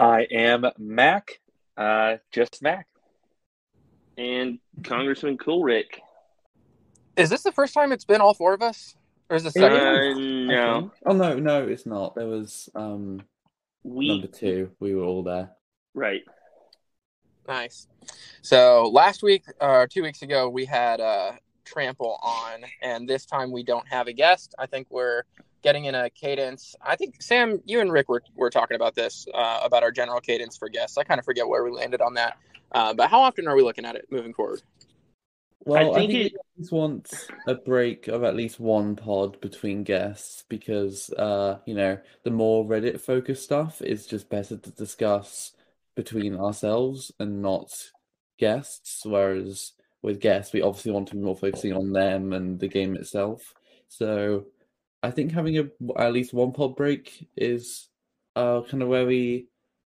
I 0.00 0.22
am 0.30 0.64
Mac, 0.78 1.40
uh, 1.76 2.16
just 2.32 2.62
Mac. 2.62 2.86
And 4.16 4.58
Congressman 4.82 5.36
Coolrick. 5.36 5.84
Is 7.16 7.28
this 7.28 7.42
the 7.42 7.52
first 7.52 7.74
time 7.74 7.92
it's 7.92 8.06
been 8.06 8.22
all 8.22 8.32
four 8.32 8.54
of 8.54 8.62
us? 8.62 8.96
Or 9.28 9.36
is 9.36 9.44
this 9.44 9.52
the 9.52 9.60
second 9.60 9.76
Uh, 9.76 9.82
time? 9.84 10.46
no, 10.46 10.92
Oh 11.04 11.12
no, 11.12 11.38
no, 11.38 11.68
it's 11.68 11.84
not. 11.84 12.14
There 12.14 12.26
was 12.26 12.70
um 12.74 13.22
we 13.82 14.08
number 14.08 14.26
two. 14.26 14.70
We 14.80 14.94
were 14.94 15.04
all 15.04 15.22
there. 15.22 15.50
right. 15.94 16.22
Nice. 17.46 17.86
So 18.42 18.88
last 18.92 19.22
week, 19.22 19.44
or 19.60 19.86
two 19.86 20.02
weeks 20.02 20.22
ago, 20.22 20.48
we 20.48 20.64
had 20.64 21.00
uh, 21.00 21.32
Trample 21.64 22.18
on, 22.22 22.60
and 22.80 23.08
this 23.08 23.26
time 23.26 23.50
we 23.50 23.64
don't 23.64 23.86
have 23.88 24.06
a 24.06 24.12
guest. 24.12 24.54
I 24.58 24.66
think 24.66 24.86
we're 24.90 25.24
getting 25.62 25.84
in 25.84 25.94
a 25.94 26.10
cadence. 26.10 26.74
I 26.80 26.96
think 26.96 27.22
Sam, 27.22 27.60
you 27.64 27.80
and 27.80 27.92
Rick 27.92 28.08
were, 28.08 28.22
were 28.34 28.50
talking 28.50 28.74
about 28.74 28.94
this 28.94 29.26
uh, 29.34 29.60
about 29.62 29.82
our 29.82 29.90
general 29.90 30.20
cadence 30.20 30.56
for 30.56 30.68
guests. 30.68 30.96
I 30.98 31.04
kind 31.04 31.18
of 31.18 31.24
forget 31.24 31.46
where 31.46 31.64
we 31.64 31.70
landed 31.70 32.00
on 32.00 32.14
that. 32.14 32.38
Uh, 32.72 32.94
but 32.94 33.10
how 33.10 33.20
often 33.20 33.48
are 33.48 33.56
we 33.56 33.62
looking 33.62 33.84
at 33.84 33.96
it 33.96 34.06
moving 34.10 34.32
forward? 34.32 34.62
Well, 35.64 35.92
I 35.92 35.98
think 35.98 36.12
think, 36.12 36.26
it- 36.26 36.32
we 36.32 36.38
always 36.56 36.72
want 36.72 37.28
a 37.46 37.54
break 37.54 38.08
of 38.08 38.24
at 38.24 38.34
least 38.36 38.58
one 38.58 38.96
pod 38.96 39.40
between 39.40 39.82
guests 39.84 40.44
because, 40.48 41.10
uh, 41.10 41.58
you 41.66 41.74
know, 41.74 41.98
the 42.22 42.30
more 42.30 42.64
Reddit 42.64 43.00
focused 43.00 43.44
stuff 43.44 43.82
is 43.82 44.06
just 44.06 44.30
better 44.30 44.56
to 44.56 44.70
discuss 44.70 45.52
between 45.94 46.36
ourselves 46.36 47.12
and 47.18 47.42
not 47.42 47.90
guests. 48.38 49.04
Whereas 49.04 49.72
with 50.00 50.20
guests, 50.20 50.54
we 50.54 50.62
obviously 50.62 50.92
want 50.92 51.08
to 51.08 51.14
be 51.14 51.20
more 51.20 51.36
focusing 51.36 51.74
on 51.74 51.92
them 51.92 52.32
and 52.32 52.58
the 52.58 52.68
game 52.68 52.96
itself. 52.96 53.54
So 53.88 54.46
I 55.02 55.10
think 55.10 55.32
having 55.32 55.58
a 55.58 55.68
at 55.98 56.12
least 56.12 56.34
one 56.34 56.52
pod 56.52 56.76
break 56.76 57.28
is 57.36 57.88
uh 58.36 58.62
kind 58.62 58.82
of 58.82 58.88
where 58.88 59.06
we 59.06 59.48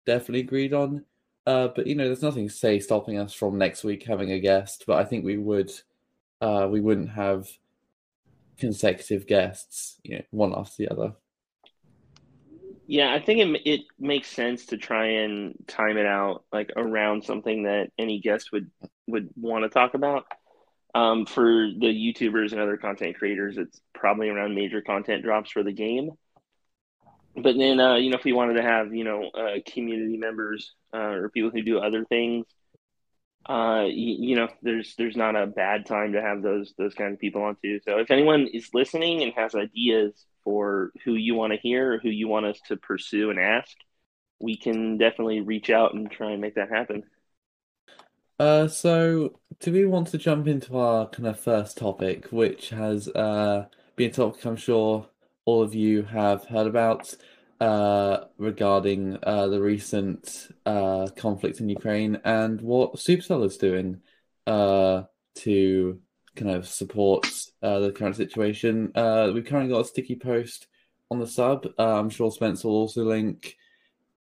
definitely 0.05 0.41
agreed 0.41 0.73
on. 0.73 1.05
Uh, 1.45 1.67
but 1.67 1.87
you 1.87 1.95
know, 1.95 2.05
there's 2.05 2.21
nothing 2.21 2.49
say 2.49 2.79
stopping 2.79 3.17
us 3.17 3.33
from 3.33 3.57
next 3.57 3.83
week 3.83 4.03
having 4.03 4.31
a 4.31 4.39
guest. 4.39 4.85
But 4.87 4.99
I 4.99 5.03
think 5.03 5.25
we 5.25 5.37
would, 5.37 5.71
uh, 6.41 6.67
we 6.71 6.79
wouldn't 6.79 7.09
have 7.09 7.49
consecutive 8.57 9.27
guests, 9.27 9.97
you 10.03 10.17
know, 10.17 10.23
one 10.31 10.53
after 10.55 10.75
the 10.77 10.89
other. 10.89 11.13
Yeah, 12.87 13.13
I 13.13 13.19
think 13.19 13.39
it 13.39 13.61
it 13.65 13.81
makes 13.99 14.27
sense 14.27 14.65
to 14.67 14.77
try 14.77 15.05
and 15.07 15.55
time 15.67 15.97
it 15.97 16.05
out 16.05 16.43
like 16.51 16.71
around 16.75 17.23
something 17.23 17.63
that 17.63 17.91
any 17.97 18.19
guest 18.19 18.51
would 18.51 18.69
would 19.07 19.29
want 19.35 19.63
to 19.63 19.69
talk 19.69 19.93
about. 19.93 20.25
Um, 20.95 21.25
for 21.25 21.43
the 21.43 21.87
YouTubers 21.87 22.51
and 22.51 22.61
other 22.61 22.77
content 22.77 23.17
creators, 23.17 23.57
it's 23.57 23.81
probably 23.95 24.29
around 24.29 24.53
major 24.53 24.81
content 24.81 25.23
drops 25.23 25.49
for 25.49 25.63
the 25.63 25.71
game. 25.71 26.11
But 27.35 27.57
then, 27.57 27.79
uh, 27.79 27.95
you 27.95 28.11
know, 28.11 28.17
if 28.17 28.23
we 28.23 28.33
wanted 28.33 28.55
to 28.55 28.61
have, 28.61 28.93
you 28.93 29.03
know, 29.03 29.29
uh, 29.29 29.57
community 29.65 30.17
members 30.17 30.73
uh, 30.93 30.99
or 30.99 31.29
people 31.29 31.49
who 31.49 31.63
do 31.63 31.79
other 31.79 32.05
things, 32.05 32.45
uh, 33.49 33.85
you, 33.87 34.29
you 34.29 34.35
know, 34.35 34.47
there's 34.61 34.95
there's 34.97 35.17
not 35.17 35.35
a 35.35 35.47
bad 35.47 35.85
time 35.85 36.13
to 36.13 36.21
have 36.21 36.41
those 36.41 36.73
those 36.77 36.93
kind 36.93 37.13
of 37.13 37.19
people 37.19 37.41
on 37.41 37.57
too. 37.61 37.79
So 37.83 37.97
if 37.97 38.11
anyone 38.11 38.47
is 38.47 38.69
listening 38.73 39.23
and 39.23 39.33
has 39.33 39.55
ideas 39.55 40.13
for 40.43 40.91
who 41.03 41.15
you 41.15 41.35
want 41.35 41.53
to 41.53 41.59
hear 41.59 41.93
or 41.93 41.97
who 41.97 42.09
you 42.09 42.27
want 42.27 42.45
us 42.45 42.59
to 42.67 42.77
pursue 42.77 43.31
and 43.31 43.39
ask, 43.39 43.75
we 44.39 44.55
can 44.55 44.97
definitely 44.97 45.41
reach 45.41 45.69
out 45.69 45.93
and 45.93 46.09
try 46.09 46.31
and 46.31 46.41
make 46.41 46.55
that 46.55 46.69
happen. 46.69 47.03
Uh, 48.43 48.67
so 48.67 49.39
do 49.61 49.71
we 49.71 49.85
want 49.85 50.05
to 50.05 50.17
jump 50.17 50.49
into 50.49 50.77
our 50.77 51.07
kind 51.07 51.27
of 51.27 51.39
first 51.39 51.77
topic, 51.77 52.25
which 52.29 52.71
has 52.71 53.07
uh 53.07 53.65
been 53.95 54.09
a 54.09 54.13
topic 54.13 54.43
I'm 54.43 54.57
sure 54.57 55.07
all 55.45 55.61
of 55.63 55.73
you 55.73 56.01
have 56.03 56.43
heard 56.43 56.67
about, 56.67 57.15
uh, 57.61 58.25
regarding 58.37 59.17
uh 59.23 59.47
the 59.47 59.61
recent 59.61 60.49
uh 60.65 61.07
conflict 61.15 61.61
in 61.61 61.69
Ukraine 61.69 62.19
and 62.25 62.59
what 62.59 62.95
Supercell 62.95 63.45
is 63.45 63.55
doing 63.55 64.01
to 64.45 66.01
kind 66.35 66.51
of 66.51 66.67
support 66.67 67.25
the 67.61 67.93
current 67.95 68.17
situation. 68.17 68.91
We've 69.33 69.45
currently 69.45 69.73
got 69.73 69.85
a 69.85 69.91
sticky 69.93 70.17
post 70.17 70.67
on 71.09 71.19
the 71.21 71.27
sub. 71.27 71.65
I'm 71.77 72.09
sure 72.09 72.29
Spence 72.29 72.65
will 72.65 72.75
also 72.75 73.05
link 73.05 73.55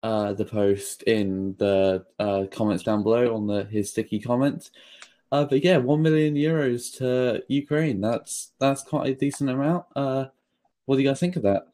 uh, 0.04 0.34
the 0.34 0.46
post 0.46 1.04
in 1.04 1.56
the 1.58 2.06
uh, 2.20 2.46
comments 2.52 2.84
down 2.84 3.04
below 3.04 3.36
on 3.36 3.48
the 3.48 3.66
his 3.66 3.90
sticky 3.90 4.20
comments. 4.20 4.72
Uh, 5.32 5.46
but 5.46 5.64
yeah, 5.64 5.78
one 5.78 6.02
million 6.02 6.36
euros 6.36 6.98
to 6.98 7.44
Ukraine. 7.48 8.02
That's 8.02 8.52
that's 8.60 8.84
quite 8.84 9.10
a 9.10 9.16
decent 9.16 9.50
amount. 9.50 9.86
Uh, 9.96 10.26
what 10.86 10.96
do 10.98 11.02
you 11.02 11.08
guys 11.08 11.20
think 11.20 11.36
of 11.36 11.44
that? 11.44 11.71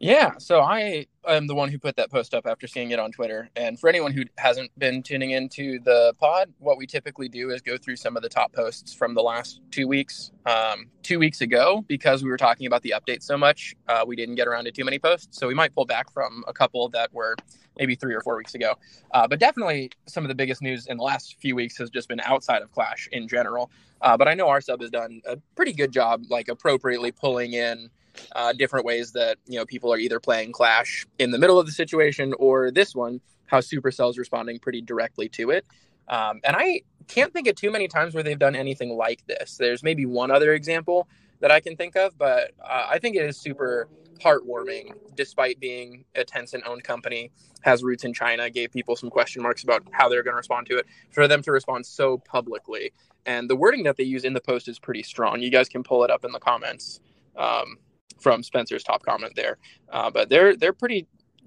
Yeah, 0.00 0.38
so 0.38 0.60
I 0.60 1.06
am 1.26 1.48
the 1.48 1.56
one 1.56 1.70
who 1.70 1.78
put 1.78 1.96
that 1.96 2.08
post 2.08 2.32
up 2.32 2.46
after 2.46 2.68
seeing 2.68 2.92
it 2.92 3.00
on 3.00 3.10
Twitter. 3.10 3.50
And 3.56 3.78
for 3.80 3.88
anyone 3.88 4.12
who 4.12 4.22
hasn't 4.36 4.70
been 4.78 5.02
tuning 5.02 5.32
into 5.32 5.80
the 5.80 6.14
pod, 6.20 6.52
what 6.58 6.78
we 6.78 6.86
typically 6.86 7.28
do 7.28 7.50
is 7.50 7.60
go 7.60 7.76
through 7.76 7.96
some 7.96 8.16
of 8.16 8.22
the 8.22 8.28
top 8.28 8.52
posts 8.52 8.94
from 8.94 9.14
the 9.14 9.22
last 9.22 9.60
two 9.72 9.88
weeks. 9.88 10.30
Um, 10.46 10.86
two 11.02 11.18
weeks 11.18 11.40
ago, 11.40 11.84
because 11.88 12.22
we 12.22 12.30
were 12.30 12.36
talking 12.36 12.66
about 12.66 12.82
the 12.82 12.94
update 12.96 13.24
so 13.24 13.36
much, 13.36 13.74
uh, 13.88 14.04
we 14.06 14.14
didn't 14.14 14.36
get 14.36 14.46
around 14.46 14.64
to 14.64 14.70
too 14.70 14.84
many 14.84 15.00
posts. 15.00 15.36
So 15.36 15.48
we 15.48 15.54
might 15.54 15.74
pull 15.74 15.84
back 15.84 16.12
from 16.12 16.44
a 16.46 16.52
couple 16.52 16.88
that 16.90 17.12
were 17.12 17.34
maybe 17.76 17.96
three 17.96 18.14
or 18.14 18.20
four 18.20 18.36
weeks 18.36 18.54
ago. 18.54 18.74
Uh, 19.12 19.26
but 19.26 19.40
definitely 19.40 19.90
some 20.06 20.22
of 20.22 20.28
the 20.28 20.34
biggest 20.34 20.62
news 20.62 20.86
in 20.86 20.96
the 20.96 21.02
last 21.02 21.36
few 21.40 21.56
weeks 21.56 21.76
has 21.76 21.90
just 21.90 22.08
been 22.08 22.20
outside 22.20 22.62
of 22.62 22.70
Clash 22.70 23.08
in 23.10 23.26
general. 23.26 23.70
Uh, 24.00 24.16
but 24.16 24.28
I 24.28 24.34
know 24.34 24.48
our 24.48 24.60
sub 24.60 24.80
has 24.80 24.90
done 24.90 25.20
a 25.26 25.36
pretty 25.56 25.72
good 25.72 25.92
job, 25.92 26.22
like 26.30 26.46
appropriately 26.48 27.10
pulling 27.10 27.54
in 27.54 27.90
uh, 28.34 28.52
different 28.52 28.84
ways 28.84 29.12
that 29.12 29.38
you 29.46 29.58
know 29.58 29.66
people 29.66 29.92
are 29.92 29.98
either 29.98 30.20
playing 30.20 30.52
Clash 30.52 31.06
in 31.18 31.30
the 31.30 31.38
middle 31.38 31.58
of 31.58 31.66
the 31.66 31.72
situation 31.72 32.34
or 32.38 32.70
this 32.70 32.94
one, 32.94 33.20
how 33.46 33.58
Supercell's 33.58 34.18
responding 34.18 34.58
pretty 34.58 34.80
directly 34.80 35.28
to 35.30 35.50
it. 35.50 35.64
Um, 36.08 36.40
and 36.44 36.56
I 36.56 36.82
can't 37.06 37.32
think 37.32 37.48
of 37.48 37.54
too 37.54 37.70
many 37.70 37.88
times 37.88 38.14
where 38.14 38.22
they've 38.22 38.38
done 38.38 38.56
anything 38.56 38.96
like 38.96 39.26
this. 39.26 39.56
There's 39.56 39.82
maybe 39.82 40.06
one 40.06 40.30
other 40.30 40.54
example 40.54 41.08
that 41.40 41.50
I 41.50 41.60
can 41.60 41.76
think 41.76 41.96
of, 41.96 42.16
but 42.18 42.52
uh, 42.62 42.86
I 42.90 42.98
think 42.98 43.16
it 43.16 43.24
is 43.24 43.38
super 43.38 43.88
heartwarming, 44.18 44.92
despite 45.14 45.60
being 45.60 46.04
a 46.16 46.24
Tencent-owned 46.24 46.82
company, 46.82 47.30
has 47.62 47.82
roots 47.82 48.04
in 48.04 48.12
China, 48.12 48.50
gave 48.50 48.72
people 48.72 48.96
some 48.96 49.10
question 49.10 49.42
marks 49.42 49.62
about 49.62 49.84
how 49.92 50.08
they're 50.08 50.22
going 50.22 50.32
to 50.32 50.38
respond 50.38 50.66
to 50.66 50.78
it, 50.78 50.86
for 51.10 51.28
them 51.28 51.42
to 51.42 51.52
respond 51.52 51.86
so 51.86 52.18
publicly. 52.18 52.92
And 53.26 53.48
the 53.48 53.56
wording 53.56 53.84
that 53.84 53.96
they 53.96 54.04
use 54.04 54.24
in 54.24 54.32
the 54.32 54.40
post 54.40 54.68
is 54.68 54.78
pretty 54.78 55.02
strong. 55.02 55.40
You 55.40 55.50
guys 55.50 55.68
can 55.68 55.82
pull 55.82 56.04
it 56.04 56.10
up 56.10 56.24
in 56.24 56.32
the 56.32 56.40
comments. 56.40 57.00
Um, 57.36 57.78
from 58.18 58.42
Spencer's 58.42 58.82
top 58.82 59.04
comment 59.04 59.34
there. 59.36 59.58
Uh, 59.90 60.10
but 60.10 60.28
they're 60.28 60.56
they're 60.56 60.72
pretty 60.72 61.06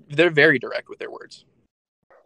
they're 0.09 0.30
very 0.30 0.59
direct 0.59 0.90
with 0.90 1.00
their 1.00 1.12
words. 1.12 1.46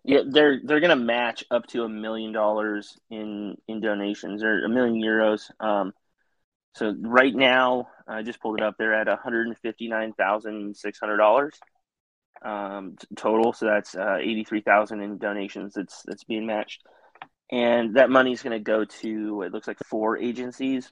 Yeah, 0.04 0.22
they're 0.28 0.60
they're 0.64 0.80
gonna 0.80 0.96
match 0.96 1.44
up 1.50 1.66
to 1.68 1.84
a 1.84 1.90
million 1.90 2.32
dollars 2.32 2.98
in 3.10 3.58
in 3.68 3.82
donations 3.82 4.44
or 4.44 4.64
a 4.64 4.70
million 4.70 5.02
euros. 5.02 5.50
Um, 5.60 5.94
so 6.76 6.94
right 7.00 7.34
now, 7.34 7.88
I 8.08 8.22
just 8.22 8.42
pulled 8.42 8.60
it 8.60 8.64
up. 8.64 8.76
They're 8.78 8.94
at 8.94 9.08
one 9.08 9.18
hundred 9.18 9.48
and 9.48 9.58
fifty 9.58 9.88
nine 9.88 10.14
thousand 10.14 10.78
six 10.78 11.00
hundred 11.00 11.18
dollars 11.18 11.60
um, 12.44 12.96
total. 13.16 13.54
So 13.54 13.66
that's 13.66 13.96
uh, 13.96 14.18
eighty 14.22 14.44
three 14.44 14.62
thousand 14.62 15.02
in 15.02 15.18
donations. 15.18 15.74
That's 15.74 16.04
that's 16.04 16.24
being 16.24 16.46
matched, 16.46 16.84
and 17.52 17.96
that 17.96 18.10
money 18.10 18.32
is 18.32 18.44
gonna 18.44 18.60
go 18.60 18.86
to 18.86 19.42
it 19.42 19.52
looks 19.52 19.68
like 19.68 19.80
four 19.90 20.18
agencies. 20.18 20.92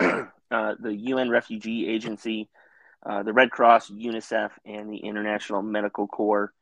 uh, 0.50 0.74
the 0.78 0.94
UN 0.94 1.30
Refugee 1.30 1.88
Agency, 1.88 2.48
uh, 3.04 3.22
the 3.22 3.32
Red 3.32 3.50
Cross, 3.50 3.90
UNICEF, 3.90 4.50
and 4.64 4.90
the 4.90 4.98
International 4.98 5.62
Medical 5.62 6.06
Corps. 6.06 6.52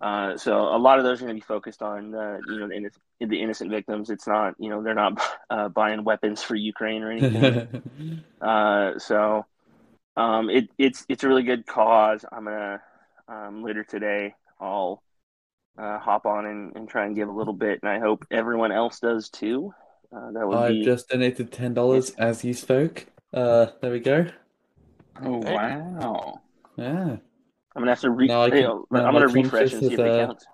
Uh, 0.00 0.36
so 0.36 0.74
a 0.74 0.78
lot 0.78 0.98
of 0.98 1.04
those 1.04 1.20
are 1.20 1.24
going 1.24 1.36
to 1.36 1.40
be 1.40 1.46
focused 1.46 1.80
on 1.80 2.14
uh, 2.14 2.38
you 2.48 2.58
know 2.58 2.68
the, 2.68 3.26
the 3.26 3.40
innocent 3.40 3.70
victims. 3.70 4.10
It's 4.10 4.26
not 4.26 4.54
you 4.58 4.68
know 4.68 4.82
they're 4.82 4.94
not 4.94 5.20
uh, 5.50 5.68
buying 5.68 6.04
weapons 6.04 6.42
for 6.42 6.54
Ukraine 6.54 7.02
or 7.02 7.12
anything. 7.12 8.22
uh, 8.40 8.98
so 8.98 9.46
um, 10.16 10.50
it, 10.50 10.68
it's 10.78 11.06
it's 11.08 11.24
a 11.24 11.28
really 11.28 11.44
good 11.44 11.66
cause. 11.66 12.24
I'm 12.30 12.44
gonna 12.44 12.82
um, 13.28 13.62
later 13.62 13.84
today 13.84 14.34
I'll 14.60 15.02
uh, 15.78 15.98
hop 15.98 16.26
on 16.26 16.46
and, 16.46 16.76
and 16.76 16.88
try 16.88 17.06
and 17.06 17.14
give 17.14 17.28
a 17.28 17.32
little 17.32 17.54
bit, 17.54 17.80
and 17.82 17.90
I 17.90 17.98
hope 17.98 18.24
everyone 18.30 18.72
else 18.72 19.00
does 19.00 19.30
too. 19.30 19.72
Uh, 20.14 20.30
that 20.32 20.46
would 20.46 20.56
I've 20.56 20.70
be 20.70 20.84
just 20.84 21.08
donated 21.08 21.52
ten 21.52 21.74
dollars 21.74 22.10
as 22.18 22.44
you 22.44 22.54
spoke. 22.54 23.06
Uh, 23.32 23.66
there 23.80 23.92
we 23.92 24.00
go. 24.00 24.26
Oh 25.22 25.38
wow! 25.38 26.40
Yeah. 26.76 27.16
I'm 27.76 27.82
gonna 27.82 27.90
have 27.90 28.00
to 28.00 28.10
re- 28.10 28.30
I 28.30 28.48
can- 28.48 28.58
you 28.58 28.64
know, 28.64 28.86
now 28.90 29.06
I'm 29.06 29.12
gonna 29.12 29.28
refresh 29.28 29.72
and 29.72 29.80
see 29.82 29.92
if 29.92 29.98
it 29.98 30.08
uh, 30.08 30.26
counts. 30.26 30.46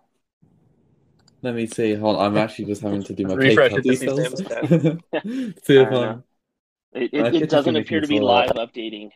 Let 1.42 1.54
me 1.54 1.66
see. 1.66 1.94
Hold 1.94 2.16
on. 2.16 2.26
I'm 2.26 2.36
actually 2.38 2.66
just 2.66 2.82
having 2.82 3.02
to 3.02 3.14
do 3.14 3.26
my 3.26 3.34
Refresh 3.34 3.72
PayPal 3.72 3.78
it 3.78 3.98
see 3.98 4.06
details. 4.06 5.58
See 5.66 5.76
if 5.76 5.88
I 5.88 5.94
I'm... 5.94 6.24
It, 6.92 7.10
it, 7.12 7.34
it 7.42 7.50
doesn't 7.50 7.74
appear 7.74 8.00
to 8.00 8.06
be 8.06 8.20
live 8.20 8.50
up. 8.50 8.72
updating. 8.72 9.10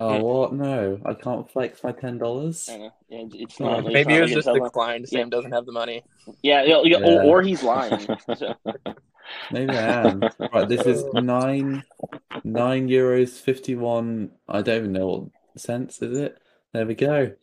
Oh 0.00 0.22
what? 0.22 0.52
No, 0.52 1.00
I 1.04 1.14
can't 1.14 1.50
flex 1.50 1.82
my 1.82 1.92
ten 1.92 2.18
dollars. 2.18 2.68
I 2.72 2.76
know. 2.78 2.90
It's 3.10 3.58
not. 3.58 3.80
it's 3.80 3.92
Maybe 3.92 4.12
not 4.12 4.18
it 4.18 4.22
was 4.22 4.30
like 4.30 4.36
just 4.36 4.48
it's 4.48 4.66
declined. 4.66 5.06
Yeah. 5.10 5.20
Sam 5.20 5.30
doesn't 5.30 5.52
have 5.52 5.66
the 5.66 5.72
money. 5.72 6.02
Yeah, 6.42 6.62
yeah, 6.62 6.82
yeah, 6.84 6.98
Yeah. 6.98 7.06
Or, 7.06 7.22
or 7.22 7.42
he's 7.42 7.62
lying. 7.62 8.06
So, 8.36 8.54
Maybe 9.50 9.76
I 9.76 10.08
am. 10.08 10.30
Right, 10.52 10.68
this 10.68 10.86
is 10.86 11.06
nine 11.12 11.84
nine 12.44 12.88
euros 12.88 13.40
fifty 13.40 13.74
one. 13.76 14.32
I 14.48 14.62
don't 14.62 14.78
even 14.78 14.92
know 14.92 15.08
what 15.08 15.60
cents 15.62 16.02
is 16.02 16.18
it. 16.18 16.38
There 16.72 16.86
we 16.86 16.94
go. 16.94 17.34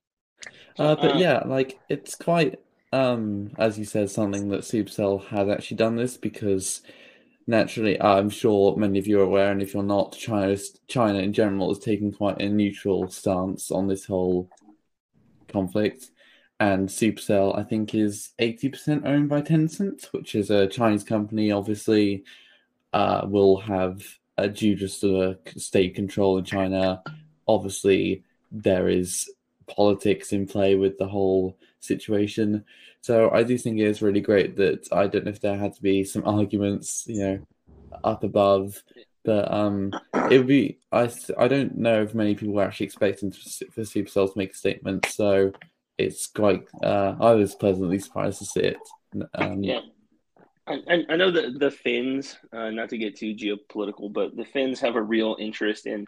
Uh, 0.77 0.95
but 0.95 1.15
Uh, 1.15 1.15
yeah, 1.15 1.39
like 1.45 1.81
it's 1.89 2.15
quite 2.15 2.59
um 2.93 3.51
as 3.57 3.77
you 3.79 3.85
said, 3.85 4.09
something 4.11 4.49
that 4.49 4.61
Supercell 4.61 5.25
has 5.27 5.49
actually 5.49 5.77
done 5.77 5.95
this 5.95 6.17
because 6.17 6.81
naturally, 7.47 8.01
I'm 8.01 8.29
sure 8.29 8.75
many 8.77 8.99
of 8.99 9.07
you 9.07 9.19
are 9.21 9.23
aware, 9.23 9.51
and 9.51 9.61
if 9.61 9.73
you're 9.73 9.83
not, 9.83 10.13
China 10.17 10.57
China 10.87 11.19
in 11.19 11.33
general 11.33 11.71
is 11.71 11.79
taking 11.79 12.11
quite 12.13 12.41
a 12.41 12.49
neutral 12.49 13.09
stance 13.09 13.71
on 13.71 13.87
this 13.87 14.05
whole 14.05 14.51
conflict. 15.47 16.11
And 16.59 16.87
Supercell, 16.87 17.57
I 17.57 17.63
think, 17.63 17.93
is 17.93 18.29
80% 18.39 19.05
owned 19.05 19.27
by 19.27 19.41
Tencent, 19.41 20.05
which 20.13 20.35
is 20.35 20.49
a 20.49 20.67
Chinese 20.67 21.03
company. 21.03 21.51
Obviously, 21.51 22.23
uh, 22.93 23.25
will 23.27 23.57
have 23.59 24.01
a 24.37 24.47
due 24.47 24.75
just 24.75 25.01
to 25.01 25.37
state 25.57 25.95
control 25.95 26.37
in 26.37 26.45
China. 26.45 27.03
Obviously, 27.47 28.23
there 28.51 28.87
is 28.87 29.29
politics 29.67 30.31
in 30.31 30.47
play 30.47 30.75
with 30.75 30.97
the 30.97 31.07
whole 31.07 31.57
situation. 31.79 32.63
So 33.01 33.29
I 33.31 33.43
do 33.43 33.57
think 33.57 33.79
it 33.79 33.87
is 33.87 34.01
really 34.01 34.21
great 34.21 34.55
that 34.55 34.87
I 34.91 35.07
don't 35.07 35.25
know 35.25 35.31
if 35.31 35.41
there 35.41 35.57
had 35.57 35.73
to 35.75 35.81
be 35.81 36.03
some 36.03 36.23
arguments, 36.25 37.03
you 37.07 37.19
know, 37.19 37.39
up 38.03 38.23
above, 38.23 38.81
but 39.23 39.51
um, 39.51 39.91
it 40.31 40.37
would 40.37 40.47
be. 40.47 40.79
I 40.91 41.11
I 41.37 41.47
don't 41.47 41.77
know 41.77 42.03
if 42.03 42.13
many 42.13 42.35
people 42.35 42.53
were 42.53 42.63
actually 42.63 42.85
expecting 42.85 43.31
for 43.31 43.81
Supercell 43.81 44.31
to 44.31 44.37
make 44.37 44.53
a 44.53 44.57
statement. 44.57 45.05
So 45.07 45.51
it's 45.97 46.27
quite. 46.27 46.67
Uh, 46.83 47.15
I 47.19 47.31
was 47.33 47.55
pleasantly 47.55 47.99
surprised 47.99 48.39
to 48.39 48.45
see 48.45 48.61
it. 48.61 48.77
Um, 49.33 49.63
Yeah. 49.63 49.81
I, 50.67 50.73
I- 50.89 51.05
I 51.09 51.15
know 51.15 51.29
that 51.31 51.59
the 51.59 51.69
Finns, 51.71 52.37
uh, 52.51 52.71
not 52.71 52.89
to 52.89 52.97
get 52.97 53.15
too 53.15 53.35
geopolitical, 53.35 54.11
but 54.11 54.35
the 54.35 54.45
Finns 54.45 54.79
have 54.81 54.95
a 54.95 55.01
real 55.01 55.35
interest 55.39 55.85
in 55.85 56.07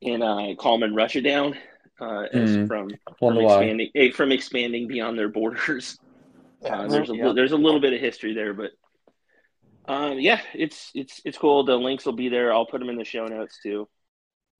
in 0.00 0.22
uh, 0.22 0.54
calming 0.58 0.94
Russia 0.94 1.20
down 1.22 1.56
uh, 2.00 2.24
as 2.32 2.50
Mm. 2.56 2.68
from 2.68 2.90
from 3.18 3.38
expanding 3.38 3.90
eh, 3.94 4.10
from 4.12 4.32
expanding 4.32 4.86
beyond 4.88 5.18
their 5.18 5.28
borders. 5.28 5.98
Yeah, 6.62 6.80
Uh, 6.80 6.88
there's 6.88 7.10
a 7.10 7.16
yeah. 7.16 7.26
li- 7.28 7.34
there's 7.34 7.52
a 7.52 7.56
little 7.56 7.80
bit 7.80 7.92
of 7.92 8.00
history 8.00 8.32
there, 8.32 8.54
but 8.54 8.70
um, 9.86 10.18
yeah, 10.18 10.40
it's 10.54 10.90
it's 10.94 11.20
it's 11.24 11.36
cool. 11.38 11.64
The 11.64 11.76
links 11.76 12.06
will 12.06 12.14
be 12.14 12.28
there. 12.28 12.52
I'll 12.54 12.64
put 12.66 12.78
them 12.80 12.88
in 12.88 12.96
the 12.96 13.04
show 13.04 13.26
notes 13.26 13.58
too. 13.62 13.88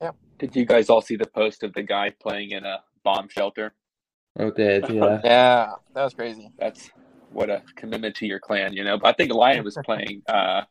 Yeah. 0.03 0.11
Did 0.39 0.55
you 0.57 0.65
guys 0.67 0.91
all 0.91 1.01
see 1.01 1.17
the 1.17 1.27
post 1.27 1.63
of 1.63 1.73
the 1.73 1.83
guy 1.83 2.11
playing 2.11 2.51
in 2.51 2.65
a 2.65 2.83
bomb 3.05 3.29
shelter? 3.29 3.73
Oh, 4.39 4.51
did 4.57 4.89
yeah. 4.89 5.21
Yeah, 5.25 5.73
that 5.95 6.05
was 6.05 6.15
crazy. 6.15 6.51
That's 6.59 6.91
what 7.31 7.51
a 7.51 7.63
commitment 7.77 8.17
to 8.17 8.27
your 8.27 8.41
clan, 8.41 8.73
you 8.73 8.85
know. 8.85 8.99
But 8.99 9.09
I 9.09 9.13
think 9.13 9.33
Lion 9.33 9.65
was 9.65 9.79
playing 9.85 10.23
uh, 10.29 10.63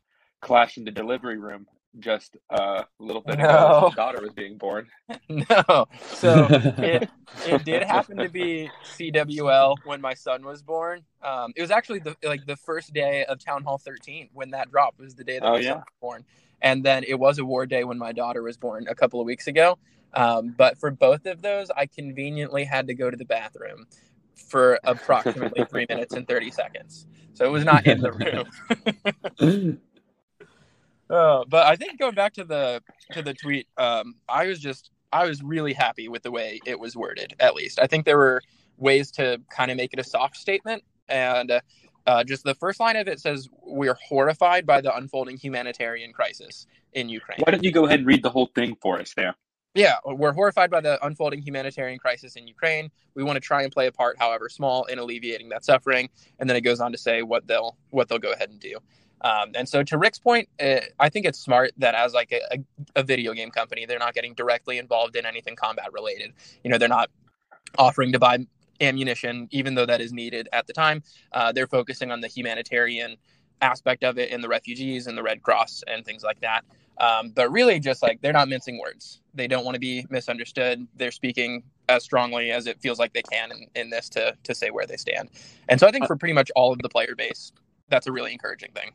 Clash 0.42 0.77
in 0.77 0.83
the 0.83 0.92
Delivery 0.92 1.38
Room 1.38 1.68
just 2.00 2.38
uh, 2.50 2.83
a 3.00 3.04
little 3.04 3.21
bit 3.21 3.36
ago. 3.36 3.44
No. 3.44 3.77
as 3.77 3.83
His 3.89 3.95
daughter 3.95 4.21
was 4.21 4.33
being 4.33 4.57
born. 4.57 4.88
no, 5.30 5.86
so 6.06 6.48
it 6.77 7.10
it 7.45 7.63
did 7.63 7.83
happen 7.88 8.18
to 8.18 8.30
be 8.30 8.69
CWL 8.83 9.77
when 9.86 10.01
my 10.01 10.13
son 10.13 10.44
was 10.44 10.62
born. 10.62 11.04
Um, 11.21 11.54
it 11.56 11.62
was 11.62 11.71
actually 11.71 12.00
the 12.00 12.15
like 12.24 12.45
the 12.45 12.56
first 12.56 12.94
day 12.94 13.25
of 13.25 13.44
Town 13.44 13.63
Hall 13.63 13.77
13 13.77 14.30
when 14.33 14.51
that 14.51 14.71
dropped 14.71 15.00
was 15.00 15.15
the 15.15 15.24
day 15.24 15.39
that 15.39 15.45
Oh, 15.48 15.54
my 15.54 15.60
yeah. 15.60 15.69
son 15.71 15.77
was 15.80 15.86
born, 16.01 16.25
and 16.63 16.83
then 16.83 17.04
it 17.07 17.19
was 17.19 17.38
award 17.38 17.69
day 17.69 17.83
when 17.83 18.00
my 18.00 18.12
daughter 18.12 18.42
was 18.42 18.57
born 18.57 18.88
a 18.89 18.95
couple 18.95 19.19
of 19.19 19.25
weeks 19.25 19.48
ago. 19.48 19.77
Um, 20.13 20.56
but 20.57 20.77
for 20.77 20.89
both 20.89 21.25
of 21.25 21.42
those, 21.42 21.69
I 21.75 21.86
conveniently 21.86 22.63
had 22.63 22.88
to 22.88 22.94
go 22.94 23.12
to 23.12 23.18
the 23.18 23.25
bathroom 23.25 23.86
for 24.36 24.80
approximately 24.83 25.65
three 25.69 25.86
minutes 25.89 26.15
and 26.15 26.27
30 26.27 26.51
seconds. 26.51 27.06
So 27.33 27.45
it 27.45 27.51
was 27.51 27.65
not 27.65 27.86
in 27.86 28.01
the 28.01 28.48
room. 29.39 29.80
Uh, 31.10 31.44
but 31.48 31.68
I 31.68 31.75
think 31.75 32.00
going 32.00 32.15
back 32.15 32.33
to 32.33 32.44
the 32.44 32.81
to 33.12 33.21
the 33.21 33.36
tweet, 33.36 33.68
um, 33.77 34.15
I 34.27 34.48
was 34.48 34.60
just 34.60 34.89
I 35.12 35.27
was 35.27 35.44
really 35.44 35.74
happy 35.74 36.07
with 36.07 36.24
the 36.24 36.31
way 36.31 36.60
it 36.65 36.80
was 36.80 36.95
worded. 36.95 37.36
At 37.39 37.54
least 37.54 37.77
I 37.80 37.86
think 37.86 38.06
there 38.06 38.18
were 38.18 38.42
ways 38.77 39.12
to 39.12 39.39
kind 39.50 39.69
of 39.69 39.77
make 39.77 39.94
it 39.94 40.00
a 40.00 40.04
soft 40.04 40.38
statement, 40.38 40.81
and 41.10 41.51
uh, 41.51 41.60
uh, 42.05 42.23
just 42.23 42.44
the 42.44 42.55
first 42.55 42.79
line 42.79 42.95
of 42.95 43.07
it 43.07 43.19
says, 43.19 43.50
"We're 43.61 43.97
horrified 44.07 44.65
by 44.65 44.81
the 44.81 44.95
unfolding 44.95 45.38
humanitarian 45.38 46.13
crisis 46.13 46.67
in 46.94 47.09
Ukraine." 47.09 47.39
Why 47.45 47.51
don't 47.51 47.63
you 47.63 47.71
go 47.71 47.85
ahead 47.85 48.00
and 48.00 48.07
read 48.07 48.23
the 48.23 48.29
whole 48.29 48.47
thing 48.55 48.75
for 48.81 49.00
us 49.00 49.13
there? 49.13 49.35
Yeah, 49.75 49.95
we're 50.05 50.33
horrified 50.33 50.69
by 50.69 50.81
the 50.81 51.03
unfolding 51.03 51.41
humanitarian 51.41 51.97
crisis 51.97 52.35
in 52.35 52.47
Ukraine. 52.47 52.91
We 53.15 53.23
want 53.23 53.38
to 53.38 53.39
try 53.39 53.63
and 53.63 53.71
play 53.71 53.88
a 53.88 53.91
part, 53.91 54.19
however 54.19 54.47
small, 54.47 54.83
in 54.85 55.00
alleviating 55.00 55.50
that 55.50 55.65
suffering. 55.65 56.09
And 56.39 56.47
then 56.47 56.55
it 56.55 56.61
goes 56.61 56.79
on 56.79 56.91
to 56.91 56.97
say 56.97 57.23
what 57.23 57.47
they'll 57.47 57.75
what 57.89 58.07
they'll 58.07 58.19
go 58.19 58.33
ahead 58.33 58.50
and 58.50 58.59
do. 58.59 58.77
Um, 59.21 59.51
and 59.55 59.67
so, 59.67 59.81
to 59.83 59.97
Rick's 59.97 60.19
point, 60.19 60.50
uh, 60.61 60.81
I 61.00 61.09
think 61.09 61.25
it's 61.25 61.39
smart 61.39 61.71
that 61.77 61.95
as 61.95 62.13
like 62.13 62.31
a, 62.31 62.41
a, 62.51 63.00
a 63.00 63.03
video 63.03 63.33
game 63.33 63.50
company, 63.50 63.85
they're 63.85 63.97
not 63.97 64.13
getting 64.13 64.33
directly 64.35 64.77
involved 64.77 65.15
in 65.15 65.25
anything 65.25 65.55
combat 65.55 65.91
related. 65.91 66.33
You 66.63 66.69
know, 66.69 66.77
they're 66.77 66.89
not 66.89 67.09
offering 67.77 68.11
to 68.11 68.19
buy 68.19 68.45
ammunition, 68.85 69.47
even 69.51 69.75
though 69.75 69.85
that 69.85 70.01
is 70.01 70.13
needed 70.13 70.50
at 70.53 70.68
the 70.68 70.74
time. 70.74 71.03
Uh, 71.31 71.51
they're 71.51 71.68
focusing 71.68 72.12
on 72.12 72.21
the 72.21 72.27
humanitarian 72.27 73.18
aspect 73.62 74.03
of 74.03 74.18
it 74.18 74.31
and 74.31 74.44
the 74.44 74.47
refugees 74.47 75.07
and 75.07 75.18
the 75.18 75.24
Red 75.24 75.41
Cross 75.41 75.83
and 75.88 76.06
things 76.06 76.24
like 76.24 76.39
that. 76.41 76.63
Um, 77.00 77.31
but 77.31 77.51
really, 77.51 77.80
just 77.80 78.03
like 78.03 78.21
they're 78.21 78.33
not 78.33 78.47
mincing 78.47 78.80
words. 78.80 79.21
They 79.33 79.47
don't 79.47 79.65
want 79.65 79.75
to 79.75 79.80
be 79.80 80.06
misunderstood. 80.09 80.88
They're 80.95 81.12
speaking 81.12 81.63
as 81.89 82.03
strongly 82.03 82.51
as 82.51 82.68
it 82.68 82.80
feels 82.81 83.00
like 83.00 83.13
they 83.13 83.24
can 83.24 83.51
in, 83.51 83.68
in 83.75 83.89
this 83.89 84.09
to 84.09 84.35
to 84.44 84.53
say 84.53 84.69
where 84.69 84.86
they 84.86 84.97
stand. 84.97 85.29
And 85.69 85.79
so 85.79 85.88
I 85.88 85.91
think 85.91 86.06
for 86.06 86.15
pretty 86.15 86.33
much 86.33 86.51
all 86.56 86.71
of 86.71 86.79
the 86.79 86.89
player 86.89 87.15
base, 87.18 87.51
that's 87.89 88.06
a 88.06 88.12
really 88.12 88.31
encouraging 88.31 88.71
thing. 88.74 88.91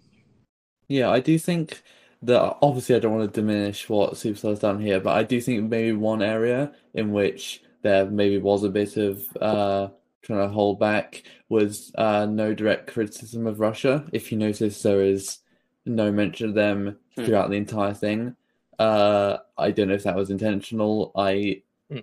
Yeah, 0.86 1.10
I 1.10 1.20
do 1.20 1.38
think 1.38 1.82
that 2.22 2.56
obviously 2.62 2.94
I 2.94 2.98
don't 2.98 3.16
want 3.16 3.32
to 3.32 3.40
diminish 3.40 3.88
what 3.88 4.14
Supercell's 4.14 4.60
done 4.60 4.80
here, 4.80 5.00
but 5.00 5.16
I 5.16 5.22
do 5.22 5.40
think 5.40 5.68
maybe 5.68 5.92
one 5.92 6.22
area 6.22 6.72
in 6.94 7.12
which 7.12 7.62
there 7.82 8.06
maybe 8.06 8.38
was 8.38 8.64
a 8.64 8.68
bit 8.68 8.96
of 8.96 9.24
uh, 9.40 9.88
trying 10.22 10.40
to 10.40 10.48
hold 10.48 10.78
back 10.80 11.22
was 11.48 11.92
uh, 11.96 12.26
no 12.26 12.54
direct 12.54 12.88
criticism 12.92 13.46
of 13.46 13.60
Russia. 13.60 14.04
If 14.12 14.30
you 14.32 14.38
notice, 14.38 14.82
there 14.82 15.02
is 15.02 15.38
no 15.86 16.10
mention 16.12 16.48
of 16.48 16.54
them 16.54 16.98
Hmm. 17.16 17.24
throughout 17.24 17.50
the 17.50 17.56
entire 17.56 17.94
thing. 17.94 18.36
Uh, 18.78 19.38
I 19.56 19.70
don't 19.72 19.88
know 19.88 19.94
if 19.94 20.04
that 20.04 20.14
was 20.16 20.30
intentional. 20.30 21.10
I 21.16 21.62
Mhm. 21.90 22.02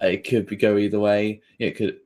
it 0.00 0.24
could 0.24 0.46
be 0.46 0.56
go 0.56 0.78
either 0.78 1.00
way. 1.00 1.42
It 1.58 1.76
could 1.76 2.00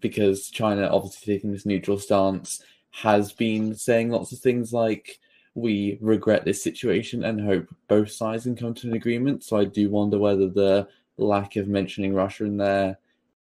because 0.00 0.48
China 0.50 0.88
obviously 0.90 1.34
taking 1.34 1.52
this 1.52 1.66
neutral 1.66 1.98
stance 1.98 2.62
has 2.90 3.32
been 3.32 3.74
saying 3.74 4.10
lots 4.10 4.32
of 4.32 4.38
things 4.38 4.72
like 4.72 5.18
we 5.54 5.98
regret 6.00 6.44
this 6.44 6.62
situation 6.62 7.24
and 7.24 7.40
hope 7.40 7.66
both 7.88 8.10
sides 8.10 8.44
can 8.44 8.56
come 8.56 8.72
to 8.74 8.88
an 8.88 8.94
agreement. 8.94 9.44
So 9.44 9.58
I 9.58 9.64
do 9.64 9.90
wonder 9.90 10.18
whether 10.18 10.48
the 10.48 10.88
lack 11.18 11.56
of 11.56 11.68
mentioning 11.68 12.14
Russia 12.14 12.44
in 12.44 12.56
there 12.56 12.98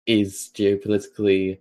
is 0.06 0.52
geopolitically 0.54 1.60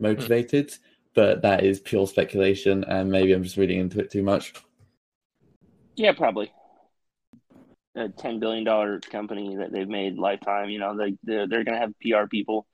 motivated, 0.00 0.74
but 1.14 1.42
that 1.42 1.64
is 1.64 1.80
pure 1.80 2.06
speculation 2.06 2.84
and 2.84 3.10
maybe 3.10 3.32
I'm 3.32 3.42
just 3.42 3.56
reading 3.56 3.80
into 3.80 4.00
it 4.00 4.10
too 4.10 4.22
much. 4.22 4.54
Yeah, 5.96 6.12
probably. 6.12 6.52
A 7.96 8.08
ten 8.08 8.38
billion 8.38 8.64
dollar 8.64 9.00
company 9.00 9.56
that 9.56 9.72
they've 9.72 9.88
made 9.88 10.16
lifetime. 10.16 10.70
You 10.70 10.78
know, 10.78 10.96
they 10.96 11.16
they're, 11.24 11.48
they're 11.48 11.64
gonna 11.64 11.80
have 11.80 11.98
PR 12.00 12.26
people, 12.30 12.66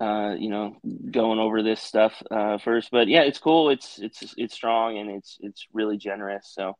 uh, 0.00 0.36
you 0.38 0.48
know, 0.48 0.76
going 1.10 1.40
over 1.40 1.62
this 1.62 1.82
stuff 1.82 2.22
uh, 2.30 2.58
first. 2.58 2.90
But 2.92 3.08
yeah, 3.08 3.22
it's 3.22 3.40
cool. 3.40 3.70
It's 3.70 3.98
it's 3.98 4.34
it's 4.36 4.54
strong 4.54 4.98
and 4.98 5.10
it's 5.10 5.38
it's 5.40 5.66
really 5.72 5.96
generous. 5.96 6.52
So 6.54 6.76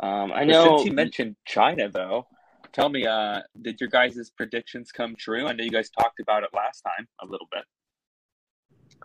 um, 0.00 0.32
I 0.32 0.44
But 0.44 0.46
know. 0.46 0.76
Since 0.76 0.86
you 0.86 0.92
mentioned 0.92 1.36
China, 1.44 1.90
though, 1.90 2.26
tell 2.72 2.88
me, 2.88 3.06
uh, 3.06 3.40
did 3.62 3.80
your 3.80 3.88
guys' 3.88 4.30
predictions 4.36 4.92
come 4.92 5.14
true? 5.16 5.46
I 5.46 5.52
know 5.52 5.64
you 5.64 5.70
guys 5.70 5.90
talked 5.90 6.20
about 6.20 6.42
it 6.42 6.50
last 6.54 6.82
time 6.82 7.06
a 7.20 7.26
little 7.26 7.48
bit. 7.50 7.64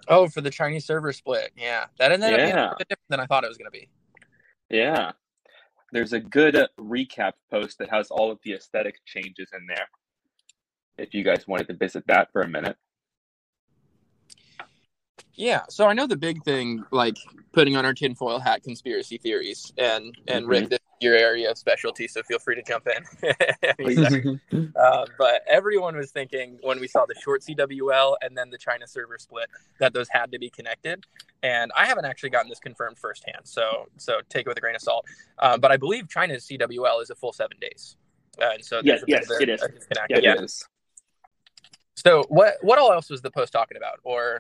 Oh, 0.08 0.28
for 0.28 0.42
the 0.42 0.50
Chinese 0.50 0.86
server 0.86 1.14
split, 1.14 1.52
yeah, 1.56 1.86
that 2.00 2.12
ended 2.12 2.34
up 2.34 2.40
being 2.40 2.52
a 2.52 2.76
bit 2.78 2.90
different 2.90 3.10
than 3.10 3.20
I 3.20 3.26
thought 3.26 3.44
it 3.44 3.48
was 3.48 3.58
going 3.58 3.72
to 3.72 3.80
be. 3.80 3.90
Yeah. 4.70 5.12
There's 5.92 6.14
a 6.14 6.20
good 6.20 6.56
uh, 6.56 6.68
recap 6.80 7.34
post 7.52 7.78
that 7.78 7.90
has 7.92 8.10
all 8.10 8.32
of 8.32 8.40
the 8.44 8.54
aesthetic 8.54 8.96
changes 9.06 9.50
in 9.54 9.68
there. 9.68 9.88
If 10.98 11.14
you 11.14 11.24
guys 11.24 11.48
wanted 11.48 11.68
to 11.68 11.76
visit 11.76 12.04
that 12.08 12.32
for 12.32 12.42
a 12.42 12.48
minute. 12.48 12.76
Yeah, 15.36 15.62
so 15.70 15.88
I 15.88 15.94
know 15.94 16.06
the 16.06 16.16
big 16.16 16.44
thing, 16.44 16.84
like 16.92 17.16
putting 17.54 17.76
on 17.76 17.86
our 17.86 17.94
tinfoil 17.94 18.40
hat 18.40 18.64
conspiracy 18.64 19.18
theories, 19.18 19.72
and 19.78 20.16
and 20.28 20.48
Rick, 20.48 20.70
this 20.70 20.80
is 20.80 20.93
your 21.04 21.16
area 21.16 21.52
of 21.52 21.58
specialty, 21.58 22.08
so 22.08 22.24
feel 22.24 22.40
free 22.40 22.56
to 22.56 22.64
jump 22.64 22.88
in. 22.88 24.40
Uh, 24.76 25.06
but 25.18 25.44
everyone 25.48 25.96
was 25.96 26.12
thinking 26.12 26.58
when 26.64 26.80
we 26.80 26.88
saw 26.88 27.06
the 27.06 27.16
short 27.24 27.42
CWL 27.42 28.16
and 28.22 28.36
then 28.38 28.50
the 28.50 28.58
China 28.58 28.88
server 28.88 29.18
split 29.18 29.48
that 29.80 29.94
those 29.94 30.08
had 30.10 30.32
to 30.32 30.40
be 30.40 30.50
connected. 30.50 31.06
And 31.44 31.72
I 31.76 31.86
haven't 31.86 32.06
actually 32.06 32.32
gotten 32.32 32.50
this 32.50 32.60
confirmed 32.60 32.98
firsthand, 32.98 33.42
so 33.44 33.88
so 33.98 34.20
take 34.30 34.46
it 34.46 34.50
with 34.50 34.58
a 34.58 34.62
grain 34.62 34.76
of 34.76 34.82
salt. 34.82 35.06
Uh, 35.40 35.58
but 35.58 35.72
I 35.72 35.78
believe 35.78 36.10
China's 36.10 36.48
CWL 36.48 37.02
is 37.02 37.10
a 37.12 37.16
full 37.16 37.34
seven 37.34 37.58
days, 37.62 37.98
uh, 38.42 38.50
and 38.54 38.64
so 38.66 38.82
Yes, 38.84 39.02
there's 39.02 39.04
a 39.04 39.06
bit 39.06 39.10
yes, 39.16 39.30
of 39.30 39.38
a- 39.38 39.44
it 39.44 39.50
is. 39.50 39.62
a 39.62 39.68
disconnect. 39.70 40.12
Yeah, 40.12 40.20
Yeah. 40.22 40.34
It 40.34 40.44
is. 40.46 40.68
So 41.96 42.24
what 42.30 42.56
what 42.62 42.80
all 42.80 42.92
else 42.92 43.10
was 43.10 43.22
the 43.22 43.32
post 43.32 43.54
talking 43.54 43.78
about, 43.78 44.00
or 44.04 44.40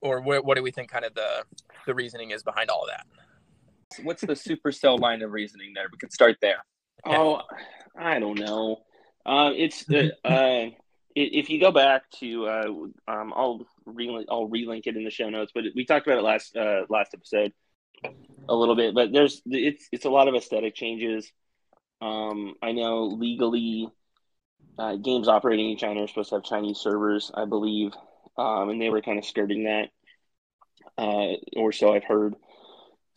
or 0.00 0.20
what, 0.20 0.44
what 0.44 0.56
do 0.56 0.62
we 0.62 0.70
think 0.70 0.90
kind 0.90 1.04
of 1.04 1.14
the 1.14 1.44
the 1.86 1.94
reasoning 1.94 2.30
is 2.30 2.42
behind 2.42 2.70
all 2.70 2.82
of 2.82 2.88
that? 2.90 3.06
What's 4.02 4.22
the 4.22 4.34
supercell 4.34 4.98
line 4.98 5.22
of 5.22 5.32
reasoning 5.32 5.72
there? 5.74 5.86
We 5.90 5.98
could 5.98 6.12
start 6.12 6.36
there. 6.40 6.64
Oh, 7.04 7.42
I 7.98 8.18
don't 8.18 8.38
know. 8.38 8.82
Uh, 9.26 9.52
it's 9.54 9.88
uh, 9.90 10.08
uh, 10.24 10.70
if 11.14 11.50
you 11.50 11.60
go 11.60 11.72
back 11.72 12.10
to, 12.20 12.46
uh, 12.46 12.66
um, 13.08 13.32
I'll 13.34 13.66
relink, 13.86 14.26
I'll 14.30 14.48
relink 14.48 14.86
it 14.86 14.96
in 14.96 15.04
the 15.04 15.10
show 15.10 15.28
notes. 15.28 15.52
But 15.54 15.64
we 15.74 15.84
talked 15.84 16.06
about 16.06 16.18
it 16.18 16.22
last 16.22 16.56
uh, 16.56 16.82
last 16.88 17.14
episode 17.14 17.52
a 18.48 18.54
little 18.54 18.76
bit. 18.76 18.94
But 18.94 19.12
there's 19.12 19.42
it's 19.46 19.88
it's 19.92 20.04
a 20.04 20.10
lot 20.10 20.28
of 20.28 20.34
aesthetic 20.34 20.74
changes. 20.74 21.30
Um, 22.00 22.54
I 22.62 22.72
know 22.72 23.04
legally, 23.04 23.88
uh, 24.78 24.96
games 24.96 25.28
operating 25.28 25.70
in 25.70 25.76
China 25.76 26.02
are 26.02 26.08
supposed 26.08 26.30
to 26.30 26.36
have 26.36 26.44
Chinese 26.44 26.78
servers, 26.78 27.30
I 27.34 27.44
believe, 27.44 27.92
um, 28.38 28.70
and 28.70 28.80
they 28.80 28.88
were 28.88 29.02
kind 29.02 29.18
of 29.18 29.24
skirting 29.24 29.64
that, 29.64 29.90
uh, 30.96 31.34
or 31.56 31.72
so 31.72 31.94
I've 31.94 32.04
heard. 32.04 32.34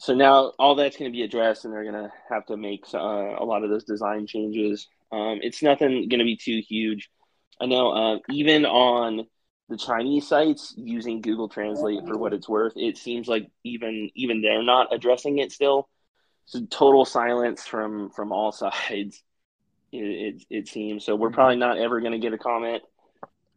So 0.04 0.14
now 0.14 0.52
all 0.60 0.76
that's 0.76 0.98
going 0.98 1.10
to 1.10 1.16
be 1.16 1.24
addressed, 1.24 1.64
and 1.64 1.74
they're 1.74 1.90
going 1.90 2.04
to 2.04 2.12
have 2.28 2.46
to 2.48 2.58
make 2.58 2.84
uh, 2.94 2.98
a 2.98 3.46
lot 3.46 3.64
of 3.64 3.70
those 3.70 3.86
design 3.86 4.28
changes. 4.28 4.90
Um, 5.14 5.40
it's 5.42 5.64
nothing 5.64 6.10
going 6.10 6.20
to 6.20 6.26
be 6.26 6.36
too 6.36 6.62
huge. 6.68 7.10
I 7.62 7.68
know 7.68 7.92
uh, 7.92 8.20
even 8.30 8.66
on 8.66 9.26
the 9.70 9.78
Chinese 9.78 10.28
sites 10.28 10.74
using 10.76 11.22
Google 11.22 11.48
Translate 11.48 12.06
for 12.06 12.18
what 12.18 12.34
it's 12.34 12.50
worth, 12.50 12.74
it 12.76 12.98
seems 12.98 13.30
like 13.30 13.50
even 13.64 14.10
even 14.14 14.42
they're 14.42 14.62
not 14.62 14.94
addressing 14.94 15.38
it 15.38 15.54
still. 15.54 15.88
So 16.48 16.66
total 16.70 17.06
silence 17.06 17.66
from 17.66 18.10
from 18.10 18.34
all 18.34 18.52
sides. 18.52 19.24
It 19.94 20.04
it, 20.04 20.44
it 20.50 20.68
seems 20.68 21.06
so. 21.06 21.16
We're 21.16 21.32
probably 21.32 21.56
not 21.56 21.78
ever 21.78 22.02
going 22.02 22.12
to 22.12 22.20
get 22.20 22.34
a 22.34 22.38
comment. 22.38 22.84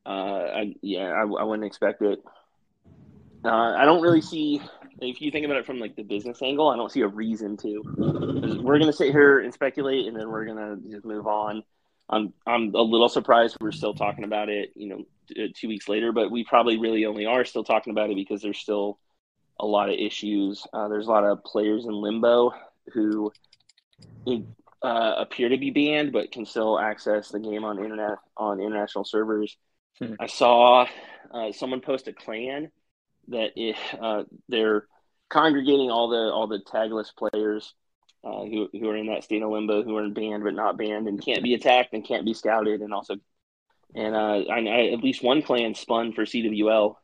Uh, 0.07 0.09
I, 0.09 0.75
yeah, 0.81 1.09
I, 1.09 1.23
I 1.23 1.43
wouldn't 1.43 1.67
expect 1.67 2.03
it. 2.03 2.21
Uh, 3.45 3.49
I 3.49 3.85
don't 3.85 4.01
really 4.01 4.23
see 4.23 4.61
if 5.01 5.21
you 5.21 5.31
think 5.31 5.45
about 5.45 5.59
it 5.59 5.67
from 5.67 5.79
like 5.79 5.97
the 5.97 6.03
business 6.03 6.41
angle. 6.43 6.69
I 6.69 6.77
don't 6.77 6.91
see 6.91 7.03
a 7.03 7.09
reason 7.09 7.57
to. 7.59 7.83
We're 8.63 8.79
going 8.79 8.91
to 8.91 8.97
sit 8.97 9.13
here 9.13 9.41
and 9.41 9.53
speculate, 9.53 10.07
and 10.07 10.17
then 10.17 10.31
we're 10.31 10.45
going 10.45 10.57
to 10.57 10.91
just 10.91 11.05
move 11.05 11.27
on. 11.27 11.63
I'm 12.09 12.33
I'm 12.47 12.75
a 12.75 12.83
little 12.83 13.09
surprised 13.09 13.57
we're 13.61 13.73
still 13.73 13.95
talking 13.95 14.25
about 14.25 14.49
it, 14.49 14.71
you 14.77 14.89
know, 14.89 15.05
t- 15.29 15.53
two 15.57 15.69
weeks 15.69 15.89
later, 15.89 16.13
but 16.13 16.31
we 16.31 16.45
probably 16.45 16.79
really 16.79 17.05
only 17.05 17.27
are 17.27 17.45
still 17.45 17.65
talking 17.65 17.91
about 17.91 18.11
it 18.11 18.17
because 18.17 18.43
there's 18.43 18.59
still 18.59 18.99
a 19.59 19.67
lot 19.67 19.89
of 19.89 19.97
issues. 19.99 20.67
Uh, 20.73 20.89
there's 20.89 21.07
a 21.07 21.11
lot 21.11 21.25
of 21.25 21.43
players 21.43 21.85
in 21.85 21.93
limbo 21.93 22.53
who 22.93 23.33
uh, 24.83 25.15
appear 25.19 25.49
to 25.49 25.59
be 25.59 25.71
banned 25.71 26.13
but 26.13 26.31
can 26.31 26.47
still 26.47 26.79
access 26.79 27.31
the 27.31 27.41
game 27.41 27.65
on 27.65 27.83
internet 27.83 28.19
on 28.37 28.61
international 28.61 29.05
servers. 29.05 29.57
Hmm. 29.99 30.15
I 30.21 30.27
saw 30.27 30.87
uh, 31.33 31.53
someone 31.53 31.81
post 31.81 32.07
a 32.07 32.13
clan 32.13 32.71
that 33.29 33.51
it, 33.57 33.77
uh, 34.01 34.25
they're 34.49 34.87
congregating 35.29 35.91
all 35.91 36.09
the 36.09 36.33
all 36.33 36.47
the 36.47 36.61
tagless 36.61 37.09
players 37.17 37.75
uh, 38.25 38.45
who 38.45 38.69
who 38.73 38.89
are 38.89 38.97
in 38.97 39.07
that 39.07 39.25
state 39.25 39.43
of 39.43 39.51
limbo, 39.51 39.83
who 39.83 39.97
are 39.97 40.05
in 40.05 40.15
banned 40.15 40.45
but 40.45 40.55
not 40.55 40.79
banned, 40.79 41.09
and 41.09 41.25
can't 41.25 41.43
be 41.43 41.55
attacked 41.55 41.93
and 41.93 42.07
can't 42.07 42.25
be 42.25 42.35
scouted, 42.35 42.81
and 42.81 42.93
also, 42.93 43.17
and 43.95 44.15
uh, 44.15 44.43
I, 44.51 44.61
I, 44.61 44.93
at 44.93 45.03
least 45.03 45.23
one 45.23 45.43
clan 45.43 45.75
spun 45.75 46.13
for 46.13 46.25
CWL 46.25 46.97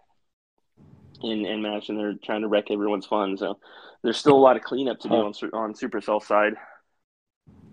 in 1.23 1.47
in 1.47 1.63
match, 1.63 1.89
and 1.89 1.99
they're 1.99 2.15
trying 2.23 2.43
to 2.43 2.49
wreck 2.49 2.71
everyone's 2.71 3.07
fun. 3.07 3.37
So 3.37 3.59
there's 4.03 4.19
still 4.19 4.37
a 4.37 4.39
lot 4.39 4.57
of 4.57 4.63
cleanup 4.63 5.01
to 5.01 5.09
do 5.09 5.15
on 5.15 5.33
on 5.53 5.75
Supercell 5.75 6.23
side. 6.23 6.55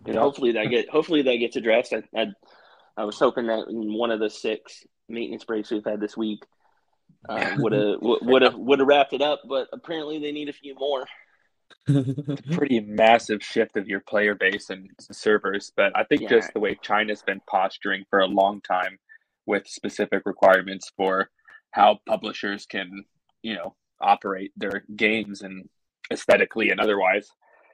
And 0.06 0.18
hopefully 0.18 0.54
that 0.54 0.70
get 0.70 0.90
hopefully 0.90 1.22
that 1.24 1.38
gets 1.38 1.56
addressed. 1.56 1.94
I, 1.94 2.04
I, 2.16 2.28
I 2.98 3.04
was 3.04 3.20
hoping 3.20 3.48
that 3.48 3.68
in 3.68 3.94
one 3.94 4.12
of 4.12 4.20
the 4.20 4.30
six 4.30 4.84
maintenance 5.08 5.44
breaks 5.44 5.72
we've 5.72 5.84
had 5.84 6.00
this 6.00 6.16
week 6.16 6.44
would 7.28 7.74
have 7.74 7.98
would 8.02 8.42
have 8.42 8.56
would 8.56 8.80
have 8.80 8.88
wrapped 8.88 9.14
it 9.14 9.22
up, 9.22 9.42
but 9.48 9.68
apparently 9.74 10.20
they 10.20 10.32
need 10.32 10.50
a 10.50 10.54
few 10.54 10.76
more. 10.76 11.06
pretty 12.52 12.80
massive 12.80 13.44
shift 13.44 13.78
of 13.78 13.88
your 13.88 14.00
player 14.02 14.36
base 14.36 14.70
and 14.70 14.90
servers, 15.12 15.72
but 15.76 15.92
I 15.96 16.04
think 16.04 16.22
yeah. 16.22 16.30
just 16.30 16.54
the 16.54 16.60
way 16.60 16.78
China's 16.82 17.22
been 17.22 17.42
posturing 17.50 18.06
for 18.10 18.20
a 18.20 18.26
long 18.26 18.62
time 18.62 18.98
with 19.46 19.68
specific 19.68 20.24
requirements 20.26 20.92
for 20.96 21.30
how 21.72 22.00
publishers 22.08 22.66
can, 22.66 23.04
you 23.42 23.56
know, 23.56 23.76
operate 24.02 24.52
their 24.56 24.84
games 24.96 25.42
and 25.42 25.68
aesthetically 26.12 26.70
and 26.70 26.80
otherwise. 26.80 27.30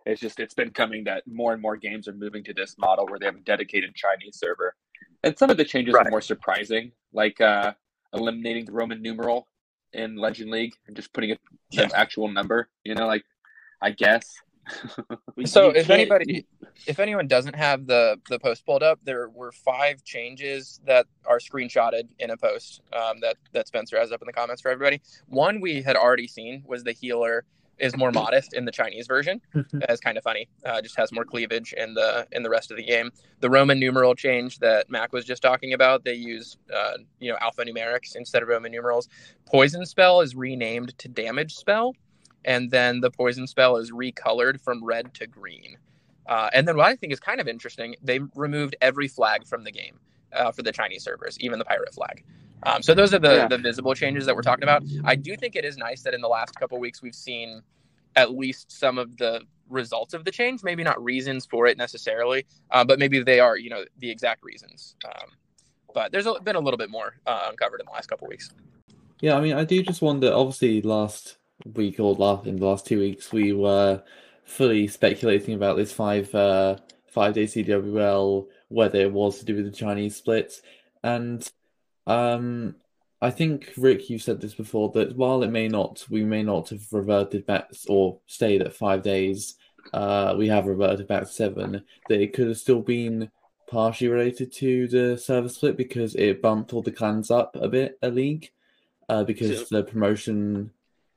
It's 0.06 0.22
just 0.22 0.40
it's 0.40 0.54
been 0.54 0.72
coming 0.72 1.06
that 1.06 1.24
more 1.26 1.54
and 1.54 1.62
more 1.62 1.78
games 1.78 2.08
are 2.08 2.14
moving 2.14 2.44
to 2.46 2.54
this 2.54 2.76
model 2.78 3.08
where 3.08 3.20
they 3.20 3.26
have 3.26 3.36
a 3.36 3.42
dedicated 3.42 3.96
Chinese 3.96 4.38
server. 4.38 4.76
And 5.24 5.38
some 5.38 5.50
of 5.50 5.58
the 5.58 5.66
changes 5.66 5.94
right. 5.94 6.06
are 6.06 6.12
more 6.12 6.22
surprising, 6.22 6.92
like 7.12 7.42
uh, 7.42 7.74
eliminating 8.16 8.66
the 8.66 8.72
Roman 8.72 9.02
numeral 9.02 9.48
in 9.94 10.16
Legend 10.16 10.52
League 10.52 10.74
and 10.88 10.96
just 10.96 11.14
putting 11.14 11.32
a, 11.32 11.38
yeah. 11.72 11.84
an 11.84 11.92
actual 11.94 12.28
number. 12.28 12.70
You 12.84 12.96
know, 12.96 13.08
like 13.08 13.24
I 13.82 13.92
guess. 13.92 14.36
so 15.46 15.70
if 15.70 15.92
anybody 15.92 16.48
if 16.88 17.00
anyone 17.00 17.28
doesn't 17.28 17.56
have 17.56 17.86
the 17.86 18.20
the 18.30 18.40
post 18.40 18.66
pulled 18.66 18.82
up 18.82 19.00
there 19.04 19.30
were 19.30 19.52
five 19.52 20.04
changes 20.04 20.80
that 20.88 21.06
are 21.28 21.38
screenshotted 21.38 22.08
in 22.18 22.32
a 22.32 22.38
post 22.38 22.82
um, 22.92 23.20
that 23.22 23.36
that 23.54 23.68
spencer 23.68 23.96
has 23.96 24.12
up 24.12 24.24
in 24.24 24.26
the 24.26 24.34
comments 24.34 24.64
for 24.64 24.72
everybody 24.72 25.00
one 25.28 25.62
we 25.62 25.84
had 25.84 25.96
already 25.96 26.28
seen 26.28 26.64
was 26.66 26.84
the 26.84 26.94
healer 26.94 27.46
is 27.80 27.96
more 27.98 28.12
modest 28.24 28.54
in 28.54 28.66
the 28.66 28.72
chinese 28.72 29.08
version. 29.08 29.42
It's 29.90 30.02
kind 30.02 30.18
of 30.18 30.24
funny. 30.24 30.48
Uh, 30.66 30.82
just 30.82 30.98
has 30.98 31.12
more 31.12 31.26
cleavage 31.26 31.74
in 31.74 31.94
the 31.94 32.28
in 32.32 32.44
the 32.44 32.50
rest 32.50 32.72
of 32.72 32.78
the 32.78 32.84
game. 32.84 33.12
The 33.40 33.50
roman 33.50 33.80
numeral 33.80 34.16
change 34.16 34.60
that 34.60 34.90
mac 34.90 35.14
was 35.14 35.26
just 35.26 35.42
talking 35.42 35.74
about 35.74 36.04
they 36.04 36.14
use 36.14 36.58
uh, 36.74 36.98
you 37.20 37.32
know 37.32 37.38
alphanumerics 37.38 38.16
instead 38.16 38.44
of 38.44 38.50
roman 38.50 38.72
numerals. 38.72 39.10
Poison 39.46 39.86
spell 39.86 40.22
is 40.22 40.36
renamed 40.36 40.98
to 41.00 41.08
damage 41.08 41.56
spell 41.56 41.94
and 42.46 42.70
then 42.72 43.02
the 43.02 43.12
poison 43.12 43.48
spell 43.48 43.76
is 43.78 43.92
recolored 43.92 44.62
from 44.62 44.84
red 44.84 45.14
to 45.16 45.28
green. 45.28 45.78
Uh, 46.28 46.50
and 46.54 46.68
then 46.68 46.78
what 46.78 46.86
I 46.86 46.96
think 46.96 47.12
is 47.12 47.20
kind 47.20 47.42
of 47.42 47.48
interesting, 47.48 47.96
they 48.02 48.20
removed 48.36 48.76
every 48.82 49.08
flag 49.08 49.46
from 49.46 49.64
the 49.64 49.72
game 49.72 50.00
uh, 50.32 50.52
for 50.52 50.62
the 50.62 50.72
Chinese 50.72 51.04
servers, 51.04 51.38
even 51.40 51.60
the 51.60 51.66
pirate 51.66 51.94
flag. 51.94 52.24
Um, 52.66 52.82
so 52.82 52.94
those 52.94 53.14
are 53.14 53.20
the, 53.20 53.36
yeah. 53.36 53.48
the 53.48 53.58
visible 53.58 53.94
changes 53.94 54.26
that 54.26 54.36
we're 54.36 54.42
talking 54.42 54.64
about. 54.64 54.84
I 55.04 55.16
do 55.16 55.36
think 55.36 55.56
it 55.56 55.66
is 55.66 55.78
nice 55.78 56.02
that 56.02 56.14
in 56.14 56.22
the 56.22 56.28
last 56.28 56.56
couple 56.60 56.80
weeks 56.80 57.02
we've 57.02 57.16
seen 57.16 57.62
at 58.16 58.32
least 58.32 58.72
some 58.72 58.98
of 58.98 59.18
the 59.18 59.42
results 59.70 60.14
of 60.14 60.26
the 60.26 60.32
change. 60.32 60.64
Maybe 60.64 60.84
not 60.84 61.02
reasons 61.04 61.46
for 61.46 61.68
it 61.68 61.78
necessarily, 61.78 62.46
uh, 62.72 62.84
but 62.84 63.00
maybe 63.00 63.22
they 63.22 63.40
are, 63.40 63.58
you 63.58 63.70
know, 63.70 63.86
the 64.00 64.10
exact 64.10 64.44
reasons. 64.44 64.96
Um, 65.06 65.30
but 65.94 66.12
there's 66.12 66.28
been 66.44 66.56
a 66.56 66.60
little 66.60 66.78
bit 66.78 66.90
more 66.90 67.16
uh, 67.26 67.48
uncovered 67.50 67.80
in 67.80 67.86
the 67.86 67.92
last 67.92 68.08
couple 68.08 68.28
weeks. 68.28 68.50
Yeah, 69.22 69.38
I 69.38 69.42
mean, 69.42 69.54
I 69.54 69.64
do 69.64 69.82
just 69.82 70.02
wonder. 70.02 70.32
Obviously, 70.34 70.82
last 70.82 71.38
week 71.74 72.00
or 72.00 72.14
last 72.14 72.46
in 72.46 72.58
the 72.58 72.66
last 72.66 72.86
two 72.86 73.00
weeks, 73.00 73.32
we 73.32 73.54
were 73.54 74.04
fully 74.44 74.88
speculating 74.88 75.56
about 75.56 75.78
this 75.78 75.94
five 75.94 76.34
uh, 76.36 76.76
five 77.08 77.34
day 77.34 77.46
CWL, 77.46 78.48
whether 78.68 79.00
it 79.00 79.12
was 79.12 79.40
to 79.40 79.46
do 79.46 79.56
with 79.56 79.66
the 79.66 79.72
Chinese 79.72 80.18
splits, 80.18 80.62
and 81.02 81.50
um, 82.08 82.76
I 83.22 83.32
think 83.32 83.72
Rick, 83.78 84.10
you 84.10 84.20
said 84.20 84.42
this 84.42 84.54
before 84.54 84.92
that 84.92 85.16
while 85.16 85.44
it 85.44 85.52
may 85.52 85.68
not, 85.68 86.06
we 86.10 86.24
may 86.24 86.44
not 86.44 86.70
have 86.70 86.86
reverted 86.92 87.46
back 87.46 87.72
or 87.88 88.20
stayed 88.28 88.62
at 88.62 88.76
five 88.76 89.02
days. 89.02 89.56
Uh, 89.94 90.36
we 90.38 90.48
have 90.48 90.68
reverted 90.68 91.08
back 91.08 91.22
to 91.22 91.28
seven. 91.28 91.84
That 92.10 92.22
it 92.22 92.34
could 92.34 92.48
have 92.48 92.58
still 92.58 92.82
been 92.82 93.32
partially 93.68 94.10
related 94.10 94.52
to 94.54 94.88
the 94.88 95.18
server 95.18 95.50
split 95.50 95.78
because 95.78 96.16
it 96.16 96.42
bumped 96.42 96.74
all 96.74 96.82
the 96.82 96.92
clans 96.92 97.32
up 97.32 97.56
a 97.56 97.68
bit 97.68 97.98
a 98.02 98.10
league. 98.10 98.52
Uh, 99.08 99.24
because 99.24 99.70
the 99.70 99.84
promotion 99.84 100.72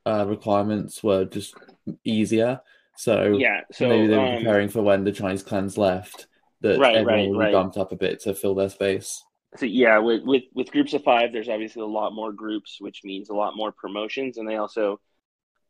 uh, 0.05 0.25
requirements 0.27 1.03
were 1.03 1.25
just 1.25 1.55
easier. 2.03 2.61
So 2.95 3.37
yeah, 3.37 3.61
so 3.71 3.87
maybe 3.87 4.07
they 4.07 4.17
were 4.17 4.25
um, 4.25 4.37
preparing 4.37 4.69
for 4.69 4.81
when 4.81 5.03
the 5.03 5.11
Chinese 5.11 5.41
clans 5.41 5.77
left. 5.77 6.27
That 6.61 6.77
right, 6.77 6.97
everyone 6.97 7.37
right, 7.37 7.45
right. 7.45 7.53
bumped 7.53 7.77
up 7.77 7.91
a 7.91 7.95
bit 7.95 8.19
to 8.21 8.35
fill 8.35 8.53
their 8.53 8.69
space. 8.69 9.23
So 9.57 9.65
yeah, 9.65 9.97
with, 9.97 10.21
with 10.23 10.43
with 10.53 10.71
groups 10.71 10.93
of 10.93 11.03
five, 11.03 11.33
there's 11.33 11.49
obviously 11.49 11.81
a 11.81 11.85
lot 11.85 12.13
more 12.13 12.31
groups, 12.31 12.77
which 12.79 13.01
means 13.03 13.29
a 13.29 13.35
lot 13.35 13.55
more 13.55 13.71
promotions, 13.71 14.37
and 14.37 14.47
they 14.47 14.57
also, 14.57 14.99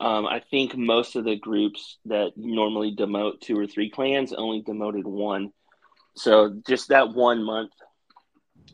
um, 0.01 0.25
I 0.25 0.41
think 0.51 0.75
most 0.75 1.15
of 1.15 1.23
the 1.23 1.37
groups 1.37 1.97
that 2.05 2.33
normally 2.35 2.93
demote 2.93 3.39
two 3.39 3.57
or 3.57 3.67
three 3.67 3.89
clans 3.89 4.33
only 4.33 4.61
demoted 4.61 5.07
one. 5.07 5.51
So 6.15 6.61
just 6.67 6.89
that 6.89 7.13
one 7.13 7.43
month 7.43 7.71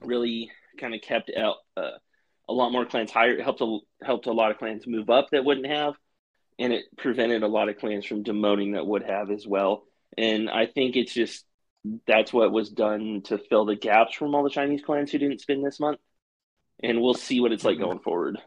really 0.02 0.50
kind 0.80 0.96
of 0.96 1.02
kept 1.02 1.32
out 1.38 1.58
uh, 1.78 1.98
a 2.50 2.54
lot 2.54 2.72
more 2.72 2.86
clans 2.86 3.12
higher. 3.12 3.40
Helped 3.42 3.62
a, 3.62 3.78
helped 4.04 4.26
a 4.26 4.34
lot 4.34 4.50
of 4.50 4.58
clans 4.58 4.88
move 4.88 5.12
up 5.12 5.30
that 5.32 5.46
wouldn't 5.46 5.68
have, 5.68 5.94
and 6.58 6.74
it 6.74 6.86
prevented 6.98 7.44
a 7.44 7.48
lot 7.48 7.70
of 7.70 7.78
clans 7.78 8.06
from 8.06 8.24
demoting 8.24 8.74
that 8.74 8.88
would 8.88 9.04
have 9.04 9.30
as 9.30 9.46
well. 9.46 9.84
And 10.18 10.50
I 10.50 10.66
think 10.66 10.96
it's 10.96 11.14
just 11.14 11.46
that's 12.08 12.34
what 12.34 12.52
was 12.52 12.70
done 12.70 13.22
to 13.26 13.38
fill 13.38 13.66
the 13.66 13.76
gaps 13.76 14.16
from 14.16 14.34
all 14.34 14.44
the 14.44 14.50
Chinese 14.50 14.82
clans 14.82 15.12
who 15.12 15.18
didn't 15.18 15.42
spend 15.42 15.66
this 15.66 15.80
month. 15.80 16.00
And 16.84 17.02
we'll 17.02 17.14
see 17.14 17.40
what 17.40 17.52
it's 17.52 17.64
like 17.64 17.80
going 17.80 18.00
forward. 18.00 18.38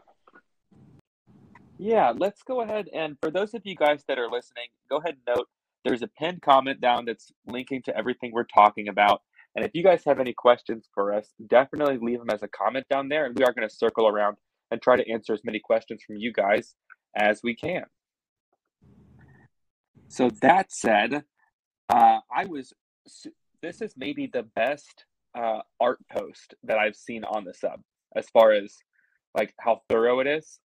Yeah, 1.77 2.13
let's 2.15 2.43
go 2.43 2.61
ahead 2.61 2.89
and 2.93 3.17
for 3.21 3.31
those 3.31 3.53
of 3.53 3.61
you 3.65 3.75
guys 3.75 4.03
that 4.07 4.19
are 4.19 4.29
listening, 4.29 4.67
go 4.89 4.97
ahead 4.97 5.15
and 5.15 5.35
note 5.35 5.47
there's 5.85 6.01
a 6.01 6.07
pinned 6.07 6.41
comment 6.41 6.81
down 6.81 7.05
that's 7.05 7.31
linking 7.47 7.81
to 7.83 7.95
everything 7.97 8.31
we're 8.33 8.43
talking 8.43 8.89
about. 8.89 9.21
And 9.55 9.65
if 9.65 9.71
you 9.73 9.83
guys 9.83 10.03
have 10.05 10.19
any 10.19 10.33
questions 10.33 10.87
for 10.93 11.13
us, 11.13 11.33
definitely 11.47 11.97
leave 11.97 12.19
them 12.19 12.29
as 12.29 12.43
a 12.43 12.47
comment 12.47 12.85
down 12.89 13.09
there, 13.09 13.25
and 13.25 13.35
we 13.35 13.43
are 13.43 13.53
going 13.53 13.67
to 13.67 13.73
circle 13.73 14.07
around 14.07 14.37
and 14.71 14.81
try 14.81 14.95
to 14.95 15.09
answer 15.09 15.33
as 15.33 15.43
many 15.43 15.59
questions 15.59 16.03
from 16.05 16.17
you 16.17 16.31
guys 16.31 16.75
as 17.15 17.41
we 17.43 17.55
can. 17.55 17.85
So 20.09 20.29
that 20.41 20.71
said, 20.71 21.23
uh, 21.89 22.19
I 22.31 22.45
was. 22.45 22.73
This 23.61 23.81
is 23.81 23.93
maybe 23.97 24.27
the 24.27 24.43
best 24.43 25.05
uh, 25.35 25.59
art 25.79 25.99
post 26.11 26.55
that 26.63 26.77
I've 26.77 26.95
seen 26.95 27.23
on 27.23 27.43
the 27.43 27.53
sub 27.53 27.81
as 28.15 28.29
far 28.29 28.51
as 28.51 28.77
like 29.35 29.53
how 29.59 29.81
thorough 29.89 30.19
it 30.19 30.27
is. 30.27 30.59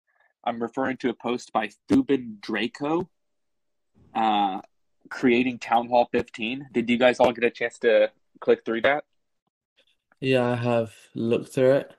I'm 0.45 0.63
referring 0.63 0.99
to 0.99 1.11
a 1.11 1.15
post 1.15 1.53
by 1.53 1.71
Thuban 1.91 2.41
Draco, 2.41 3.09
uh, 4.15 4.61
creating 5.09 5.59
Town 5.59 5.89
Hall 5.89 6.09
15. 6.13 6.69
Did 6.73 6.91
you 6.91 6.99
guys 6.99 7.19
all 7.19 7.33
get 7.33 7.45
a 7.45 7.51
chance 7.51 7.79
to 7.81 8.11
click 8.41 8.65
through 8.65 8.83
that? 8.83 9.05
Yeah, 10.21 10.53
I 10.53 10.57
have 10.57 10.93
looked 11.15 11.55
through 11.55 11.73
it. 11.73 11.95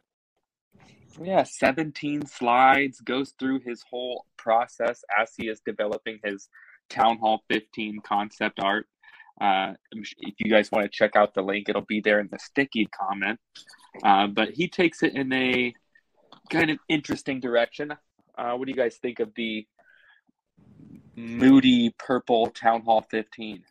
Yeah, 1.22 1.44
17 1.44 2.25
slides, 2.25 3.00
goes 3.00 3.34
through 3.39 3.62
his 3.62 3.84
whole 3.89 4.25
process 4.38 5.04
as 5.18 5.32
he 5.38 5.48
is 5.48 5.62
developing 5.65 6.20
his 6.24 6.50
Town 6.89 7.18
Hall 7.18 7.44
15 7.50 8.01
concept 8.06 8.60
art. 8.60 8.88
Uh, 9.39 9.74
if 9.92 10.34
you 10.39 10.50
guys 10.50 10.72
want 10.72 10.84
to 10.84 10.89
check 10.89 11.15
out 11.15 11.34
the 11.34 11.42
link, 11.42 11.68
it'll 11.68 11.82
be 11.82 12.01
there 12.01 12.20
in 12.20 12.30
the 12.32 12.39
sticky 12.39 12.88
comment. 12.88 13.39
Uh, 14.04 14.27
but 14.27 14.50
he 14.50 14.68
takes 14.68 15.04
it 15.04 15.15
in 15.15 15.32
a 15.34 15.74
kind 16.50 16.70
of 16.70 16.77
interesting 16.88 17.39
direction. 17.39 17.94
Uh, 18.38 18.54
what 18.54 18.65
do 18.65 18.72
you 18.72 18.77
guys 18.77 18.98
think 18.98 19.20
of 19.20 19.34
the 19.36 19.65
moody 21.15 21.94
purple 21.98 22.48
Town 22.48 22.82
Hall 22.82 23.06
15? 23.10 23.63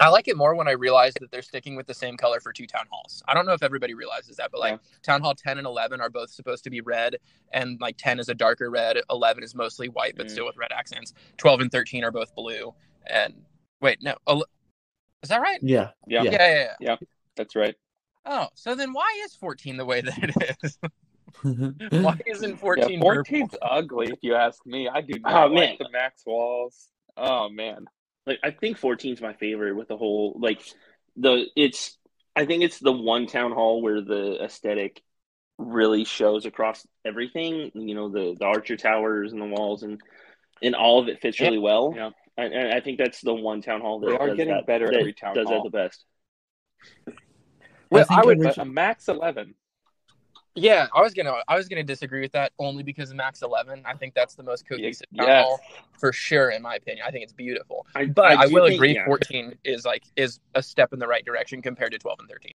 I 0.00 0.08
like 0.08 0.26
it 0.26 0.36
more 0.36 0.56
when 0.56 0.66
I 0.66 0.72
realize 0.72 1.14
that 1.20 1.30
they're 1.30 1.40
sticking 1.40 1.76
with 1.76 1.86
the 1.86 1.94
same 1.94 2.16
color 2.16 2.40
for 2.40 2.52
two 2.52 2.66
town 2.66 2.86
halls. 2.90 3.22
I 3.28 3.34
don't 3.34 3.46
know 3.46 3.52
if 3.52 3.62
everybody 3.62 3.94
realizes 3.94 4.36
that, 4.36 4.50
but 4.50 4.60
like 4.60 4.72
yeah. 4.72 4.98
town 5.02 5.22
hall 5.22 5.34
10 5.34 5.58
and 5.58 5.66
11 5.66 6.00
are 6.00 6.10
both 6.10 6.30
supposed 6.30 6.64
to 6.64 6.70
be 6.70 6.80
red, 6.80 7.16
and 7.52 7.80
like 7.80 7.96
10 7.96 8.18
is 8.18 8.28
a 8.28 8.34
darker 8.34 8.70
red, 8.70 8.98
11 9.08 9.44
is 9.44 9.54
mostly 9.54 9.88
white, 9.88 10.16
but 10.16 10.26
mm. 10.26 10.30
still 10.30 10.46
with 10.46 10.56
red 10.56 10.72
accents. 10.72 11.14
12 11.36 11.60
and 11.60 11.72
13 11.72 12.02
are 12.02 12.10
both 12.10 12.34
blue. 12.34 12.74
And 13.06 13.34
wait, 13.84 14.02
no, 14.02 14.16
is 15.22 15.28
that 15.28 15.40
right? 15.40 15.58
Yeah. 15.62 15.90
Yeah. 16.08 16.22
Yeah. 16.22 16.30
Yeah. 16.32 16.48
Yeah. 16.48 16.72
yeah. 16.80 16.96
That's 17.36 17.54
right. 17.54 17.74
Oh, 18.26 18.48
so 18.54 18.74
then 18.74 18.92
why 18.92 19.20
is 19.24 19.34
14 19.34 19.76
the 19.76 19.84
way 19.84 20.00
that 20.00 20.18
it 20.22 20.56
is? 20.62 20.78
why 22.02 22.18
isn't 22.26 22.56
14 22.56 22.90
yeah, 22.90 22.98
14's 22.98 23.56
ugly 23.60 24.08
if 24.08 24.18
you 24.22 24.34
ask 24.34 24.64
me. 24.64 24.88
I 24.88 25.02
do 25.02 25.18
not 25.18 25.50
oh, 25.50 25.54
like 25.54 25.78
the 25.78 25.90
max 25.90 26.22
walls. 26.24 26.88
Oh 27.16 27.48
man. 27.48 27.84
Like 28.26 28.38
I 28.42 28.50
think 28.50 28.78
14 28.78 29.14
is 29.14 29.20
my 29.20 29.34
favorite 29.34 29.74
with 29.74 29.88
the 29.88 29.96
whole 29.96 30.38
like 30.40 30.62
the 31.16 31.46
it's 31.56 31.98
I 32.34 32.46
think 32.46 32.62
it's 32.62 32.78
the 32.78 32.92
one 32.92 33.26
town 33.26 33.52
hall 33.52 33.82
where 33.82 34.00
the 34.00 34.42
aesthetic 34.42 35.02
really 35.58 36.04
shows 36.04 36.46
across 36.46 36.86
everything. 37.04 37.70
You 37.74 37.94
know, 37.94 38.08
the 38.08 38.36
the 38.38 38.46
Archer 38.46 38.76
towers 38.76 39.32
and 39.32 39.42
the 39.42 39.46
walls 39.46 39.82
and 39.82 40.00
and 40.62 40.74
all 40.74 41.00
of 41.00 41.08
it 41.08 41.20
fits 41.20 41.40
really 41.40 41.58
well. 41.58 41.92
Yeah. 41.94 42.10
And, 42.36 42.72
I 42.72 42.80
think 42.80 42.98
that's 42.98 43.20
the 43.20 43.34
one 43.34 43.62
town 43.62 43.80
hall 43.80 44.00
that 44.00 44.06
they 44.08 44.16
are 44.16 44.34
getting 44.34 44.54
that, 44.54 44.66
better 44.66 44.92
every 44.92 45.12
town 45.12 45.34
does 45.34 45.46
hall. 45.46 45.62
that 45.62 45.70
the 45.70 45.76
best. 45.76 46.04
Well, 47.90 48.06
I, 48.10 48.22
I 48.22 48.24
would 48.24 48.40
originally... 48.40 48.70
a 48.70 48.72
max 48.72 49.08
eleven. 49.08 49.54
Yeah, 50.56 50.86
I 50.94 51.00
was 51.00 51.14
gonna 51.14 51.34
I 51.48 51.56
was 51.56 51.68
gonna 51.68 51.82
disagree 51.82 52.20
with 52.20 52.32
that 52.32 52.52
only 52.60 52.84
because 52.84 53.10
of 53.10 53.16
Max 53.16 53.42
Eleven. 53.42 53.82
I 53.84 53.94
think 53.94 54.14
that's 54.14 54.36
the 54.36 54.44
most 54.44 54.68
cohesive 54.68 55.08
yes. 55.10 55.48
for 55.98 56.12
sure, 56.12 56.50
in 56.50 56.62
my 56.62 56.76
opinion. 56.76 57.04
I 57.06 57.10
think 57.10 57.24
it's 57.24 57.32
beautiful. 57.32 57.86
I, 57.96 58.06
but 58.06 58.24
I, 58.26 58.44
I 58.44 58.46
will 58.46 58.66
think, 58.66 58.76
agree, 58.76 58.94
yeah. 58.94 59.04
fourteen 59.04 59.54
is 59.64 59.84
like 59.84 60.04
is 60.14 60.38
a 60.54 60.62
step 60.62 60.92
in 60.92 61.00
the 61.00 61.08
right 61.08 61.24
direction 61.24 61.60
compared 61.60 61.90
to 61.90 61.98
twelve 61.98 62.20
and 62.20 62.28
thirteen. 62.28 62.52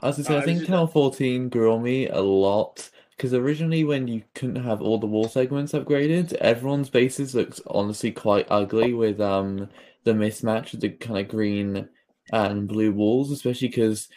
I 0.00 0.08
was 0.08 0.16
say, 0.16 0.36
uh, 0.36 0.40
I 0.40 0.44
think 0.44 0.66
Town 0.66 0.86
fourteen 0.86 1.48
grew 1.48 1.72
on 1.72 1.82
me 1.82 2.08
a 2.08 2.20
lot 2.20 2.90
because 3.16 3.34
originally 3.34 3.84
when 3.84 4.08
you 4.08 4.22
couldn't 4.34 4.64
have 4.64 4.82
all 4.82 4.98
the 4.98 5.06
wall 5.06 5.28
segments 5.28 5.72
upgraded, 5.72 6.32
everyone's 6.34 6.90
bases 6.90 7.34
looked 7.34 7.60
honestly 7.66 8.10
quite 8.10 8.46
ugly 8.50 8.92
with 8.92 9.20
um 9.20 9.68
the 10.04 10.12
mismatch 10.12 10.74
of 10.74 10.80
the 10.80 10.90
kind 10.90 11.20
of 11.20 11.28
green 11.28 11.88
and 12.32 12.68
blue 12.68 12.92
walls, 12.92 13.30
especially 13.30 13.68
because 13.68 14.08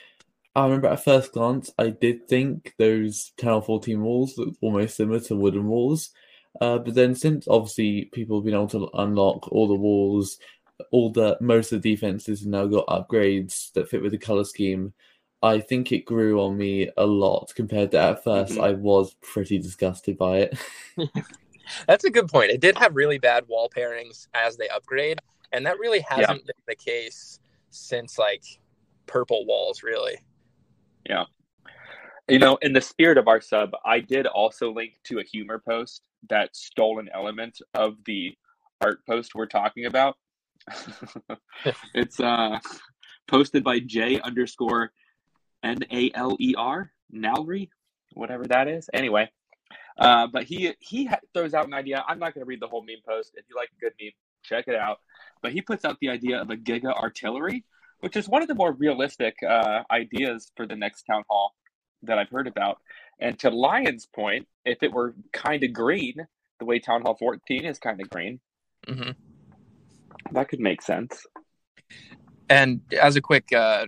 I 0.55 0.63
remember 0.63 0.87
at 0.87 1.03
first 1.03 1.33
glance, 1.33 1.71
I 1.77 1.89
did 1.89 2.27
think 2.27 2.73
those 2.79 3.31
Town 3.37 3.61
Hall 3.61 3.79
14 3.79 4.01
walls 4.01 4.37
looked 4.37 4.57
almost 4.61 4.97
similar 4.97 5.19
to 5.21 5.35
wooden 5.35 5.67
walls. 5.67 6.09
Uh, 6.59 6.79
but 6.79 6.95
then 6.95 7.13
since 7.13 7.47
obviously 7.47 8.05
people 8.11 8.39
have 8.39 8.45
been 8.45 8.55
able 8.55 8.67
to 8.69 8.89
unlock 8.95 9.51
all 9.51 9.67
the 9.67 9.75
walls, 9.75 10.39
all 10.91 11.11
the 11.11 11.37
most 11.41 11.71
of 11.71 11.81
the 11.81 11.91
defenses 11.91 12.39
have 12.39 12.49
now 12.49 12.65
got 12.65 12.87
upgrades 12.87 13.71
that 13.73 13.87
fit 13.87 14.01
with 14.01 14.11
the 14.11 14.17
color 14.17 14.43
scheme. 14.43 14.93
I 15.43 15.59
think 15.59 15.91
it 15.91 16.05
grew 16.05 16.41
on 16.41 16.57
me 16.57 16.89
a 16.97 17.05
lot 17.05 17.53
compared 17.55 17.91
to 17.91 17.99
at 17.99 18.23
1st 18.23 18.49
mm-hmm. 18.51 18.61
I 18.61 18.71
was 18.71 19.15
pretty 19.21 19.59
disgusted 19.59 20.17
by 20.17 20.37
it. 20.37 20.57
That's 21.87 22.05
a 22.05 22.09
good 22.09 22.27
point. 22.27 22.51
It 22.51 22.61
did 22.61 22.77
have 22.77 22.95
really 22.95 23.19
bad 23.19 23.47
wall 23.47 23.69
pairings 23.69 24.27
as 24.33 24.57
they 24.57 24.69
upgrade, 24.69 25.19
and 25.51 25.65
that 25.65 25.79
really 25.79 25.99
hasn't 25.99 26.39
yeah. 26.45 26.53
been 26.53 26.63
the 26.67 26.75
case 26.75 27.39
since 27.69 28.17
like 28.17 28.43
purple 29.05 29.45
walls, 29.45 29.83
really. 29.83 30.17
Yeah. 31.07 31.25
You 32.27 32.39
know, 32.39 32.57
in 32.61 32.73
the 32.73 32.81
spirit 32.81 33.17
of 33.17 33.27
our 33.27 33.39
sub, 33.39 33.71
I 33.85 33.99
did 33.99 34.27
also 34.27 34.71
link 34.71 34.99
to 35.05 35.19
a 35.19 35.23
humor 35.23 35.61
post 35.65 36.03
that 36.29 36.55
stole 36.55 36.99
an 36.99 37.09
element 37.13 37.61
of 37.73 37.97
the 38.05 38.35
art 38.81 39.05
post 39.05 39.35
we're 39.35 39.45
talking 39.45 39.85
about. 39.85 40.17
it's 41.93 42.19
uh 42.19 42.59
posted 43.27 43.63
by 43.63 43.79
J 43.79 44.19
underscore 44.21 44.91
N 45.63 45.79
A 45.91 46.11
L 46.13 46.37
E 46.39 46.55
R 46.57 46.91
Nalry, 47.11 47.69
whatever 48.13 48.45
that 48.45 48.67
is. 48.67 48.89
Anyway, 48.93 49.29
uh, 49.99 50.27
but 50.27 50.43
he 50.43 50.73
he 50.79 51.09
throws 51.33 51.53
out 51.53 51.67
an 51.67 51.73
idea. 51.73 52.03
I'm 52.07 52.19
not 52.19 52.33
going 52.33 52.43
to 52.43 52.47
read 52.47 52.61
the 52.61 52.67
whole 52.67 52.83
meme 52.83 52.97
post. 53.07 53.31
If 53.35 53.45
you 53.49 53.55
like 53.55 53.69
a 53.77 53.79
good 53.79 53.93
meme, 54.01 54.11
check 54.43 54.67
it 54.67 54.75
out. 54.75 54.99
But 55.41 55.51
he 55.51 55.61
puts 55.61 55.85
out 55.85 55.97
the 55.99 56.09
idea 56.09 56.41
of 56.41 56.49
a 56.49 56.57
Giga 56.57 56.93
artillery, 56.93 57.63
which 57.99 58.15
is 58.15 58.27
one 58.27 58.41
of 58.41 58.47
the 58.47 58.55
more 58.55 58.71
realistic 58.71 59.35
uh, 59.47 59.83
ideas 59.91 60.51
for 60.55 60.65
the 60.65 60.75
next 60.75 61.03
town 61.03 61.23
hall 61.29 61.53
that 62.03 62.17
I've 62.17 62.29
heard 62.29 62.47
about. 62.47 62.79
And 63.19 63.37
to 63.39 63.49
Lion's 63.49 64.05
point, 64.05 64.47
if 64.65 64.83
it 64.83 64.91
were 64.91 65.15
kind 65.33 65.63
of 65.63 65.73
green, 65.73 66.27
the 66.59 66.65
way 66.65 66.79
Town 66.79 67.01
Hall 67.01 67.15
14 67.15 67.65
is 67.65 67.79
kind 67.79 67.99
of 68.01 68.09
green, 68.09 68.39
mm-hmm. 68.87 69.11
that 70.31 70.49
could 70.49 70.59
make 70.59 70.81
sense. 70.81 71.25
And 72.49 72.81
as 72.99 73.15
a 73.15 73.21
quick 73.21 73.51
uh, 73.53 73.87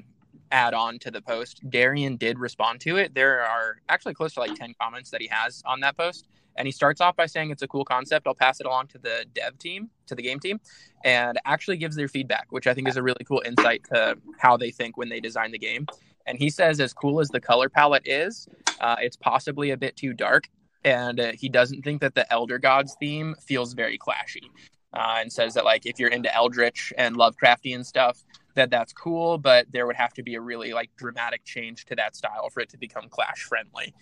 add 0.52 0.74
on 0.74 1.00
to 1.00 1.12
the 1.12 1.22
post, 1.22 1.62
Darian 1.70 2.18
did 2.18 2.40
respond 2.40 2.82
to 2.82 2.98
it. 2.98 3.14
There 3.14 3.42
are 3.42 3.78
actually 3.90 4.14
close 4.14 4.34
to 4.34 4.40
like 4.40 4.56
10 4.56 4.76
comments 4.80 5.10
that 5.12 5.22
he 5.22 5.28
has 5.28 5.62
on 5.66 5.80
that 5.82 5.98
post. 5.98 6.28
And 6.56 6.68
he 6.68 6.72
starts 6.72 7.00
off 7.00 7.16
by 7.16 7.26
saying 7.26 7.52
it's 7.52 7.62
a 7.62 7.68
cool 7.68 7.86
concept. 7.86 8.28
I'll 8.28 8.36
pass 8.36 8.60
it 8.60 8.66
along 8.66 8.88
to 8.88 8.98
the 8.98 9.26
dev 9.34 9.58
team, 9.58 9.90
to 10.08 10.16
the 10.16 10.22
game 10.22 10.40
team, 10.40 10.60
and 11.06 11.40
actually 11.46 11.78
gives 11.78 11.96
their 11.96 12.10
feedback, 12.10 12.48
which 12.50 12.68
I 12.68 12.74
think 12.74 12.90
is 12.90 12.98
a 12.98 13.04
really 13.04 13.24
cool 13.26 13.42
insight 13.46 13.86
to 13.94 14.18
how 14.38 14.58
they 14.58 14.72
think 14.72 14.98
when 14.98 15.08
they 15.08 15.22
design 15.22 15.52
the 15.52 15.60
game. 15.60 15.88
And 16.26 16.38
he 16.38 16.50
says, 16.50 16.80
as 16.80 16.94
cool 16.94 17.22
as 17.22 17.30
the 17.30 17.40
color 17.40 17.70
palette 17.70 18.06
is, 18.06 18.48
uh, 18.82 18.98
it's 19.00 19.16
possibly 19.16 19.72
a 19.72 19.78
bit 19.78 19.96
too 19.96 20.14
dark. 20.14 20.50
And 20.84 21.20
uh, 21.20 21.32
he 21.34 21.50
doesn't 21.50 21.82
think 21.84 22.02
that 22.02 22.16
the 22.16 22.32
Elder 22.32 22.60
Gods 22.60 22.96
theme 23.00 23.36
feels 23.42 23.74
very 23.74 23.98
clashy. 23.98 24.50
Uh, 24.92 25.18
and 25.20 25.32
says 25.32 25.54
that 25.54 25.66
like 25.66 25.86
if 25.86 26.00
you're 26.00 26.10
into 26.10 26.34
Eldritch 26.34 26.92
and 26.98 27.16
Lovecraftian 27.16 27.86
stuff, 27.86 28.24
that 28.56 28.70
that's 28.70 28.94
cool, 28.94 29.38
but 29.38 29.68
there 29.72 29.86
would 29.88 29.96
have 29.96 30.14
to 30.14 30.24
be 30.24 30.36
a 30.36 30.42
really 30.42 30.74
like 30.74 30.90
dramatic 30.98 31.44
change 31.46 31.86
to 31.86 31.96
that 31.96 32.16
style 32.16 32.50
for 32.50 32.62
it 32.62 32.70
to 32.70 32.78
become 32.78 33.08
clash 33.10 33.44
friendly. 33.44 33.94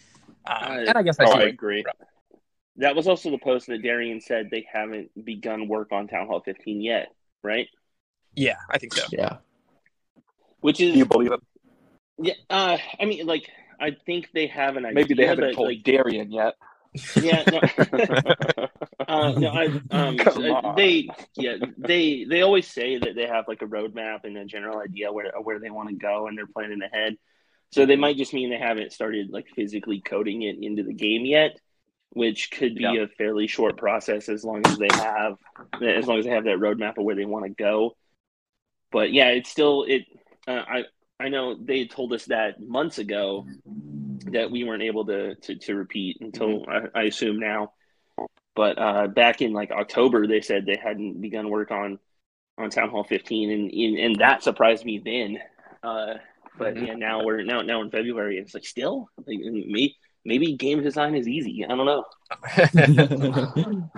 Um, 0.46 0.80
and 0.88 0.98
I 0.98 1.04
guess 1.04 1.20
I, 1.20 1.26
oh, 1.26 1.32
I 1.32 1.44
agree. 1.44 1.84
That 2.78 2.96
was 2.96 3.08
also 3.08 3.32
the 3.32 3.38
post 3.38 3.68
that 3.68 3.82
Darian 3.82 4.22
said 4.22 4.50
they 4.52 4.66
haven't 4.72 5.10
begun 5.26 5.68
work 5.68 5.92
on 5.92 6.08
Town 6.08 6.28
Hall 6.28 6.42
15 6.42 6.82
yet, 6.82 7.08
right? 7.44 7.68
Yeah, 8.36 8.58
I 8.70 8.78
think 8.78 8.94
so. 8.94 9.06
Yeah. 9.12 9.38
Which 10.62 10.80
is 10.80 10.94
Do 10.94 11.00
you 11.00 11.06
believe 11.06 11.32
it? 11.32 11.40
Yeah, 12.20 12.34
uh, 12.50 12.78
I 13.00 13.06
mean, 13.06 13.26
like 13.26 13.50
I 13.80 13.96
think 14.06 14.30
they 14.34 14.48
have 14.48 14.76
an 14.76 14.86
idea. 14.86 14.96
Maybe 14.96 15.14
they 15.14 15.26
haven't 15.26 15.54
told 15.54 15.70
like, 15.70 15.84
Darian 15.84 16.32
yet. 16.32 16.56
Yeah, 17.16 17.44
no, 17.48 17.60
uh, 19.08 19.32
no 19.38 19.50
I, 19.50 19.66
um, 19.92 20.18
they, 20.76 21.10
yeah, 21.36 21.56
they, 21.78 22.26
they 22.26 22.42
always 22.42 22.68
say 22.68 22.98
that 22.98 23.16
they 23.16 23.26
have 23.28 23.48
like 23.48 23.62
a 23.62 23.68
roadmap 23.68 24.24
and 24.24 24.38
a 24.38 24.46
general 24.46 24.80
idea 24.80 25.12
where 25.12 25.32
where 25.42 25.60
they 25.60 25.70
want 25.70 25.90
to 25.90 25.96
go, 25.96 26.28
and 26.28 26.38
they're 26.38 26.48
planning 26.48 26.82
ahead. 26.82 27.18
So 27.72 27.86
they 27.86 27.98
might 27.98 28.18
just 28.18 28.34
mean 28.34 28.50
they 28.50 28.58
haven't 28.58 28.94
started 28.94 29.30
like 29.30 29.48
physically 29.56 30.02
coding 30.02 30.42
it 30.42 30.58
into 30.62 30.84
the 30.84 30.94
game 30.94 31.26
yet 31.26 31.60
which 32.12 32.52
could 32.52 32.76
be 32.76 32.86
a 32.86 33.08
fairly 33.08 33.48
short 33.48 33.78
process 33.78 34.30
as 34.30 34.44
long 34.44 34.66
as 34.66 34.78
they 34.78 34.88
have 34.92 35.38
as 35.82 36.08
long 36.08 36.18
as 36.18 36.26
they 36.26 36.32
have 36.32 36.46
that 36.46 36.58
roadmap 36.58 36.98
of 36.98 37.04
where 37.04 37.16
they 37.16 37.26
want 37.26 37.46
to 37.46 37.50
go. 37.50 37.96
But 38.92 39.12
yeah, 39.12 39.30
it's 39.30 39.50
still 39.50 39.84
it. 39.88 40.06
Uh, 40.48 40.64
I 40.68 40.84
I 41.20 41.30
know 41.30 41.56
they 41.56 41.86
told 41.86 42.14
us 42.14 42.26
that 42.26 42.62
months 42.62 42.98
ago 42.98 43.46
that 44.32 44.52
we 44.52 44.64
weren't 44.64 44.84
able 44.84 45.06
to 45.06 45.36
to, 45.36 45.56
to 45.56 45.76
repeat 45.76 46.18
until 46.22 46.66
I, 46.68 47.02
I 47.02 47.04
assume 47.04 47.40
now. 47.40 47.74
But 48.56 48.80
uh, 48.80 49.08
back 49.08 49.42
in 49.42 49.54
like 49.54 49.72
October, 49.72 50.28
they 50.28 50.42
said 50.42 50.66
they 50.66 50.78
hadn't 50.78 51.22
begun 51.22 51.50
work 51.50 51.72
on 51.72 52.00
on 52.58 52.70
Town 52.70 52.90
Hall 52.90 53.04
15, 53.04 53.52
and 53.52 53.72
and, 53.72 53.98
and 53.98 54.16
that 54.18 54.44
surprised 54.44 54.86
me 54.86 55.00
then. 55.04 55.40
Uh, 55.84 56.16
but 56.58 56.74
mm-hmm. 56.74 56.86
yeah, 56.86 56.96
now 56.96 57.24
we're 57.24 57.44
now 57.44 57.62
now 57.62 57.82
in 57.82 57.92
February, 57.92 58.38
and 58.38 58.46
it's 58.46 58.54
like 58.54 58.66
still 58.66 59.10
like 59.26 59.38
me 59.38 59.96
maybe 60.28 60.54
game 60.54 60.84
design 60.84 61.16
is 61.16 61.28
easy. 61.28 61.66
I 61.66 61.70
don't 61.70 61.86
know. 61.86 62.04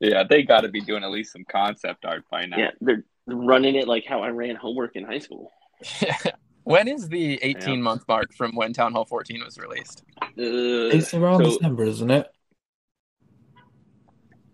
yeah, 0.00 0.24
they 0.28 0.42
got 0.42 0.62
to 0.62 0.68
be 0.68 0.80
doing 0.80 1.04
at 1.04 1.10
least 1.10 1.32
some 1.32 1.44
concept 1.44 2.04
art 2.04 2.24
by 2.30 2.46
now. 2.46 2.56
Yeah, 2.56 2.70
they're 2.80 3.04
running 3.26 3.76
it 3.76 3.86
like 3.86 4.06
how 4.06 4.22
I 4.22 4.30
ran 4.30 4.56
homework 4.56 4.96
in 4.96 5.04
high 5.04 5.18
school. 5.18 5.52
when 6.70 6.88
is 6.88 7.08
the 7.08 7.38
18 7.42 7.68
yeah. 7.68 7.80
month 7.80 8.04
mark 8.06 8.32
from 8.32 8.54
when 8.54 8.72
Town 8.72 8.92
Hall 8.92 9.04
14 9.04 9.42
was 9.44 9.58
released? 9.58 10.04
Uh, 10.22 10.28
it's 10.36 11.12
around 11.12 11.44
so, 11.44 11.50
December, 11.50 11.84
isn't 11.84 12.10
it? 12.10 12.28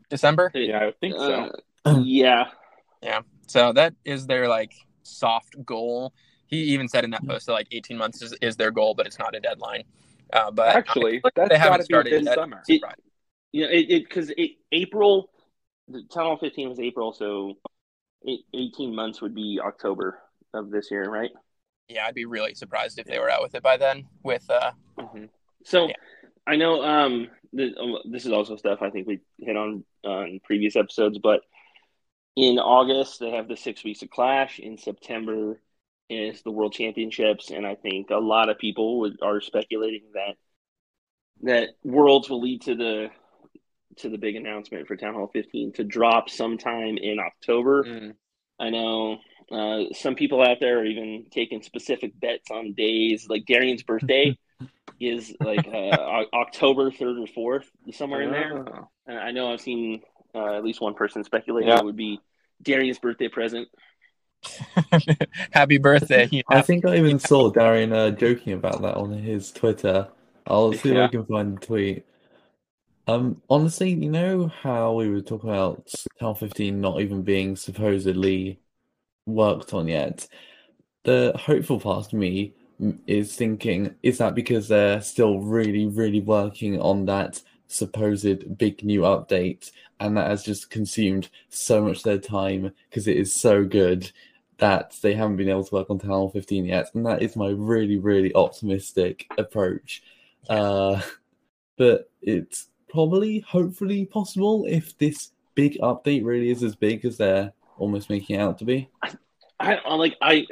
December? 0.08 0.50
Yeah, 0.54 0.86
I 0.86 0.92
think 1.00 1.14
so. 1.14 1.52
Uh, 1.84 2.00
yeah. 2.04 2.46
Yeah. 3.02 3.20
So 3.48 3.72
that 3.74 3.94
is 4.04 4.26
their 4.26 4.48
like 4.48 4.72
soft 5.02 5.62
goal. 5.64 6.14
He 6.46 6.58
even 6.74 6.88
said 6.88 7.04
in 7.04 7.10
that 7.10 7.26
post 7.26 7.46
that 7.46 7.52
like 7.52 7.68
18 7.70 7.98
months 7.98 8.22
is, 8.22 8.32
is 8.40 8.56
their 8.56 8.70
goal, 8.70 8.94
but 8.94 9.06
it's 9.06 9.18
not 9.18 9.34
a 9.34 9.40
deadline. 9.40 9.84
Uh, 10.32 10.50
but 10.50 10.74
actually, 10.74 11.22
they 11.48 11.58
haven't 11.58 11.84
started 11.84 12.24
this 12.24 12.34
summer. 12.34 12.62
It, 12.66 12.82
yeah, 13.52 13.66
it 13.66 14.04
because 14.08 14.32
April, 14.72 15.30
the 15.88 16.02
Town 16.12 16.24
Hall 16.24 16.38
15 16.38 16.68
was 16.70 16.80
April, 16.80 17.12
so 17.12 17.54
18 18.54 18.94
months 18.94 19.20
would 19.20 19.34
be 19.34 19.60
October 19.62 20.18
of 20.54 20.70
this 20.70 20.90
year, 20.90 21.08
right? 21.08 21.30
Yeah, 21.88 22.06
I'd 22.06 22.14
be 22.14 22.24
really 22.24 22.54
surprised 22.54 22.98
if 22.98 23.06
they 23.06 23.18
were 23.18 23.30
out 23.30 23.42
with 23.42 23.54
it 23.54 23.62
by 23.62 23.76
then. 23.76 24.06
With 24.22 24.48
uh, 24.50 24.72
mm-hmm. 24.98 25.24
so 25.64 25.88
yeah. 25.88 25.94
I 26.46 26.56
know 26.56 26.82
um, 26.82 27.28
um, 27.58 27.98
this 28.10 28.26
is 28.26 28.32
also 28.32 28.56
stuff 28.56 28.82
I 28.82 28.90
think 28.90 29.06
we 29.06 29.20
hit 29.38 29.56
on 29.56 29.84
uh, 30.04 30.24
in 30.24 30.40
previous 30.42 30.76
episodes, 30.76 31.18
but 31.18 31.40
in 32.36 32.58
August 32.58 33.20
they 33.20 33.30
have 33.30 33.48
the 33.48 33.56
six 33.56 33.84
weeks 33.84 34.02
of 34.02 34.10
Clash. 34.10 34.58
In 34.58 34.78
September 34.78 35.60
is 36.08 36.42
the 36.42 36.50
World 36.50 36.72
Championships, 36.72 37.50
and 37.50 37.66
I 37.66 37.74
think 37.74 38.10
a 38.10 38.16
lot 38.16 38.48
of 38.48 38.58
people 38.58 39.00
would, 39.00 39.18
are 39.22 39.40
speculating 39.40 40.02
that 40.14 40.36
that 41.42 41.68
Worlds 41.84 42.30
will 42.30 42.40
lead 42.40 42.62
to 42.62 42.74
the 42.74 43.10
to 43.98 44.08
the 44.08 44.18
big 44.18 44.36
announcement 44.36 44.86
for 44.86 44.96
Town 44.96 45.14
Hall 45.14 45.30
15 45.32 45.72
to 45.74 45.84
drop 45.84 46.28
sometime 46.28 46.98
in 46.98 47.18
October. 47.18 47.84
Mm. 47.84 48.14
I 48.58 48.70
know 48.70 49.18
uh, 49.50 49.84
some 49.92 50.14
people 50.14 50.42
out 50.42 50.58
there 50.60 50.80
are 50.80 50.84
even 50.84 51.26
taking 51.30 51.62
specific 51.62 52.18
bets 52.18 52.50
on 52.50 52.72
days. 52.74 53.26
Like 53.28 53.46
Darian's 53.46 53.82
birthday 53.82 54.36
is 55.00 55.34
like 55.40 55.66
uh, 55.68 56.24
October 56.32 56.90
3rd 56.90 57.28
or 57.36 57.60
4th, 57.60 57.94
somewhere 57.94 58.22
in 58.22 58.32
there. 58.32 58.64
Oh. 58.68 58.88
And 59.06 59.18
I 59.18 59.30
know 59.30 59.52
I've 59.52 59.60
seen 59.60 60.02
uh, 60.34 60.56
at 60.56 60.64
least 60.64 60.80
one 60.80 60.94
person 60.94 61.22
speculate 61.24 61.66
yeah. 61.66 61.78
it 61.78 61.84
would 61.84 61.96
be 61.96 62.20
Darian's 62.62 62.98
birthday 62.98 63.28
present. 63.28 63.68
Happy 65.50 65.78
birthday. 65.78 66.28
Yeah. 66.30 66.42
I 66.48 66.62
think 66.62 66.84
I 66.84 66.96
even 66.96 67.18
saw 67.18 67.50
Darian 67.50 67.92
uh, 67.92 68.10
joking 68.10 68.52
about 68.52 68.82
that 68.82 68.96
on 68.96 69.12
his 69.12 69.52
Twitter. 69.52 70.08
I'll 70.46 70.72
see 70.72 70.92
yeah. 70.92 71.04
if 71.04 71.08
I 71.08 71.12
can 71.12 71.26
find 71.26 71.56
the 71.56 71.66
tweet. 71.66 72.06
Um, 73.08 73.42
honestly, 73.48 73.90
you 73.90 74.10
know 74.10 74.48
how 74.48 74.94
we 74.94 75.08
were 75.08 75.20
talking 75.20 75.50
about 75.50 75.88
Town 76.18 76.34
15 76.34 76.80
not 76.80 77.00
even 77.00 77.22
being 77.22 77.54
supposedly 77.54 78.58
worked 79.26 79.74
on 79.74 79.88
yet? 79.88 80.26
The 81.04 81.32
hopeful 81.36 81.80
part 81.80 82.06
of 82.06 82.12
me 82.12 82.54
is 83.06 83.36
thinking, 83.36 83.94
is 84.02 84.18
that 84.18 84.34
because 84.34 84.68
they're 84.68 85.00
still 85.00 85.40
really, 85.40 85.86
really 85.86 86.20
working 86.20 86.80
on 86.80 87.06
that 87.06 87.42
supposed 87.68 88.58
big 88.58 88.84
new 88.84 89.00
update 89.00 89.70
and 89.98 90.16
that 90.16 90.30
has 90.30 90.42
just 90.42 90.70
consumed 90.70 91.28
so 91.48 91.82
much 91.82 91.98
of 91.98 92.02
their 92.04 92.18
time 92.18 92.72
because 92.88 93.08
it 93.08 93.16
is 93.16 93.34
so 93.34 93.64
good 93.64 94.10
that 94.58 94.94
they 95.02 95.14
haven't 95.14 95.36
been 95.36 95.48
able 95.48 95.64
to 95.64 95.74
work 95.74 95.90
on 95.90 95.98
Town 95.98 96.10
Hall 96.10 96.30
15 96.30 96.64
yet? 96.64 96.94
And 96.94 97.04
that 97.06 97.22
is 97.22 97.36
my 97.36 97.48
really, 97.48 97.96
really 97.96 98.34
optimistic 98.34 99.26
approach. 99.38 100.02
Uh, 100.48 101.00
but 101.76 102.10
it's 102.22 102.68
probably, 102.88 103.40
hopefully 103.40 104.06
possible 104.06 104.64
if 104.68 104.96
this 104.98 105.32
big 105.54 105.78
update 105.80 106.24
really 106.24 106.50
is 106.50 106.62
as 106.62 106.74
big 106.74 107.04
as 107.04 107.16
they're 107.16 107.52
almost 107.76 108.10
making 108.10 108.36
it 108.36 108.42
out 108.42 108.58
to 108.58 108.64
be. 108.64 108.88
I, 109.58 109.76
I 109.84 109.94
like 109.94 110.16
I 110.20 110.46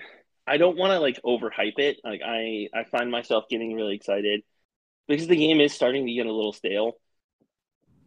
I 0.46 0.56
don't 0.56 0.76
want 0.76 0.92
to 0.92 1.00
like 1.00 1.20
overhype 1.24 1.78
it. 1.78 1.98
Like 2.04 2.20
I 2.24 2.68
I 2.74 2.84
find 2.84 3.10
myself 3.10 3.44
getting 3.48 3.74
really 3.74 3.94
excited 3.94 4.42
because 5.08 5.26
the 5.26 5.36
game 5.36 5.60
is 5.60 5.72
starting 5.72 6.06
to 6.06 6.12
get 6.12 6.26
a 6.26 6.32
little 6.32 6.52
stale. 6.52 6.92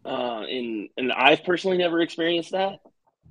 Uh, 0.04 0.42
and 0.42 0.88
and 0.96 1.12
I've 1.12 1.44
personally 1.44 1.78
never 1.78 2.00
experienced 2.00 2.52
that, 2.52 2.78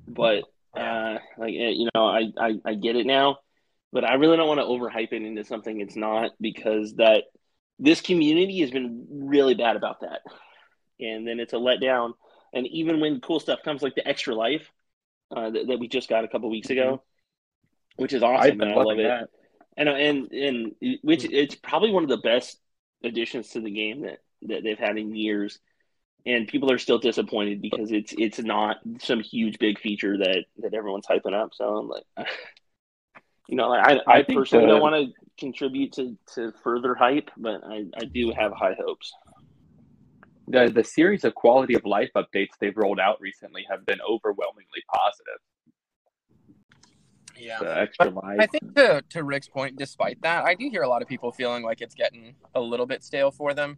but 0.07 0.43
uh, 0.75 1.17
like 1.37 1.53
eh, 1.53 1.73
you 1.75 1.89
know, 1.95 2.05
I, 2.05 2.31
I 2.39 2.59
I 2.65 2.73
get 2.75 2.95
it 2.95 3.05
now, 3.05 3.37
but 3.91 4.03
I 4.03 4.15
really 4.15 4.37
don't 4.37 4.47
want 4.47 4.59
to 4.59 4.65
overhype 4.65 5.13
it 5.13 5.23
into 5.23 5.43
something 5.43 5.79
it's 5.79 5.95
not 5.95 6.31
because 6.39 6.95
that 6.95 7.23
this 7.79 8.01
community 8.01 8.59
has 8.61 8.71
been 8.71 9.07
really 9.09 9.55
bad 9.55 9.75
about 9.75 10.01
that 10.01 10.21
and 10.99 11.27
then 11.27 11.39
it's 11.39 11.53
a 11.53 11.57
letdown. 11.57 12.13
And 12.53 12.67
even 12.67 12.99
when 12.99 13.21
cool 13.21 13.39
stuff 13.39 13.59
comes, 13.63 13.81
like 13.81 13.95
the 13.95 14.07
extra 14.07 14.33
life 14.33 14.71
uh, 15.35 15.49
that, 15.49 15.67
that, 15.67 15.79
we 15.79 15.87
just 15.87 16.09
got 16.09 16.23
a 16.23 16.27
couple 16.27 16.49
weeks 16.49 16.69
ago, 16.69 16.93
mm-hmm. 16.93 18.01
which 18.03 18.13
is 18.13 18.23
awesome. 18.23 18.61
and 18.61 18.71
I 18.71 18.75
love 18.75 18.99
it. 18.99 19.03
That. 19.03 19.29
And 19.75 19.89
and 19.89 20.31
and 20.31 20.75
which 21.03 21.21
mm-hmm. 21.21 21.33
it's 21.33 21.55
probably 21.55 21.91
one 21.91 22.03
of 22.03 22.09
the 22.09 22.17
best 22.17 22.59
additions 23.03 23.49
to 23.49 23.61
the 23.61 23.69
game 23.69 24.01
that 24.01 24.19
that 24.43 24.63
they've 24.63 24.79
had 24.79 24.97
in 24.97 25.15
years. 25.15 25.59
And 26.25 26.47
people 26.47 26.71
are 26.71 26.77
still 26.77 26.97
disappointed 26.97 27.61
because 27.61 27.91
it's 27.91 28.13
it's 28.17 28.39
not 28.39 28.77
some 28.99 29.21
huge 29.21 29.59
big 29.59 29.79
feature 29.79 30.17
that 30.17 30.45
that 30.57 30.73
everyone's 30.73 31.07
hyping 31.07 31.33
up. 31.33 31.51
So 31.53 31.77
I'm 31.77 31.87
like, 31.87 32.03
you 33.47 33.55
know, 33.55 33.71
I 33.71 33.93
I, 33.93 34.01
I 34.07 34.23
personally 34.23 34.65
the... 34.65 34.71
don't 34.73 34.81
want 34.81 34.95
to 34.95 35.13
contribute 35.37 35.93
to 35.93 36.17
to 36.35 36.51
further 36.63 36.95
hype, 36.95 37.29
but 37.37 37.61
I 37.63 37.85
I 37.95 38.05
do 38.05 38.33
have 38.37 38.51
high 38.51 38.75
hopes 38.77 39.13
the 40.47 40.71
the 40.73 40.83
series 40.83 41.23
of 41.23 41.35
quality 41.35 41.75
of 41.75 41.85
life 41.85 42.09
updates 42.15 42.51
they've 42.59 42.75
rolled 42.75 42.99
out 42.99 43.19
recently 43.19 43.65
have 43.69 43.85
been 43.85 43.99
overwhelmingly 44.01 44.83
positive. 44.93 45.39
Yeah, 47.37 47.61
extra 47.61 48.09
life. 48.09 48.39
I 48.39 48.47
think 48.47 48.75
to 48.75 49.03
to 49.09 49.23
Rick's 49.23 49.47
point, 49.47 49.77
despite 49.77 50.21
that, 50.21 50.45
I 50.45 50.55
do 50.55 50.69
hear 50.69 50.81
a 50.81 50.87
lot 50.87 51.01
of 51.01 51.07
people 51.07 51.31
feeling 51.31 51.63
like 51.63 51.81
it's 51.81 51.95
getting 51.95 52.35
a 52.55 52.61
little 52.61 52.85
bit 52.85 53.03
stale 53.03 53.31
for 53.31 53.53
them, 53.53 53.77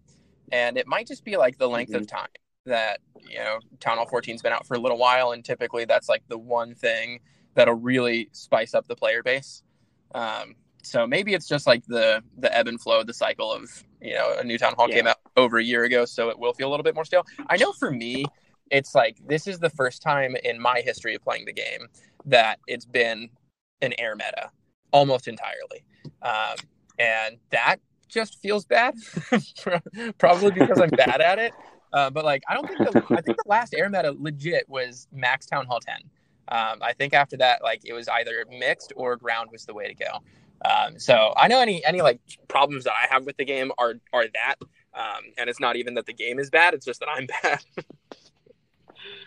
and 0.52 0.78
it 0.78 0.88
might 0.88 1.08
just 1.08 1.26
be 1.26 1.38
like 1.38 1.58
the 1.58 1.68
length 1.68 1.92
mm-hmm. 1.92 2.02
of 2.02 2.08
time 2.08 2.30
that 2.66 3.00
you 3.28 3.40
know 3.40 3.60
Town 3.80 3.98
Hall 3.98 4.08
14's 4.08 4.42
been 4.42 4.54
out 4.54 4.66
for 4.66 4.76
a 4.76 4.80
little 4.80 4.98
while, 4.98 5.32
and 5.32 5.44
typically 5.44 5.86
that's 5.86 6.08
like 6.08 6.24
the 6.28 6.38
one 6.38 6.76
thing 6.76 7.20
that'll 7.56 7.76
really 7.76 8.30
spice 8.32 8.74
up 8.74 8.88
the 8.88 8.96
player 8.96 9.24
base. 9.24 9.64
Um, 10.16 10.56
so 10.84 11.06
maybe 11.06 11.34
it's 11.34 11.48
just 11.48 11.68
like 11.68 11.86
the 11.88 12.24
the 12.38 12.56
ebb 12.56 12.68
and 12.68 12.80
flow, 12.80 13.02
of 13.02 13.08
the 13.08 13.14
cycle 13.14 13.52
of 13.52 13.84
you 14.02 14.14
know 14.14 14.36
a 14.40 14.44
new 14.44 14.58
town 14.58 14.74
hall 14.78 14.88
yeah. 14.90 14.96
came 14.96 15.08
out 15.08 15.18
over 15.40 15.58
a 15.58 15.64
year 15.64 15.84
ago, 15.84 16.06
so 16.06 16.30
it 16.30 16.38
will 16.38 16.54
feel 16.54 16.68
a 16.68 16.72
little 16.72 16.84
bit 16.84 16.96
more 16.96 17.06
stale. 17.06 17.26
I 17.48 17.58
know 17.58 17.72
for 17.74 17.92
me, 17.92 18.26
it's 18.72 18.94
like 18.94 19.18
this 19.28 19.48
is 19.48 19.60
the 19.60 19.70
first 19.70 20.02
time 20.02 20.36
in 20.44 20.60
my 20.60 20.82
history 20.82 21.16
of 21.16 21.24
playing 21.24 21.46
the 21.46 21.54
game 21.54 21.88
that 22.26 22.60
it's 22.68 22.86
been 22.86 23.30
an 23.82 23.94
air 23.98 24.16
meta 24.16 24.52
almost 24.92 25.28
entirely, 25.28 25.84
um, 26.22 26.56
and 26.98 27.38
that 27.52 27.78
just 28.08 28.40
feels 28.42 28.66
bad. 28.66 28.96
Probably 30.18 30.52
because 30.52 30.80
I'm 30.82 30.90
bad 30.90 31.22
at 31.22 31.40
it. 31.40 31.54
Uh, 31.94 32.10
but 32.10 32.26
like, 32.26 32.44
I 32.48 32.54
don't 32.54 32.68
think 32.68 32.80
the, 32.80 33.04
I 33.16 33.22
think 33.22 33.38
the 33.38 33.48
last 33.50 33.74
air 33.74 33.90
meta 33.90 34.16
legit 34.18 34.68
was 34.68 35.08
Max 35.12 35.46
Town 35.46 35.66
Hall 35.66 35.80
10. 35.80 35.96
Um, 36.50 36.80
I 36.82 36.94
think 36.94 37.14
after 37.14 37.38
that, 37.38 37.64
like 37.64 37.82
it 37.86 37.94
was 37.94 38.08
either 38.08 38.46
mixed 38.50 38.92
or 38.96 39.16
ground 39.16 39.50
was 39.52 39.66
the 39.66 39.74
way 39.74 39.88
to 39.88 39.94
go. 39.94 40.20
Um, 40.66 41.00
so 41.00 41.34
I 41.38 41.48
know 41.48 41.62
any 41.62 41.86
any 41.86 42.02
like 42.02 42.20
problems 42.48 42.84
that 42.84 42.94
I 42.94 43.12
have 43.14 43.26
with 43.26 43.38
the 43.38 43.46
game 43.46 43.72
are 43.78 43.96
are 44.12 44.26
that, 44.34 44.56
um, 44.94 45.24
and 45.38 45.50
it's 45.50 45.60
not 45.60 45.76
even 45.76 45.96
that 45.96 46.06
the 46.06 46.14
game 46.14 46.40
is 46.40 46.50
bad; 46.50 46.74
it's 46.74 46.86
just 46.86 47.00
that 47.00 47.10
I'm 47.10 47.28
bad. 47.44 47.60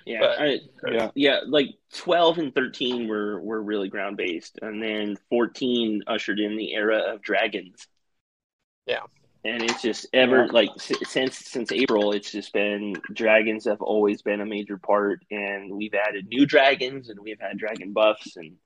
yeah, 0.07 0.20
but, 0.20 0.40
I, 0.40 0.59
yeah, 0.90 1.11
yeah. 1.14 1.40
Like 1.46 1.68
twelve 1.94 2.38
and 2.38 2.55
thirteen 2.55 3.09
were 3.09 3.40
were 3.40 3.62
really 3.62 3.88
ground 3.88 4.16
based, 4.16 4.59
and 4.62 4.83
then 4.83 5.16
fourteen 5.29 6.03
ushered 6.07 6.40
in 6.40 6.57
the 6.57 6.75
era 6.75 6.98
of 7.12 7.22
dragons. 7.22 7.87
Yeah, 8.87 9.03
and 9.44 9.62
it's 9.62 9.83
just 9.83 10.07
ever 10.12 10.48
like 10.48 10.70
since 10.79 11.37
since 11.38 11.72
April, 11.72 12.12
it's 12.12 12.31
just 12.31 12.53
been 12.53 12.94
dragons 13.12 13.64
have 13.64 13.83
always 13.83 14.22
been 14.22 14.40
a 14.40 14.46
major 14.46 14.79
part, 14.79 15.25
and 15.31 15.72
we've 15.72 15.94
added 15.94 16.29
new 16.29 16.46
dragons, 16.46 17.09
and 17.09 17.18
we've 17.20 17.40
had 17.40 17.59
dragon 17.59 17.92
buffs 17.92 18.37
and 18.37 18.57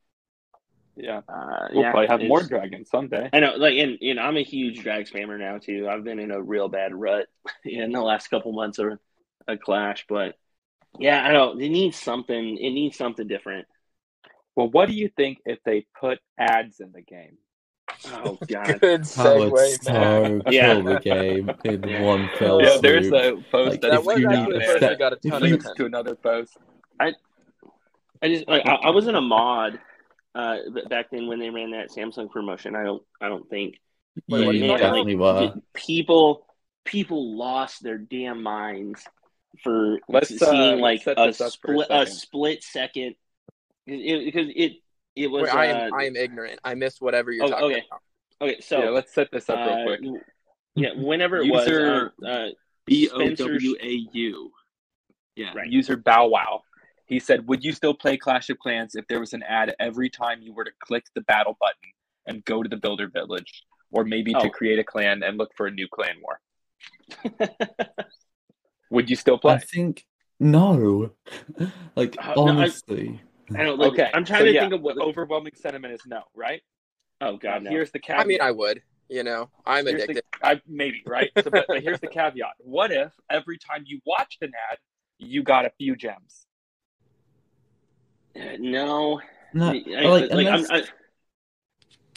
yeah, 0.96 1.20
uh, 1.28 1.68
we'll 1.72 1.82
yeah, 1.82 1.90
probably 1.90 2.08
have 2.08 2.22
more 2.22 2.42
dragons 2.42 2.88
someday. 2.88 3.28
I 3.32 3.40
know, 3.40 3.54
like, 3.56 3.76
and 3.76 3.98
you 4.00 4.14
know, 4.14 4.22
I'm 4.22 4.36
a 4.36 4.42
huge 4.42 4.82
drag 4.82 5.06
spammer 5.06 5.38
now 5.38 5.58
too. 5.58 5.88
I've 5.90 6.04
been 6.04 6.18
in 6.18 6.30
a 6.30 6.40
real 6.40 6.68
bad 6.68 6.94
rut 6.94 7.26
in 7.64 7.92
the 7.92 8.00
last 8.00 8.28
couple 8.28 8.52
months 8.52 8.78
of 8.78 8.98
a 9.46 9.56
clash, 9.58 10.06
but 10.08 10.36
yeah, 10.98 11.22
I 11.22 11.32
know 11.32 11.52
it 11.52 11.68
needs 11.68 11.96
something. 11.98 12.56
It 12.56 12.70
needs 12.70 12.96
something 12.96 13.28
different. 13.28 13.66
Well, 14.54 14.70
what 14.70 14.88
do 14.88 14.94
you 14.94 15.10
think 15.14 15.38
if 15.44 15.58
they 15.64 15.86
put 16.00 16.18
ads 16.38 16.80
in 16.80 16.92
the 16.92 17.02
game? 17.02 17.36
Oh 18.06 18.38
god, 18.48 18.80
good 18.80 19.02
segue, 19.02 19.52
would 19.52 19.82
so 19.82 20.40
yeah. 20.50 20.74
kill 20.74 20.82
the 20.82 21.00
game 21.00 21.50
in 21.64 22.02
one 22.02 22.30
fell 22.38 22.62
Yeah, 22.62 22.78
there's 22.80 23.08
a 23.08 23.36
post 23.50 23.72
like, 23.72 23.80
that, 23.82 23.90
that 23.90 24.04
was 24.04 24.16
actually 24.16 24.58
the 24.58 24.64
first 24.64 24.80
that 24.80 24.98
got 24.98 25.12
a 25.12 25.16
ton 25.16 25.42
of 25.42 25.52
attention. 25.52 25.76
to 25.76 25.84
another 25.84 26.14
post. 26.14 26.56
I, 26.98 27.12
I 28.22 28.28
just 28.28 28.48
like 28.48 28.66
I, 28.66 28.74
I 28.76 28.90
was 28.90 29.06
in 29.06 29.14
a 29.14 29.20
mod 29.20 29.78
uh, 30.36 30.56
back 30.88 31.10
then 31.10 31.26
when 31.26 31.38
they 31.38 31.50
ran 31.50 31.70
that 31.70 31.90
Samsung 31.90 32.30
promotion. 32.30 32.76
I 32.76 32.84
don't 32.84 33.02
I 33.20 33.28
don't 33.28 33.48
think. 33.48 33.76
But 34.28 34.40
yeah, 34.40 34.66
man, 34.66 34.78
definitely 34.78 35.16
like, 35.16 35.54
People 35.74 36.46
people 36.84 37.36
lost 37.36 37.82
their 37.82 37.98
damn 37.98 38.42
minds 38.42 39.02
for 39.62 39.98
let's, 40.08 40.28
seeing 40.28 40.74
uh, 40.74 40.76
like 40.76 41.06
a 41.06 41.32
split 41.32 41.88
a, 41.90 42.02
a, 42.02 42.06
split 42.06 42.62
second 42.62 43.14
because 43.86 44.00
it, 44.48 44.56
it, 44.56 44.72
it 45.14 45.26
was. 45.28 45.44
Wait, 45.44 45.54
I 45.54 45.66
am 45.66 45.92
uh, 45.92 45.96
I 45.96 46.04
am 46.04 46.16
ignorant. 46.16 46.60
I 46.62 46.74
missed 46.74 47.00
whatever 47.00 47.32
you're 47.32 47.46
oh, 47.46 47.48
talking 47.48 47.64
okay. 47.66 47.84
about. 47.88 48.00
Okay, 48.42 48.60
so 48.60 48.82
yeah, 48.82 48.90
let's 48.90 49.14
set 49.14 49.28
this 49.32 49.48
up 49.48 49.58
uh, 49.58 49.74
real 49.74 49.86
quick. 49.86 50.22
Yeah, 50.74 50.90
whenever 50.96 51.38
it 51.38 51.46
User- 51.46 52.12
was, 52.18 52.28
uh, 52.28 52.28
uh, 52.28 52.48
B 52.84 53.08
O 53.10 53.30
W 53.34 53.76
A 53.82 54.06
U. 54.12 54.52
Yeah. 55.34 55.52
Right. 55.54 55.70
User 55.70 55.96
Bow 55.96 56.28
Wow. 56.28 56.62
He 57.06 57.20
said, 57.20 57.46
"Would 57.48 57.62
you 57.64 57.72
still 57.72 57.94
play 57.94 58.16
Clash 58.16 58.50
of 58.50 58.58
Clans 58.58 58.94
if 58.96 59.06
there 59.08 59.20
was 59.20 59.32
an 59.32 59.42
ad 59.44 59.74
every 59.78 60.10
time 60.10 60.42
you 60.42 60.52
were 60.52 60.64
to 60.64 60.72
click 60.80 61.04
the 61.14 61.20
battle 61.22 61.56
button 61.60 61.92
and 62.26 62.44
go 62.44 62.62
to 62.62 62.68
the 62.68 62.76
Builder 62.76 63.08
Village, 63.08 63.64
or 63.92 64.04
maybe 64.04 64.34
Oh. 64.34 64.40
to 64.42 64.50
create 64.50 64.78
a 64.78 64.84
clan 64.84 65.22
and 65.22 65.38
look 65.38 65.52
for 65.56 65.66
a 65.66 65.70
new 65.70 65.86
clan 65.88 66.16
war? 66.20 66.40
Would 68.90 69.10
you 69.10 69.16
still 69.16 69.38
play?" 69.38 69.54
I 69.54 69.58
think 69.58 70.04
no. 70.40 71.12
like 71.96 72.16
Uh, 72.18 72.34
no, 72.36 72.46
I- 72.46 72.50
honestly. 72.50 73.20
I 73.54 73.62
don't 73.62 73.78
like, 73.78 73.92
okay, 73.92 74.10
I'm 74.12 74.24
trying 74.24 74.40
so 74.40 74.44
to 74.46 74.52
yeah, 74.52 74.60
think 74.62 74.72
of 74.72 74.82
what. 74.82 74.96
the 74.96 75.02
overwhelming 75.02 75.54
sentiment 75.54 75.94
is 75.94 76.00
no, 76.04 76.22
right? 76.34 76.62
Oh 77.20 77.36
God, 77.36 77.62
no. 77.62 77.70
Here's 77.70 77.92
the 77.92 78.00
caveat. 78.00 78.24
I 78.24 78.26
mean, 78.26 78.40
I 78.40 78.50
would. 78.50 78.82
You 79.08 79.22
know, 79.22 79.50
I'm 79.64 79.86
Here's 79.86 80.02
addicted. 80.02 80.24
The, 80.40 80.46
I, 80.48 80.60
maybe 80.66 81.00
right, 81.06 81.30
so, 81.40 81.48
but, 81.50 81.64
but 81.68 81.80
here's 81.80 82.00
the 82.00 82.08
caveat: 82.08 82.54
What 82.58 82.90
if 82.90 83.12
every 83.30 83.56
time 83.56 83.84
you 83.86 84.00
watched 84.04 84.42
an 84.42 84.50
ad, 84.72 84.78
you 85.18 85.44
got 85.44 85.64
a 85.64 85.70
few 85.78 85.94
gems? 85.94 86.45
Uh, 88.36 88.56
no, 88.58 89.20
No, 89.54 89.68
I, 89.68 89.72
like, 89.72 90.30
like, 90.30 90.46
I'm, 90.46 90.64
unless- 90.64 90.70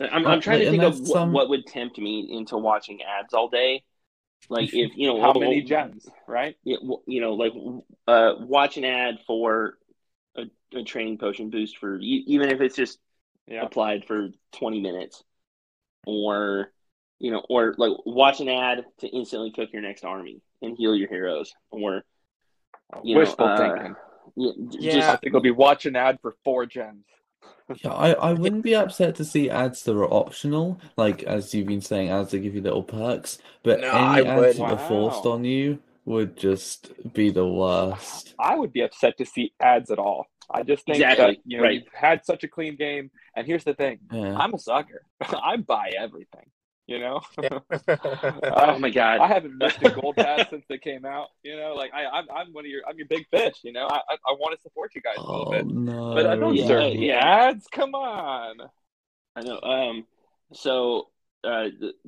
I, 0.02 0.08
I'm, 0.08 0.28
I'm 0.28 0.42
trying 0.42 0.60
to 0.60 0.70
think 0.70 0.84
of 0.84 1.00
what, 1.00 1.08
some- 1.08 1.32
what 1.32 1.50
would 1.50 1.66
tempt 1.66 1.98
me 1.98 2.30
into 2.32 2.58
watching 2.58 3.00
ads 3.02 3.34
all 3.34 3.50
day. 3.50 3.84
Like 4.50 4.74
if 4.74 4.96
you 4.96 5.08
know 5.08 5.20
How 5.22 5.32
well, 5.32 5.42
many 5.42 5.62
gems? 5.62 6.08
Right? 6.28 6.56
you 6.64 7.02
know, 7.08 7.34
like 7.34 7.54
uh, 8.08 8.36
watch 8.40 8.78
an 8.78 8.86
ad 8.86 9.20
for 9.28 9.78
a, 10.36 10.44
a 10.74 10.84
training 10.84 11.18
potion 11.18 11.50
boost 11.50 11.78
for 11.78 11.98
even 12.00 12.50
if 12.50 12.62
it's 12.62 12.76
just 12.76 13.00
Yeah. 13.48 13.64
applied 13.64 14.06
for 14.06 14.30
20 14.54 14.80
minutes, 14.80 15.24
or 16.08 16.72
you 17.20 17.32
know, 17.32 17.44
or 17.50 17.76
like 17.78 17.92
watch 18.06 18.40
an 18.40 18.48
ad 18.48 18.86
to 19.00 19.08
instantly 19.08 19.52
cook 19.52 19.70
your 19.74 19.82
next 19.82 20.06
army 20.06 20.42
and 20.62 20.78
heal 20.78 20.96
your 20.96 21.10
heroes, 21.10 21.54
or 21.70 22.04
you 23.04 23.16
know, 23.16 23.20
Wishful 23.20 23.46
uh, 23.46 23.58
thinking. 23.58 23.96
Yeah, 24.36 24.52
j- 24.70 24.98
Yeah. 24.98 25.12
I 25.14 25.16
think 25.18 25.36
I'll 25.36 25.42
be 25.42 25.52
watching 25.52 25.92
an 25.96 25.96
ad 25.98 26.20
for 26.22 26.36
four 26.44 26.66
gems. 26.66 27.06
Yeah, 27.84 27.92
I, 27.94 28.12
I 28.14 28.34
wouldn't 28.34 28.64
be 28.64 28.74
upset 28.76 29.16
to 29.18 29.24
see 29.26 29.48
ads 29.50 29.84
that 29.84 29.96
are 29.96 30.12
optional, 30.12 30.82
like 30.98 31.22
as 31.24 31.54
you've 31.54 31.68
been 31.68 31.82
saying, 31.82 32.10
ads 32.10 32.32
that 32.32 32.40
give 32.40 32.56
you 32.56 32.62
little 32.62 32.82
perks. 32.82 33.38
But 33.62 33.82
No, 33.82 33.90
any 33.90 33.96
I 33.98 34.22
ads 34.22 34.42
would. 34.42 34.56
that 34.58 34.74
are 34.74 34.88
forced 34.88 35.26
on 35.28 35.44
you 35.46 35.78
would 36.06 36.36
just 36.36 36.92
be 37.14 37.30
the 37.30 37.46
worst. 37.48 38.34
I 38.40 38.56
would 38.58 38.74
be 38.74 38.82
upset 38.82 39.20
to 39.20 39.26
see 39.26 39.54
ads 39.60 39.92
at 39.92 40.00
all. 40.00 40.26
I 40.50 40.64
just 40.64 40.84
think 40.86 40.96
Exactly, 40.98 41.26
that 41.36 41.38
you 41.46 41.58
know 41.58 41.64
right. 41.66 41.74
you've 41.76 41.94
had 41.94 42.26
such 42.26 42.44
a 42.44 42.48
clean 42.48 42.76
game, 42.76 43.12
and 43.36 43.46
here's 43.46 43.64
the 43.64 43.76
thing: 43.76 44.00
Yeah. 44.12 44.36
I'm 44.36 44.56
a 44.56 44.58
sucker. 44.60 45.04
I 45.22 45.58
buy 45.58 45.92
everything. 45.96 46.50
You 46.90 47.00
know, 47.00 47.22
oh 48.44 48.80
my 48.80 48.90
god, 48.90 49.20
I 49.20 49.28
haven't 49.28 49.58
missed 49.58 49.82
a 49.84 49.92
gold 49.92 50.16
pass 50.16 50.50
since 50.50 50.66
they 50.68 50.80
came 50.80 51.06
out. 51.06 51.28
You 51.44 51.56
know, 51.56 51.74
like 51.76 51.92
I, 51.94 52.06
I'm, 52.06 52.26
I'm 52.36 52.52
one 52.54 52.66
of 52.66 52.72
your, 52.72 52.82
I'm 52.90 52.98
your 52.98 53.06
big 53.08 53.28
fish. 53.30 53.58
You 53.64 53.72
know, 53.74 53.86
I, 53.88 53.98
I, 53.98 54.16
I 54.28 54.32
want 54.40 54.56
to 54.56 54.62
support 54.64 54.96
you 54.96 55.02
guys 55.02 55.16
a 55.18 55.22
little 55.22 55.48
Oh 55.48 55.52
bit, 55.52 55.68
no. 55.68 56.16
but 56.16 56.26
I 56.26 56.36
don't 56.36 56.56
Yeah, 56.56 56.68
serve 56.68 56.94
the 56.94 57.12
ads. 57.12 57.68
Come 57.72 57.94
on. 57.94 58.58
I 59.36 59.42
know. 59.44 59.60
Um, 59.62 60.08
so 60.54 61.10
uh, 61.44 61.66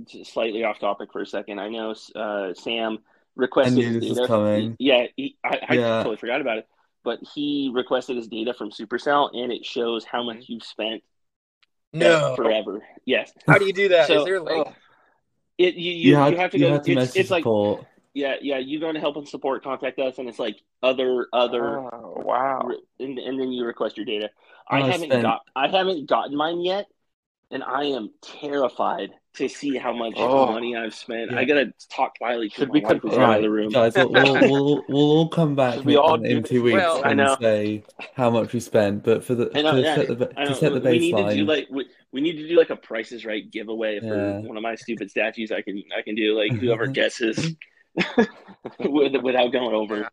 just 0.07 0.33
slightly 0.33 0.63
off 0.63 0.79
topic 0.79 1.11
for 1.11 1.21
a 1.21 1.27
second. 1.27 1.59
I 1.59 1.69
know 1.69 1.93
uh, 2.15 2.53
Sam 2.55 2.97
requested. 3.35 3.77
I 3.85 3.89
knew 3.91 3.99
this 3.99 4.09
was 4.09 4.17
data- 4.17 4.27
coming. 4.27 4.75
Yeah, 4.79 5.05
he, 5.15 5.37
I, 5.45 5.59
I 5.69 5.73
Yeah. 5.75 5.97
totally 5.97 6.17
forgot 6.17 6.41
about 6.41 6.57
it. 6.57 6.67
But 7.03 7.19
he 7.35 7.71
requested 7.73 8.17
his 8.17 8.27
data 8.27 8.53
from 8.55 8.71
Supercell, 8.71 9.29
and 9.33 9.51
it 9.51 9.63
shows 9.63 10.05
how 10.05 10.23
much 10.23 10.45
you've 10.47 10.63
spent 10.63 11.03
no. 11.93 12.35
forever. 12.35 12.83
Yes, 13.05 13.31
How 13.47 13.57
do 13.57 13.65
you 13.65 13.73
do 13.73 13.89
that? 13.89 14.07
So- 14.07 14.23
there 14.25 14.35
a 14.35 14.43
link? 14.43 14.67
Oh, 14.67 14.73
it 15.57 15.75
you 15.75 15.91
you, 15.91 15.97
You 15.97 16.25
you, 16.31 16.37
have 16.37 16.51
to 16.51 16.57
you 16.59 16.65
go. 16.67 16.73
had 16.73 16.83
to 16.85 16.91
it's 16.93 17.15
it's 17.15 17.29
like 17.29 17.41
support. 17.43 17.85
yeah 18.13 18.35
yeah. 18.41 18.57
You 18.57 18.79
go 18.79 18.91
to 18.91 18.99
help 18.99 19.17
and 19.17 19.27
support, 19.27 19.63
contact 19.63 19.99
us, 19.99 20.17
and 20.17 20.27
it's 20.27 20.39
like 20.39 20.57
other 20.81 21.27
other. 21.33 21.79
Oh, 21.79 22.13
wow. 22.25 22.69
and, 22.99 23.19
and 23.19 23.39
then 23.39 23.51
you 23.51 23.65
request 23.65 23.97
your 23.97 24.05
data. 24.05 24.29
I 24.67 24.77
I 24.81 24.91
haven't 24.91 25.09
spent- 25.09 25.21
got 25.23 25.41
I 25.55 25.67
haven't 25.67 26.07
gotten 26.09 26.35
mine 26.35 26.61
yet, 26.61 26.87
and 27.51 27.63
I 27.63 27.85
am 27.85 28.11
terrified 28.21 29.11
to 29.33 29.47
see 29.47 29.77
how 29.77 29.93
much 29.93 30.13
Oh. 30.17 30.47
money 30.51 30.75
I've 30.75 30.93
spent. 30.93 31.31
Yeah. 31.31 31.39
I 31.39 31.45
gotta 31.45 31.73
talk 31.89 32.17
quietly 32.17 32.47
because 32.47 32.63
Should 32.63 32.67
my 32.69 32.73
we 32.73 32.81
wife 32.81 32.93
is 32.95 32.99
confirm- 33.01 33.21
out 33.21 33.35
of 33.37 33.41
the 33.43 33.49
room. 33.49 33.69
guys, 33.69 33.93
we'll, 33.95 34.11
we'll, 34.11 34.33
we'll, 34.51 34.83
we'll 34.89 35.11
all 35.11 35.29
come 35.29 35.55
back 35.55 35.75
Should 35.75 35.85
we 35.85 35.95
all 35.95 36.15
in, 36.15 36.23
do 36.23 36.41
this? 36.41 36.49
two 36.49 36.63
weeks 36.63 36.75
Well, 36.75 37.01
I 37.05 37.09
and 37.11 37.17
know. 37.17 37.37
say 37.39 37.83
how 38.15 38.29
much 38.29 38.51
we 38.51 38.59
spent. 38.59 39.03
But 39.05 39.23
for 39.23 39.35
the 39.35 39.45
know, 39.45 39.71
to 39.75 39.81
yeah, 39.81 39.95
set 39.95 40.07
the 40.19 40.33
I 40.35 40.45
to 40.45 40.55
set 40.55 40.73
the 40.73 40.81
we 40.81 40.99
need 40.99 41.15
to 41.15 41.33
do 41.33 41.45
like 41.45 41.67
we, 41.71 41.85
we 42.11 42.19
need 42.19 42.33
to 42.33 42.47
do 42.47 42.57
like 42.57 42.71
a 42.71 42.75
Price 42.75 43.13
is 43.13 43.23
Right 43.25 43.49
giveaway 43.49 43.99
for 44.01 44.05
Yeah. 44.07 44.39
one 44.39 44.57
of 44.57 44.63
my 44.63 44.75
stupid 44.75 45.09
statues. 45.09 45.51
I 45.51 45.61
can 45.61 45.81
I 45.97 46.01
can 46.01 46.15
do 46.15 46.37
like 46.37 46.51
whoever 46.59 46.87
guesses 46.99 47.55
with, 48.79 49.15
without 49.21 49.51
going 49.51 49.73
over. 49.75 50.09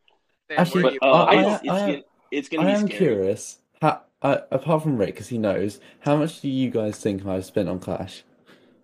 Actually, 0.56 0.82
But 0.82 0.98
uh, 1.02 1.24
I- 1.24 1.34
I, 1.34 1.42
I- 1.42 1.54
it's, 1.54 1.68
I- 1.68 1.78
gonna, 1.86 2.02
it's 2.30 2.48
gonna 2.48 2.62
I 2.62 2.66
be 2.66 2.72
am 2.72 2.86
scary. 2.86 2.96
curious. 2.98 3.58
How, 3.82 4.02
uh, 4.22 4.38
apart 4.50 4.82
from 4.82 4.96
Rick, 4.96 5.14
because 5.14 5.28
he 5.28 5.38
knows, 5.38 5.78
how 6.00 6.16
much 6.16 6.40
do 6.40 6.48
you 6.48 6.70
guys 6.70 6.98
think 6.98 7.24
I've 7.26 7.44
spent 7.44 7.68
on 7.68 7.78
Clash? 7.78 8.24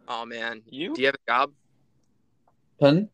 Oh 0.08 0.24
man, 0.26 0.62
You? 0.68 0.94
do 0.94 1.00
you 1.02 1.06
have 1.06 1.14
a 1.16 1.30
job? 1.30 1.52
Pardon? 2.80 3.08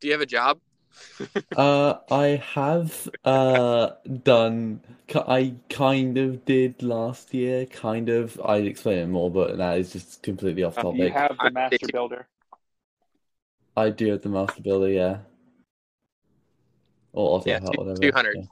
Do 0.00 0.06
you 0.08 0.12
have 0.12 0.22
a 0.22 0.26
job? 0.26 0.60
Uh, 1.56 1.98
I 2.10 2.42
have 2.54 3.08
uh 3.24 3.90
done. 4.22 4.80
I 5.14 5.54
kind 5.68 6.16
of 6.18 6.44
did 6.44 6.82
last 6.82 7.34
year. 7.34 7.66
Kind 7.66 8.08
of. 8.08 8.40
I'd 8.44 8.66
explain 8.66 8.98
it 8.98 9.06
more, 9.08 9.28
but 9.30 9.56
that 9.58 9.78
is 9.78 9.92
just 9.92 10.22
completely 10.22 10.62
off 10.62 10.76
topic. 10.76 11.00
You 11.00 11.10
have 11.10 11.36
the 11.36 11.44
I- 11.46 11.50
master 11.50 11.86
builder. 11.92 12.26
I 13.76 13.90
do 13.90 14.12
have 14.12 14.22
the 14.22 14.28
Master 14.28 14.62
Builder, 14.62 14.88
yeah. 14.88 15.18
Or 17.12 17.38
auto 17.38 17.50
Yeah, 17.50 17.58
whatever. 17.74 17.96
200. 18.00 18.36
Yeah. 18.36 18.42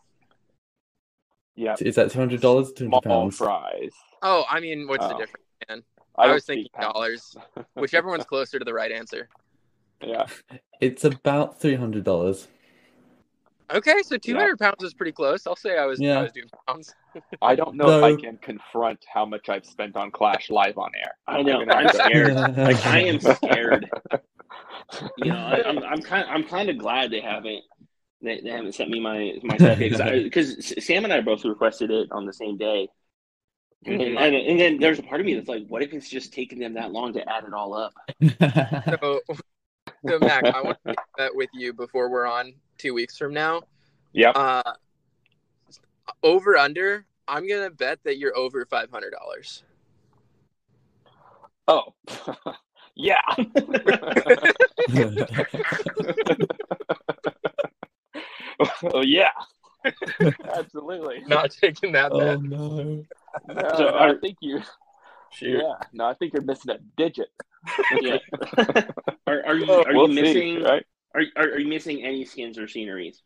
Yeah. 1.54 1.76
Is 1.80 1.94
that 1.94 2.10
two 2.10 2.18
hundred 2.18 2.40
dollars? 2.40 2.72
Two 2.72 2.90
hundred 2.90 3.08
pounds. 3.08 3.36
fries. 3.36 3.92
Oh, 4.22 4.44
I 4.50 4.58
mean, 4.58 4.88
what's 4.88 5.06
the 5.06 5.14
Oh. 5.14 5.18
difference, 5.18 5.46
man? 5.68 5.82
I, 6.16 6.26
I 6.28 6.34
was 6.34 6.44
thinking 6.44 6.68
pounds. 6.72 6.92
dollars. 6.92 7.36
Whichever 7.74 8.08
one's 8.08 8.24
closer 8.24 8.58
to 8.58 8.64
the 8.64 8.74
right 8.74 8.92
answer. 8.92 9.28
Yeah. 10.02 10.26
It's 10.80 11.04
about 11.04 11.60
three 11.60 11.76
hundred 11.76 12.04
dollars. 12.04 12.48
Okay, 13.74 14.02
so 14.02 14.18
200 14.18 14.58
pounds 14.58 14.82
is 14.82 14.92
pretty 14.92 15.12
close. 15.12 15.46
I'll 15.46 15.56
say 15.56 15.78
I 15.78 15.86
was, 15.86 15.98
Yeah. 15.98 16.18
I 16.18 16.22
was 16.22 16.32
doing 16.32 16.48
pounds. 16.68 16.94
I 17.42 17.54
don't 17.54 17.74
know 17.74 17.98
if 17.98 18.04
I 18.04 18.20
can 18.20 18.36
confront 18.38 19.02
how 19.12 19.24
much 19.24 19.48
I've 19.48 19.64
spent 19.64 19.96
on 19.96 20.10
Clash 20.10 20.50
live 20.50 20.76
on 20.76 20.90
air. 20.94 21.12
I 21.26 21.42
know. 21.42 21.62
I'm 21.62 21.70
I'm 21.70 21.88
scared. 21.88 22.34
Like 22.56 22.84
I 22.86 23.00
am 23.00 23.20
scared. 23.20 23.88
You 25.18 25.32
know, 25.32 25.38
I, 25.38 25.62
I'm 25.66 25.78
I'm 25.78 26.02
kind 26.02 26.26
I'm 26.28 26.44
kind 26.44 26.68
of 26.68 26.78
glad 26.78 27.10
they 27.10 27.20
haven't 27.20 27.62
they, 28.20 28.40
they 28.40 28.50
haven't 28.50 28.74
sent 28.74 28.90
me 28.90 29.00
my 29.00 29.34
my 29.42 29.56
stuff 29.56 29.78
because 29.78 30.72
Sam 30.84 31.04
and 31.04 31.12
I 31.12 31.20
both 31.20 31.44
requested 31.44 31.90
it 31.90 32.10
on 32.12 32.26
the 32.26 32.32
same 32.32 32.56
day, 32.56 32.88
and, 33.86 34.00
Mhm. 34.00 34.16
and, 34.18 34.34
and 34.34 34.60
then 34.60 34.78
there's 34.78 34.98
a 34.98 35.02
part 35.02 35.20
of 35.20 35.26
me 35.26 35.34
that's 35.34 35.48
like, 35.48 35.66
what 35.66 35.82
if 35.82 35.92
it's 35.92 36.08
just 36.08 36.32
taking 36.32 36.58
them 36.58 36.74
that 36.74 36.92
long 36.92 37.12
to 37.14 37.28
add 37.28 37.44
it 37.44 37.52
all 37.52 37.74
up? 37.74 37.92
So, 39.00 39.20
so 40.08 40.18
Mac, 40.20 40.44
I 40.44 40.62
want 40.62 40.78
to 40.84 40.88
make 40.90 40.96
that 41.18 41.34
with 41.34 41.50
you 41.54 41.72
before 41.72 42.08
we're 42.10 42.26
on 42.26 42.54
two 42.78 42.94
weeks 42.94 43.16
from 43.18 43.32
now. 43.34 43.62
Yeah. 44.12 44.30
Uh, 44.30 44.74
over 46.22 46.56
under, 46.56 47.06
I'm 47.28 47.48
gonna 47.48 47.70
bet 47.70 47.98
that 48.04 48.18
you're 48.18 48.36
over 48.36 48.64
five 48.66 48.90
hundred 48.90 49.12
dollars. 49.12 49.62
Oh. 51.68 51.94
yeah. 52.94 53.20
oh 58.92 59.02
yeah. 59.02 59.30
Absolutely. 60.54 61.22
Not 61.26 61.50
taking 61.50 61.92
that 61.92 62.12
oh 62.12 62.18
bet. 62.20 62.42
no. 62.42 63.04
No, 63.48 63.54
So 63.76 63.86
I 63.88 64.08
are- 64.10 64.18
think 64.20 64.38
you. 64.40 64.60
Shoot. 65.32 65.62
Yeah. 65.62 65.74
No, 65.94 66.04
I 66.04 66.14
think 66.14 66.34
you're 66.34 66.42
missing 66.42 66.72
a 66.74 66.78
digit. 66.96 67.28
yeah. 68.00 68.18
are, 69.26 69.46
are 69.46 69.54
you 69.54 69.64
Oh, 69.68 69.82
are 69.84 69.94
We'll 69.94 70.10
you 70.10 70.16
see, 70.16 70.22
missing 70.22 70.62
right? 70.62 70.84
are, 71.14 71.22
are 71.36 71.48
are 71.54 71.58
you 71.58 71.68
missing 71.68 72.04
any 72.04 72.24
skins 72.26 72.58
or 72.58 72.68
sceneries? 72.68 73.22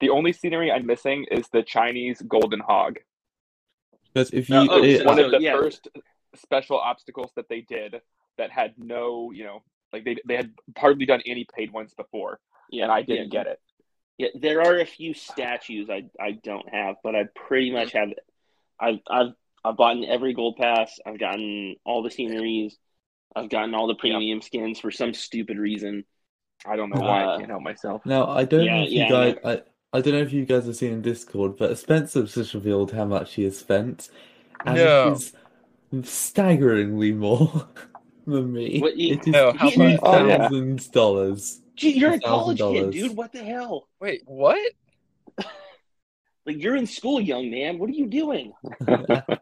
The 0.00 0.10
only 0.10 0.32
scenery 0.32 0.70
I'm 0.70 0.84
missing 0.86 1.24
is 1.30 1.48
the 1.48 1.62
Chinese 1.62 2.20
golden 2.28 2.60
hog. 2.60 2.98
Because 4.12 4.30
if 4.32 4.48
you, 4.50 4.56
Uh, 4.56 4.66
oh, 4.70 4.82
it- 4.84 4.98
so- 4.98 5.04
one 5.06 5.18
of 5.18 5.30
the 5.30 5.40
yeah. 5.40 5.56
first 5.56 5.88
special 6.36 6.78
obstacles 6.78 7.30
that 7.36 7.48
they 7.48 7.62
did 7.62 8.02
that 8.36 8.50
had 8.50 8.74
no, 8.76 9.30
you 9.30 9.44
know, 9.44 9.62
like 9.92 10.04
they 10.04 10.16
they 10.26 10.36
had 10.36 10.52
hardly 10.76 11.06
done 11.06 11.22
any 11.24 11.46
paid 11.56 11.70
ones 11.72 11.94
before, 11.94 12.40
Yeah, 12.70 12.84
and 12.84 12.92
I 12.92 13.00
didn't 13.02 13.32
yeah. 13.32 13.44
get 13.44 13.46
it. 13.46 13.60
Yeah, 14.18 14.28
there 14.34 14.60
are 14.60 14.78
a 14.78 14.84
few 14.86 15.14
statues 15.14 15.88
I 15.88 16.04
I 16.20 16.32
don't 16.32 16.68
have, 16.68 16.96
but 17.02 17.14
I 17.16 17.24
pretty 17.34 17.70
much 17.70 17.92
have. 17.92 18.10
I've 18.80 18.98
I've 19.10 19.32
I've 19.64 19.76
bought 19.76 20.02
every 20.04 20.34
gold 20.34 20.56
pass. 20.56 20.98
I've 21.06 21.18
gotten 21.18 21.76
all 21.84 22.02
the 22.02 22.10
sceneries. 22.10 22.76
I've 23.36 23.50
gotten 23.50 23.74
all 23.74 23.88
the 23.88 23.94
premium 23.96 24.42
skins 24.42 24.80
for 24.80 24.90
some 24.90 25.14
stupid 25.14 25.58
reason. 25.58 26.04
I 26.66 26.76
don't 26.76 26.90
know 26.90 27.02
why 27.02 27.24
I 27.24 27.28
Uh, 27.28 27.40
can't 27.40 27.50
help 27.50 27.62
myself. 27.62 28.02
now 28.04 28.28
I 28.28 28.44
don't 28.44 28.70
Yeah, 28.70 28.72
know 28.72 28.82
if 28.84 28.96
you 28.96 29.04
yeah, 29.04 29.06
guys, 29.06 29.36
I, 29.44 29.62
I 29.92 30.00
don't 30.00 30.14
know 30.14 30.22
if 30.22 30.32
you 30.32 30.46
guys 30.46 30.66
have 30.66 30.76
seen 30.76 30.92
in 30.94 31.02
Discord, 31.02 31.56
but 31.56 31.78
Spencer 31.78 32.24
just 32.24 32.54
revealed 32.54 32.92
how 32.92 33.04
much 33.06 33.34
he 33.34 33.44
has 33.44 33.58
spent, 33.58 34.10
and 34.64 34.82
No. 34.82 34.94
it 35.04 35.04
is 35.04 35.34
staggeringly 36.04 37.12
more. 37.12 37.68
than 38.26 38.52
me. 38.52 38.86
What, 38.86 38.96
you- 38.96 39.16
it 39.16 39.26
is 39.28 39.44
Oh, 39.46 39.52
how 39.52 39.70
two 39.72 39.72
much? 39.72 39.98
Oh, 40.02 40.18
yeah. 40.18 40.50
thousand 40.50 40.92
dollars. 40.92 41.62
Gee, 41.76 41.90
you're 41.90 42.14
a 42.14 42.20
college 42.20 42.66
kid, 42.66 42.90
dude. 42.90 43.16
What 43.16 43.30
the 43.32 43.44
hell? 43.44 43.88
Wait, 44.00 44.22
what? 44.26 44.72
Like 46.46 46.62
you're 46.62 46.76
in 46.76 46.86
school, 46.86 47.20
young 47.20 47.50
man. 47.50 47.78
What 47.78 47.88
are 47.88 47.94
you 47.94 48.06
doing? 48.06 48.52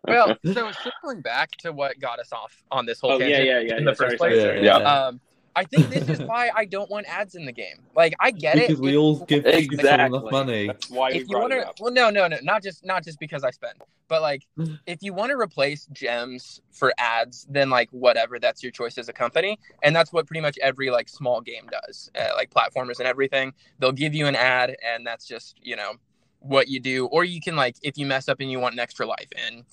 Well, 0.06 0.36
so 0.44 0.70
circling 0.72 1.22
back 1.22 1.52
to 1.60 1.72
what 1.72 1.98
got 1.98 2.18
us 2.18 2.32
off 2.32 2.62
on 2.70 2.84
this 2.84 3.00
whole 3.00 3.12
Oh 3.12 3.18
yeah, 3.18 3.38
tangent 3.38 3.46
yeah, 3.46 3.60
yeah. 3.60 3.78
in 3.78 3.84
the 3.86 3.94
Sorry, 3.94 4.10
first 4.10 4.18
sorry, 4.18 4.32
place. 4.32 4.42
sorry. 4.42 4.64
Yeah. 4.64 4.76
Um, 4.76 5.20
I 5.54 5.64
think 5.64 5.88
this 5.88 6.08
is 6.08 6.20
why 6.20 6.50
I 6.54 6.64
don't 6.64 6.90
want 6.90 7.06
ads 7.08 7.34
in 7.34 7.44
the 7.46 7.52
game. 7.52 7.76
Like, 7.94 8.14
I 8.20 8.30
get 8.30 8.56
because 8.56 8.78
it. 8.78 8.82
we 8.82 8.96
all 8.96 9.24
give 9.24 9.46
Exactly. 9.46 10.06
enough 10.06 10.30
money. 10.30 10.66
That's 10.66 10.90
why 10.90 11.10
we 11.12 11.18
if 11.18 11.28
you 11.28 11.38
want 11.38 11.52
to, 11.52 11.72
well, 11.80 11.92
no, 11.92 12.10
no, 12.10 12.26
no, 12.26 12.38
not 12.42 12.62
just 12.62 12.84
not 12.84 13.04
just 13.04 13.18
because 13.18 13.44
I 13.44 13.50
spend, 13.50 13.74
but 14.08 14.20
like, 14.22 14.46
if 14.86 15.02
you 15.02 15.14
want 15.14 15.30
to 15.30 15.38
replace 15.38 15.86
gems 15.92 16.60
for 16.72 16.92
ads, 16.98 17.46
then 17.48 17.70
like 17.70 17.88
whatever, 17.90 18.38
that's 18.38 18.62
your 18.62 18.72
choice 18.72 18.98
as 18.98 19.08
a 19.08 19.12
company, 19.12 19.58
and 19.82 19.94
that's 19.94 20.12
what 20.12 20.26
pretty 20.26 20.40
much 20.40 20.58
every 20.60 20.90
like 20.90 21.08
small 21.08 21.40
game 21.40 21.66
does, 21.70 22.10
uh, 22.18 22.28
like 22.34 22.50
platformers 22.50 22.98
and 22.98 23.06
everything. 23.06 23.52
They'll 23.78 23.92
give 23.92 24.14
you 24.14 24.26
an 24.26 24.36
ad, 24.36 24.76
and 24.84 25.06
that's 25.06 25.26
just 25.26 25.56
you 25.62 25.76
know 25.76 25.92
what 26.42 26.68
you 26.68 26.81
do, 26.81 27.07
or 27.07 27.24
you 27.24 27.40
can 27.40 27.57
like 27.57 27.76
if 27.83 27.96
you 27.96 28.07
mess 28.07 28.28
up 28.28 28.40
and 28.40 28.50
you 28.50 28.61
want 28.61 28.74
an 28.74 28.81
extra 28.81 29.07
life 29.07 29.28
in 29.48 29.64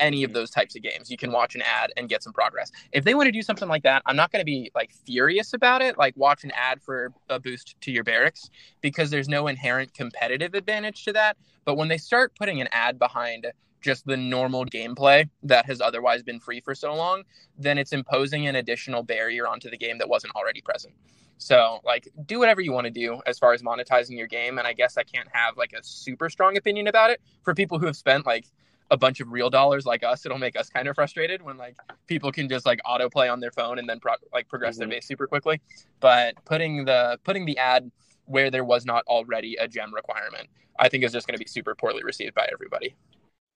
any 0.00 0.24
of 0.24 0.32
those 0.32 0.50
types 0.50 0.76
of 0.76 0.82
games, 0.82 1.10
you 1.10 1.16
can 1.16 1.32
watch 1.32 1.54
an 1.54 1.62
ad 1.62 1.92
and 1.96 2.08
get 2.08 2.22
some 2.22 2.32
progress. 2.32 2.70
If 2.92 3.04
they 3.04 3.14
want 3.14 3.26
to 3.26 3.32
do 3.32 3.42
something 3.42 3.68
like 3.68 3.82
that, 3.82 4.02
I'm 4.06 4.16
not 4.16 4.32
going 4.32 4.40
to 4.40 4.46
be 4.46 4.70
like 4.74 4.92
furious 5.04 5.52
about 5.52 5.82
it, 5.82 5.98
like 5.98 6.16
watch 6.16 6.44
an 6.44 6.52
ad 6.52 6.82
for 6.82 7.12
a 7.28 7.38
boost 7.38 7.76
to 7.82 7.92
your 7.92 8.04
barracks 8.04 8.48
because 8.80 9.10
there's 9.10 9.28
no 9.28 9.46
inherent 9.46 9.94
competitive 9.94 10.54
advantage 10.54 11.04
to 11.04 11.12
that. 11.12 11.36
But 11.64 11.76
when 11.76 11.88
they 11.88 11.98
start 11.98 12.34
putting 12.36 12.60
an 12.60 12.68
ad 12.72 12.98
behind 12.98 13.46
just 13.80 14.06
the 14.06 14.16
normal 14.16 14.64
gameplay 14.64 15.28
that 15.42 15.66
has 15.66 15.80
otherwise 15.80 16.22
been 16.22 16.40
free 16.40 16.60
for 16.60 16.74
so 16.74 16.94
long, 16.94 17.22
then 17.56 17.78
it's 17.78 17.92
imposing 17.92 18.46
an 18.46 18.56
additional 18.56 19.02
barrier 19.02 19.46
onto 19.46 19.70
the 19.70 19.76
game 19.76 19.98
that 19.98 20.08
wasn't 20.08 20.34
already 20.34 20.60
present. 20.60 20.94
So, 21.38 21.80
like, 21.84 22.08
do 22.26 22.38
whatever 22.40 22.60
you 22.60 22.72
want 22.72 22.86
to 22.86 22.90
do 22.90 23.20
as 23.26 23.38
far 23.38 23.52
as 23.52 23.62
monetizing 23.62 24.18
your 24.18 24.26
game. 24.26 24.58
And 24.58 24.66
I 24.66 24.72
guess 24.72 24.96
I 24.96 25.04
can't 25.04 25.28
have 25.32 25.56
like 25.56 25.72
a 25.72 25.82
super 25.82 26.28
strong 26.28 26.56
opinion 26.56 26.88
about 26.88 27.10
it 27.10 27.20
for 27.42 27.54
people 27.54 27.78
who 27.78 27.86
have 27.86 27.96
spent 27.96 28.26
like 28.26 28.46
a 28.90 28.96
bunch 28.96 29.20
of 29.20 29.30
real 29.30 29.50
dollars 29.50 29.86
like 29.86 30.02
us. 30.02 30.26
It'll 30.26 30.38
make 30.38 30.58
us 30.58 30.68
kind 30.68 30.88
of 30.88 30.94
frustrated 30.94 31.42
when 31.42 31.56
like 31.56 31.76
people 32.06 32.32
can 32.32 32.48
just 32.48 32.66
like 32.66 32.80
autoplay 32.86 33.30
on 33.32 33.38
their 33.40 33.52
phone 33.52 33.78
and 33.78 33.88
then 33.88 34.00
pro- 34.00 34.14
like 34.32 34.48
progress 34.48 34.76
Mhm. 34.76 34.78
their 34.80 34.88
base 34.88 35.06
super 35.06 35.26
quickly. 35.26 35.60
But 36.00 36.34
putting 36.44 36.84
the 36.84 37.18
putting 37.22 37.44
the 37.44 37.56
ad 37.58 37.90
where 38.24 38.50
there 38.50 38.64
was 38.64 38.84
not 38.84 39.04
already 39.06 39.56
a 39.56 39.68
gem 39.68 39.94
requirement, 39.94 40.48
I 40.78 40.88
think 40.88 41.04
is 41.04 41.12
just 41.12 41.26
going 41.26 41.36
to 41.38 41.42
be 41.42 41.48
super 41.48 41.74
poorly 41.74 42.02
received 42.02 42.34
by 42.34 42.48
everybody. 42.52 42.94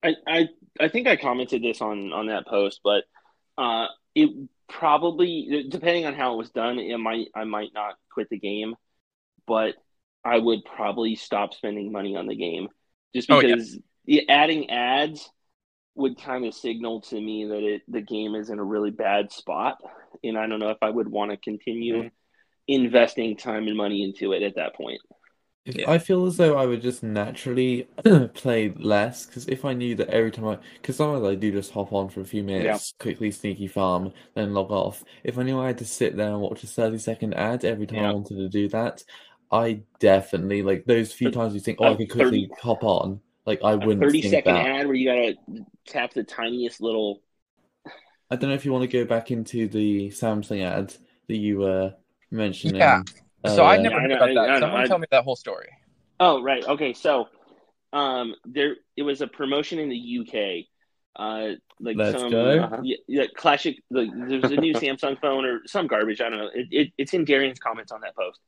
I, 0.02 0.14
I 0.26 0.48
I 0.80 0.88
think 0.88 1.06
I 1.06 1.16
commented 1.16 1.62
this 1.62 1.80
on 1.80 2.12
on 2.12 2.26
that 2.26 2.46
post, 2.46 2.80
but 2.82 3.04
uh, 3.56 3.86
it 4.22 4.30
probably 4.68 5.66
depending 5.68 6.06
on 6.06 6.14
how 6.14 6.34
it 6.34 6.38
was 6.38 6.50
done, 6.50 6.78
it 6.78 6.98
might 6.98 7.28
I 7.34 7.44
might 7.44 7.72
not 7.74 7.94
quit 8.12 8.28
the 8.30 8.38
game, 8.38 8.74
but 9.46 9.74
I 10.24 10.38
would 10.38 10.64
probably 10.64 11.16
stop 11.16 11.54
spending 11.54 11.92
money 11.92 12.16
on 12.16 12.26
the 12.26 12.36
game 12.36 12.68
just 13.14 13.28
Oh, 13.30 13.40
yeah. 13.40 13.54
because 13.54 13.78
the 14.06 14.28
adding 14.28 14.70
ads 14.70 15.30
would 15.94 16.18
kind 16.20 16.46
of 16.46 16.54
signal 16.54 17.02
to 17.02 17.20
me 17.20 17.46
that 17.46 17.62
it 17.64 17.82
the 17.88 18.00
game 18.02 18.34
is 18.34 18.50
in 18.50 18.58
a 18.58 18.64
really 18.64 18.90
bad 18.90 19.32
spot, 19.32 19.78
and 20.24 20.38
I 20.38 20.46
don't 20.46 20.60
know 20.60 20.70
if 20.70 20.78
I 20.82 20.90
would 20.90 21.08
want 21.08 21.30
to 21.32 21.36
continue 21.38 22.04
Mhm. 22.04 22.10
investing 22.68 23.36
time 23.36 23.66
and 23.68 23.76
money 23.76 24.04
into 24.04 24.32
it 24.32 24.42
at 24.42 24.56
that 24.56 24.74
point. 24.76 25.00
If- 25.68 25.76
Yeah. 25.76 25.90
I 25.90 25.98
feel 25.98 26.24
as 26.26 26.36
though 26.38 26.56
I 26.56 26.66
would 26.66 26.82
just 26.82 27.02
naturally 27.02 27.88
play 28.34 28.70
less 28.76 29.26
because 29.26 29.46
if 29.48 29.64
I 29.64 29.74
knew 29.74 29.94
that 29.96 30.08
every 30.08 30.30
time 30.30 30.46
I, 30.46 30.58
because 30.80 30.96
sometimes 30.96 31.24
I 31.26 31.34
do 31.34 31.52
just 31.52 31.70
hop 31.72 31.92
on 31.92 32.08
for 32.08 32.20
a 32.20 32.24
few 32.24 32.42
minutes, 32.42 32.94
quickly 32.98 33.30
sneaky 33.30 33.66
farm, 33.68 34.12
then 34.34 34.54
log 34.54 34.70
off. 34.70 35.04
If 35.24 35.38
I 35.38 35.42
knew 35.42 35.60
I 35.60 35.66
had 35.68 35.78
to 35.78 35.84
sit 35.84 36.16
there 36.16 36.30
and 36.30 36.40
watch 36.40 36.64
a 36.64 36.66
30 36.66 36.98
second 36.98 37.34
ad 37.34 37.64
every 37.64 37.86
time 37.86 37.98
I 37.98 38.12
wanted 38.12 38.36
to 38.38 38.48
do 38.48 38.68
that, 38.70 39.04
I 39.52 39.82
definitely, 39.98 40.62
like 40.62 40.84
those 40.86 41.12
few 41.12 41.30
times 41.30 41.54
you 41.54 41.60
think, 41.60 41.78
oh, 41.80 41.84
I 41.84 41.90
a 41.90 41.96
could 41.96 42.10
quickly 42.10 42.50
hop 42.60 42.82
on, 42.84 43.20
like 43.46 43.62
I 43.62 43.74
wouldn't 43.74 44.00
thirty 44.00 44.22
think 44.22 44.32
second 44.32 44.54
that. 44.54 44.66
ad 44.66 44.86
where 44.86 44.94
you 44.96 45.06
gotta 45.08 45.36
tap 45.86 46.12
the 46.14 46.24
tiniest 46.24 46.80
little 46.80 47.20
I 48.30 48.36
don't 48.36 48.50
know 48.50 48.56
if 48.56 48.64
you 48.66 48.72
want 48.72 48.82
to 48.90 48.94
go 48.98 49.06
back 49.06 49.30
into 49.30 49.68
the 49.68 50.08
Samsung 50.10 50.62
ad 50.62 50.94
that 51.28 51.36
you 51.36 51.58
were 51.60 51.94
mentioning. 52.30 52.76
Yeah. 52.76 53.02
So 53.46 53.62
I 53.64 53.74
earlier. 53.76 53.82
never 53.90 53.96
I 53.96 54.00
heard 54.00 54.08
know- 54.10 54.16
about 54.16 54.26
that. 54.34 54.38
I 54.38 54.54
know, 54.54 54.60
Someone 54.60 54.80
I- 54.82 54.86
tell 54.86 54.98
me 54.98 55.06
that 55.10 55.24
whole 55.24 55.36
story. 55.36 55.68
Oh, 56.20 56.42
right. 56.42 56.64
Okay. 56.66 56.92
So, 56.92 57.28
um, 57.92 58.34
there 58.44 58.76
it 58.96 59.02
was 59.02 59.20
a 59.20 59.26
promotion 59.28 59.78
in 59.78 59.88
the 59.88 59.96
UK. 59.96 60.66
Uh, 61.16 61.54
like 61.80 61.96
Let's 61.96 62.20
some 62.20 62.30
go. 62.30 62.58
uh, 62.60 62.80
yeah, 62.82 62.96
yeah, 63.06 63.24
classic. 63.36 63.82
Like, 63.90 64.08
there's 64.12 64.44
a 64.50 64.56
new 64.56 64.74
Samsung 64.74 65.20
phone 65.20 65.44
or 65.44 65.60
some 65.66 65.86
garbage. 65.86 66.20
I 66.20 66.28
don't 66.28 66.38
know. 66.38 66.50
It, 66.54 66.66
it, 66.70 66.92
it's 66.98 67.14
in 67.14 67.24
Darian's 67.24 67.58
comments 67.60 67.92
on 67.92 68.00
that 68.02 68.16
post. 68.16 68.40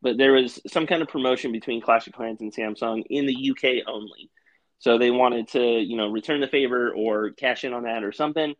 But 0.00 0.16
there 0.18 0.32
was 0.32 0.60
some 0.68 0.86
kind 0.86 1.02
of 1.02 1.08
promotion 1.08 1.50
between 1.50 1.80
Clash 1.80 2.06
of 2.06 2.12
Clans 2.12 2.40
and 2.40 2.54
Samsung 2.54 3.02
in 3.10 3.26
the 3.26 3.50
UK 3.50 3.82
only. 3.86 4.30
So 4.78 4.96
they 4.96 5.10
wanted 5.10 5.48
to, 5.48 5.60
you 5.60 5.96
know, 5.96 6.08
return 6.08 6.40
the 6.40 6.46
favor 6.46 6.92
or 6.94 7.30
cash 7.30 7.64
in 7.64 7.72
on 7.72 7.82
that 7.82 8.04
or 8.04 8.12
something. 8.12 8.54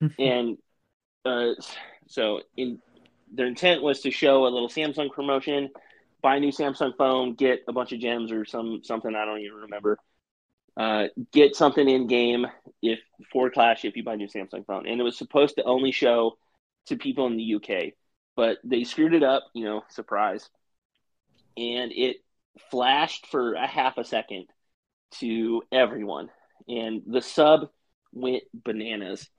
and 0.18 0.58
uh, 1.24 1.52
so 2.06 2.42
in 2.56 2.78
their 3.32 3.46
intent 3.46 3.82
was 3.82 4.00
to 4.00 4.10
show 4.10 4.46
a 4.46 4.48
little 4.48 4.68
Samsung 4.68 5.10
promotion, 5.10 5.70
buy 6.22 6.36
a 6.36 6.40
new 6.40 6.52
Samsung 6.52 6.96
phone, 6.96 7.34
get 7.34 7.64
a 7.68 7.72
bunch 7.72 7.92
of 7.92 8.00
gems 8.00 8.32
or 8.32 8.44
some 8.44 8.80
something 8.82 9.14
I 9.14 9.24
don't 9.24 9.40
even 9.40 9.58
remember. 9.58 9.98
Uh, 10.76 11.06
get 11.32 11.56
something 11.56 11.88
in 11.88 12.06
game 12.06 12.46
if 12.82 13.00
for 13.32 13.48
Clash 13.50 13.84
if 13.84 13.96
you 13.96 14.04
buy 14.04 14.14
a 14.14 14.16
new 14.16 14.28
Samsung 14.28 14.66
phone, 14.66 14.86
and 14.86 15.00
it 15.00 15.04
was 15.04 15.16
supposed 15.16 15.56
to 15.56 15.64
only 15.64 15.90
show 15.90 16.36
to 16.86 16.96
people 16.96 17.26
in 17.26 17.36
the 17.36 17.54
UK, 17.54 17.94
but 18.36 18.58
they 18.62 18.84
screwed 18.84 19.14
it 19.14 19.22
up. 19.22 19.44
You 19.54 19.64
know, 19.64 19.84
surprise, 19.88 20.48
and 21.56 21.92
it 21.92 22.16
flashed 22.70 23.26
for 23.26 23.54
a 23.54 23.66
half 23.66 23.98
a 23.98 24.04
second 24.04 24.46
to 25.18 25.62
everyone, 25.72 26.30
and 26.68 27.02
the 27.06 27.22
sub 27.22 27.70
went 28.16 28.42
bananas. 28.64 29.28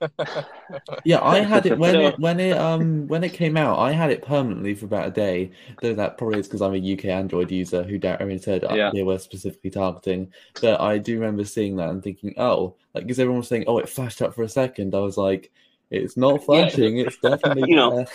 Yeah, 1.04 1.20
I 1.22 1.40
had 1.40 1.66
it 1.66 1.78
when 1.78 1.96
it 1.96 2.18
when 2.20 2.40
it 2.40 2.56
um 2.56 3.06
when 3.08 3.24
it 3.24 3.32
came 3.32 3.56
out. 3.56 3.78
I 3.78 3.92
had 3.92 4.10
it 4.10 4.22
permanently 4.22 4.74
for 4.74 4.86
about 4.86 5.08
a 5.08 5.10
day. 5.10 5.50
Though 5.80 5.94
that 5.94 6.18
probably 6.18 6.40
is 6.40 6.46
because 6.46 6.62
I'm 6.62 6.74
a 6.74 6.92
UK 6.92 7.06
Android 7.06 7.50
user 7.50 7.82
who 7.82 7.98
Darian 7.98 8.38
said 8.38 8.64
uh, 8.64 8.74
Yeah. 8.74 8.90
they 8.92 9.02
were 9.02 9.18
specifically 9.18 9.70
targeting. 9.70 10.32
But 10.60 10.80
I 10.80 10.98
do 10.98 11.14
remember 11.18 11.44
seeing 11.44 11.76
that 11.76 11.88
and 11.90 12.02
thinking, 12.02 12.34
oh, 12.38 12.74
like 12.94 13.04
because 13.04 13.18
everyone 13.18 13.38
was 13.40 13.48
saying, 13.48 13.64
oh, 13.66 13.78
it 13.78 13.88
flashed 13.88 14.22
up 14.22 14.34
for 14.34 14.42
a 14.42 14.48
second. 14.48 14.94
I 14.94 15.00
was 15.00 15.16
like, 15.16 15.50
it's 15.90 16.16
not 16.16 16.44
flashing. 16.44 16.98
It's 16.98 17.16
definitely 17.22 17.70
You 17.70 17.76
know, 17.76 17.96
there. 17.96 18.06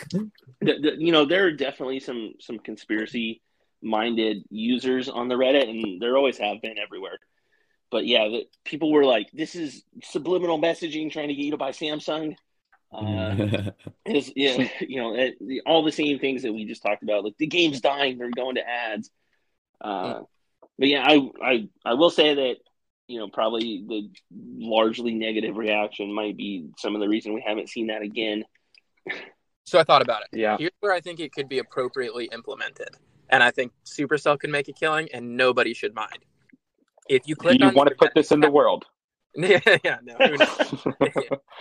the, 0.62 0.80
the, 0.80 0.96
you 1.00 1.12
know 1.12 1.26
there 1.26 1.46
are 1.46 1.52
definitely 1.52 2.00
some 2.00 2.34
some 2.40 2.60
conspiracy 2.60 3.42
minded 3.82 4.44
users 4.50 5.10
on 5.10 5.28
the 5.28 5.36
reddit 5.36 5.70
and 5.70 6.02
there 6.02 6.16
always 6.18 6.38
have 6.38 6.62
been 6.62 6.78
everywhere 6.78 7.18
but 7.94 8.06
yeah 8.06 8.28
the, 8.28 8.44
people 8.66 8.92
were 8.92 9.06
like 9.06 9.30
this 9.32 9.56
is 9.56 9.84
subliminal 10.04 10.60
messaging 10.60 11.10
trying 11.10 11.30
to 11.30 11.34
get 11.34 11.46
you 11.46 11.52
to 11.52 11.58
buy 11.58 11.72
samsung 11.72 12.36
uh, 12.92 13.72
is 14.06 14.32
yeah, 14.36 14.68
you 14.82 15.02
know 15.02 15.16
it, 15.16 15.36
the, 15.40 15.62
all 15.66 15.84
the 15.84 15.92
same 15.92 16.20
things 16.20 16.44
that 16.44 16.54
we 16.54 16.66
just 16.66 16.84
talked 16.84 17.04
about 17.04 17.24
like 17.24 17.38
the 17.38 17.48
game's 17.48 17.80
dying 17.80 18.18
they're 18.18 18.30
going 18.32 18.56
to 18.56 18.68
ads 18.68 19.10
uh, 19.80 20.20
but 20.78 20.88
yeah 20.90 21.06
I, 21.08 21.30
I 21.42 21.70
i 21.86 21.94
will 21.94 22.10
say 22.10 22.34
that 22.34 22.56
you 23.08 23.20
know 23.20 23.30
probably 23.30 23.86
the 23.88 24.10
largely 24.58 25.14
negative 25.14 25.56
reaction 25.56 26.14
might 26.14 26.36
be 26.36 26.68
some 26.78 26.96
of 26.96 27.00
the 27.02 27.08
reason 27.08 27.34
we 27.34 27.44
haven't 27.46 27.70
seen 27.70 27.88
that 27.88 28.02
again 28.02 28.44
So 29.66 29.80
I 29.80 29.84
thought 29.84 30.02
about 30.02 30.24
it. 30.24 30.38
Yeah. 30.38 30.58
Here's 30.58 30.72
where 30.82 30.94
I 30.94 31.00
think 31.00 31.20
it 31.20 31.34
could 31.34 31.48
be 31.48 31.60
appropriately 31.60 32.30
implemented. 32.32 32.90
And 33.30 33.42
I 33.42 33.52
think 33.52 33.72
Supercell 33.86 34.40
can 34.40 34.52
make 34.52 34.68
a 34.68 34.74
killing 34.74 35.10
and 35.14 35.38
nobody 35.38 35.74
should 35.74 35.96
mind. 35.96 36.20
If 37.10 37.28
you 37.28 37.36
Do 37.36 37.42
click 37.42 37.60
you 37.60 37.68
on 37.68 37.74
want 37.74 37.90
to 37.90 37.96
put 37.96 38.12
this 38.16 38.32
in 38.32 38.40
the 38.40 38.50
world? 38.50 38.86
Yeah, 39.36 39.60
yeah, 39.84 39.98
no. 40.04 40.16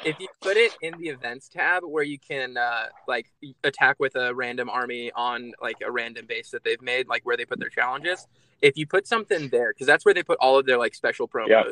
if 0.04 0.20
you 0.20 0.28
put 0.42 0.58
it 0.58 0.76
in 0.82 0.92
the 0.98 1.08
events 1.08 1.48
tab 1.48 1.82
where 1.84 2.02
you 2.02 2.18
can 2.18 2.58
uh, 2.58 2.88
like 3.08 3.32
attack 3.64 3.96
with 3.98 4.14
a 4.14 4.34
random 4.34 4.68
army 4.68 5.10
on 5.16 5.52
like 5.60 5.76
a 5.82 5.90
random 5.90 6.26
base 6.26 6.50
that 6.50 6.64
they've 6.64 6.82
made, 6.82 7.08
like 7.08 7.24
where 7.24 7.34
they 7.34 7.46
put 7.46 7.58
their 7.58 7.70
challenges, 7.70 8.26
if 8.60 8.76
you 8.76 8.86
put 8.86 9.06
something 9.06 9.48
there, 9.48 9.72
because 9.72 9.86
that's 9.86 10.04
where 10.04 10.12
they 10.12 10.22
put 10.22 10.38
all 10.38 10.58
of 10.58 10.66
their 10.66 10.76
like 10.76 10.94
special 10.94 11.26
promos. 11.26 11.48
Yeah. 11.48 11.62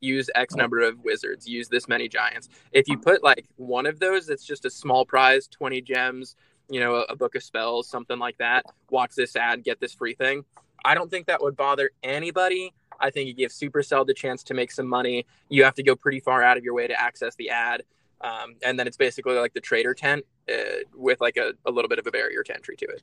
Use 0.00 0.30
X 0.34 0.54
number 0.54 0.80
of 0.80 0.98
wizards. 1.04 1.46
Use 1.46 1.68
this 1.68 1.86
many 1.86 2.08
giants. 2.08 2.48
If 2.72 2.88
you 2.88 2.96
put 2.96 3.22
like 3.22 3.44
one 3.56 3.84
of 3.84 4.00
those, 4.00 4.26
that's 4.26 4.46
just 4.46 4.64
a 4.64 4.70
small 4.70 5.04
prize, 5.04 5.46
twenty 5.46 5.82
gems. 5.82 6.36
You 6.70 6.80
know, 6.80 6.94
a, 6.94 7.00
a 7.10 7.16
book 7.16 7.34
of 7.34 7.42
spells, 7.42 7.86
something 7.86 8.18
like 8.18 8.38
that. 8.38 8.64
Watch 8.88 9.14
this 9.14 9.36
ad, 9.36 9.62
get 9.62 9.78
this 9.78 9.92
free 9.92 10.14
thing. 10.14 10.46
I 10.86 10.94
don't 10.94 11.10
think 11.10 11.26
that 11.26 11.42
would 11.42 11.54
bother 11.54 11.90
anybody. 12.02 12.72
I 13.00 13.10
think 13.10 13.28
it 13.28 13.34
gives 13.34 13.58
Supercell 13.58 14.06
the 14.06 14.14
chance 14.14 14.42
to 14.44 14.54
make 14.54 14.70
some 14.70 14.86
money. 14.86 15.26
You 15.48 15.64
have 15.64 15.74
to 15.74 15.82
go 15.82 15.96
pretty 15.96 16.20
far 16.20 16.42
out 16.42 16.56
of 16.56 16.64
your 16.64 16.74
way 16.74 16.86
to 16.86 17.00
access 17.00 17.34
the 17.36 17.50
ad. 17.50 17.82
Um, 18.20 18.56
and 18.62 18.78
then 18.78 18.86
it's 18.86 18.96
basically 18.96 19.34
like 19.34 19.54
the 19.54 19.60
trader 19.60 19.94
tent 19.94 20.24
uh, 20.50 20.84
with 20.94 21.20
like 21.20 21.36
a, 21.36 21.52
a 21.64 21.70
little 21.70 21.88
bit 21.88 21.98
of 21.98 22.06
a 22.06 22.10
barrier 22.10 22.42
to 22.42 22.54
entry 22.54 22.76
to 22.76 22.86
it. 22.86 23.02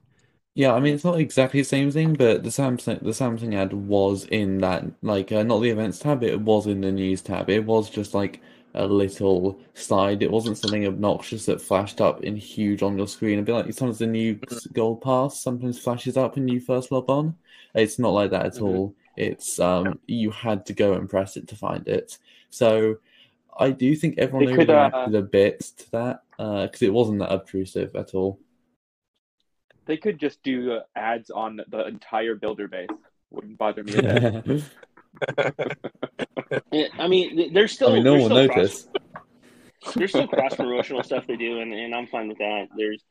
Yeah, 0.54 0.74
I 0.74 0.80
mean 0.80 0.96
it's 0.96 1.04
not 1.04 1.20
exactly 1.20 1.62
the 1.62 1.66
same 1.66 1.92
thing, 1.92 2.16
but 2.16 2.44
the 2.44 2.50
Samsung 2.50 3.00
the 3.04 3.12
Samsung 3.12 3.54
ad 3.54 3.74
was 3.74 4.26
in 4.26 4.58
that 4.60 4.86
like 5.04 5.32
uh, 5.32 5.44
not 5.44 5.60
the 5.60 5.70
events 5.70 6.00
tab, 6.00 6.24
it 6.24 6.42
was 6.42 6.66
in 6.66 6.82
the 6.82 6.92
news 6.92 7.22
tab. 7.22 7.50
It 7.50 7.64
was 7.66 7.92
just 7.92 8.16
like 8.16 8.42
a 8.74 8.88
little 8.88 9.60
slide. 9.76 10.24
It 10.24 10.32
wasn't 10.32 10.58
something 10.58 10.86
obnoxious 10.88 11.46
that 11.46 11.62
flashed 11.62 12.02
up 12.02 12.24
in 12.24 12.36
huge 12.36 12.82
on 12.82 12.98
your 12.98 13.08
screen. 13.08 13.34
It'd 13.34 13.46
be 13.46 13.52
like 13.52 13.72
sometimes 13.74 14.00
the 14.00 14.08
new 14.08 14.40
gold 14.74 15.02
pass 15.02 15.40
sometimes 15.40 15.80
flashes 15.80 16.18
up 16.18 16.36
when 16.36 16.48
you 16.48 16.60
first 16.60 16.92
log 16.92 17.10
on. 17.10 17.36
It's 17.76 18.00
not 18.00 18.14
like 18.14 18.32
that 18.32 18.46
at 18.48 18.54
mm-hmm. 18.54 18.66
all. 18.66 18.96
It's 19.18 19.60
um 19.60 20.00
you 20.08 20.32
had 20.32 20.66
to 20.68 20.74
go 20.74 20.94
and 20.94 21.10
press 21.10 21.38
it 21.38 21.48
to 21.50 21.56
find 21.56 21.88
it. 21.88 22.18
So 22.50 22.98
I 23.58 23.72
do 23.72 23.96
think 23.96 24.18
everyone 24.18 24.56
overreacted 24.56 25.14
uh, 25.14 25.18
a 25.18 25.22
bit 25.22 25.60
to 25.60 25.92
that 25.92 26.22
because 26.38 26.82
uh, 26.82 26.86
it 26.86 26.94
wasn't 26.94 27.20
that 27.20 27.32
obtrusive 27.32 27.96
at 27.96 28.14
all. 28.14 28.40
They 29.86 29.98
could 29.98 30.20
just 30.20 30.44
do 30.44 30.74
uh, 30.74 30.82
ads 30.96 31.32
on 31.32 31.62
the 31.68 31.88
entire 31.88 32.36
builder 32.36 32.68
base. 32.68 32.90
Wouldn't 33.32 33.58
bother 33.58 33.84
me. 33.84 33.94
I 37.00 37.08
mean, 37.08 37.54
there's 37.54 37.72
still. 37.72 37.90
I 37.90 37.94
mean, 37.96 38.04
no 38.04 38.18
one 38.18 38.30
noticed. 38.30 38.90
there's 39.96 40.12
still 40.12 40.28
cross 40.28 40.56
promotional 40.56 41.04
stuff 41.04 41.26
they 41.28 41.38
do, 41.38 41.60
and, 41.60 41.74
and 41.74 41.96
I'm 41.96 42.08
fine 42.08 42.28
with 42.28 42.38
that. 42.38 42.68
There's, 42.76 43.04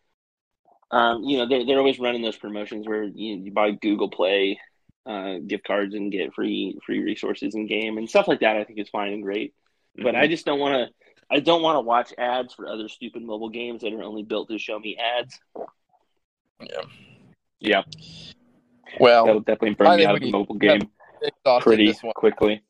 um, 0.91 1.25
you 1.25 1.39
know, 1.39 1.49
they're 1.49 1.67
they're 1.67 1.79
always 1.79 1.99
running 1.99 2.23
those 2.23 2.37
promotions 2.37 2.87
where 2.87 3.05
you, 3.05 3.37
you 3.37 3.51
buy 3.51 3.73
Google 3.73 4.11
Play 4.11 4.61
uh, 5.07 5.39
gift 5.47 5.65
cards 5.65 5.95
and 5.95 6.11
get 6.11 6.35
free 6.35 6.79
free 6.85 7.01
resources 7.01 7.55
in 7.55 7.67
game 7.67 7.99
and 7.99 8.09
stuff 8.09 8.29
like 8.29 8.41
that. 8.41 8.57
I 8.57 8.65
think 8.65 8.79
is 8.79 8.89
fine 8.89 9.13
and 9.13 9.23
great, 9.23 9.53
mm-hmm. 9.53 10.05
but 10.05 10.15
I 10.15 10.23
mm-hmm. 10.23 10.31
just 10.31 10.45
don't 10.45 10.59
want 10.59 10.75
to. 10.75 10.95
I 11.29 11.41
don't 11.41 11.63
want 11.63 11.77
to 11.77 11.81
watch 11.81 12.13
ads 12.19 12.55
for 12.55 12.69
other 12.69 12.89
stupid 12.89 13.23
mobile 13.23 13.49
games 13.49 13.83
that 13.83 13.93
are 13.93 14.03
only 14.03 14.23
built 14.23 14.49
to 14.49 14.59
show 14.59 14.79
me 14.79 14.97
ads. 14.97 15.41
Yeah. 16.61 16.83
Yeah. 17.59 17.83
Well, 19.01 19.27
that'll 19.27 19.41
definitely 19.41 19.75
burn 19.75 19.97
me 19.97 20.05
out 20.05 20.15
of 20.15 20.21
the 20.21 20.31
mobile 20.31 20.55
game 20.55 20.89
pretty 21.61 21.95
quickly. 22.15 22.63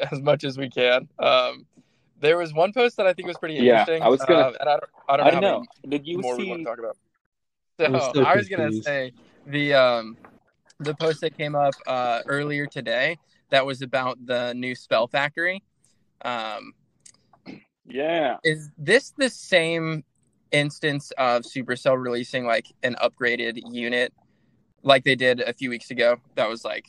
As 0.12 0.20
much 0.20 0.44
as 0.44 0.56
we 0.56 0.70
can. 0.70 1.08
Um, 1.18 1.66
there 2.20 2.38
was 2.38 2.54
one 2.54 2.72
post 2.72 2.96
that 2.96 3.06
I 3.06 3.12
think 3.12 3.28
was 3.28 3.36
pretty 3.36 3.58
interesting. 3.58 3.98
Yeah, 3.98 4.06
I 4.06 4.08
was 4.08 4.20
gonna. 4.22 4.40
Uh, 4.40 4.52
and 4.60 4.68
I 4.68 4.72
don't, 4.72 4.84
I 5.08 5.16
don't 5.16 5.36
I 5.36 5.40
know. 5.40 5.64
Did 5.86 6.06
you 6.06 6.18
more 6.18 6.36
see... 6.36 6.44
we 6.44 6.48
want 6.48 6.60
to 6.60 6.64
talk 6.64 6.78
about. 6.78 6.96
So, 7.78 8.12
so 8.14 8.24
I 8.24 8.36
was 8.36 8.48
gonna 8.48 8.72
say 8.72 9.12
the 9.46 9.74
um, 9.74 10.16
the 10.80 10.94
post 10.94 11.20
that 11.20 11.36
came 11.36 11.54
up 11.54 11.74
uh, 11.86 12.20
earlier 12.26 12.66
today 12.66 13.18
that 13.50 13.64
was 13.64 13.82
about 13.82 14.18
the 14.24 14.54
new 14.54 14.74
Spell 14.74 15.06
Factory. 15.06 15.62
Um, 16.22 16.72
yeah. 17.86 18.36
Is 18.44 18.70
this 18.78 19.12
the 19.16 19.28
same 19.28 20.04
instance 20.52 21.12
of 21.18 21.42
Supercell 21.42 22.00
releasing 22.00 22.46
like 22.46 22.66
an 22.82 22.96
upgraded 23.02 23.60
unit 23.70 24.12
like 24.82 25.04
they 25.04 25.14
did 25.14 25.40
a 25.40 25.52
few 25.52 25.70
weeks 25.70 25.90
ago? 25.90 26.16
That 26.34 26.48
was 26.48 26.64
like 26.64 26.86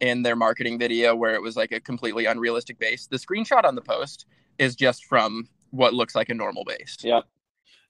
in 0.00 0.22
their 0.22 0.36
marketing 0.36 0.78
video 0.78 1.14
where 1.14 1.34
it 1.34 1.42
was 1.42 1.56
like 1.56 1.72
a 1.72 1.80
completely 1.80 2.26
unrealistic 2.26 2.78
base. 2.78 3.06
The 3.06 3.18
screenshot 3.18 3.64
on 3.64 3.74
the 3.74 3.82
post 3.82 4.26
is 4.58 4.74
just 4.74 5.04
from 5.04 5.48
what 5.70 5.94
looks 5.94 6.14
like 6.14 6.28
a 6.28 6.34
normal 6.34 6.64
base. 6.64 6.98
Yeah. 7.02 7.20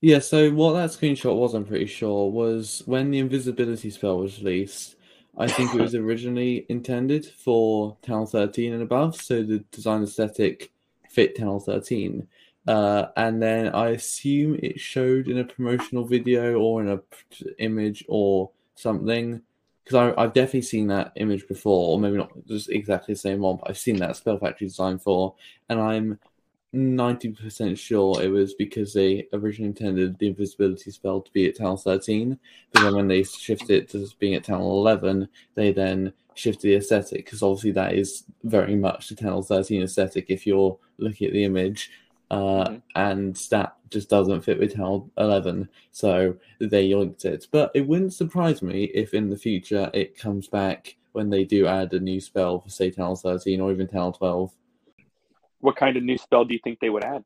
Yeah, 0.02 0.20
so 0.20 0.50
what 0.52 0.72
that 0.72 0.90
screenshot 0.90 1.36
was, 1.36 1.52
I'm 1.52 1.66
pretty 1.66 1.86
sure, 1.86 2.30
was 2.30 2.82
when 2.86 3.10
the 3.10 3.18
invisibility 3.18 3.90
spell 3.90 4.16
was 4.16 4.38
released, 4.38 4.96
I 5.38 5.46
think 5.46 5.74
it 5.74 5.80
was 5.80 5.94
originally 5.94 6.66
intended 6.68 7.24
for 7.26 7.96
Town 8.02 8.26
13 8.26 8.72
and 8.74 8.82
above, 8.82 9.16
so 9.16 9.42
the 9.42 9.58
design 9.70 10.02
aesthetic 10.02 10.72
fit 11.08 11.36
Town 11.36 11.60
13. 11.60 12.26
Uh, 12.68 13.06
and 13.16 13.42
then 13.42 13.68
I 13.68 13.90
assume 13.90 14.58
it 14.62 14.78
showed 14.78 15.28
in 15.28 15.38
a 15.38 15.44
promotional 15.44 16.04
video 16.04 16.58
or 16.58 16.82
in 16.82 16.88
a 16.88 17.00
image 17.58 18.04
or 18.08 18.50
something 18.74 19.40
because 19.90 20.14
I've 20.16 20.34
definitely 20.34 20.62
seen 20.62 20.86
that 20.88 21.12
image 21.16 21.48
before, 21.48 21.88
or 21.90 21.98
maybe 21.98 22.16
not 22.16 22.30
just 22.46 22.70
exactly 22.70 23.14
the 23.14 23.20
same 23.20 23.40
one, 23.40 23.56
but 23.56 23.70
I've 23.70 23.78
seen 23.78 23.96
that 23.96 24.14
Spell 24.14 24.38
Factory 24.38 24.68
design 24.68 24.98
for, 24.98 25.34
and 25.68 25.80
I'm 25.80 26.18
90% 26.74 27.76
sure 27.76 28.22
it 28.22 28.28
was 28.28 28.54
because 28.54 28.92
they 28.92 29.26
originally 29.32 29.68
intended 29.68 30.18
the 30.18 30.28
invisibility 30.28 30.90
spell 30.90 31.20
to 31.20 31.32
be 31.32 31.48
at 31.48 31.58
Town 31.58 31.76
13, 31.76 32.38
but 32.72 32.82
then 32.82 32.94
when 32.94 33.08
they 33.08 33.24
shifted 33.24 33.70
it 33.70 33.88
to 33.90 34.06
being 34.18 34.34
at 34.34 34.44
Town 34.44 34.60
11, 34.60 35.28
they 35.54 35.72
then 35.72 36.12
shifted 36.34 36.68
the 36.68 36.76
aesthetic 36.76 37.24
because 37.24 37.42
obviously 37.42 37.72
that 37.72 37.94
is 37.94 38.24
very 38.44 38.76
much 38.76 39.08
the 39.08 39.16
Town 39.16 39.42
13 39.42 39.82
aesthetic 39.82 40.26
if 40.28 40.46
you're 40.46 40.78
looking 40.98 41.26
at 41.26 41.32
the 41.32 41.44
image. 41.44 41.90
Uh, 42.30 42.64
mm-hmm. 42.64 42.76
and 42.94 43.34
that 43.50 43.74
just 43.90 44.08
doesn't 44.08 44.42
fit 44.42 44.60
with 44.60 44.76
Town 44.76 45.10
11, 45.18 45.68
so 45.90 46.36
they 46.60 46.94
linked 46.94 47.24
it. 47.24 47.48
But 47.50 47.72
it 47.74 47.84
wouldn't 47.88 48.14
surprise 48.14 48.62
me 48.62 48.84
if 48.84 49.14
in 49.14 49.28
the 49.28 49.36
future 49.36 49.90
it 49.92 50.16
comes 50.16 50.46
back 50.46 50.96
when 51.10 51.28
they 51.28 51.42
do 51.42 51.66
add 51.66 51.92
a 51.92 51.98
new 51.98 52.20
spell 52.20 52.60
for, 52.60 52.70
say, 52.70 52.92
Town 52.92 53.16
13 53.16 53.60
or 53.60 53.72
even 53.72 53.88
Town 53.88 54.12
12 54.12 54.52
what 55.60 55.76
kind 55.76 55.96
of 55.96 56.02
new 56.02 56.18
spell 56.18 56.44
do 56.44 56.54
you 56.54 56.60
think 56.62 56.80
they 56.80 56.90
would 56.90 57.04
add? 57.04 57.24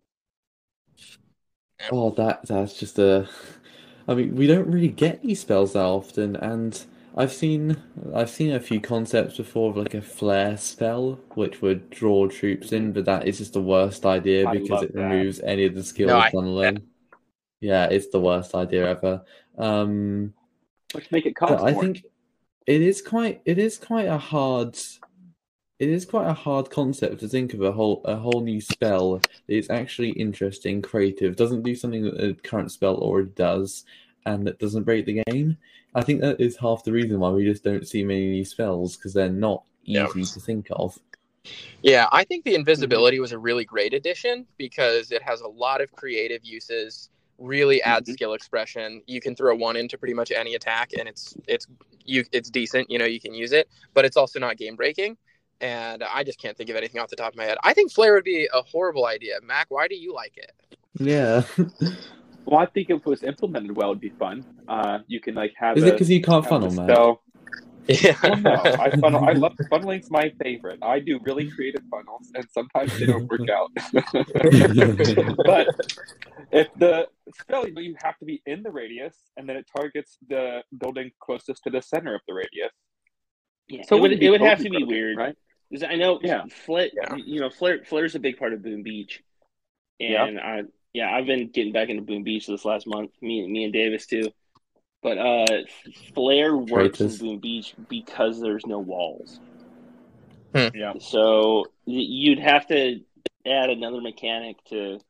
Oh, 1.91 2.11
that 2.11 2.47
that's 2.47 2.79
just 2.79 2.99
a. 2.99 3.29
I 4.07 4.15
mean, 4.15 4.37
we 4.37 4.47
don't 4.47 4.69
really 4.69 4.89
get 4.89 5.23
these 5.23 5.41
spells 5.41 5.73
that 5.73 5.85
often, 5.85 6.37
and 6.37 6.85
I've 7.17 7.33
seen 7.33 7.77
I've 8.15 8.31
seen 8.31 8.53
a 8.53 8.61
few 8.61 8.81
concepts 8.81 9.37
before 9.37 9.71
of 9.71 9.77
like 9.77 9.95
a 9.95 10.03
flare 10.03 10.57
spell, 10.57 11.21
which 11.35 11.63
would 11.63 11.91
draw 11.91 12.27
troops 12.27 12.73
in, 12.73 12.93
but 12.93 13.05
that 13.05 13.27
is 13.27 13.39
just 13.39 13.53
the 13.53 13.63
worst 13.63 14.05
idea 14.05 14.51
because 14.51 14.83
it 14.83 14.95
that. 14.95 15.01
removes 15.01 15.41
any 15.41 15.65
of 15.65 15.75
the 15.75 15.85
skills 15.85 16.09
no, 16.09 16.21
funneling. 16.41 16.83
Yeah. 17.61 17.87
yeah, 17.87 17.87
it's 17.87 18.09
the 18.09 18.21
worst 18.21 18.55
idea 18.55 18.89
ever. 18.91 19.23
Um, 19.57 20.35
Let's 20.93 21.11
make 21.11 21.27
it 21.27 21.35
cost 21.35 21.65
I 21.65 21.73
think 21.73 22.05
it 22.67 22.81
is 22.81 23.01
quite 23.03 23.43
it 23.45 23.59
is 23.59 23.79
quite 23.79 24.07
a 24.07 24.19
hard 24.19 24.77
it 25.79 25.89
is 25.89 26.05
quite 26.05 26.29
a 26.29 26.35
hard 26.35 26.71
concept 26.71 27.21
to 27.21 27.29
think 27.29 27.53
of 27.53 27.61
a 27.61 27.73
whole 27.73 28.01
a 28.05 28.17
whole 28.17 28.41
new 28.41 28.61
spell 28.61 29.15
that 29.15 29.29
is 29.49 29.71
actually 29.71 30.11
interesting, 30.11 30.83
creative, 30.83 31.37
doesn't 31.37 31.63
do 31.63 31.75
something 31.75 32.05
that 32.05 32.23
a 32.23 32.35
current 32.35 32.71
spell 32.71 32.95
already 32.97 33.31
does, 33.31 33.85
and 34.25 34.47
that 34.47 34.59
doesn't 34.59 34.85
break 34.85 35.07
the 35.07 35.23
game. 35.27 35.57
I 35.95 36.03
think 36.03 36.21
that 36.21 36.41
is 36.41 36.57
half 36.57 36.85
the 36.85 36.93
reason 36.93 37.21
why 37.21 37.31
we 37.31 37.45
just 37.45 37.65
don't 37.65 37.87
see 37.87 38.05
many 38.05 38.29
new 38.29 38.45
spells 38.45 38.97
because 38.97 39.15
they're 39.15 39.29
not 39.29 39.65
easy 39.85 39.99
yep. 39.99 40.11
to 40.11 40.41
think 40.41 40.69
of. 40.73 40.99
Yeah, 41.83 42.09
I 42.11 42.25
think 42.25 42.45
the 42.45 42.55
invisibility 42.55 43.21
was 43.21 43.33
a 43.33 43.39
really 43.39 43.65
great 43.65 43.93
addition 43.95 44.47
because 44.57 45.13
it 45.13 45.23
has 45.23 45.41
a 45.41 45.49
lot 45.49 45.81
of 45.81 45.93
creative 45.93 46.45
uses. 46.45 47.11
Really 47.39 47.83
adds 47.83 48.09
mm-hmm. 48.09 48.15
skill 48.15 48.33
expression. 48.35 49.03
You 49.07 49.21
can 49.21 49.35
throw 49.35 49.55
one 49.57 49.77
into 49.77 49.99
pretty 49.99 50.15
much 50.15 50.31
any 50.31 50.55
attack, 50.55 50.93
and 50.97 51.09
it's 51.09 51.37
it's 51.49 51.67
you 52.05 52.25
it's 52.31 52.49
decent. 52.49 52.89
You 52.89 52.99
know, 52.99 53.05
you 53.05 53.21
can 53.21 53.35
use 53.35 53.51
it, 53.51 53.69
but 53.93 54.05
it's 54.05 54.17
also 54.17 54.39
not 54.39 54.57
game 54.57 54.77
breaking 54.77 55.17
and 55.65 56.05
I 56.05 56.25
just 56.25 56.39
can't 56.39 56.55
think 56.59 56.69
of 56.69 56.77
anything 56.77 57.01
off 57.01 57.09
the 57.09 57.17
top 57.17 57.33
of 57.33 57.39
my 57.39 57.45
head. 57.45 57.57
I 57.65 57.73
think 57.73 57.91
Flare 57.91 58.13
would 58.13 58.25
be 58.25 58.47
a 58.53 58.61
horrible 58.63 59.07
idea. 59.07 59.37
Mac, 59.43 59.67
why 59.71 59.89
do 59.89 59.97
you 59.97 60.13
like 60.13 60.37
it? 60.37 60.53
Yeah. 60.99 61.43
well, 62.45 62.61
I 62.61 62.67
think 62.67 62.91
if 62.91 62.99
it 62.99 63.07
was 63.07 63.23
implemented 63.23 63.75
well, 63.75 63.89
it'd 63.89 64.01
be 64.01 64.11
fun. 64.11 64.45
Uh, 64.69 64.99
you 65.07 65.21
can 65.21 65.35
like 65.35 65.55
have. 65.57 65.79
Is 65.79 65.85
a, 65.85 65.89
it 65.89 65.93
because 65.93 66.11
you 66.11 66.21
can't 66.21 66.47
funnel, 66.47 66.71
man? 66.71 66.87
Spell. 66.87 67.23
Yeah. 67.87 68.15
well, 68.23 68.37
no, 68.37 68.53
I 68.53 68.91
funnel. 69.01 69.25
I 69.25 69.33
love 69.33 69.55
funneling's 69.71 70.11
my 70.11 70.31
favorite. 70.43 70.81
I 70.83 70.99
do 70.99 71.19
really 71.23 71.51
creative 71.51 71.83
funnels, 71.91 72.31
and 72.35 72.47
sometimes 72.53 72.99
they 72.99 73.07
don't 73.07 73.27
work 73.27 73.49
out. 73.49 73.71
but 75.47 75.69
if 76.53 76.69
the 76.77 77.09
spell, 77.41 77.67
you 77.67 77.97
have 78.03 78.19
to 78.19 78.27
be 78.27 78.43
in 78.45 78.63
the 78.63 78.71
radius, 78.71 79.17
and 79.39 79.49
then 79.49 79.57
it 79.57 79.67
targets 79.75 80.19
the 80.29 80.63
building 80.79 81.11
closest 81.21 81.65
to 81.65 81.71
the 81.71 81.81
center 81.81 82.15
of 82.15 82.21
the 82.29 82.35
radius. 82.35 82.73
Yeah, 83.69 83.83
so 83.87 83.97
it 83.97 84.03
would, 84.03 84.23
it 84.23 84.29
would 84.29 84.43
have 84.43 84.59
to 84.59 84.69
be 84.69 84.85
weird, 84.85 85.17
right? 85.17 85.37
Because 85.71 85.85
I 85.85 85.97
know, 85.97 86.21
yeah, 86.23 86.45
Flare, 86.67 86.91
yeah. 86.93 87.17
you 87.17 87.41
know, 87.41 87.51
Flare, 87.51 87.85
Flare's 87.85 88.15
a 88.15 88.21
big 88.21 88.39
part 88.39 88.53
of 88.53 88.63
Boom 88.63 88.83
Beach, 88.83 89.23
and 89.99 90.35
yeah. 90.35 90.41
I, 90.43 90.63
yeah, 90.93 91.11
I've 91.11 91.27
been 91.27 91.49
getting 91.49 91.73
back 91.73 91.89
into 91.89 92.03
Boom 92.03 92.23
Beach 92.23 92.47
this 92.47 92.65
last 92.65 92.87
month. 92.87 93.11
Me, 93.21 93.47
me 93.49 93.65
and 93.65 93.73
Davis 93.73 94.07
too. 94.07 94.31
But 95.03 95.19
uh, 95.19 95.47
Flare 96.15 96.57
works 96.57 97.01
in 97.01 97.17
Boom 97.17 97.39
Beach 97.39 97.75
because 97.89 98.41
there's 98.41 98.65
no 98.65 98.79
walls. 98.79 99.41
Hmm. 100.55 100.69
Yeah. 100.75 100.95
So 101.01 101.67
you'd 101.85 102.39
have 102.39 102.67
to 102.69 103.01
add 103.45 103.71
another 103.71 104.01
mechanic 104.01 104.65
to 104.67 105.01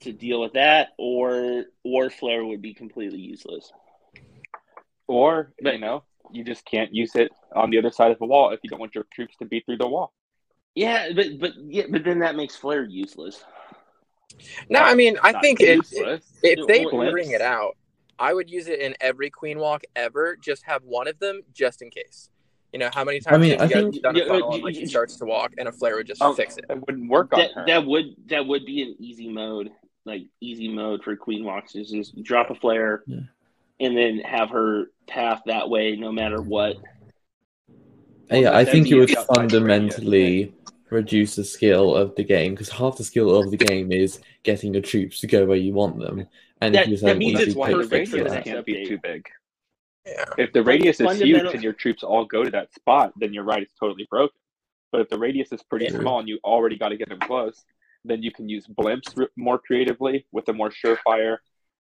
to 0.00 0.12
deal 0.12 0.40
with 0.40 0.52
that, 0.52 0.88
or 0.98 1.64
or 1.82 2.10
Flare 2.10 2.44
would 2.44 2.62
be 2.62 2.74
completely 2.74 3.18
useless. 3.18 3.72
Or 5.06 5.52
but, 5.60 5.74
you 5.74 5.80
know, 5.80 6.04
you 6.32 6.44
just 6.44 6.64
can't 6.64 6.94
use 6.94 7.14
it 7.14 7.32
on 7.54 7.70
the 7.70 7.78
other 7.78 7.90
side 7.90 8.10
of 8.10 8.18
the 8.18 8.26
wall 8.26 8.50
if 8.50 8.60
you 8.62 8.70
don't 8.70 8.80
want 8.80 8.94
your 8.94 9.04
troops 9.12 9.36
to 9.38 9.44
beat 9.44 9.64
through 9.66 9.78
the 9.78 9.88
wall. 9.88 10.12
Yeah, 10.74 11.10
but 11.14 11.38
but 11.38 11.52
yeah, 11.66 11.84
but 11.88 12.04
then 12.04 12.18
that 12.20 12.34
makes 12.34 12.56
Flare 12.56 12.84
useless. 12.84 13.44
No, 14.68 14.80
I 14.80 14.94
mean, 14.94 15.16
I 15.22 15.38
think 15.40 15.60
if, 15.60 15.86
if 16.42 16.66
they 16.66 16.84
bring 16.84 17.30
it 17.30 17.40
out, 17.40 17.76
I 18.18 18.34
would 18.34 18.50
use 18.50 18.66
it 18.66 18.80
in 18.80 18.96
every 19.00 19.30
Queen 19.30 19.58
Walk 19.58 19.84
ever. 19.94 20.36
Just 20.36 20.64
have 20.64 20.82
one 20.82 21.06
of 21.06 21.18
them, 21.20 21.42
just 21.52 21.82
in 21.82 21.90
case. 21.90 22.30
You 22.72 22.80
know, 22.80 22.90
how 22.92 23.04
many 23.04 23.20
times 23.20 23.36
I 23.36 23.38
mean, 23.38 23.58
have 23.60 23.70
you 23.70 23.92
think, 23.92 24.02
done 24.02 24.16
a 24.16 24.26
funnel 24.26 24.54
and 24.54 24.64
like 24.64 24.74
he 24.74 24.86
starts 24.86 25.16
to 25.18 25.24
walk 25.24 25.52
and 25.58 25.68
a 25.68 25.72
flare 25.72 25.94
would 25.94 26.08
just 26.08 26.20
oh, 26.20 26.34
fix 26.34 26.56
it? 26.56 26.64
It 26.68 26.80
wouldn't 26.84 27.08
work 27.08 27.30
that, 27.30 27.50
on 27.50 27.54
her. 27.54 27.66
That 27.68 27.86
would 27.86 28.16
that 28.26 28.44
would 28.44 28.66
be 28.66 28.82
an 28.82 28.96
easy 28.98 29.28
mode, 29.28 29.70
like 30.04 30.22
easy 30.40 30.66
mode 30.66 31.04
for 31.04 31.14
Queen 31.14 31.44
Walks 31.44 31.76
is 31.76 31.90
just 31.90 32.20
drop 32.24 32.50
a 32.50 32.56
flare, 32.56 33.04
yeah 33.06 33.20
and 33.80 33.96
then 33.96 34.18
have 34.20 34.50
her 34.50 34.86
path 35.06 35.42
that 35.46 35.68
way 35.68 35.96
no 35.96 36.12
matter 36.12 36.40
what. 36.40 36.76
Yeah, 38.30 38.56
I 38.56 38.64
think 38.64 38.88
it 38.90 38.94
would 38.98 39.10
fundamentally 39.34 40.54
reduce 40.90 41.36
the 41.36 41.44
skill 41.44 41.94
of 41.94 42.14
the 42.14 42.24
game 42.24 42.52
because 42.52 42.68
half 42.70 42.96
the 42.96 43.04
skill 43.04 43.34
of 43.36 43.50
the 43.50 43.56
game 43.56 43.92
is 43.92 44.20
getting 44.42 44.72
your 44.72 44.82
troops 44.82 45.20
to 45.20 45.26
go 45.26 45.44
where 45.44 45.56
you 45.56 45.72
want 45.72 45.98
them. 45.98 46.26
And 46.60 46.74
That- 46.74 46.84
if 46.88 47.00
you're 47.02 47.10
that 47.10 47.18
means 47.18 47.40
it's 47.40 47.54
why 47.54 47.70
the 47.70 47.76
perfect 47.78 47.90
fix 47.90 48.10
for 48.10 48.16
radius 48.16 48.32
that. 48.32 48.44
can't 48.44 48.66
be 48.66 48.86
too 48.86 48.98
big. 49.02 49.26
Yeah. 50.06 50.24
If 50.38 50.52
the 50.52 50.62
radius 50.62 51.00
is 51.00 51.18
huge 51.20 51.52
and 51.54 51.62
your 51.62 51.72
troops 51.72 52.02
all 52.02 52.24
go 52.24 52.44
to 52.44 52.50
that 52.50 52.72
spot, 52.74 53.12
then 53.16 53.32
you're 53.32 53.44
right, 53.44 53.62
it's 53.62 53.74
totally 53.74 54.06
broken. 54.10 54.36
But 54.92 55.00
if 55.02 55.08
the 55.08 55.18
radius 55.18 55.50
is 55.52 55.62
pretty 55.62 55.86
Yeah. 55.86 55.98
small 55.98 56.20
and 56.20 56.28
you 56.28 56.38
already 56.44 56.76
got 56.76 56.90
to 56.90 56.96
get 56.96 57.08
them 57.08 57.18
close, 57.20 57.64
then 58.04 58.22
you 58.22 58.30
can 58.30 58.48
use 58.48 58.66
blimps 58.66 59.18
r- 59.18 59.30
more 59.36 59.58
creatively 59.58 60.26
with 60.30 60.48
a 60.48 60.52
more 60.52 60.70
surefire 60.70 61.38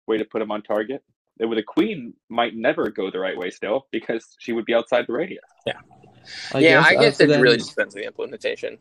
way 0.07 0.16
to 0.18 0.24
put 0.24 0.39
them 0.41 0.51
on 0.51 0.62
target. 0.62 1.03
And 1.39 1.51
with 1.51 1.59
a 1.59 1.62
queen, 1.62 2.14
might 2.28 2.55
never 2.57 2.91
go 2.91 3.11
the 3.11 3.18
right 3.18 3.37
way 3.37 3.51
still 3.51 3.87
because 3.91 4.37
she 4.39 4.53
would 4.53 4.64
be 4.64 4.74
outside 4.74 5.07
the 5.07 5.12
radius. 5.12 5.45
I 6.53 6.59
yeah, 6.59 6.80
guess, 6.80 6.87
I 6.87 6.97
uh, 6.97 7.01
guess 7.03 7.16
so 7.18 7.24
it 7.24 7.26
then- 7.28 7.41
really 7.43 7.57
just 7.59 7.70
depends 7.70 7.95
on 7.95 8.01
the 8.01 8.07
implementation. 8.07 8.78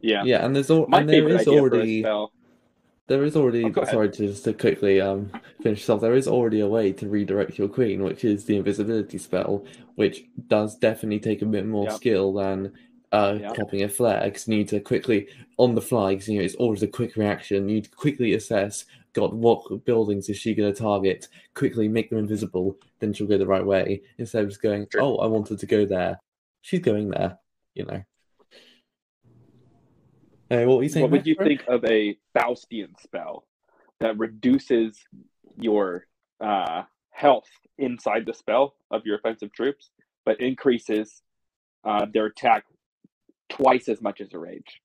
Yeah, 0.00 0.22
Yeah, 0.24 0.44
and 0.44 0.54
there's 0.54 0.70
al- 0.70 0.86
my 0.88 1.00
and 1.00 1.08
there 1.08 1.16
favorite 1.16 1.34
is 1.34 1.40
idea 1.48 1.60
for 1.60 1.66
a 1.66 1.78
already 1.78 2.02
there 3.08 3.24
is 3.24 3.36
already 3.36 3.64
Oh, 3.74 3.84
sorry 3.84 4.10
to 4.10 4.26
just 4.28 4.44
to 4.44 4.52
quickly 4.52 5.00
um 5.00 5.30
finish 5.62 5.80
this 5.80 5.90
off. 5.90 6.00
There 6.00 6.14
is 6.14 6.28
already 6.28 6.60
a 6.60 6.68
way 6.68 6.92
to 6.92 7.08
redirect 7.08 7.58
your 7.58 7.68
queen, 7.68 8.04
which 8.04 8.22
is 8.24 8.44
the 8.44 8.56
invisibility 8.58 9.18
spell, 9.18 9.64
which 9.96 10.24
does 10.46 10.76
definitely 10.76 11.18
take 11.20 11.42
a 11.42 11.46
bit 11.46 11.66
more 11.66 11.86
Yep. 11.86 11.92
skill 11.94 12.32
than 12.34 12.72
uh 13.12 13.38
Yep. 13.40 13.56
popping 13.56 13.82
a 13.82 13.88
flare 13.88 14.24
because 14.24 14.46
you 14.46 14.56
need 14.56 14.68
to 14.68 14.80
quickly 14.80 15.28
on 15.56 15.74
the 15.74 15.80
fly 15.80 16.14
because 16.14 16.28
you 16.28 16.38
know 16.38 16.44
it's 16.44 16.54
always 16.56 16.82
a 16.82 16.88
quick 16.88 17.16
reaction. 17.16 17.68
You 17.68 17.76
need 17.76 17.84
to 17.84 17.90
quickly 17.90 18.34
assess. 18.34 18.84
God, 19.14 19.32
what 19.32 19.84
buildings 19.84 20.28
is 20.28 20.36
she 20.36 20.54
going 20.54 20.72
to 20.72 20.78
target? 20.78 21.28
Quickly 21.54 21.88
make 21.88 22.10
them 22.10 22.18
invisible, 22.18 22.76
then 23.00 23.12
she'll 23.12 23.26
go 23.26 23.38
the 23.38 23.46
right 23.46 23.64
way 23.64 24.02
instead 24.18 24.44
of 24.44 24.50
just 24.50 24.62
going. 24.62 24.86
True. 24.86 25.00
Oh, 25.02 25.16
I 25.16 25.26
wanted 25.26 25.58
to 25.58 25.66
go 25.66 25.86
there. 25.86 26.20
She's 26.60 26.80
going 26.80 27.10
there. 27.10 27.38
You 27.74 27.86
know. 27.86 28.02
Hey, 30.50 30.66
what 30.66 30.82
you? 30.82 31.02
What 31.02 31.10
would 31.10 31.26
you 31.26 31.34
think 31.34 31.64
of 31.68 31.84
a 31.84 32.16
Faustian 32.36 32.98
spell 33.00 33.44
that 34.00 34.18
reduces 34.18 34.98
your 35.56 36.06
uh, 36.40 36.82
health 37.10 37.48
inside 37.78 38.24
the 38.24 38.34
spell 38.34 38.74
of 38.90 39.04
your 39.04 39.16
offensive 39.16 39.52
troops, 39.52 39.90
but 40.24 40.40
increases 40.40 41.22
uh, 41.84 42.06
their 42.12 42.26
attack 42.26 42.64
twice 43.48 43.88
as 43.88 44.00
much 44.00 44.20
as 44.20 44.32
a 44.32 44.38
rage? 44.38 44.80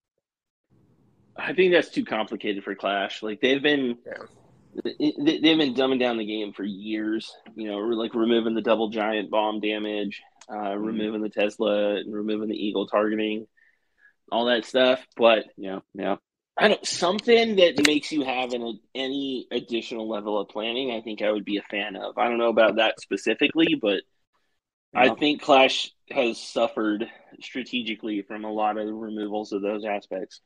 I 1.36 1.54
think 1.54 1.74
that's 1.74 1.90
too 1.90 2.06
complicated 2.06 2.64
for 2.64 2.76
Clash. 2.76 3.24
Like 3.24 3.42
they've 3.42 3.62
been, 3.62 3.98
they- 4.84 5.40
they've 5.40 5.58
been 5.58 5.74
dumbing 5.74 6.00
down 6.00 6.18
the 6.18 6.26
game 6.26 6.54
for 6.54 6.64
years. 6.64 7.36
You 7.56 7.68
know, 7.72 7.78
like 7.80 8.14
removing 8.14 8.54
the 8.56 8.62
double 8.62 8.90
giant 8.90 9.30
bomb 9.32 9.60
damage, 9.60 10.22
uh, 10.52 10.76
removing 10.78 11.22
the 11.22 11.30
Tesla, 11.30 11.96
and 11.96 12.14
removing 12.14 12.50
the 12.50 12.56
Eagle 12.56 12.88
targeting, 12.88 13.48
all 14.32 14.46
that 14.46 14.66
stuff. 14.66 15.06
But 15.18 15.46
Yeah, 15.58 15.80
yeah. 15.94 16.18
I 16.56 16.68
don't 16.68 16.86
something 16.86 17.56
that 17.56 17.88
makes 17.88 18.12
you 18.12 18.24
have 18.24 18.54
an, 18.54 18.80
any 18.94 19.48
additional 19.52 20.08
level 20.08 20.40
of 20.40 20.50
planning. 20.50 20.92
I 20.92 21.02
think 21.02 21.24
I 21.24 21.32
would 21.32 21.46
be 21.46 21.58
a 21.58 21.64
fan 21.64 21.96
of. 21.96 22.16
I 22.20 22.28
don't 22.28 22.38
know 22.38 22.50
about 22.50 22.76
that 22.76 23.00
specifically, 23.02 23.74
but 23.82 24.02
I 24.96 25.10
think 25.16 25.42
Clash 25.42 25.92
has 26.12 26.40
suffered 26.40 27.10
strategically 27.42 28.22
from 28.22 28.46
a 28.46 28.52
lot 28.52 28.78
of 28.78 28.88
removals 28.88 29.52
of 29.52 29.62
those 29.62 29.86
aspects. 29.86 30.42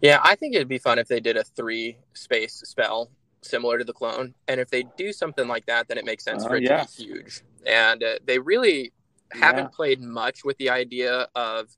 Yeah, 0.00 0.20
I 0.22 0.34
think 0.36 0.54
it'd 0.54 0.68
be 0.68 0.78
fun 0.78 0.98
if 0.98 1.08
they 1.08 1.20
did 1.20 1.36
a 1.36 1.44
three 1.44 1.98
space 2.12 2.62
spell 2.64 3.10
similar 3.42 3.78
to 3.78 3.84
the 3.84 3.92
clone. 3.92 4.34
And 4.48 4.60
if 4.60 4.70
they 4.70 4.84
do 4.96 5.12
something 5.12 5.48
like 5.48 5.66
that, 5.66 5.88
then 5.88 5.98
it 5.98 6.04
makes 6.04 6.24
sense 6.24 6.44
Oh, 6.44 6.48
for 6.48 6.56
it 6.56 6.62
yeah. 6.62 6.84
to 6.84 6.98
be 6.98 7.04
huge. 7.04 7.42
And 7.66 8.02
uh, 8.02 8.18
they 8.24 8.38
really 8.38 8.92
haven't 9.32 9.64
Yeah. 9.64 9.68
played 9.68 10.00
much 10.00 10.44
with 10.44 10.56
the 10.58 10.70
idea 10.70 11.28
of 11.34 11.76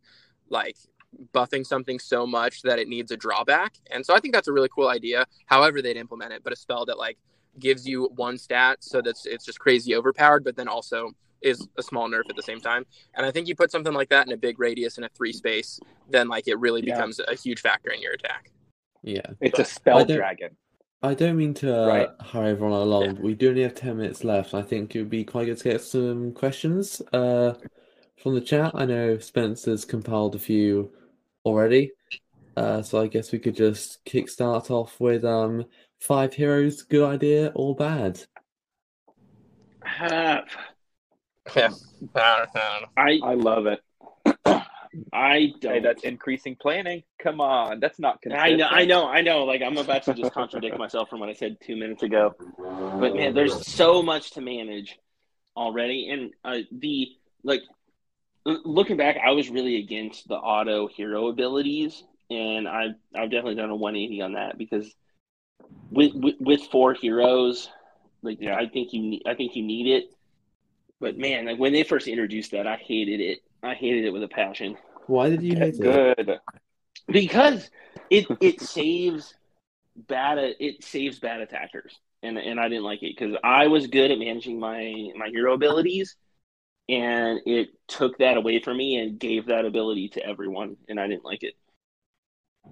like 0.49 0.77
buffing 1.33 1.65
something 1.65 1.99
so 1.99 2.27
much 2.27 2.63
that 2.63 2.79
it 2.79 2.89
needs 2.89 3.11
a 3.11 3.17
drawback. 3.17 3.75
And 3.91 4.05
so 4.05 4.15
I 4.15 4.21
think 4.21 4.35
that's 4.35 4.49
a 4.49 4.53
really 4.53 4.69
cool 4.69 4.89
idea, 4.89 5.27
however 5.47 5.81
they'd 5.81 5.97
implement 5.97 6.33
it, 6.33 6.43
but 6.45 6.53
a 6.53 6.57
spell 6.57 6.85
that 6.87 6.99
like 6.99 7.19
gives 7.59 7.87
you 7.87 8.11
one 8.17 8.37
stat 8.39 8.79
so 8.81 9.01
that's 9.01 9.27
it's 9.27 9.45
just 9.45 9.59
crazy 9.59 9.95
overpowered, 9.95 10.45
but 10.45 10.57
then 10.57 10.69
also 10.69 11.11
is 11.43 11.67
a 11.79 11.83
small 11.83 12.09
nerf 12.09 12.23
at 12.31 12.37
the 12.37 12.43
same 12.43 12.61
time. 12.61 12.85
And 13.15 13.25
I 13.27 13.31
think 13.31 13.47
you 13.47 13.55
put 13.55 13.71
something 13.71 13.93
like 13.93 14.09
that 14.09 14.27
in 14.27 14.33
a 14.33 14.37
big 14.37 14.59
radius 14.59 14.99
in 14.99 15.05
a 15.05 15.09
three 15.11 15.33
space, 15.33 15.79
then 16.11 16.29
like 16.29 16.49
it 16.49 16.59
really 16.59 16.83
Yeah. 16.85 16.95
becomes 16.95 17.21
a 17.21 17.35
huge 17.35 17.61
factor 17.61 17.91
in 17.91 18.01
your 18.01 18.13
attack. 18.13 18.51
Yeah. 19.03 19.27
It's 19.41 19.59
a 19.59 19.65
spell 19.65 20.05
don't- 20.05 20.17
dragon. 20.17 20.57
I 21.03 21.13
don't 21.15 21.37
mean 21.37 21.53
to 21.55 21.83
uh, 21.83 21.87
Right. 21.87 22.09
hurry 22.21 22.51
everyone 22.51 22.73
along. 22.81 23.05
Yeah. 23.05 23.13
but 23.13 23.23
We 23.23 23.35
do 23.35 23.51
only 23.51 23.63
have 23.63 23.75
10 23.75 23.99
minutes 23.99 24.25
left. 24.25 24.55
I 24.55 24.63
think 24.63 24.97
it 24.97 25.01
would 25.01 25.11
be 25.11 25.25
quite 25.25 25.45
good 25.45 25.59
to 25.59 25.65
get 25.65 25.83
some 25.83 26.33
questions 26.33 27.03
uh, 27.13 27.53
from 28.23 28.35
the 28.35 28.41
chat. 28.41 28.73
I 28.75 28.87
know 28.87 29.19
Spencer's 29.19 29.85
compiled 29.85 30.35
a 30.35 30.39
few 30.39 30.91
already. 31.45 31.93
Uh, 32.57 32.81
so 32.81 33.03
I 33.03 33.07
guess 33.09 33.31
we 33.31 33.39
could 33.39 33.55
just 33.55 34.03
kickstart 34.07 34.71
off 34.71 34.99
with 34.99 35.23
um, 35.27 35.67
five 35.99 36.35
heroes, 36.35 36.83
good 36.83 37.09
idea 37.09 37.53
or 37.55 37.75
bad? 37.75 38.21
Ah, 39.85 40.45
Yeah. 41.55 41.71
I 42.15 42.21
I 42.21 42.39
don't 42.39 42.55
know. 42.55 42.89
I 42.97 43.21
I 43.23 43.35
love 43.35 43.67
it. 43.67 43.81
I 45.13 45.53
don't. 45.61 45.73
Hey, 45.75 45.81
that's 45.81 46.03
increasing 46.05 46.57
planning. 46.57 47.03
Come 47.19 47.41
on, 47.41 47.81
that's 47.81 47.99
not 47.99 48.19
I 48.31 48.51
consistent. 48.51 48.59
know, 48.59 48.67
I 48.69 48.85
know, 48.85 49.07
I 49.07 49.21
know. 49.21 49.45
Like 49.45 49.63
I'm 49.63 49.77
about 49.79 50.05
to 50.05 50.15
just 50.15 50.33
contradict 50.33 50.79
myself 50.79 51.09
from 51.09 51.21
what 51.21 51.29
I 51.29 51.35
said 51.35 51.59
two 51.63 51.77
minutes 51.77 52.03
ago. 52.03 52.35
But 52.59 53.15
man, 53.15 53.35
there's 53.35 53.67
so 53.67 54.03
much 54.03 54.33
to 54.33 54.41
manage 54.41 54.99
already, 55.57 56.09
and 56.11 56.33
uh, 56.45 56.63
the 56.73 57.09
like 57.45 57.63
looking 58.45 58.97
back, 58.97 59.17
I 59.25 59.33
was 59.33 59.51
really 59.51 59.77
against 59.77 60.29
the 60.29 60.35
auto 60.37 60.89
hero 60.89 61.29
abilities, 61.29 62.03
and 62.31 62.67
I've 62.67 62.95
I've 63.15 63.31
definitely 63.31 63.57
done 63.57 63.71
a 63.71 63.77
180 63.77 64.23
on 64.23 64.33
that 64.35 64.57
because 64.59 64.93
with 65.91 66.13
with, 66.15 66.35
with 66.41 66.63
four 66.71 66.95
heroes, 66.95 67.69
like 68.23 68.39
Yeah. 68.41 68.57
I 68.57 68.69
think 68.69 68.93
you 68.93 69.03
need, 69.03 69.23
I 69.27 69.35
think 69.35 69.57
you 69.57 69.63
need 69.63 69.87
it. 69.89 70.11
But 71.01 71.19
man, 71.19 71.47
like 71.47 71.59
when 71.59 71.73
they 71.73 71.83
first 71.83 72.09
introduced 72.09 72.53
that, 72.53 72.67
I 72.67 72.77
hated 72.77 73.21
it. 73.21 73.41
I 73.63 73.75
hated 73.75 74.05
it 74.05 74.11
with 74.13 74.23
a 74.23 74.29
passion 74.29 74.77
Why 75.07 75.29
did 75.31 75.43
you 75.43 75.57
hate 75.57 75.75
it? 75.75 75.81
Good. 75.81 76.39
because 77.09 77.71
it 78.11 78.27
it 78.41 78.61
saves 78.61 79.35
bad 79.97 80.39
it 80.39 80.85
saves 80.85 81.19
bad 81.19 81.41
attackers 81.41 81.99
and 82.23 82.39
and 82.39 82.61
I 82.61 82.69
didn't 82.69 82.85
like 82.85 83.03
it 83.03 83.17
because 83.19 83.37
I 83.43 83.67
was 83.69 83.87
good 83.87 84.11
at 84.11 84.19
managing 84.19 84.61
my 84.61 85.11
my 85.17 85.29
hero 85.29 85.55
abilities 85.55 86.17
and 86.89 87.41
it 87.47 87.71
took 87.89 88.19
that 88.19 88.37
away 88.37 88.61
from 88.61 88.77
me 88.77 88.97
and 88.99 89.19
gave 89.19 89.47
that 89.47 89.65
ability 89.65 90.11
to 90.11 90.25
everyone 90.25 90.77
and 90.89 91.01
I 91.01 91.09
didn't 91.09 91.25
like 91.25 91.43
it. 91.43 91.55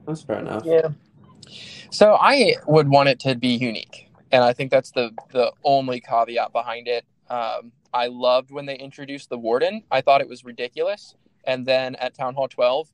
That's 0.06 0.22
fair 0.22 0.38
enough. 0.38 0.64
Yeah. 0.64 0.88
So 1.90 2.14
I 2.20 2.56
would 2.66 2.88
want 2.88 3.08
it 3.08 3.20
to 3.20 3.34
be 3.34 3.48
unique, 3.48 4.08
and 4.32 4.44
I 4.44 4.52
think 4.52 4.70
that's 4.70 4.90
the 4.90 5.12
the 5.32 5.52
only 5.64 6.00
caveat 6.00 6.52
behind 6.52 6.88
it. 6.88 7.04
Um, 7.28 7.72
I 7.92 8.08
loved 8.08 8.50
when 8.50 8.66
they 8.66 8.76
introduced 8.76 9.30
the 9.30 9.38
warden. 9.38 9.84
I 9.90 10.00
thought 10.00 10.20
it 10.20 10.28
was 10.28 10.44
ridiculous, 10.44 11.14
and 11.44 11.66
then 11.66 11.94
at 11.96 12.14
Town 12.14 12.34
Hall 12.34 12.48
12, 12.48 12.88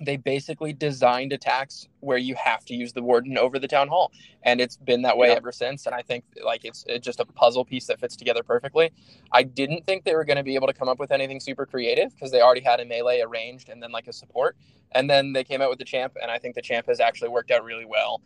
they 0.00 0.16
basically 0.16 0.72
designed 0.72 1.32
attacks 1.32 1.86
where 2.00 2.18
you 2.18 2.34
have 2.42 2.64
to 2.64 2.74
use 2.74 2.92
the 2.92 3.02
warden 3.02 3.36
over 3.36 3.58
the 3.58 3.68
town 3.68 3.88
hall, 3.88 4.12
and 4.42 4.60
it's 4.60 4.76
been 4.76 5.02
that 5.02 5.16
way 5.16 5.28
Yeah. 5.28 5.34
ever 5.34 5.52
since. 5.52 5.86
And 5.86 5.94
I 5.94 6.02
think 6.02 6.24
like 6.42 6.64
it's, 6.64 6.84
it's 6.88 7.04
just 7.04 7.20
a 7.20 7.24
puzzle 7.26 7.64
piece 7.64 7.86
that 7.86 8.00
fits 8.00 8.16
together 8.16 8.42
perfectly. 8.42 8.90
I 9.32 9.42
didn't 9.42 9.84
think 9.84 10.04
they 10.04 10.14
were 10.14 10.24
going 10.24 10.38
to 10.38 10.42
be 10.42 10.54
able 10.54 10.66
to 10.68 10.72
come 10.72 10.88
up 10.88 10.98
with 10.98 11.10
anything 11.10 11.38
super 11.40 11.66
creative 11.66 12.14
because 12.14 12.30
they 12.30 12.40
already 12.40 12.62
had 12.62 12.80
a 12.80 12.84
melee 12.84 13.20
arranged 13.20 13.68
and 13.68 13.82
then 13.82 13.92
like 13.92 14.08
a 14.08 14.12
support. 14.12 14.56
And 14.92 15.08
then 15.08 15.32
they 15.32 15.44
came 15.44 15.60
out 15.60 15.70
with 15.70 15.78
the 15.78 15.84
champ, 15.84 16.16
and 16.20 16.30
I 16.30 16.38
think 16.38 16.54
the 16.54 16.62
champ 16.62 16.86
has 16.86 16.98
actually 16.98 17.28
worked 17.28 17.50
out 17.50 17.62
really 17.62 17.84
well. 17.84 18.22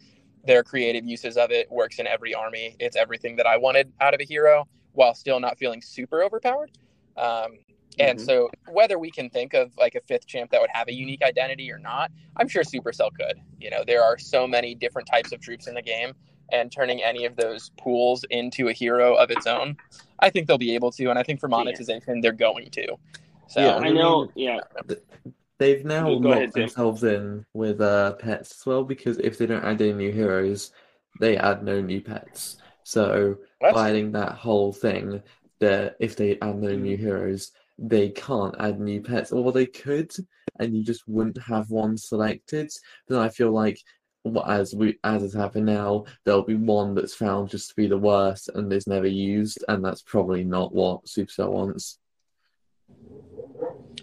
Their 0.47 0.63
creative 0.63 1.05
uses 1.05 1.37
of 1.37 1.51
it 1.51 1.71
works 1.71 1.99
in 1.99 2.07
every 2.07 2.35
army. 2.35 2.77
It's 2.79 2.97
everything 2.97 3.37
that 3.37 3.47
I 3.47 3.57
wanted 3.57 3.93
out 4.01 4.15
of 4.15 4.21
a 4.21 4.25
hero 4.25 4.69
while 4.93 5.15
still 5.15 5.41
not 5.41 5.59
feeling 5.59 5.83
super 5.83 6.23
overpowered. 6.23 6.71
Um, 7.17 7.59
and 7.99 8.19
Mhm. 8.19 8.25
so, 8.25 8.51
whether 8.69 8.99
we 8.99 9.11
can 9.11 9.31
think 9.31 9.55
of 9.55 9.77
like 9.77 9.95
a 9.95 10.01
fifth 10.01 10.27
champ 10.27 10.51
that 10.51 10.61
would 10.61 10.71
have 10.73 10.89
a 10.89 10.93
unique 10.93 11.23
identity 11.23 11.71
or 11.71 11.79
not, 11.79 12.11
I'm 12.37 12.49
sure 12.49 12.63
Supercell 12.63 13.11
could. 13.15 13.41
You 13.61 13.71
know, 13.71 13.85
there 13.87 14.03
are 14.03 14.19
so 14.19 14.47
many 14.47 14.75
different 14.75 15.09
types 15.09 15.33
of 15.33 15.41
troops 15.41 15.67
in 15.67 15.75
the 15.75 15.83
game, 15.83 16.13
and 16.53 16.71
turning 16.71 17.03
any 17.03 17.25
of 17.25 17.37
those 17.37 17.71
pools 17.79 18.25
into 18.31 18.69
a 18.69 18.73
hero 18.73 19.15
of 19.15 19.31
its 19.31 19.47
own, 19.47 19.77
I 20.19 20.29
think 20.31 20.47
they'll 20.47 20.59
be 20.59 20.75
able 20.75 20.93
to. 20.93 21.09
And 21.09 21.19
I 21.19 21.23
think 21.23 21.41
for 21.41 21.49
Yeah. 21.49 21.57
monetization, 21.57 22.21
they're 22.21 22.33
going 22.33 22.71
to. 22.71 22.97
So, 23.49 23.61
Yeah. 23.61 23.77
I 23.77 23.91
know, 23.91 24.29
yeah. 24.35 24.61
They've 25.59 25.85
now 25.85 26.19
Go 26.19 26.33
ahead, 26.33 26.43
locked 26.43 26.55
Tim. 26.55 26.63
themselves 26.63 27.05
in 27.05 27.47
with 27.55 27.81
uh, 27.81 28.15
pets 28.15 28.51
as 28.61 28.67
well 28.67 28.83
because 28.85 29.19
if 29.19 29.39
they 29.39 29.47
don't 29.47 29.65
add 29.65 29.81
any 29.81 29.93
new 29.93 30.13
heroes, 30.13 30.73
they 31.21 31.37
add 31.37 31.63
no 31.63 31.81
new 31.81 32.01
pets. 32.01 32.57
So 32.83 33.39
that's- 33.61 33.73
by 33.75 33.91
adding 33.91 34.13
that 34.13 34.33
whole 34.33 34.73
thing, 34.73 35.23
that 35.61 35.97
if 36.01 36.17
they 36.17 36.39
add 36.43 36.57
no 36.57 36.75
new 36.75 36.97
heroes, 36.97 37.53
they 37.79 38.11
can't 38.11 38.55
add 38.59 38.81
new 38.81 39.03
pets, 39.03 39.33
or 39.33 39.53
they 39.53 39.67
could, 39.67 40.13
and 40.59 40.77
you 40.77 40.85
just 40.85 41.07
wouldn't 41.07 41.41
have 41.43 41.71
one 41.71 41.97
selected. 41.97 42.71
Then 43.09 43.19
I 43.19 43.29
feel 43.29 43.51
like, 43.51 43.79
as 44.47 44.75
we 44.75 44.99
as 45.05 45.23
is 45.23 45.35
happening 45.35 45.67
now, 45.67 46.05
there'll 46.25 46.43
be 46.43 46.55
one 46.55 46.95
that's 46.95 47.15
found 47.15 47.51
just 47.51 47.71
to 47.71 47.75
be 47.77 47.87
the 47.87 47.99
worst 47.99 48.49
and 48.55 48.73
is 48.73 48.87
never 48.87 49.07
used, 49.07 49.65
and 49.69 49.85
that's 49.85 50.03
probably 50.03 50.45
not 50.45 50.75
what 50.75 51.05
Supercell 51.05 51.51
wants. 51.51 51.99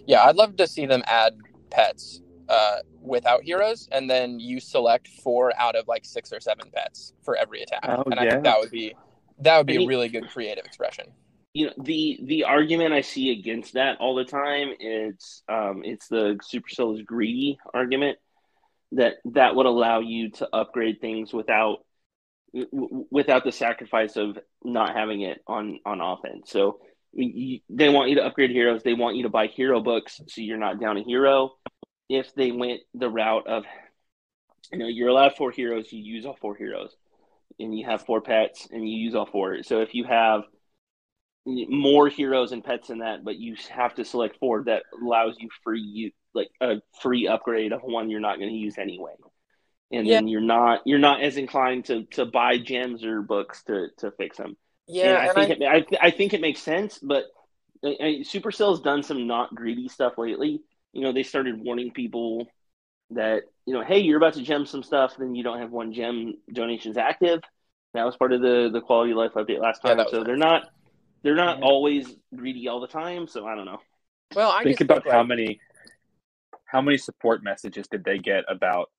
yeah, 0.06 0.24
I'd 0.24 0.36
love 0.36 0.56
to 0.56 0.66
see 0.66 0.86
them 0.86 1.02
add 1.06 1.36
pets 1.70 2.20
uh, 2.48 2.78
without 3.00 3.42
heroes, 3.42 3.88
and 3.92 4.08
then 4.08 4.38
you 4.38 4.60
select 4.60 5.08
four 5.08 5.52
out 5.58 5.74
of 5.76 5.88
like 5.88 6.04
six 6.04 6.32
or 6.32 6.40
seven 6.40 6.70
pets 6.72 7.14
for 7.22 7.36
every 7.36 7.62
attack. 7.62 7.84
Oh, 7.88 8.02
and 8.10 8.20
I 8.20 8.28
think 8.28 8.44
that 8.44 8.58
would 8.60 8.70
be 8.70 8.94
that 9.40 9.56
would 9.58 9.66
be 9.66 9.82
a 9.82 9.86
really 9.86 10.08
good 10.08 10.28
creative 10.28 10.64
expression. 10.64 11.06
You 11.54 11.66
know 11.66 11.72
the 11.82 12.18
the 12.24 12.44
argument 12.44 12.94
I 12.94 13.02
see 13.02 13.30
against 13.30 13.74
that 13.74 13.98
all 13.98 14.14
the 14.14 14.24
time 14.24 14.70
it's 14.78 15.42
um 15.48 15.82
it's 15.84 16.08
the 16.08 16.38
Supercell 16.52 16.94
is 16.94 17.02
greedy 17.02 17.58
argument 17.74 18.18
that 18.92 19.16
that 19.26 19.54
would 19.54 19.66
allow 19.66 20.00
you 20.00 20.30
to 20.32 20.48
upgrade 20.52 21.00
things 21.00 21.32
without 21.32 21.84
w- 22.54 23.06
without 23.10 23.44
the 23.44 23.52
sacrifice 23.52 24.16
of 24.16 24.38
not 24.64 24.94
having 24.94 25.22
it 25.22 25.42
on 25.46 25.78
on 25.84 26.00
offense. 26.00 26.50
So 26.50 26.80
you, 27.12 27.60
they 27.68 27.88
want 27.88 28.08
you 28.08 28.16
to 28.16 28.24
upgrade 28.24 28.50
heroes. 28.50 28.82
They 28.82 28.94
want 28.94 29.16
you 29.16 29.24
to 29.24 29.28
buy 29.28 29.46
hero 29.46 29.80
books 29.80 30.20
so 30.28 30.40
you're 30.40 30.58
not 30.58 30.80
down 30.80 30.96
a 30.96 31.02
hero. 31.02 31.52
If 32.08 32.34
they 32.34 32.50
went 32.52 32.80
the 32.94 33.10
route 33.10 33.46
of 33.46 33.64
you 34.70 34.78
know 34.78 34.86
you're 34.86 35.08
allowed 35.08 35.36
four 35.36 35.50
heroes, 35.50 35.92
you 35.92 36.02
use 36.02 36.24
all 36.24 36.36
four 36.40 36.54
heroes, 36.54 36.94
and 37.58 37.76
you 37.76 37.84
have 37.86 38.04
four 38.06 38.20
pets 38.20 38.68
and 38.70 38.88
you 38.88 38.96
use 38.96 39.14
all 39.14 39.26
four. 39.26 39.62
So 39.62 39.80
if 39.80 39.94
you 39.94 40.04
have 40.04 40.42
more 41.44 42.08
heroes 42.08 42.52
and 42.52 42.64
pets 42.64 42.88
than 42.88 42.98
that, 42.98 43.24
but 43.24 43.36
you 43.36 43.56
have 43.70 43.94
to 43.94 44.04
select 44.04 44.38
four 44.38 44.64
that 44.64 44.84
allows 45.02 45.36
you 45.38 45.48
free 45.64 45.80
you 45.80 46.10
like 46.34 46.48
a 46.60 46.76
free 47.00 47.26
upgrade 47.26 47.72
of 47.72 47.82
one 47.82 48.10
you're 48.10 48.20
not 48.20 48.38
going 48.38 48.50
to 48.50 48.56
use 48.56 48.78
anyway. 48.78 49.12
And 49.90 50.08
then 50.08 50.28
you're 50.28 50.40
not 50.40 50.80
you're 50.86 50.98
not 50.98 51.22
as 51.22 51.36
inclined 51.36 51.86
to 51.86 52.04
to 52.12 52.24
buy 52.24 52.58
gems 52.58 53.04
or 53.04 53.20
books 53.20 53.62
to 53.64 53.88
to 53.98 54.10
fix 54.12 54.38
them. 54.38 54.56
Yeah, 54.88 55.20
and 55.20 55.30
I 55.30 55.46
think 55.46 55.60
it, 55.60 55.66
I, 55.66 56.06
I 56.06 56.10
think 56.10 56.32
it 56.32 56.40
makes 56.40 56.60
sense, 56.60 56.98
but 56.98 57.24
uh, 57.84 57.90
uh, 57.90 58.22
Supercell's 58.22 58.80
done 58.80 59.02
some 59.02 59.26
not 59.26 59.54
greedy 59.54 59.88
stuff 59.88 60.14
lately. 60.16 60.60
You 60.92 61.02
know, 61.02 61.12
they 61.12 61.22
started 61.22 61.62
warning 61.62 61.90
people 61.90 62.46
that 63.10 63.42
you 63.66 63.74
know, 63.74 63.82
hey, 63.82 63.98
you're 63.98 64.16
about 64.16 64.34
to 64.34 64.42
gem 64.42 64.64
some 64.64 64.82
stuff, 64.82 65.14
then 65.18 65.34
you 65.34 65.44
don't 65.44 65.60
have 65.60 65.70
one 65.70 65.92
gem 65.92 66.34
donations 66.52 66.96
active. 66.96 67.40
That 67.94 68.06
was 68.06 68.16
part 68.16 68.32
of 68.32 68.40
the 68.40 68.70
the 68.72 68.80
quality 68.80 69.12
of 69.12 69.18
life 69.18 69.32
update 69.34 69.60
last 69.60 69.82
time. 69.82 69.98
that 69.98 70.04
was 70.04 70.10
so 70.10 70.18
nice. 70.18 70.26
they're 70.26 70.36
not 70.36 70.70
they're 71.22 71.34
not 71.34 71.58
Yeah. 71.58 71.64
always 71.64 72.14
greedy 72.34 72.68
all 72.68 72.80
the 72.80 72.86
time. 72.86 73.26
So 73.28 73.46
I 73.46 73.54
don't 73.54 73.66
know. 73.66 73.80
well, 74.34 74.50
I 74.50 74.64
think 74.64 74.80
about 74.80 75.02
think, 75.04 75.12
how 75.12 75.20
like, 75.20 75.28
many 75.28 75.60
how 76.66 76.80
many 76.80 76.96
support 76.98 77.42
messages 77.42 77.86
did 77.88 78.04
they 78.04 78.18
get 78.18 78.44
about 78.48 78.90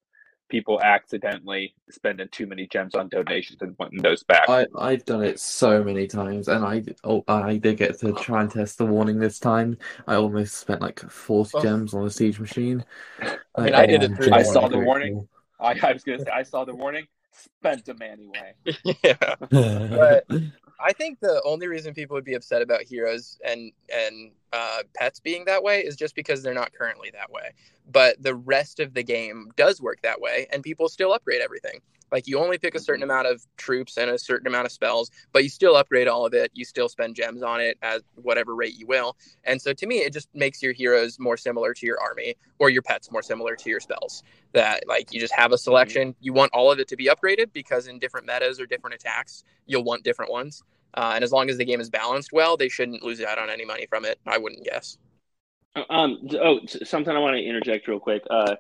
people 0.50 0.80
accidentally 0.82 1.74
spending 1.90 2.28
too 2.32 2.46
many 2.46 2.68
gems 2.68 2.94
on 2.94 3.10
donations 3.10 3.60
and 3.62 3.76
wanting 3.80 4.02
those 4.02 4.22
back. 4.24 4.48
I 4.48 4.68
I've 4.78 5.04
done 5.06 5.24
it 5.24 5.40
so 5.40 5.84
many 5.84 6.06
times, 6.06 6.48
and 6.48 6.64
I 6.64 6.84
oh 7.04 7.24
I 7.28 7.58
did 7.58 7.78
get 7.78 8.00
to 8.00 8.14
try 8.14 8.42
and 8.42 8.52
test 8.52 8.78
the 8.78 8.86
warning 8.86 9.18
this 9.20 9.40
time. 9.40 9.78
I 10.06 10.16
almost 10.16 10.56
spent 10.58 10.82
like 10.82 11.00
forty 11.00 11.52
Oh. 11.56 11.62
gems 11.62 11.94
on 11.94 12.06
a 12.06 12.10
siege 12.12 12.40
machine. 12.40 12.86
I 13.56 13.62
mean, 13.62 13.74
uh, 13.74 13.78
I 13.80 13.86
did 13.88 14.04
it 14.04 14.32
I 14.32 14.44
saw 14.44 14.68
the 14.68 14.78
warning. 14.80 15.28
I, 15.60 15.76
I 15.82 15.94
was 15.94 16.04
gonna 16.04 16.20
say 16.20 16.32
I 16.32 16.44
saw 16.44 16.66
the 16.66 16.76
warning, 16.76 17.08
spent 17.32 17.86
them 17.86 18.02
anyway. 18.02 18.54
yeah. 19.04 19.36
But 19.50 20.26
I 20.80 20.94
think 20.94 21.20
the 21.20 21.42
only 21.44 21.68
reason 21.68 21.94
people 21.94 22.16
would 22.16 22.26
be 22.26 22.34
upset 22.36 22.62
about 22.62 22.84
heroes 22.84 23.40
and 23.46 23.72
and 23.94 24.32
uh, 24.52 24.84
pets 24.96 25.20
being 25.20 25.46
that 25.46 25.64
way 25.64 25.82
is 25.82 25.96
just 25.96 26.16
because 26.16 26.44
they're 26.44 26.54
not 26.54 26.74
currently 26.74 27.10
that 27.14 27.32
way. 27.32 27.52
But 27.92 28.22
the 28.22 28.36
rest 28.36 28.80
of 28.80 28.94
the 28.94 29.04
game 29.04 29.52
does 29.56 29.82
work 29.82 30.02
that 30.04 30.22
way, 30.22 30.48
and 30.52 30.64
people 30.64 30.90
still 30.90 31.14
upgrade 31.14 31.42
everything. 31.42 31.82
Like 32.14 32.28
you 32.28 32.38
only 32.38 32.60
pick 32.60 32.76
a 32.76 32.80
certain 32.80 33.02
amount 33.02 33.26
of 33.26 33.44
troops 33.58 33.98
and 33.98 34.10
a 34.12 34.20
certain 34.20 34.46
amount 34.46 34.68
of 34.68 34.72
spells, 34.72 35.10
but 35.32 35.42
you 35.44 35.50
still 35.50 35.76
upgrade 35.76 36.08
all 36.08 36.28
of 36.28 36.36
it. 36.36 36.52
You 36.54 36.64
still 36.64 36.88
spend 36.88 37.16
gems 37.16 37.42
on 37.42 37.60
it 37.60 37.78
at 37.82 38.04
whatever 38.14 38.56
rate 38.56 38.76
you 38.76 38.86
will. 38.86 39.18
And 39.44 39.60
so 39.60 39.74
to 39.74 39.88
me, 39.88 39.98
it 39.98 40.14
just 40.14 40.30
makes 40.36 40.62
your 40.62 40.74
heroes 40.74 41.20
more 41.20 41.38
similar 41.38 41.74
to 41.74 41.86
your 41.88 42.00
army 42.00 42.36
or 42.60 42.70
your 42.70 42.84
pets 42.84 43.12
more 43.12 43.24
similar 43.24 43.56
to 43.56 43.70
your 43.70 43.80
spells. 43.80 44.24
That 44.54 44.88
like 44.88 45.12
you 45.12 45.20
just 45.20 45.34
have 45.34 45.52
a 45.52 45.58
selection. 45.58 46.14
You 46.22 46.34
want 46.34 46.52
all 46.54 46.72
of 46.72 46.80
it 46.80 46.88
to 46.90 46.96
be 46.96 47.08
upgraded 47.08 47.52
because 47.52 47.88
in 47.88 47.98
different 47.98 48.28
metas 48.28 48.60
or 48.60 48.68
different 48.68 48.94
attacks, 48.94 49.44
you'll 49.66 49.84
want 49.84 50.04
different 50.04 50.32
ones. 50.32 50.64
Uh, 50.94 51.14
and 51.16 51.24
as 51.24 51.32
long 51.32 51.50
as 51.50 51.58
the 51.58 51.66
game 51.66 51.82
is 51.82 51.90
balanced 51.90 52.32
well, 52.32 52.56
they 52.58 52.70
shouldn't 52.70 53.02
lose 53.02 53.20
out 53.22 53.40
on 53.40 53.50
any 53.50 53.66
money 53.66 53.88
from 53.88 54.06
it. 54.06 54.20
I 54.28 54.38
wouldn't 54.38 54.64
guess. 54.64 55.00
Um. 55.90 56.30
Oh, 56.40 56.60
something 56.68 57.16
I 57.16 57.18
want 57.18 57.36
to 57.38 57.44
interject 57.44 57.88
real 57.88 58.00
quick. 58.00 58.22
Uh, 58.30 58.58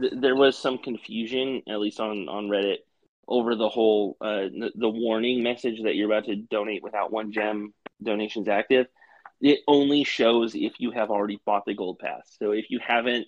th- 0.00 0.12
there 0.16 0.36
was 0.36 0.56
some 0.56 0.78
confusion, 0.78 1.62
at 1.68 1.80
least 1.80 1.98
on 1.98 2.28
on 2.28 2.46
Reddit, 2.46 2.78
over 3.28 3.54
the 3.54 3.68
whole 3.68 4.16
uh 4.20 4.42
the, 4.52 4.72
the 4.74 4.88
warning 4.88 5.42
message 5.42 5.82
that 5.84 5.94
you're 5.96 6.10
about 6.12 6.26
to 6.26 6.36
donate 6.36 6.82
without 6.82 7.12
one 7.12 7.32
gem 7.32 7.72
donations 8.02 8.48
active. 8.48 8.86
It 9.40 9.60
only 9.66 10.04
shows 10.04 10.54
if 10.54 10.74
you 10.78 10.90
have 10.92 11.10
already 11.10 11.40
bought 11.44 11.64
the 11.66 11.74
gold 11.74 11.98
pass. 11.98 12.36
So 12.40 12.52
if 12.52 12.70
you 12.70 12.78
haven't, 12.86 13.26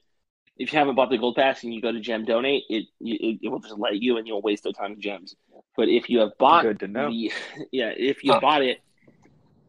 if 0.59 0.73
you 0.73 0.79
haven't 0.79 0.95
bought 0.95 1.11
the 1.11 1.19
gold 1.19 1.37
pass 1.37 1.65
and 1.65 1.75
you 1.75 1.81
go 1.81 1.93
to 1.93 2.01
gem 2.01 2.25
donate, 2.25 2.65
it 2.69 2.87
it, 3.01 3.39
it 3.43 3.49
will 3.49 3.61
just 3.61 3.79
let 3.79 3.97
you 4.01 4.17
and 4.17 4.27
you'll 4.27 4.43
waste 4.43 4.67
a 4.67 4.73
ton 4.73 4.93
of 4.93 4.99
gems. 5.01 5.35
But 5.77 5.89
if 5.89 6.09
you 6.11 6.21
have 6.21 6.37
bought 6.39 6.67
Good 6.67 6.81
to 6.81 6.89
know. 6.89 7.09
the 7.09 7.33
yeah, 7.73 7.91
if 7.97 8.25
you 8.25 8.33
Huh. 8.33 8.41
bought 8.41 8.63
it, 8.63 8.79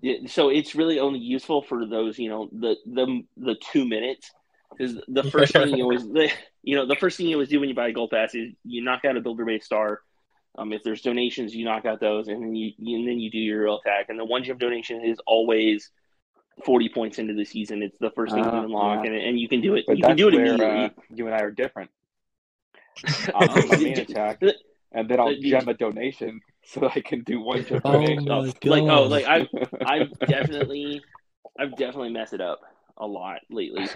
it- 0.01 0.29
so 0.29 0.49
it's 0.49 0.75
really 0.75 0.99
only 0.99 1.19
useful 1.19 1.61
for 1.61 1.85
those 1.85 2.17
you 2.19 2.29
know 2.29 2.49
the 2.51 2.75
the 2.85 3.21
the 3.37 3.55
two 3.71 3.85
minutes 3.85 4.31
because 4.77 4.97
the 5.07 5.23
first 5.23 5.55
thing 5.55 5.69
you 5.69 5.83
always 5.83 6.03
the, 6.03 6.29
you 6.63 6.75
know 6.75 6.85
the 6.85 6.95
first 6.95 7.17
thing 7.17 7.27
you 7.27 7.35
always 7.35 7.49
do 7.49 7.59
when 7.59 7.69
you 7.69 7.75
buy 7.75 7.87
a 7.87 7.93
gold 7.93 8.11
pass 8.11 8.35
is 8.35 8.53
you 8.63 8.83
knock 8.83 9.05
out 9.05 9.17
a 9.17 9.21
builder 9.21 9.45
base 9.45 9.65
star. 9.65 10.01
Um, 10.57 10.73
if 10.73 10.83
there's 10.83 11.01
donations, 11.01 11.55
you 11.55 11.65
knock 11.65 11.85
out 11.85 11.99
those, 11.99 12.27
and 12.29 12.41
then 12.43 12.55
you, 12.55 12.71
you 12.77 12.97
and 12.99 13.07
then 13.07 13.19
you 13.19 13.29
do 13.31 13.37
your 13.39 13.63
real 13.63 13.79
attack. 13.79 14.07
And 14.09 14.19
the 14.19 14.25
one 14.25 14.43
gem 14.43 14.57
donation 14.57 15.03
is 15.03 15.19
always 15.27 15.91
forty 16.65 16.89
points 16.89 17.19
into 17.19 17.33
the 17.33 17.45
season. 17.45 17.83
It's 17.83 17.97
the 17.99 18.11
first 18.11 18.35
thing 18.35 18.49
Uh, 18.49 18.51
you 18.51 18.63
unlock, 18.63 19.03
yeah. 19.03 19.05
and, 19.05 19.15
and 19.15 19.39
you 19.39 19.47
can 19.49 19.61
do 19.61 19.75
it. 19.75 19.85
But 19.87 19.97
you 19.97 20.03
can 20.05 20.15
that's 20.15 20.17
do 20.17 20.29
it 20.29 20.33
where 20.33 20.35
immediately. 20.35 20.85
uh, 20.85 20.89
you 21.09 21.25
and 21.27 21.35
I 21.35 21.39
are 21.41 21.51
different. 21.51 21.91
I'll 23.33 23.47
do 23.47 23.65
my 23.67 23.77
main 23.77 23.99
attack, 23.99 24.41
and 24.91 25.09
then 25.09 25.19
I'll 25.19 25.35
Did 25.35 25.41
gem 25.41 25.67
a 25.67 25.73
donation 25.73 26.41
so 26.65 26.87
I 26.87 27.01
can 27.01 27.23
do 27.23 27.41
one 27.41 27.63
gem 27.65 27.81
Oh 27.83 27.91
donation. 27.91 28.25
my 28.27 28.51
like 28.63 28.85
oh 28.87 29.03
like 29.03 29.25
I've 29.25 29.47
I've 29.85 30.11
definitely 30.27 31.01
I've 31.59 31.75
definitely 31.77 32.09
messed 32.09 32.33
it 32.33 32.41
up 32.41 32.61
a 32.97 33.07
lot 33.07 33.39
lately. 33.49 33.89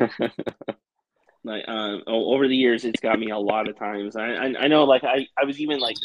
Like 1.44 1.64
um, 1.68 2.04
over 2.08 2.48
the 2.48 2.56
years, 2.56 2.84
it's 2.86 3.00
got 3.00 3.18
me 3.20 3.30
a 3.32 3.38
lot 3.38 3.70
of 3.70 3.78
times. 3.78 4.16
I 4.16 4.28
I, 4.34 4.54
I 4.62 4.68
know 4.68 4.84
like 4.84 5.04
I, 5.06 5.28
I 5.42 5.46
was 5.46 5.60
even 5.62 5.80
like 5.80 5.96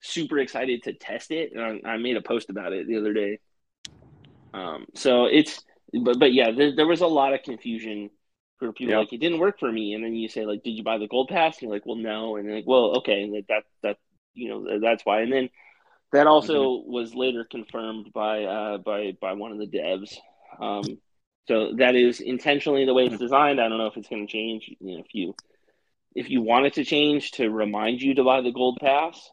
super 0.00 0.38
excited 0.38 0.82
to 0.84 0.92
test 0.92 1.30
it, 1.30 1.52
and 1.52 1.86
I, 1.86 1.92
I 1.92 1.96
made 1.98 2.16
a 2.16 2.22
post 2.22 2.50
about 2.50 2.72
it 2.72 2.86
the 2.86 2.98
other 2.98 3.12
day. 3.12 3.38
Um, 4.52 4.86
so 4.94 5.26
it's 5.26 5.62
but 5.92 6.18
but 6.18 6.32
yeah, 6.32 6.50
there, 6.50 6.74
there 6.74 6.86
was 6.86 7.00
a 7.00 7.06
lot 7.06 7.34
of 7.34 7.42
confusion 7.42 8.10
for 8.58 8.72
people. 8.72 8.96
Like 8.96 9.12
it 9.12 9.18
didn't 9.18 9.38
work 9.38 9.58
for 9.58 9.70
me, 9.70 9.94
and 9.94 10.04
then 10.04 10.14
you 10.14 10.28
say 10.28 10.44
like, 10.44 10.62
did 10.62 10.72
you 10.72 10.82
buy 10.82 10.98
the 10.98 11.08
gold 11.08 11.28
pass? 11.28 11.56
And 11.56 11.62
you're 11.62 11.72
like, 11.72 11.86
well, 11.86 11.96
no, 11.96 12.36
and 12.36 12.48
they're 12.48 12.56
like, 12.56 12.66
well, 12.66 12.98
okay, 12.98 13.22
and 13.22 13.34
that 13.34 13.44
that, 13.48 13.64
that 13.82 13.96
you 14.34 14.48
know 14.48 14.80
that's 14.80 15.04
why, 15.04 15.22
and 15.22 15.32
then. 15.32 15.50
That 16.12 16.26
also 16.26 16.82
was 16.86 17.14
later 17.14 17.46
confirmed 17.48 18.12
by 18.12 18.42
uh, 18.42 18.78
by 18.78 19.16
by 19.20 19.34
one 19.34 19.52
of 19.52 19.58
the 19.58 19.68
devs. 19.68 20.16
Um, 20.58 20.98
so 21.46 21.74
that 21.78 21.94
is 21.94 22.18
intentionally 22.18 22.84
the 22.84 22.94
way 22.94 23.06
it's 23.06 23.16
designed. 23.16 23.60
I 23.60 23.68
don't 23.68 23.78
know 23.78 23.86
if 23.86 23.96
it's 23.96 24.08
going 24.08 24.26
to 24.26 24.32
change. 24.32 24.68
You 24.80 24.96
know, 24.96 25.04
if 25.04 25.14
you 25.14 25.36
if 26.16 26.28
you 26.28 26.42
want 26.42 26.66
it 26.66 26.74
to 26.74 26.84
change 26.84 27.30
to 27.32 27.48
remind 27.48 28.02
you 28.02 28.14
to 28.14 28.24
buy 28.24 28.40
the 28.40 28.50
gold 28.50 28.78
pass, 28.80 29.30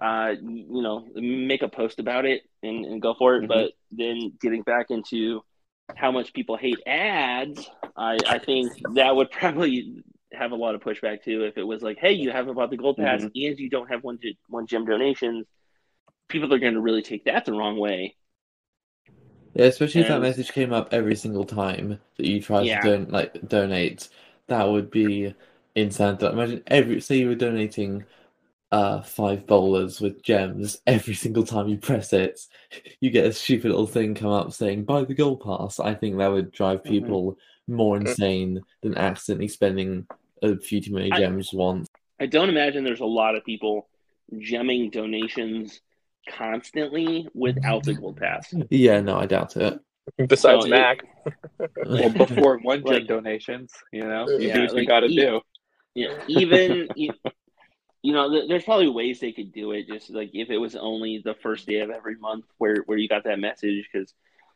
uh, 0.00 0.32
you 0.42 0.82
know, 0.82 1.06
make 1.14 1.62
a 1.62 1.68
post 1.68 1.98
about 1.98 2.24
it 2.24 2.42
and, 2.62 2.84
and 2.84 3.02
go 3.02 3.14
for 3.14 3.36
it. 3.36 3.44
Mhm. 3.44 3.48
But 3.48 3.72
then 3.92 4.32
getting 4.40 4.62
back 4.62 4.90
into 4.90 5.42
how 5.94 6.10
much 6.10 6.32
people 6.32 6.56
hate 6.56 6.80
ads, 6.86 7.68
I, 7.96 8.18
I 8.26 8.38
think 8.38 8.72
that 8.94 9.14
would 9.14 9.30
probably 9.30 10.02
have 10.32 10.52
a 10.52 10.56
lot 10.56 10.74
of 10.74 10.80
pushback 10.80 11.22
too. 11.22 11.44
If 11.44 11.56
it 11.56 11.62
was 11.62 11.82
like, 11.82 11.98
hey, 11.98 12.12
you 12.12 12.30
haven't 12.30 12.54
bought 12.54 12.70
the 12.70 12.76
gold 12.76 12.96
pass 12.96 13.22
and 13.22 13.30
you 13.34 13.70
don't 13.70 13.88
have 13.90 14.02
one 14.02 14.18
one 14.48 14.66
gem 14.66 14.84
donations, 14.84 15.46
people 16.28 16.52
are 16.52 16.58
going 16.58 16.74
to 16.74 16.80
really 16.80 17.02
take 17.02 17.24
that 17.26 17.44
the 17.44 17.52
wrong 17.52 17.78
way. 17.78 18.16
Yeah, 19.54 19.66
especially 19.66 20.00
if 20.00 20.08
that 20.08 20.20
message 20.20 20.52
came 20.52 20.72
up 20.72 20.92
every 20.92 21.14
single 21.14 21.44
time 21.44 22.00
that 22.16 22.26
you 22.26 22.40
tried 22.40 22.64
Yeah. 22.66 22.80
to 22.80 22.96
don 22.98 23.08
like 23.10 23.48
donate, 23.48 24.08
that 24.48 24.64
would 24.64 24.90
be 24.90 25.34
insane. 25.76 26.16
Imagine 26.20 26.62
every 26.66 27.00
say 27.00 27.18
you 27.18 27.28
were 27.28 27.36
donating 27.36 28.04
uh 28.74 29.00
five 29.02 29.46
bowlers 29.46 30.00
with 30.00 30.22
gems 30.22 30.78
every 30.86 31.14
single 31.14 31.44
time 31.52 31.68
you 31.68 31.78
press 31.78 32.12
it, 32.12 32.40
you 33.00 33.08
get 33.10 33.26
a 33.26 33.32
stupid 33.32 33.68
little 33.70 33.86
thing 33.96 34.14
come 34.14 34.30
up 34.40 34.52
saying 34.52 34.84
buy 34.84 35.04
the 35.04 35.14
gold 35.14 35.40
pass. 35.46 35.78
I 35.78 35.94
think 35.94 36.12
that 36.18 36.32
would 36.34 36.50
drive 36.50 36.80
Mm-hmm. 36.80 36.88
people 36.94 37.38
more 37.68 37.96
Mm. 37.98 38.00
insane 38.08 38.60
than 38.82 38.96
accidentally 39.08 39.48
spending 39.48 40.06
a 40.42 40.56
few 40.68 40.80
too 40.80 40.92
many 40.98 41.10
I- 41.12 41.18
gems 41.20 41.52
once. 41.52 41.88
I 42.20 42.26
don't 42.26 42.48
imagine 42.48 42.84
there's 42.84 43.00
a 43.10 43.14
lot 43.22 43.34
of 43.36 43.44
people 43.44 43.88
gemming 44.50 44.90
donations 44.92 45.80
constantly 46.28 47.28
without 47.34 47.82
the 47.84 47.94
gold 47.94 48.16
pass. 48.16 48.52
Yeah, 48.70 49.00
no, 49.00 49.16
I 49.18 49.26
doubt 49.26 49.56
it. 49.56 49.78
Besides 50.16 50.62
So 50.64 50.66
it- 50.66 50.70
Mac, 50.70 50.98
well, 51.86 52.10
before 52.10 52.58
one 52.58 52.80
gem 52.84 52.92
Like- 52.94 53.06
donations, 53.06 53.72
you 53.92 54.04
know, 54.10 54.28
you 54.28 54.48
Yeah, 54.48 54.54
do 54.54 54.62
what 54.74 54.76
you 54.82 54.86
got 54.86 55.00
to 55.00 55.06
e- 55.06 55.16
do. 55.16 55.40
Yeah, 55.94 56.14
even 56.28 56.88
you, 56.96 57.12
you 58.04 58.12
know, 58.12 58.30
th- 58.30 58.48
there's 58.48 58.64
probably 58.64 58.88
ways 58.88 59.18
they 59.18 59.32
could 59.32 59.50
do 59.50 59.72
it. 59.72 59.88
Just 59.88 60.10
like 60.10 60.30
if 60.34 60.50
it 60.50 60.58
was 60.58 60.76
only 60.76 61.22
the 61.24 61.34
first 61.42 61.66
day 61.66 61.80
of 61.80 61.88
every 61.88 62.16
month 62.16 62.44
where 62.58 62.82
where 62.84 62.98
you 62.98 63.08
got 63.08 63.24
that 63.24 63.38
message, 63.38 63.88
because 63.90 64.12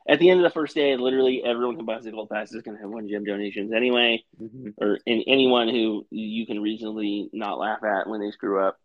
at 0.06 0.18
the 0.18 0.28
end 0.28 0.38
of 0.38 0.44
the 0.44 0.52
first 0.52 0.74
day, 0.74 0.94
literally 0.96 1.42
everyone 1.42 1.76
who 1.76 1.82
buys 1.82 2.04
the 2.04 2.10
gold 2.10 2.28
pass 2.28 2.52
is 2.52 2.60
going 2.60 2.76
to 2.76 2.82
have 2.82 2.90
one 2.90 3.08
gem 3.08 3.24
donations 3.24 3.72
anyway, 3.72 4.22
mm-hmm. 4.38 4.70
or 4.84 4.98
in 5.06 5.24
anyone 5.26 5.68
who 5.68 6.06
you 6.10 6.46
can 6.46 6.60
reasonably 6.60 7.30
not 7.32 7.58
laugh 7.58 7.82
at 7.82 8.06
when 8.06 8.20
they 8.20 8.30
screw 8.30 8.62
up. 8.62 8.78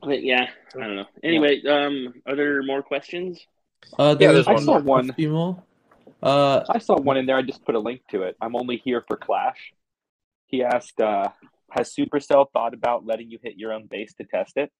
But 0.00 0.22
yeah, 0.24 0.46
I 0.74 0.78
don't 0.78 0.96
know. 0.96 1.06
Anyway, 1.22 1.60
um, 1.66 2.14
are 2.26 2.34
there 2.34 2.62
more 2.62 2.82
questions? 2.82 3.46
Uh, 3.98 4.16
yeah, 4.18 4.32
there's 4.32 4.48
I 4.48 4.54
one 4.54 4.64
saw 4.64 4.78
one. 4.78 5.10
A 5.10 5.12
few 5.12 5.30
more. 5.30 5.62
Uh, 6.22 6.64
I 6.70 6.78
saw 6.78 6.98
one 6.98 7.18
in 7.18 7.26
there. 7.26 7.36
I 7.36 7.42
just 7.42 7.62
put 7.66 7.74
a 7.74 7.78
link 7.78 8.00
to 8.10 8.22
it. 8.22 8.36
I'm 8.40 8.56
only 8.56 8.78
here 8.78 9.04
for 9.06 9.18
Clash. 9.18 9.74
He 10.46 10.62
asked, 10.62 10.98
uh, 10.98 11.28
"Has 11.70 11.94
Supercell 11.94 12.50
thought 12.52 12.74
about 12.74 13.06
letting 13.06 13.30
you 13.30 13.38
hit 13.42 13.56
your 13.56 13.72
own 13.72 13.86
base 13.86 14.14
to 14.14 14.24
test 14.24 14.56
it?" 14.56 14.70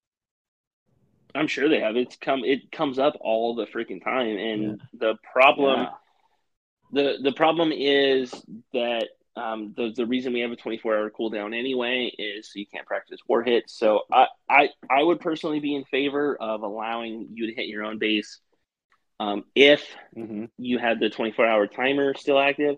I'm 1.34 1.46
sure 1.46 1.68
they 1.68 1.80
have. 1.80 1.96
It's 1.96 2.16
come. 2.16 2.42
It 2.44 2.72
comes 2.72 2.98
up 2.98 3.14
all 3.20 3.54
the 3.54 3.66
freaking 3.66 4.02
time, 4.02 4.36
and 4.36 4.62
yeah. 4.62 4.74
the 4.94 5.14
problem, 5.32 5.80
yeah. 5.80 5.90
the 6.92 7.18
the 7.22 7.32
problem 7.32 7.72
is 7.72 8.32
that 8.72 9.08
um, 9.36 9.74
the 9.76 9.92
the 9.94 10.06
reason 10.06 10.32
we 10.32 10.40
have 10.40 10.50
a 10.50 10.56
24 10.56 10.96
hour 10.96 11.10
cooldown 11.10 11.56
anyway 11.56 12.10
is 12.18 12.50
so 12.52 12.58
you 12.58 12.66
can't 12.66 12.86
practice 12.86 13.20
war 13.28 13.42
hits. 13.42 13.78
So 13.78 14.02
I 14.10 14.26
I 14.48 14.68
I 14.90 15.02
would 15.02 15.20
personally 15.20 15.60
be 15.60 15.74
in 15.74 15.84
favor 15.84 16.36
of 16.40 16.62
allowing 16.62 17.28
you 17.32 17.46
to 17.46 17.54
hit 17.54 17.66
your 17.66 17.84
own 17.84 17.98
base 17.98 18.40
um, 19.20 19.44
if 19.54 19.84
mm-hmm. 20.16 20.46
you 20.56 20.78
had 20.78 21.00
the 21.00 21.10
24 21.10 21.46
hour 21.46 21.66
timer 21.66 22.14
still 22.14 22.38
active. 22.38 22.76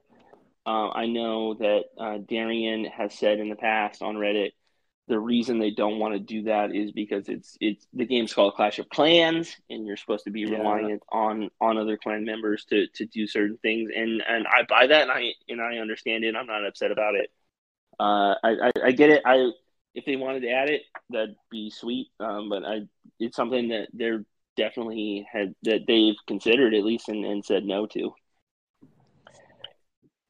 Uh, 0.66 0.90
I 0.90 1.06
know 1.06 1.54
that 1.54 1.84
uh, 1.98 2.18
Darian 2.18 2.84
has 2.84 3.14
said 3.14 3.38
in 3.38 3.48
the 3.48 3.56
past 3.56 4.02
on 4.02 4.16
Reddit 4.16 4.50
the 5.10 5.18
reason 5.18 5.58
they 5.58 5.72
don't 5.72 5.98
want 5.98 6.14
to 6.14 6.20
do 6.20 6.44
that 6.44 6.74
is 6.74 6.92
because 6.92 7.28
it's 7.28 7.58
it's 7.60 7.84
the 7.92 8.06
game's 8.06 8.32
called 8.32 8.54
Clash 8.54 8.78
of 8.78 8.88
Clans, 8.88 9.56
and 9.68 9.84
you're 9.84 9.96
supposed 9.96 10.24
to 10.24 10.30
be 10.30 10.42
yeah. 10.42 10.56
reliant 10.56 11.02
on 11.10 11.50
on 11.60 11.76
other 11.76 11.96
clan 11.96 12.24
members 12.24 12.64
to 12.66 12.86
to 12.94 13.06
do 13.06 13.26
certain 13.26 13.58
things, 13.60 13.90
and 13.94 14.22
and 14.26 14.46
I 14.46 14.62
buy 14.68 14.86
that, 14.86 15.02
and 15.02 15.10
I 15.10 15.32
and 15.48 15.60
I 15.60 15.78
understand 15.78 16.22
it. 16.22 16.36
I'm 16.36 16.46
not 16.46 16.64
upset 16.64 16.92
about 16.92 17.16
it. 17.16 17.28
Uh, 17.98 18.34
I, 18.42 18.68
I, 18.68 18.72
I 18.84 18.92
get 18.92 19.10
it. 19.10 19.22
I 19.26 19.50
if 19.94 20.04
they 20.04 20.14
wanted 20.14 20.40
to 20.42 20.50
add 20.50 20.70
it, 20.70 20.82
that'd 21.10 21.34
be 21.50 21.70
sweet. 21.70 22.06
Um, 22.20 22.48
but 22.48 22.64
I 22.64 22.82
it's 23.18 23.36
something 23.36 23.70
that 23.70 23.88
they're 23.92 24.24
definitely 24.56 25.26
had 25.30 25.56
that 25.64 25.86
they've 25.88 26.14
considered 26.28 26.72
at 26.72 26.84
least 26.84 27.08
and, 27.08 27.24
and 27.24 27.44
said 27.44 27.64
no 27.64 27.86
to. 27.86 28.12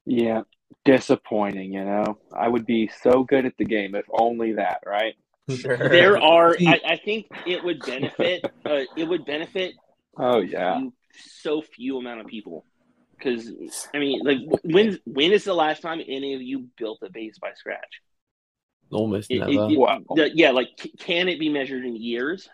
Yeah, 0.05 0.41
disappointing, 0.85 1.73
you 1.73 1.85
know. 1.85 2.17
I 2.33 2.47
would 2.47 2.65
be 2.65 2.89
so 3.01 3.23
good 3.23 3.45
at 3.45 3.53
the 3.57 3.65
game 3.65 3.95
if 3.95 4.05
only 4.11 4.53
that, 4.53 4.79
right? 4.85 5.15
Sure. 5.49 5.77
There 5.77 6.21
are 6.21 6.55
I, 6.59 6.79
I 6.85 6.97
think 6.97 7.27
it 7.45 7.63
would 7.63 7.79
benefit 7.85 8.43
uh, 8.65 8.81
it 8.97 9.07
would 9.07 9.25
benefit 9.25 9.73
Oh 10.17 10.39
yeah. 10.39 10.81
So 11.41 11.61
few 11.61 11.97
amount 11.97 12.21
of 12.21 12.27
people. 12.27 12.65
Cuz 13.21 13.51
I 13.93 13.99
mean 13.99 14.21
like 14.23 14.39
when 14.63 14.99
when 15.05 15.31
is 15.31 15.43
the 15.43 15.53
last 15.53 15.81
time 15.81 16.01
any 16.07 16.33
of 16.33 16.41
you 16.41 16.67
built 16.77 16.99
a 17.03 17.09
base 17.09 17.37
by 17.39 17.53
scratch? 17.53 18.01
Almost 18.91 19.31
it, 19.31 19.39
never. 19.39 19.51
It, 19.51 19.71
it, 19.71 19.77
wow. 19.77 19.99
the, 20.15 20.31
yeah, 20.33 20.51
like 20.51 20.69
can 20.99 21.29
it 21.29 21.39
be 21.39 21.49
measured 21.49 21.85
in 21.85 21.95
years? 21.95 22.49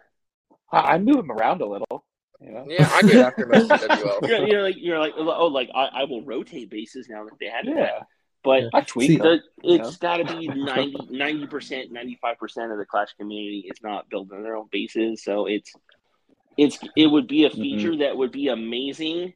I 0.71 0.97
move 0.97 1.17
them 1.17 1.31
around 1.31 1.61
a 1.61 1.65
little. 1.65 2.05
You 2.39 2.51
know? 2.51 2.65
Yeah, 2.67 2.89
I 2.93 3.01
get 3.01 3.15
after 3.15 3.45
most 3.47 3.69
WL. 3.71 4.27
you're, 4.27 4.47
you're, 4.47 4.61
like 4.61 4.75
you're 4.77 4.99
like 4.99 5.13
oh 5.17 5.47
like 5.47 5.69
I, 5.73 5.89
I 5.93 6.03
will 6.03 6.23
rotate 6.23 6.69
bases 6.69 7.07
now 7.09 7.23
that 7.25 7.39
they 7.39 7.47
had 7.47 7.65
yeah. 7.65 8.03
But 8.43 8.65
I 8.73 8.81
tweak 8.81 9.19
the, 9.19 9.41
it's 9.63 9.97
got 9.97 10.17
to 10.17 10.25
be 10.25 10.47
90 11.09 11.47
percent, 11.47 11.91
ninety 11.91 12.17
five 12.21 12.37
percent 12.37 12.71
of 12.71 12.77
the 12.77 12.85
Clash 12.85 13.13
community 13.19 13.67
is 13.69 13.81
not 13.83 14.09
building 14.09 14.43
their 14.43 14.55
own 14.55 14.67
bases, 14.71 15.23
so 15.23 15.47
it's 15.47 15.73
it's 16.57 16.79
it 16.95 17.07
would 17.07 17.27
be 17.27 17.45
a 17.45 17.49
mm-hmm. 17.49 17.61
feature 17.61 17.89
mm-hmm. 17.89 18.01
that 18.01 18.17
would 18.17 18.31
be 18.31 18.47
amazing 18.47 19.33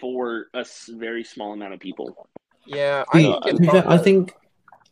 for 0.00 0.46
a 0.54 0.64
very 0.90 1.24
small 1.24 1.52
amount 1.52 1.74
of 1.74 1.80
people. 1.80 2.28
Yeah, 2.66 3.04
I, 3.12 3.24
uh, 3.26 3.82
I 3.86 3.98
think 3.98 4.32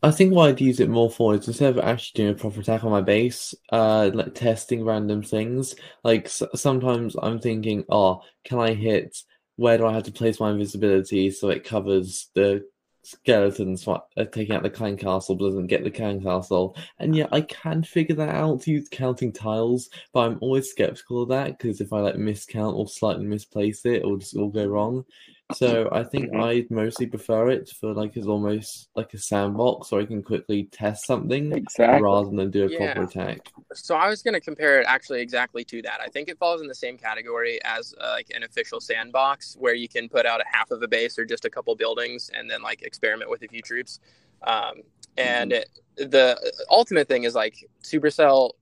I 0.02 0.10
think 0.10 0.32
what 0.34 0.48
I'd 0.48 0.60
use 0.60 0.80
it 0.80 0.88
more 0.88 1.10
for 1.10 1.34
is 1.34 1.46
instead 1.46 1.76
of 1.76 1.84
actually 1.84 2.22
doing 2.22 2.34
a 2.34 2.38
proper 2.38 2.60
attack 2.60 2.84
on 2.84 2.90
my 2.90 3.02
base, 3.02 3.54
uh, 3.70 4.10
like 4.14 4.34
testing 4.34 4.84
random 4.84 5.22
things. 5.22 5.74
Like 6.04 6.26
s- 6.26 6.42
sometimes 6.54 7.16
I'm 7.22 7.38
thinking, 7.38 7.84
oh, 7.90 8.22
can 8.44 8.58
I 8.58 8.72
hit? 8.74 9.18
Where 9.56 9.76
do 9.76 9.86
I 9.86 9.92
have 9.92 10.04
to 10.04 10.12
place 10.12 10.40
my 10.40 10.50
invisibility 10.52 11.30
so 11.30 11.50
it 11.50 11.64
covers 11.64 12.30
the 12.34 12.64
skeletons 13.02 13.86
uh, 13.88 13.98
taking 14.32 14.54
out 14.54 14.62
the 14.62 14.70
clan 14.70 14.96
castle 14.96 15.34
but 15.34 15.44
doesn't 15.46 15.66
get 15.66 15.84
the 15.84 15.90
clan 15.90 16.22
castle? 16.22 16.76
And 16.98 17.14
yeah, 17.14 17.26
I 17.30 17.42
can 17.42 17.82
figure 17.82 18.16
that 18.16 18.34
out 18.34 18.62
to 18.62 18.70
use 18.70 18.88
counting 18.90 19.32
tiles, 19.32 19.90
but 20.14 20.20
I'm 20.20 20.38
always 20.40 20.70
skeptical 20.70 21.24
of 21.24 21.28
that 21.28 21.58
because 21.58 21.82
if 21.82 21.92
I 21.92 22.00
like 22.00 22.14
miscount 22.14 22.74
or 22.74 22.88
slightly 22.88 23.26
misplace 23.26 23.84
it, 23.84 23.96
it'll 23.96 24.16
just 24.16 24.34
all 24.34 24.48
go 24.48 24.64
wrong. 24.64 25.04
So 25.52 25.88
I 25.92 26.04
think 26.04 26.30
mm-hmm. 26.30 26.40
I'd 26.40 26.70
mostly 26.70 27.06
prefer 27.06 27.50
it 27.50 27.68
for 27.80 27.92
like 27.92 28.16
it's 28.16 28.26
almost 28.26 28.88
like 28.94 29.12
a 29.14 29.18
sandbox, 29.18 29.92
or 29.92 30.00
I 30.00 30.06
can 30.06 30.22
quickly 30.22 30.64
test 30.64 31.06
something 31.06 31.52
exactly. 31.52 32.02
rather 32.02 32.30
than 32.30 32.50
do 32.50 32.66
a 32.66 32.70
yeah. 32.70 32.92
proper 32.92 33.08
attack. 33.08 33.48
So 33.74 33.94
I 33.94 34.08
was 34.08 34.22
going 34.22 34.34
to 34.34 34.40
compare 34.40 34.80
it 34.80 34.86
actually 34.88 35.20
exactly 35.20 35.64
to 35.64 35.82
that. 35.82 36.00
I 36.00 36.08
think 36.08 36.28
it 36.28 36.38
falls 36.38 36.60
in 36.60 36.66
the 36.66 36.74
same 36.74 36.96
category 36.96 37.60
as 37.64 37.94
uh, 38.00 38.10
like 38.10 38.28
an 38.34 38.42
official 38.42 38.80
sandbox 38.80 39.56
where 39.58 39.74
you 39.74 39.88
can 39.88 40.08
put 40.08 40.26
out 40.26 40.40
a 40.40 40.44
half 40.50 40.70
of 40.70 40.82
a 40.82 40.88
base 40.88 41.18
or 41.18 41.24
just 41.24 41.44
a 41.44 41.50
couple 41.50 41.74
buildings 41.74 42.30
and 42.34 42.50
then 42.50 42.62
like 42.62 42.82
experiment 42.82 43.30
with 43.30 43.42
a 43.42 43.48
few 43.48 43.62
troops. 43.62 44.00
Um, 44.42 44.82
and 45.16 45.52
mm-hmm. 45.52 46.02
it, 46.02 46.10
the 46.10 46.52
ultimate 46.70 47.08
thing 47.08 47.24
is 47.24 47.34
like 47.34 47.56
Supercell 47.82 48.52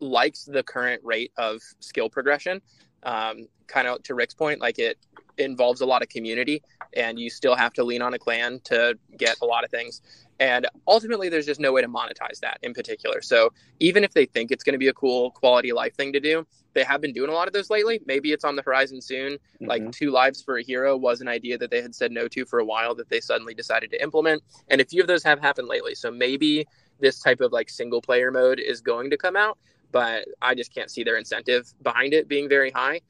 likes 0.00 0.44
the 0.44 0.62
current 0.62 1.02
rate 1.04 1.32
of 1.36 1.60
skill 1.80 2.08
progression. 2.08 2.60
Um, 3.06 3.48
kind 3.66 3.88
of 3.88 4.02
to 4.02 4.14
Rick's 4.14 4.34
point, 4.34 4.60
like 4.60 4.78
it 4.78 4.98
involves 5.38 5.80
a 5.80 5.86
lot 5.86 6.02
of 6.02 6.08
community 6.08 6.62
and 6.94 7.18
you 7.18 7.30
still 7.30 7.56
have 7.56 7.72
to 7.74 7.84
lean 7.84 8.02
on 8.02 8.14
a 8.14 8.18
clan 8.18 8.60
to 8.64 8.98
get 9.16 9.36
a 9.42 9.46
lot 9.46 9.64
of 9.64 9.70
things. 9.70 10.02
And 10.38 10.66
ultimately 10.86 11.28
there's 11.28 11.46
just 11.46 11.60
no 11.60 11.72
way 11.72 11.82
to 11.82 11.88
monetize 11.88 12.40
that 12.40 12.58
in 12.62 12.74
particular. 12.74 13.22
So 13.22 13.52
even 13.80 14.04
if 14.04 14.12
they 14.12 14.26
think 14.26 14.50
it's 14.50 14.64
going 14.64 14.74
to 14.74 14.78
be 14.78 14.88
a 14.88 14.92
cool 14.92 15.30
quality 15.30 15.70
of 15.70 15.76
life 15.76 15.94
thing 15.94 16.12
to 16.12 16.20
do 16.20 16.46
they 16.76 16.84
have 16.84 17.00
been 17.00 17.14
doing 17.14 17.30
a 17.30 17.32
lot 17.32 17.48
of 17.48 17.54
those 17.54 17.70
lately. 17.70 18.02
Maybe 18.04 18.32
it's 18.32 18.44
on 18.44 18.54
the 18.54 18.62
horizon 18.62 19.00
soon. 19.00 19.32
Mm-hmm. 19.32 19.64
like 19.64 19.92
two 19.92 20.10
lives 20.10 20.42
for 20.42 20.58
a 20.58 20.62
hero 20.62 20.94
was 20.94 21.22
an 21.22 21.28
idea 21.28 21.56
that 21.56 21.70
they 21.70 21.80
had 21.80 21.94
said 21.94 22.12
no 22.12 22.28
to 22.28 22.44
for 22.44 22.58
a 22.58 22.64
while 22.66 22.94
that 22.96 23.08
they 23.08 23.18
suddenly 23.18 23.54
decided 23.54 23.90
to 23.92 24.02
implement. 24.02 24.42
And 24.68 24.82
a 24.82 24.84
few 24.84 25.00
of 25.00 25.08
those 25.08 25.24
have 25.24 25.40
happened 25.40 25.68
lately. 25.68 25.94
So 25.94 26.10
maybe 26.10 26.66
this 27.00 27.18
type 27.18 27.40
of 27.40 27.50
like 27.50 27.70
single 27.70 28.02
player 28.02 28.30
mode 28.30 28.60
is 28.60 28.82
going 28.82 29.08
to 29.08 29.16
come 29.16 29.36
out 29.36 29.58
but 29.92 30.26
i 30.42 30.54
just 30.54 30.74
can't 30.74 30.90
see 30.90 31.02
their 31.04 31.16
incentive 31.16 31.72
behind 31.82 32.12
it 32.12 32.28
being 32.28 32.48
very 32.48 32.70
high 32.70 33.00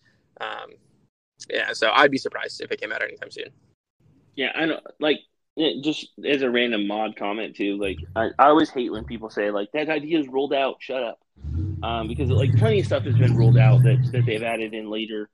um, 0.41 0.71
yeah, 1.51 1.73
so 1.73 1.91
I'd 1.93 2.11
be 2.11 2.19
surprised 2.19 2.61
if 2.61 2.71
it 2.71 2.81
came 2.81 2.93
out 2.93 3.03
anytime 3.03 3.31
soon. 3.31 3.51
Yeah, 4.35 4.53
I 4.55 4.67
know. 4.67 4.81
Like, 5.01 5.21
just 5.83 6.09
as 6.25 6.43
a 6.43 6.51
random 6.51 6.87
mod 6.87 7.17
comment 7.17 7.57
too, 7.57 7.79
like 7.79 7.97
I, 8.15 8.29
I 8.39 8.49
always 8.49 8.71
hate 8.71 8.93
when 8.93 9.05
people 9.05 9.31
say 9.31 9.51
like 9.51 9.73
that 9.73 9.89
idea 9.89 10.19
is 10.19 10.29
rolled 10.29 10.53
out. 10.53 10.77
Shut 10.81 11.03
up, 11.03 11.19
um, 11.83 12.09
because 12.09 12.31
like 12.31 12.55
plenty 12.57 12.81
of 12.81 12.87
stuff 12.87 13.05
has 13.05 13.17
been 13.17 13.37
rolled 13.37 13.57
out 13.57 13.83
that 13.85 14.07
that 14.13 14.27
they've 14.27 14.43
added 14.43 14.75
in 14.75 14.91
later. 14.91 15.31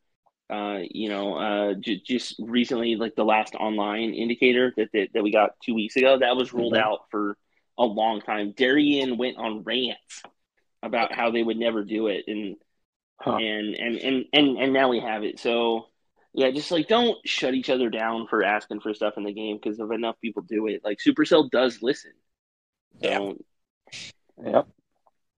Uh, 0.49 0.81
you 0.91 1.09
know, 1.09 1.35
uh, 1.35 1.75
j- 1.75 2.03
just 2.07 2.37
recently, 2.39 2.95
like 2.95 3.15
the 3.17 3.25
last 3.25 3.55
online 3.55 4.13
indicator 4.13 4.73
that, 4.77 4.91
that 4.93 5.09
that 5.15 5.23
we 5.23 5.33
got 5.33 5.53
two 5.65 5.75
weeks 5.75 5.97
ago, 5.97 6.19
that 6.19 6.37
was 6.37 6.53
rolled 6.53 6.75
mm-hmm. 6.75 6.89
out 6.89 7.01
for 7.11 7.37
a 7.79 7.85
long 7.85 8.21
time. 8.21 8.53
Darian 8.57 9.17
went 9.17 9.39
on 9.39 9.65
rants 9.65 10.23
about 10.83 11.13
how 11.13 11.31
they 11.31 11.43
would 11.43 11.57
never 11.57 11.85
do 11.85 12.09
it, 12.09 12.25
and 12.27 12.57
huh. 13.21 13.37
and, 13.37 13.75
and 13.75 13.97
and 13.97 14.25
and 14.33 14.59
and 14.59 14.73
now 14.73 14.89
we 14.89 15.01
have 15.01 15.25
it. 15.25 15.39
So 15.39 15.87
yeah, 16.35 16.51
just 16.51 16.71
like 16.71 16.89
don't 16.89 17.17
shut 17.27 17.55
each 17.55 17.71
other 17.71 17.91
down 17.91 18.27
for 18.27 18.43
asking 18.43 18.81
for 18.81 18.95
stuff 18.95 19.15
in 19.17 19.25
the 19.25 19.33
game 19.33 19.59
because 19.63 19.79
if 19.79 19.91
enough 19.91 20.21
people 20.21 20.43
do 20.43 20.67
it, 20.67 20.83
like 20.85 20.99
Supercell 20.99 21.51
does 21.51 21.83
listen. 21.83 22.13
Yeah. 23.01 23.33
Yep. 24.43 24.69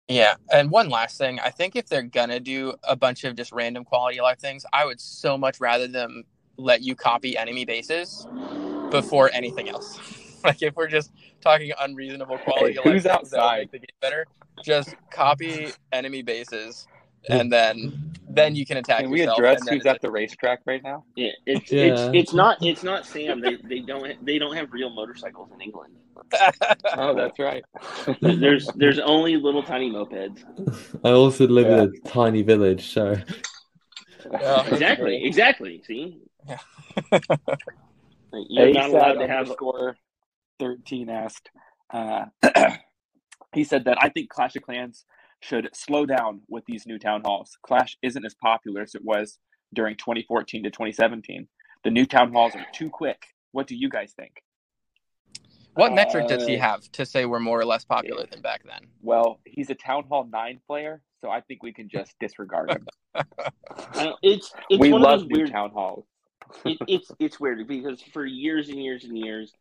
Yeah, 0.07 0.35
and 0.53 0.69
one 0.69 0.89
last 0.89 1.17
thing, 1.17 1.39
I 1.39 1.49
think 1.49 1.75
if 1.75 1.87
they're 1.87 2.03
gonna 2.03 2.39
do 2.39 2.75
a 2.83 2.95
bunch 2.95 3.23
of 3.23 3.35
just 3.35 3.51
random 3.51 3.83
quality 3.83 4.19
of 4.19 4.23
life 4.23 4.39
things, 4.39 4.63
I 4.71 4.85
would 4.85 5.01
so 5.01 5.35
much 5.35 5.59
rather 5.59 5.87
them 5.87 6.23
let 6.57 6.81
you 6.83 6.95
copy 6.95 7.35
enemy 7.35 7.65
bases 7.65 8.27
before 8.91 9.31
anything 9.33 9.67
else. 9.67 9.99
like 10.45 10.61
if 10.61 10.75
we're 10.75 10.87
just 10.87 11.11
talking 11.41 11.71
unreasonable 11.79 12.37
quality 12.39 12.73
hey, 12.73 12.79
of 12.79 12.85
life, 12.85 12.93
who's 12.93 13.05
outside? 13.05 13.69
the 13.71 13.79
game 13.79 13.87
better. 14.01 14.25
Just 14.63 14.95
copy 15.11 15.71
enemy 15.91 16.21
bases 16.21 16.87
and 17.29 17.51
then 17.51 18.13
then 18.27 18.55
you 18.55 18.65
can 18.65 18.77
attack. 18.77 19.01
Can 19.01 19.09
we 19.09 19.21
address 19.21 19.67
who's 19.67 19.85
at 19.85 20.01
the 20.01 20.11
racetrack 20.11 20.61
right 20.65 20.83
now? 20.83 21.03
Yeah, 21.15 21.31
it's 21.45 21.71
yeah. 21.71 21.83
it's 21.83 22.01
it's 22.13 22.33
not 22.33 22.57
it's 22.61 22.83
not 22.83 23.05
Sam. 23.05 23.41
They 23.41 23.57
they 23.63 23.79
don't 23.79 24.25
they 24.25 24.37
don't 24.37 24.55
have 24.55 24.71
real 24.73 24.89
motorcycles 24.89 25.49
in 25.53 25.61
England. 25.61 25.95
oh, 26.97 27.13
that's 27.13 27.39
right. 27.39 27.63
there's 28.21 28.67
there's 28.75 28.99
only 28.99 29.37
little 29.37 29.63
tiny 29.63 29.91
mopeds. 29.91 30.43
I 31.03 31.11
also 31.11 31.47
live 31.47 31.67
yeah. 31.67 31.83
in 31.83 31.93
a 31.93 32.09
tiny 32.09 32.41
village, 32.41 32.87
so. 32.93 33.15
exactly, 34.33 35.23
exactly. 35.23 35.83
See. 35.85 36.19
Yeah. 36.47 36.57
You're 38.49 38.73
not 38.73 38.89
allowed 38.89 39.13
to 39.13 39.27
have 39.27 39.47
score. 39.47 39.97
Thirteen 40.59 41.09
asked. 41.09 41.49
Uh, 41.93 42.25
he 43.53 43.63
said 43.63 43.85
that 43.85 43.97
I 44.01 44.09
think 44.09 44.29
Clash 44.29 44.55
of 44.55 44.63
Clans 44.63 45.05
should 45.41 45.69
slow 45.73 46.05
down 46.05 46.41
with 46.47 46.63
these 46.65 46.85
new 46.87 46.97
town 46.97 47.21
halls. 47.23 47.57
Clash 47.61 47.97
isn't 48.01 48.25
as 48.25 48.35
popular 48.35 48.81
as 48.81 48.95
it 48.95 49.03
was 49.03 49.37
during 49.73 49.95
2014 49.95 50.63
to 50.63 50.69
2017. 50.69 51.47
the 51.83 51.91
new 51.91 52.05
town 52.05 52.33
halls 52.33 52.55
are 52.55 52.65
too 52.73 52.89
quick. 52.89 53.21
What 53.51 53.67
do 53.67 53.75
you 53.75 53.89
guys 53.89 54.13
think? 54.15 54.41
What 55.75 55.91
uh, 55.91 55.95
metric 55.95 56.27
does 56.27 56.47
he 56.47 56.57
uh, 56.57 56.61
have 56.61 56.91
to 56.93 57.05
say 57.05 57.25
we're 57.25 57.39
more 57.39 57.59
or 57.59 57.65
less 57.65 57.85
popular 57.85 58.21
yeah. 58.21 58.27
than 58.31 58.41
back 58.41 58.63
then? 58.63 58.87
Well, 59.01 59.39
he's 59.45 59.69
a 59.69 59.75
Town 59.75 60.05
Hall 60.09 60.27
9 60.31 60.61
player, 60.65 61.01
so 61.21 61.29
I 61.29 61.41
think 61.41 61.61
we 61.61 61.73
can 61.73 61.89
just 61.89 62.15
disregard 62.19 62.71
him. 62.71 62.87
it's, 64.23 64.51
it's 64.69 64.79
we 64.79 64.91
love 64.93 65.27
new 65.27 65.37
weird... 65.37 65.51
Town 65.51 65.71
Halls. 65.71 66.05
it, 66.65 66.77
it's, 66.87 67.11
it's 67.19 67.39
weird 67.39 67.67
because 67.67 68.01
for 68.01 68.25
years 68.25 68.69
and 68.69 68.81
years 68.81 69.03
and 69.03 69.17
years, 69.17 69.51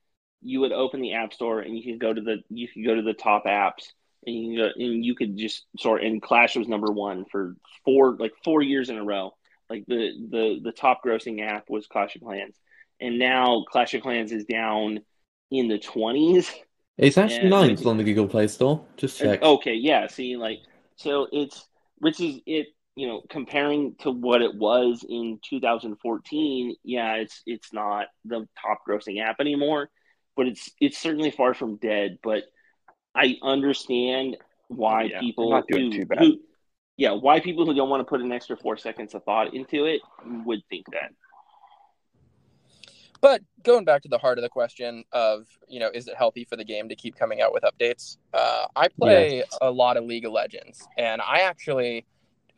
you 0.45 0.61
would 0.61 0.73
open 0.73 1.01
the 1.01 1.15
App 1.15 1.33
Store 1.33 1.61
and 1.61 1.77
you 1.77 1.93
could 1.93 2.01
go 2.01 2.13
to 2.13 2.21
the 2.21 2.43
you 2.51 2.69
could 2.69 2.85
go 2.85 2.95
to 2.95 3.03
the 3.03 3.15
top 3.15 3.45
apps 3.47 3.85
and 4.27 4.37
you 4.37 4.59
go, 4.59 4.71
and 4.77 5.05
you 5.05 5.15
could 5.15 5.37
just 5.37 5.65
sort 5.79 6.03
and 6.03 6.23
Clash 6.23 6.57
was 6.57 6.69
number 6.69 6.93
one 6.93 7.25
for 7.31 7.57
four 7.85 8.17
like 8.19 8.33
four 8.45 8.63
years 8.63 8.91
in 8.91 8.97
a 8.97 9.05
row. 9.05 9.35
Like 9.69 9.85
the 9.87 10.11
the 10.31 10.61
the 10.63 10.73
top 10.73 11.01
grossing 11.05 11.43
app 11.43 11.65
was 11.69 11.87
Clash 11.87 12.17
of 12.17 12.23
Clans, 12.23 12.55
and 13.01 13.19
now 13.19 13.65
Clash 13.71 13.95
of 13.95 14.03
Clans 14.03 14.33
is 14.33 14.45
down 14.45 15.01
in 15.51 15.69
the 15.69 15.79
twenties. 15.79 16.53
It's 16.97 17.19
actually 17.19 17.49
ninth 17.49 17.85
on 17.87 17.97
the 17.97 18.05
Google 18.05 18.29
Play 18.29 18.47
Store. 18.47 18.85
Just 18.97 19.19
check. 19.19 19.43
Okay, 19.43 19.75
yeah. 19.75 20.07
See, 20.07 20.37
like 20.37 20.59
so, 20.97 21.27
it's 21.33 21.67
which 21.99 22.21
is 22.21 22.41
it. 22.47 22.69
You 22.97 23.09
know, 23.09 23.23
comparing 23.29 23.97
to 24.03 24.13
what 24.13 24.41
it 24.41 24.55
was 24.55 25.05
in 25.09 25.41
2014, 25.51 26.77
yeah, 26.85 27.15
it's 27.15 27.43
it's 27.45 27.73
not 27.73 28.07
the 28.25 28.47
top 28.63 28.83
grossing 28.89 29.21
app 29.21 29.41
anymore, 29.41 29.91
but 30.37 30.47
it's 30.47 30.71
it's 30.81 30.99
certainly 30.99 31.31
far 31.31 31.55
from 31.55 31.77
dead. 31.77 32.19
But 32.23 32.45
I 33.15 33.37
understand 33.43 34.37
why 34.69 35.05
yeah, 35.05 35.21
people 35.21 35.51
not 35.51 35.67
doing 35.69 35.93
who, 35.93 35.99
too 35.99 36.07
bad. 36.07 36.19
Who, 36.19 36.41
yeah, 36.97 37.13
why 37.13 37.41
people 37.41 37.67
who 37.67 37.75
don't 37.75 37.89
want 37.89 38.01
to 38.01 38.05
put 38.05 38.21
an 38.21 38.33
extra 38.33 38.57
four 38.57 38.77
seconds 38.77 39.15
of 39.15 39.25
thought 39.25 39.55
into 39.55 39.87
it 39.87 40.01
would 40.45 40.61
think 40.69 40.87
that. 40.93 41.11
But 43.21 43.41
going 43.63 43.87
back 43.87 44.03
to 44.03 44.09
the 44.09 44.19
heart 44.19 44.37
of 44.37 44.43
the 44.43 44.51
question 44.51 45.03
of, 45.11 45.47
you 45.67 45.81
know, 45.81 45.89
is 45.95 46.09
it 46.09 46.15
healthy 46.15 46.45
for 46.45 46.57
the 46.57 46.65
game 46.65 46.91
to 46.91 46.95
keep 46.95 47.17
coming 47.17 47.41
out 47.41 47.55
with 47.55 47.63
updates? 47.63 48.19
Uh, 48.35 48.67
I 48.77 48.89
play 48.89 49.39
yes. 49.39 49.59
a 49.63 49.71
lot 49.71 49.97
of 49.97 50.05
League 50.05 50.27
of 50.27 50.33
Legends, 50.33 50.87
and 50.99 51.23
I 51.23 51.41
actually 51.41 52.05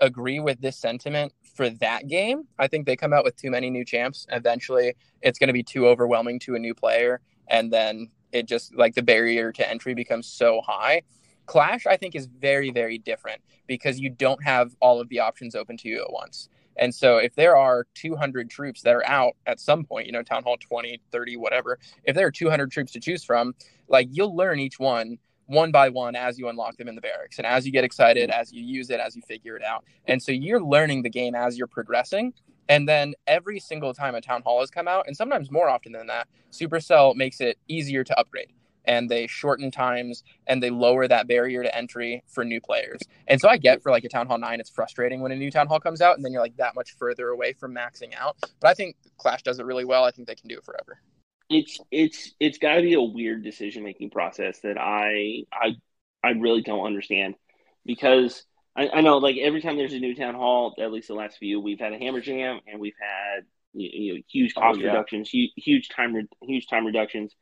agree 0.00 0.40
with 0.40 0.60
this 0.60 0.76
sentiment 0.76 1.32
for 1.54 1.70
that 1.70 2.08
game. 2.08 2.48
I 2.58 2.66
think 2.66 2.84
they 2.84 2.96
come 2.96 3.12
out 3.12 3.22
with 3.22 3.36
too 3.36 3.50
many 3.50 3.70
new 3.70 3.84
champs. 3.84 4.26
Eventually, 4.30 4.94
it's 5.22 5.38
going 5.38 5.46
to 5.46 5.54
be 5.54 5.62
too 5.62 5.86
overwhelming 5.86 6.40
to 6.40 6.56
a 6.56 6.58
new 6.58 6.74
player, 6.74 7.20
and 7.48 7.72
then 7.72 8.10
it 8.32 8.46
just 8.46 8.74
like 8.74 8.94
the 8.94 9.02
barrier 9.02 9.52
to 9.52 9.68
entry 9.68 9.94
becomes 9.94 10.26
so 10.26 10.60
high. 10.64 11.02
Clash, 11.46 11.86
I 11.86 11.96
think, 11.96 12.14
is 12.14 12.26
very, 12.26 12.70
very 12.70 12.98
different 12.98 13.40
because 13.66 14.00
you 14.00 14.10
don't 14.10 14.42
have 14.42 14.74
all 14.80 15.00
of 15.00 15.08
the 15.08 15.20
options 15.20 15.54
open 15.54 15.76
to 15.78 15.88
you 15.88 16.02
at 16.02 16.12
once. 16.12 16.48
And 16.76 16.94
so 16.94 17.16
if 17.16 17.34
there 17.34 17.56
are 17.56 17.86
200 17.94 18.50
troops 18.50 18.82
that 18.82 18.94
are 18.94 19.06
out 19.06 19.34
at 19.46 19.60
some 19.60 19.84
point, 19.84 20.06
you 20.06 20.12
know, 20.12 20.22
town 20.22 20.42
hall 20.42 20.56
20, 20.58 21.00
30, 21.10 21.36
whatever, 21.36 21.78
if 22.04 22.14
there 22.14 22.26
are 22.26 22.32
200 22.32 22.70
troops 22.70 22.92
to 22.92 23.00
choose 23.00 23.24
from, 23.24 23.54
like 23.88 24.08
you'll 24.10 24.36
learn 24.36 24.58
each 24.60 24.78
one 24.78 25.18
one 25.46 25.70
by 25.70 25.88
one 25.88 26.16
as 26.16 26.38
you 26.38 26.48
unlock 26.48 26.76
them 26.76 26.88
in 26.88 26.94
the 26.94 27.00
barracks 27.00 27.38
and 27.38 27.46
as 27.46 27.64
you 27.64 27.72
get 27.72 27.84
excited, 27.84 28.30
as 28.30 28.52
you 28.52 28.62
use 28.62 28.90
it, 28.90 29.00
as 29.00 29.14
you 29.14 29.22
figure 29.22 29.56
it 29.56 29.62
out. 29.62 29.84
And 30.06 30.22
so 30.22 30.32
you're 30.32 30.60
learning 30.60 31.02
the 31.02 31.10
game 31.10 31.34
as 31.34 31.56
you're 31.56 31.68
progressing. 31.68 32.34
And 32.68 32.88
then 32.88 33.14
every 33.26 33.60
single 33.60 33.94
time 33.94 34.14
a 34.14 34.20
town 34.20 34.42
hall 34.42 34.60
has 34.60 34.70
come 34.70 34.88
out, 34.88 35.06
and 35.06 35.16
sometimes 35.16 35.50
more 35.50 35.68
often 35.68 35.92
than 35.92 36.06
that, 36.08 36.28
Supercell 36.52 37.14
makes 37.14 37.40
it 37.40 37.58
easier 37.68 38.04
to 38.04 38.18
upgrade 38.18 38.52
and 38.86 39.10
they 39.10 39.26
shorten 39.26 39.70
times 39.70 40.22
and 40.46 40.62
they 40.62 40.70
lower 40.70 41.06
that 41.08 41.28
barrier 41.28 41.62
to 41.62 41.76
entry 41.76 42.22
for 42.26 42.44
new 42.44 42.60
players. 42.60 43.00
And 43.26 43.40
so 43.40 43.48
I 43.48 43.56
get 43.56 43.82
for 43.82 43.90
like 43.90 44.04
a 44.04 44.08
Town 44.08 44.26
Hall 44.26 44.38
9, 44.38 44.60
it's 44.60 44.70
frustrating 44.70 45.20
when 45.20 45.32
a 45.32 45.36
new 45.36 45.50
Town 45.50 45.66
Hall 45.66 45.80
comes 45.80 46.00
out 46.00 46.16
and 46.16 46.24
then 46.24 46.32
you're 46.32 46.42
like 46.42 46.56
that 46.56 46.74
much 46.74 46.94
further 46.96 47.28
away 47.28 47.52
from 47.52 47.74
maxing 47.74 48.14
out. 48.16 48.36
But 48.60 48.68
I 48.68 48.74
think 48.74 48.96
Clash 49.18 49.42
does 49.42 49.58
it 49.58 49.66
really 49.66 49.84
well. 49.84 50.04
I 50.04 50.10
think 50.10 50.28
they 50.28 50.34
can 50.34 50.48
do 50.48 50.56
it 50.56 50.64
forever. 50.64 51.00
It's 51.48 51.78
it's 51.92 52.34
it's 52.40 52.58
got 52.58 52.74
to 52.76 52.82
be 52.82 52.94
a 52.94 53.02
weird 53.02 53.44
decision 53.44 53.84
making 53.84 54.10
process 54.10 54.60
that 54.60 54.78
I 54.78 55.44
I 55.52 55.76
I 56.24 56.30
really 56.30 56.62
don't 56.62 56.84
understand 56.84 57.36
because 57.84 58.44
I, 58.76 58.88
I, 58.88 59.00
know 59.00 59.18
like 59.18 59.36
every 59.38 59.62
time 59.62 59.76
there's 59.76 59.94
a 59.94 59.98
new 59.98 60.14
town 60.14 60.34
hall, 60.34 60.74
at 60.78 60.92
least 60.92 61.08
the 61.08 61.14
last 61.14 61.38
few, 61.38 61.60
we've 61.60 61.80
had 61.80 61.92
a 61.92 61.98
hammer 61.98 62.20
jam 62.20 62.60
and 62.66 62.78
we've 62.78 62.94
had 63.00 63.44
you 63.72 64.14
know 64.14 64.20
huge 64.28 64.54
oh, 64.56 64.60
cost 64.60 64.78
oh, 64.78 64.82
yeah. 64.82 64.88
reductions, 64.88 65.30
huge, 65.30 65.52
huge 65.56 65.88
time 65.88 66.14
re- 66.14 66.28
huge 66.42 66.66
time 66.68 66.86
reductions. 66.86 67.34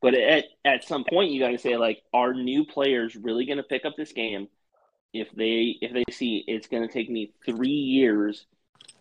But 0.00 0.14
at 0.14 0.44
at 0.64 0.84
some 0.84 1.04
point, 1.04 1.30
you 1.30 1.40
got 1.40 1.50
to 1.50 1.58
say 1.58 1.76
like, 1.76 2.02
are 2.12 2.32
new 2.32 2.64
players 2.64 3.16
really 3.16 3.44
going 3.44 3.58
to 3.58 3.64
pick 3.64 3.84
up 3.84 3.94
this 3.96 4.12
game? 4.12 4.48
If 5.12 5.30
they 5.32 5.76
if 5.80 5.92
they 5.92 6.04
see 6.10 6.44
it's 6.46 6.68
going 6.68 6.86
to 6.86 6.92
take 6.92 7.10
me 7.10 7.32
three 7.44 7.68
years 7.68 8.46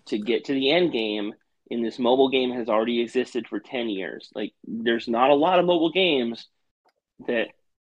to 0.08 0.18
get 0.18 0.46
to 0.46 0.54
the 0.54 0.72
end 0.72 0.92
game, 0.92 1.34
and 1.70 1.86
this 1.86 2.00
mobile 2.00 2.30
game 2.30 2.52
has 2.52 2.68
already 2.68 3.02
existed 3.02 3.48
for 3.48 3.60
ten 3.60 3.90
years, 3.90 4.30
like 4.34 4.54
there's 4.66 5.08
not 5.08 5.30
a 5.30 5.36
lot 5.36 5.60
of 5.60 5.66
mobile 5.66 5.92
games 5.92 6.48
that 7.28 7.50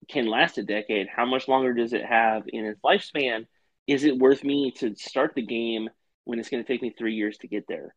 can 0.09 0.27
last 0.27 0.59
a 0.59 0.63
decade. 0.63 1.09
How 1.09 1.27
much 1.27 1.49
longer 1.49 1.73
does 1.73 1.93
it 1.93 2.05
have 2.05 2.45
in 2.49 2.65
its 2.65 2.81
lifespan? 2.83 3.47
Is 3.87 4.05
it 4.05 4.19
worth 4.19 4.45
me 4.45 4.71
to 4.79 4.95
start 4.95 5.33
the 5.35 5.43
game 5.43 5.89
when 6.25 6.39
it's 6.39 6.49
going 6.49 6.63
to 6.63 6.67
take 6.67 6.83
me 6.83 6.95
three 6.97 7.15
years 7.15 7.39
to 7.39 7.49
get 7.49 7.67
there? 7.69 7.95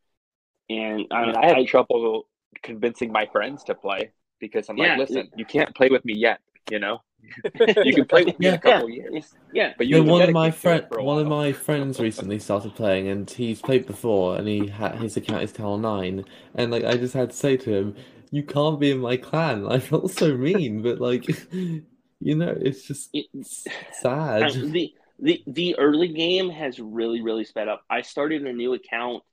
And 0.69 1.05
I, 1.11 1.23
I, 1.23 1.43
I 1.43 1.45
had 1.47 1.57
I, 1.57 1.65
trouble 1.65 2.27
convincing 2.63 3.11
my 3.11 3.27
friends 3.31 3.63
to 3.65 3.75
play 3.75 4.11
because 4.39 4.69
I'm 4.69 4.77
yeah, 4.77 4.95
like, 4.95 5.09
listen, 5.09 5.29
you 5.36 5.45
can't 5.45 5.75
play 5.75 5.89
with 5.89 6.03
me 6.05 6.15
yet. 6.15 6.39
You 6.71 6.79
know, 6.79 7.01
you 7.83 7.93
can 7.93 8.05
play 8.05 8.23
with 8.23 8.39
me 8.39 8.47
yeah. 8.47 8.53
a 8.53 8.57
couple 8.57 8.89
yeah. 8.89 9.03
years. 9.03 9.36
Yeah, 9.53 9.73
but 9.77 9.86
you. 9.86 10.03
one 10.03 10.23
of 10.23 10.31
my 10.31 10.49
friend, 10.49 10.83
one 10.89 11.19
of 11.19 11.27
my 11.27 11.51
friends 11.51 11.99
recently 11.99 12.39
started 12.39 12.73
playing, 12.73 13.07
and 13.07 13.29
he's 13.29 13.61
played 13.61 13.86
before, 13.86 14.38
and 14.38 14.47
he 14.47 14.67
had 14.67 14.95
his 14.95 15.15
account 15.15 15.43
is 15.43 15.51
Town 15.51 15.81
Nine, 15.81 16.25
and 16.55 16.71
like 16.71 16.83
I 16.83 16.97
just 16.97 17.13
had 17.13 17.29
to 17.29 17.36
say 17.36 17.55
to 17.57 17.71
him, 17.71 17.95
you 18.31 18.43
can't 18.43 18.79
be 18.79 18.91
in 18.91 18.99
my 18.99 19.17
clan. 19.17 19.67
I 19.69 19.79
felt 19.79 20.11
so 20.11 20.36
mean, 20.36 20.81
but 20.81 20.99
like, 20.99 21.27
you 21.53 22.36
know, 22.36 22.55
it's 22.59 22.83
just 22.88 23.09
it's 23.13 23.65
sad. 24.01 24.51
the 24.53 24.93
the 25.20 25.43
the 25.47 25.78
early 25.78 26.09
game 26.09 26.49
has 26.49 26.80
really 26.80 27.22
really 27.22 27.45
sped 27.45 27.68
up. 27.68 27.84
I 27.89 28.01
started 28.01 28.45
a 28.45 28.53
new 28.53 28.74
account 28.74 29.24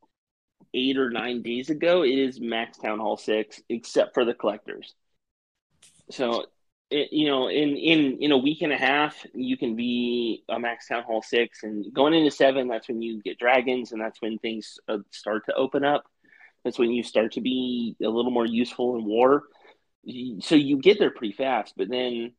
eight 0.74 0.96
or 0.96 1.10
nine 1.10 1.42
days 1.42 1.70
ago, 1.70 2.02
it 2.02 2.18
is 2.18 2.40
Max 2.40 2.78
Town 2.78 2.98
Hall 2.98 3.16
six, 3.16 3.60
except 3.68 4.14
for 4.14 4.24
the 4.24 4.34
collectors. 4.34 4.94
So, 6.10 6.46
it, 6.90 7.12
you 7.12 7.26
know, 7.26 7.48
in 7.48 7.76
in 7.76 8.18
in 8.20 8.32
a 8.32 8.38
week 8.38 8.62
and 8.62 8.72
a 8.72 8.76
half, 8.76 9.24
you 9.34 9.56
can 9.56 9.76
be 9.76 10.44
a 10.48 10.58
Max 10.58 10.88
Town 10.88 11.02
Hall 11.02 11.22
six, 11.22 11.62
and 11.62 11.92
going 11.92 12.14
into 12.14 12.30
seven, 12.30 12.68
that's 12.68 12.88
when 12.88 13.02
you 13.02 13.22
get 13.22 13.38
dragons, 13.38 13.92
and 13.92 14.00
that's 14.00 14.20
when 14.20 14.38
things 14.38 14.78
uh, 14.88 14.98
start 15.10 15.46
to 15.46 15.54
open 15.54 15.84
up. 15.84 16.04
That's 16.64 16.78
when 16.78 16.92
you 16.92 17.02
start 17.02 17.32
to 17.32 17.40
be 17.40 17.96
a 18.02 18.08
little 18.08 18.30
more 18.30 18.46
useful 18.46 18.96
in 18.96 19.04
war. 19.04 19.44
So 20.40 20.54
you 20.54 20.78
get 20.78 20.98
there 20.98 21.10
pretty 21.10 21.34
fast, 21.34 21.74
but 21.76 21.88
then, 21.88 22.32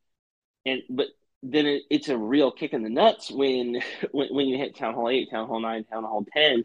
and 0.65 0.81
but 0.89 1.07
then 1.43 1.65
it, 1.65 1.83
it's 1.89 2.09
a 2.09 2.17
real 2.17 2.51
kick 2.51 2.73
in 2.73 2.83
the 2.83 2.89
nuts 2.89 3.29
when, 3.29 3.81
when 4.11 4.29
when 4.33 4.47
you 4.47 4.57
hit 4.57 4.75
Town 4.75 4.93
Hall 4.93 5.09
eight, 5.09 5.29
Town 5.29 5.47
Hall 5.47 5.59
nine, 5.59 5.83
Town 5.83 6.03
Hall 6.03 6.25
ten 6.31 6.63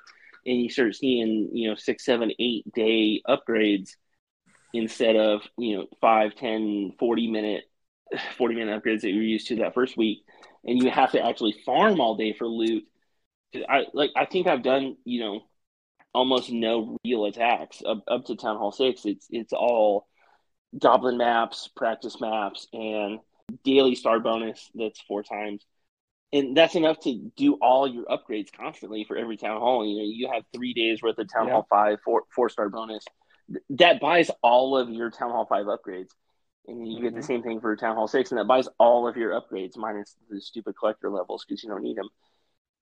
and 0.49 0.63
you 0.63 0.71
start 0.71 0.97
seeing 0.97 1.51
you 1.53 1.69
know 1.69 1.77
six 1.77 2.05
seven 2.05 2.33
eight 2.39 2.65
day 2.73 3.23
upgrades 3.29 3.91
instead 4.73 5.17
of 5.17 5.43
you 5.57 5.77
know 5.77 5.87
five 6.01 6.35
ten 6.35 6.93
40 6.99 7.31
minute 7.31 7.65
40 8.39 8.55
minute 8.55 8.83
upgrades 8.83 9.03
that 9.03 9.11
you're 9.11 9.23
used 9.23 9.49
to 9.49 9.57
that 9.57 9.75
first 9.75 9.97
week. 9.97 10.25
And 10.65 10.83
you 10.83 10.91
have 10.91 11.13
to 11.13 11.25
actually 11.25 11.55
farm 11.65 12.01
all 12.01 12.17
day 12.17 12.33
for 12.33 12.47
loot. 12.47 12.85
I 13.69 13.85
like 13.95 14.11
i 14.15 14.27
think 14.27 14.47
i've 14.47 14.63
done 14.63 14.99
you 15.07 15.21
know 15.21 15.41
almost 16.13 16.51
no 16.51 16.99
real 17.03 17.25
attacks 17.25 17.83
up, 17.87 18.05
up 18.07 18.27
to 18.27 18.37
town 18.37 18.59
hall 18.59 18.73
6 18.73 19.07
it's 19.07 19.27
it's 19.31 19.55
all 19.55 20.07
goblin 20.79 21.17
maps 21.17 21.67
practice 21.75 22.21
maps 22.21 22.67
and 22.75 23.21
daily 23.65 23.95
star 23.95 24.21
bonus 24.21 24.71
that's 24.75 25.01
four 25.01 25.23
times 25.23 25.65
and 26.33 26.57
that's 26.57 26.75
enough 26.75 27.01
to 27.01 27.31
do 27.37 27.55
all 27.55 27.89
your 27.89 28.05
upgrades 28.05 28.53
constantly 28.53 29.05
for 29.05 29.17
every 29.17 29.37
town 29.37 29.59
hall. 29.61 29.87
You 29.87 29.99
know, 29.99 30.05
you 30.05 30.31
have 30.33 30.45
three 30.55 30.75
days 30.75 31.03
worth 31.03 31.19
of 31.19 31.33
town 31.33 31.47
yeah. 31.47 31.55
hall 31.55 31.67
five, 31.71 31.99
four 32.05 32.25
four 32.35 32.49
star 32.49 32.69
bonus. 32.69 33.05
That 33.71 34.01
buys 34.01 34.31
all 34.43 34.77
of 34.77 34.91
your 34.91 35.11
town 35.11 35.31
hall 35.31 35.47
five 35.47 35.67
upgrades, 35.67 36.11
and 36.67 36.87
you 36.87 36.97
mm-hmm. 36.97 37.05
get 37.05 37.15
the 37.15 37.21
mm-hmm. 37.21 37.27
same 37.27 37.43
thing 37.43 37.61
for 37.61 37.75
town 37.77 37.97
hall 37.97 38.09
six, 38.09 38.31
and 38.31 38.39
that 38.39 38.47
buys 38.47 38.69
all 38.79 39.09
of 39.09 39.17
your 39.17 39.41
upgrades 39.41 39.77
minus 39.77 40.17
the 40.29 40.41
stupid 40.41 40.75
collector 40.79 41.11
levels 41.11 41.45
because 41.47 41.63
you 41.63 41.71
don't 41.71 41.83
need 41.83 41.97
them. 41.97 42.09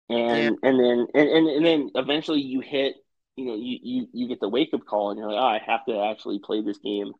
And 0.08 0.56
yeah. 0.62 0.68
and 0.68 0.80
then 0.80 1.06
and, 1.14 1.28
and, 1.28 1.48
and 1.48 1.64
then 1.64 1.90
eventually 1.94 2.40
you 2.40 2.60
hit, 2.60 2.96
you 3.36 3.44
know, 3.44 3.54
you, 3.54 3.78
you 3.80 4.08
you 4.12 4.28
get 4.28 4.40
the 4.40 4.48
wake 4.48 4.74
up 4.74 4.84
call, 4.84 5.10
and 5.10 5.20
you're 5.20 5.30
like, 5.30 5.40
oh, 5.40 5.46
I 5.46 5.60
have 5.64 5.84
to 5.86 6.00
actually 6.10 6.40
play 6.40 6.62
this 6.62 6.78
game 6.78 7.12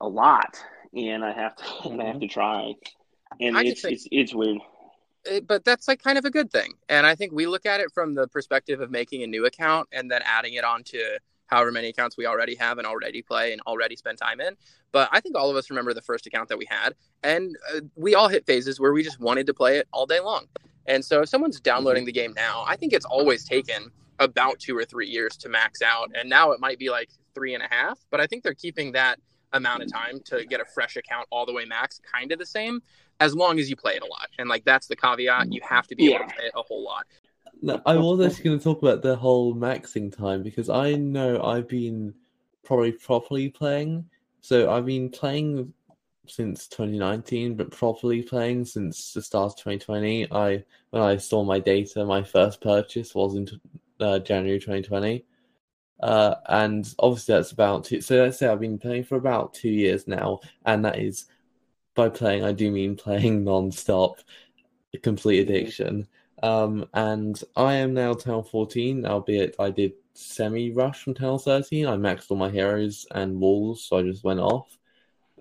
a 0.00 0.08
lot, 0.08 0.60
and 0.94 1.24
I 1.24 1.32
have 1.32 1.56
to 1.56 1.64
mm-hmm. 1.64 1.88
and 1.92 2.02
I 2.02 2.04
have 2.06 2.14
mm-hmm. 2.16 2.20
to 2.20 2.28
try, 2.28 2.74
and 3.40 3.56
I 3.56 3.62
it's, 3.64 3.82
think- 3.82 3.94
it's 3.94 4.08
it's 4.10 4.34
weird 4.34 4.60
Eh, 5.26 5.40
but 5.40 5.64
that's 5.64 5.88
like 5.88 6.02
kind 6.02 6.18
of 6.18 6.24
a 6.24 6.30
good 6.30 6.50
thing. 6.50 6.72
And 6.88 7.06
I 7.06 7.14
think 7.14 7.32
we 7.32 7.46
look 7.46 7.66
at 7.66 7.80
it 7.80 7.92
from 7.92 8.14
the 8.14 8.26
perspective 8.28 8.80
of 8.80 8.90
making 8.90 9.22
a 9.22 9.26
new 9.26 9.46
account 9.46 9.88
and 9.92 10.10
then 10.10 10.22
adding 10.24 10.54
it 10.54 10.64
on 10.64 10.82
to 10.84 11.18
however 11.46 11.70
many 11.70 11.88
accounts 11.88 12.16
we 12.16 12.26
already 12.26 12.54
have 12.54 12.78
and 12.78 12.86
already 12.86 13.20
play 13.20 13.52
and 13.52 13.60
already 13.66 13.94
spend 13.94 14.18
time 14.18 14.40
in. 14.40 14.56
But 14.90 15.08
I 15.12 15.20
think 15.20 15.36
all 15.36 15.50
of 15.50 15.56
us 15.56 15.70
remember 15.70 15.94
the 15.94 16.02
first 16.02 16.26
account 16.26 16.48
that 16.48 16.58
we 16.58 16.66
had, 16.68 16.94
and 17.22 17.56
uh, 17.74 17.80
we 17.94 18.14
all 18.14 18.28
hit 18.28 18.46
phases 18.46 18.80
where 18.80 18.92
we 18.92 19.02
just 19.02 19.20
wanted 19.20 19.46
to 19.46 19.54
play 19.54 19.78
it 19.78 19.86
all 19.92 20.06
day 20.06 20.20
long. 20.20 20.46
And 20.86 21.04
so 21.04 21.22
if 21.22 21.28
someone's 21.28 21.60
downloading 21.60 22.04
the 22.04 22.12
game 22.12 22.32
now, 22.34 22.64
I 22.66 22.76
think 22.76 22.92
it's 22.92 23.04
always 23.04 23.44
taken 23.44 23.90
about 24.18 24.58
two 24.58 24.76
or 24.76 24.84
three 24.84 25.08
years 25.08 25.36
to 25.38 25.48
max 25.48 25.82
out. 25.82 26.10
And 26.14 26.28
now 26.28 26.52
it 26.52 26.60
might 26.60 26.78
be 26.78 26.90
like 26.90 27.10
three 27.34 27.54
and 27.54 27.62
a 27.62 27.68
half. 27.70 27.98
But 28.10 28.20
I 28.20 28.26
think 28.26 28.42
they're 28.42 28.54
keeping 28.54 28.92
that 28.92 29.20
amount 29.52 29.82
of 29.82 29.92
time 29.92 30.20
to 30.24 30.44
get 30.44 30.60
a 30.60 30.64
fresh 30.64 30.96
account 30.96 31.26
all 31.30 31.46
the 31.46 31.52
way 31.52 31.64
max 31.64 32.00
kind 32.12 32.32
of 32.32 32.38
the 32.38 32.46
same 32.46 32.82
as 33.20 33.34
long 33.34 33.58
as 33.58 33.70
you 33.70 33.76
play 33.76 33.94
it 33.94 34.02
a 34.02 34.06
lot. 34.06 34.28
And 34.38 34.48
like 34.48 34.64
that's 34.64 34.86
the 34.86 34.96
caveat. 34.96 35.52
You 35.52 35.60
have 35.68 35.86
to 35.88 35.96
be 35.96 36.04
yeah. 36.04 36.16
able 36.16 36.28
to 36.28 36.34
play 36.34 36.44
it 36.46 36.52
a 36.56 36.62
whole 36.62 36.84
lot. 36.84 37.06
No, 37.60 37.80
I 37.86 37.96
was 37.96 38.20
actually 38.26 38.44
going 38.44 38.58
to 38.58 38.64
talk 38.64 38.82
about 38.82 39.02
the 39.02 39.14
whole 39.14 39.54
maxing 39.54 40.14
time 40.14 40.42
because 40.42 40.68
I 40.68 40.94
know 40.94 41.42
I've 41.42 41.68
been 41.68 42.14
probably 42.64 42.92
properly 42.92 43.48
playing. 43.50 44.06
So 44.40 44.72
I've 44.72 44.86
been 44.86 45.08
playing 45.08 45.72
since 46.26 46.66
2019, 46.68 47.54
but 47.54 47.70
properly 47.70 48.22
playing 48.22 48.64
since 48.64 49.12
the 49.12 49.22
start 49.22 49.52
of 49.52 49.58
2020. 49.58 50.32
I 50.32 50.64
when 50.90 51.02
I 51.02 51.16
saw 51.16 51.44
my 51.44 51.60
data, 51.60 52.04
my 52.04 52.22
first 52.22 52.60
purchase 52.60 53.14
was 53.14 53.36
in 53.36 53.48
uh, 54.00 54.18
January 54.18 54.58
2020, 54.58 55.24
uh, 56.00 56.34
and 56.46 56.94
obviously 56.98 57.34
that's 57.34 57.52
about 57.52 57.84
two. 57.84 58.00
So 58.00 58.16
let's 58.16 58.38
say 58.38 58.48
I've 58.48 58.60
been 58.60 58.78
playing 58.78 59.04
for 59.04 59.16
about 59.16 59.54
two 59.54 59.70
years 59.70 60.06
now, 60.08 60.40
and 60.64 60.84
that 60.84 60.98
is 60.98 61.26
by 61.94 62.08
playing 62.08 62.44
I 62.44 62.52
do 62.52 62.70
mean 62.70 62.96
playing 62.96 63.44
non-stop, 63.44 64.18
complete 65.02 65.40
addiction. 65.40 66.08
Um, 66.42 66.86
and 66.92 67.40
I 67.56 67.74
am 67.74 67.94
now 67.94 68.14
town 68.14 68.44
14, 68.44 69.06
albeit 69.06 69.54
I 69.58 69.70
did 69.70 69.92
semi 70.14 70.72
rush 70.72 71.02
from 71.02 71.14
town 71.14 71.38
13. 71.38 71.86
I 71.86 71.96
maxed 71.96 72.30
all 72.30 72.36
my 72.36 72.50
heroes 72.50 73.06
and 73.12 73.40
walls, 73.40 73.84
so 73.84 73.98
I 73.98 74.02
just 74.02 74.24
went 74.24 74.40
off. 74.40 74.76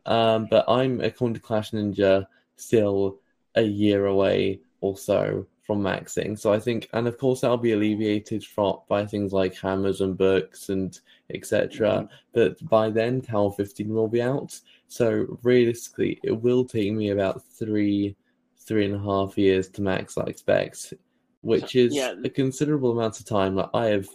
Um, 0.06 0.48
but 0.50 0.66
I'm, 0.68 1.02
according 1.02 1.36
to 1.36 1.40
Clash 1.40 1.72
Ninja, 1.72 2.28
still 2.56 3.20
a 3.56 3.62
year 3.62 4.06
away 4.06 4.62
or 4.80 4.98
so 4.98 5.48
from 5.72 5.82
maxing. 5.82 6.38
So 6.38 6.52
I 6.52 6.60
think, 6.60 6.90
and 6.92 7.08
of 7.08 7.18
course, 7.18 7.40
that'll 7.42 7.56
be 7.56 7.72
alleviated 7.72 8.44
from 8.44 8.80
by 8.90 9.06
things 9.06 9.32
like 9.32 9.56
hammers 9.56 10.02
and 10.02 10.18
books 10.18 10.68
and 10.68 11.00
etc. 11.34 11.88
Mm-hmm. 11.88 12.06
But 12.34 12.68
by 12.68 12.90
then, 12.90 13.22
Tower 13.22 13.54
15 13.54 13.88
will 13.88 14.10
be 14.10 14.22
out. 14.22 14.60
So 14.90 15.40
realistically, 15.44 16.20
it 16.24 16.34
will 16.34 16.66
take 16.66 16.92
me 16.92 17.12
about 17.12 17.42
three, 17.58 18.18
three 18.58 18.84
and 18.84 18.96
a 18.96 19.00
half 19.00 19.38
years 19.38 19.70
to 19.70 19.82
max. 19.82 20.18
I 20.18 20.24
expect, 20.24 20.94
which 21.40 21.78
is 21.78 21.96
yeah. 21.96 22.16
a 22.22 22.30
considerable 22.30 22.92
amount 22.92 23.22
of 23.22 23.26
time. 23.26 23.56
Like 23.56 23.70
I 23.74 23.86
have 23.86 24.10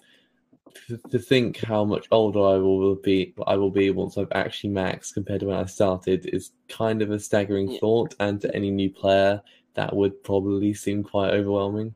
to 1.10 1.18
think 1.18 1.56
how 1.60 1.86
much 1.86 2.06
older 2.10 2.40
I 2.40 2.58
will 2.58 2.96
be 2.96 3.32
I 3.46 3.56
will 3.56 3.70
be 3.70 3.88
once 3.88 4.18
I've 4.18 4.28
actually 4.32 4.74
maxed 4.74 5.14
compared 5.14 5.40
to 5.40 5.46
when 5.46 5.56
I 5.56 5.64
started 5.64 6.28
is 6.34 6.52
kind 6.68 7.00
of 7.00 7.10
a 7.10 7.18
staggering 7.18 7.70
yeah. 7.70 7.80
thought 7.80 8.14
and 8.20 8.42
to 8.42 8.54
any 8.54 8.70
new 8.70 8.90
player 8.90 9.40
that 9.76 9.94
would 9.94 10.22
probably 10.22 10.74
seem 10.74 11.02
quite 11.02 11.32
overwhelming. 11.32 11.94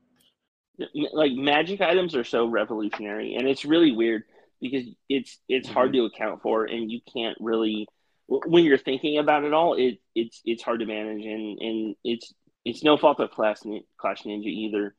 Like 0.95 1.33
magic 1.33 1.81
items 1.81 2.15
are 2.15 2.25
so 2.25 2.47
revolutionary 2.47 3.35
and 3.35 3.47
it's 3.47 3.67
really 3.67 3.93
weird 3.93 4.23
because 4.63 4.85
it's 5.09 5.39
it's 5.49 5.67
mm-hmm. 5.67 5.75
hard 5.75 5.93
to 5.93 6.05
account 6.07 6.41
for 6.41 6.65
and 6.65 6.91
you 6.91 7.01
can't 7.13 7.37
really 7.39 7.87
when 8.29 8.65
you're 8.65 8.79
thinking 8.79 9.19
about 9.19 9.45
it 9.45 9.53
all 9.53 9.75
it 9.75 9.99
it's 10.15 10.41
it's 10.47 10.63
hard 10.63 10.81
to 10.81 10.87
manage 10.87 11.25
and 11.27 11.59
and 11.61 11.97
it's 12.03 12.33
it's 12.65 12.85
no 12.85 12.97
fault 12.97 13.21
of 13.21 13.31
Clash 13.31 13.59
Clash 13.99 14.23
Ninja 14.23 14.47
either. 14.47 14.95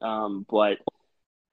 Um, 0.00 0.46
but 0.48 0.78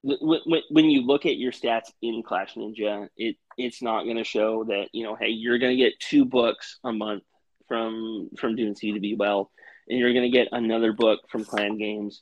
when, 0.03 0.61
when 0.69 0.85
you 0.89 1.01
look 1.01 1.25
at 1.25 1.37
your 1.37 1.51
stats 1.51 1.91
in 2.01 2.23
Clash 2.23 2.55
Ninja, 2.55 3.07
it 3.17 3.37
it's 3.57 3.81
not 3.81 4.03
going 4.03 4.17
to 4.17 4.23
show 4.23 4.65
that 4.65 4.89
you 4.93 5.03
know, 5.03 5.15
hey, 5.15 5.29
you're 5.29 5.59
going 5.59 5.75
to 5.77 5.83
get 5.83 5.99
two 5.99 6.25
books 6.25 6.79
a 6.83 6.91
month 6.91 7.23
from 7.67 8.29
from 8.37 8.55
doing 8.55 8.75
CWL, 8.75 9.47
and 9.87 9.99
you're 9.99 10.13
going 10.13 10.29
to 10.29 10.35
get 10.35 10.49
another 10.51 10.93
book 10.93 11.21
from 11.29 11.45
Clan 11.45 11.77
Games, 11.77 12.21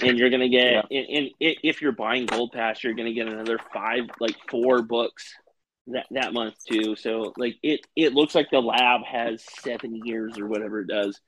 and 0.00 0.18
you're 0.18 0.30
going 0.30 0.40
to 0.40 0.48
get 0.48 0.86
yeah. 0.90 0.98
and, 0.98 1.30
and, 1.40 1.56
if 1.62 1.82
you're 1.82 1.92
buying 1.92 2.26
Gold 2.26 2.52
Pass, 2.52 2.82
you're 2.82 2.94
going 2.94 3.08
to 3.08 3.14
get 3.14 3.28
another 3.28 3.58
five, 3.72 4.04
like 4.20 4.36
four 4.48 4.82
books 4.82 5.34
that 5.88 6.06
that 6.10 6.32
month 6.32 6.54
too. 6.68 6.96
So 6.96 7.32
like 7.36 7.56
it 7.62 7.80
it 7.96 8.14
looks 8.14 8.34
like 8.34 8.50
the 8.50 8.60
lab 8.60 9.02
has 9.04 9.44
seven 9.60 10.00
years 10.04 10.38
or 10.38 10.46
whatever 10.46 10.80
it 10.80 10.88
does, 10.88 11.20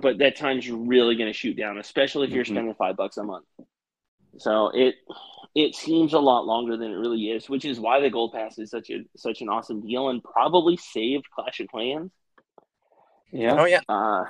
but 0.00 0.18
that 0.18 0.36
time's 0.36 0.70
really 0.70 1.16
going 1.16 1.32
to 1.32 1.38
shoot 1.38 1.56
down, 1.56 1.78
especially 1.78 2.26
if 2.26 2.32
you're 2.32 2.44
mm-hmm. 2.44 2.54
spending 2.54 2.74
five 2.74 2.96
bucks 2.96 3.16
a 3.16 3.24
month. 3.24 3.46
So 4.38 4.70
it 4.74 4.96
it 5.54 5.74
seems 5.74 6.12
a 6.12 6.18
lot 6.18 6.46
longer 6.46 6.76
than 6.76 6.90
it 6.90 6.96
really 6.96 7.30
is, 7.30 7.48
which 7.48 7.64
is 7.64 7.78
why 7.78 8.00
the 8.00 8.10
gold 8.10 8.32
pass 8.32 8.58
is 8.58 8.70
such 8.70 8.90
a 8.90 9.04
such 9.16 9.40
an 9.40 9.48
awesome 9.48 9.86
deal 9.86 10.08
and 10.08 10.22
probably 10.22 10.76
saved 10.76 11.26
Clash 11.30 11.60
of 11.60 11.68
Clans. 11.68 12.10
Yeah. 13.32 13.56
Oh 13.58 13.64
yeah. 13.64 13.80
Uh, 13.88 14.24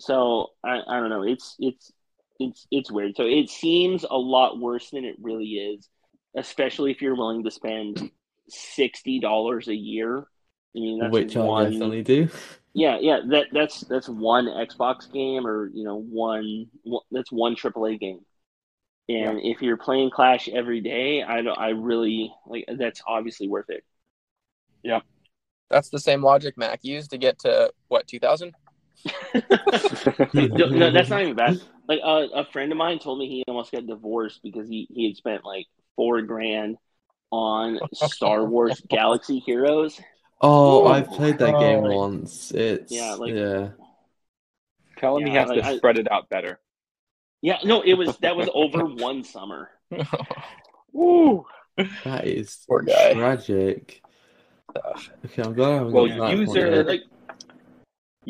so 0.00 0.48
I, 0.64 0.80
I 0.86 1.00
don't 1.00 1.10
know. 1.10 1.22
It's 1.22 1.56
it's 1.58 1.92
it's 2.38 2.66
it's 2.70 2.90
weird. 2.90 3.16
So 3.16 3.24
it 3.24 3.50
seems 3.50 4.04
a 4.04 4.16
lot 4.16 4.58
worse 4.58 4.90
than 4.90 5.04
it 5.04 5.16
really 5.20 5.44
is, 5.44 5.88
especially 6.36 6.90
if 6.90 7.02
you're 7.02 7.16
willing 7.16 7.44
to 7.44 7.50
spend 7.50 8.10
sixty 8.48 9.20
dollars 9.20 9.68
a 9.68 9.74
year. 9.74 10.26
I 10.74 10.78
mean, 10.78 11.00
that's 11.00 11.12
which 11.12 11.36
one, 11.36 11.66
I 11.66 11.70
definitely 11.70 12.02
do. 12.02 12.28
Yeah, 12.72 12.98
yeah. 13.00 13.20
That 13.28 13.46
that's 13.52 13.80
that's 13.82 14.08
one 14.08 14.46
Xbox 14.46 15.10
game, 15.12 15.46
or 15.46 15.70
you 15.72 15.84
know, 15.84 16.00
one 16.00 16.66
that's 17.10 17.30
one 17.30 17.56
AAA 17.56 18.00
game. 18.00 18.20
And 19.08 19.42
yeah. 19.42 19.52
if 19.52 19.60
you're 19.60 19.76
playing 19.76 20.10
Clash 20.10 20.48
every 20.48 20.80
day, 20.80 21.22
I 21.22 21.42
don't, 21.42 21.58
I 21.58 21.70
really 21.70 22.32
like 22.46 22.64
that's 22.78 23.02
obviously 23.06 23.48
worth 23.48 23.68
it. 23.68 23.84
Yeah, 24.82 25.00
that's 25.68 25.90
the 25.90 26.00
same 26.00 26.22
logic 26.22 26.56
Mac 26.56 26.84
used 26.84 27.10
to 27.10 27.18
get 27.18 27.40
to 27.40 27.72
what 27.88 28.06
2000. 28.06 28.54
no, 30.34 30.90
that's 30.90 31.08
not 31.08 31.22
even 31.22 31.34
bad. 31.34 31.60
Like 31.88 32.00
uh, 32.04 32.26
a 32.34 32.44
friend 32.44 32.70
of 32.72 32.78
mine 32.78 32.98
told 32.98 33.18
me 33.18 33.28
he 33.28 33.44
almost 33.48 33.72
got 33.72 33.86
divorced 33.86 34.40
because 34.42 34.68
he 34.68 34.86
he 34.90 35.06
had 35.06 35.16
spent 35.16 35.44
like 35.44 35.66
four 35.96 36.22
grand 36.22 36.76
on 37.30 37.78
Star 37.92 38.44
Wars 38.44 38.80
Galaxy 38.88 39.38
Heroes. 39.38 40.00
Oh, 40.40 40.84
Ooh. 40.84 40.86
I've 40.88 41.08
played 41.08 41.38
that 41.38 41.54
oh. 41.54 41.60
game 41.60 41.82
once. 41.82 42.52
It's 42.52 42.92
yeah, 42.92 43.14
like 43.14 43.34
yeah. 43.34 43.68
Tell 44.98 45.16
him 45.16 45.26
yeah, 45.26 45.32
he 45.32 45.38
has 45.38 45.48
like, 45.48 45.62
to 45.64 45.76
spread 45.76 45.98
it 45.98 46.10
out 46.10 46.28
better. 46.28 46.60
Yeah, 47.42 47.58
no, 47.64 47.82
it 47.82 47.94
was 47.94 48.16
that 48.18 48.36
was 48.36 48.48
over 48.54 48.84
one 48.84 49.24
summer. 49.24 49.70
Woo! 50.92 51.46
That 52.04 52.26
is 52.26 52.64
Poor 52.68 52.82
guy. 52.82 53.14
tragic. 53.14 54.02
Okay, 55.24 55.42
I'm 55.42 55.54
glad 55.54 55.70
I 55.70 55.74
haven't 55.74 55.92
well, 55.92 56.34
user 56.34 56.84
like 56.84 57.02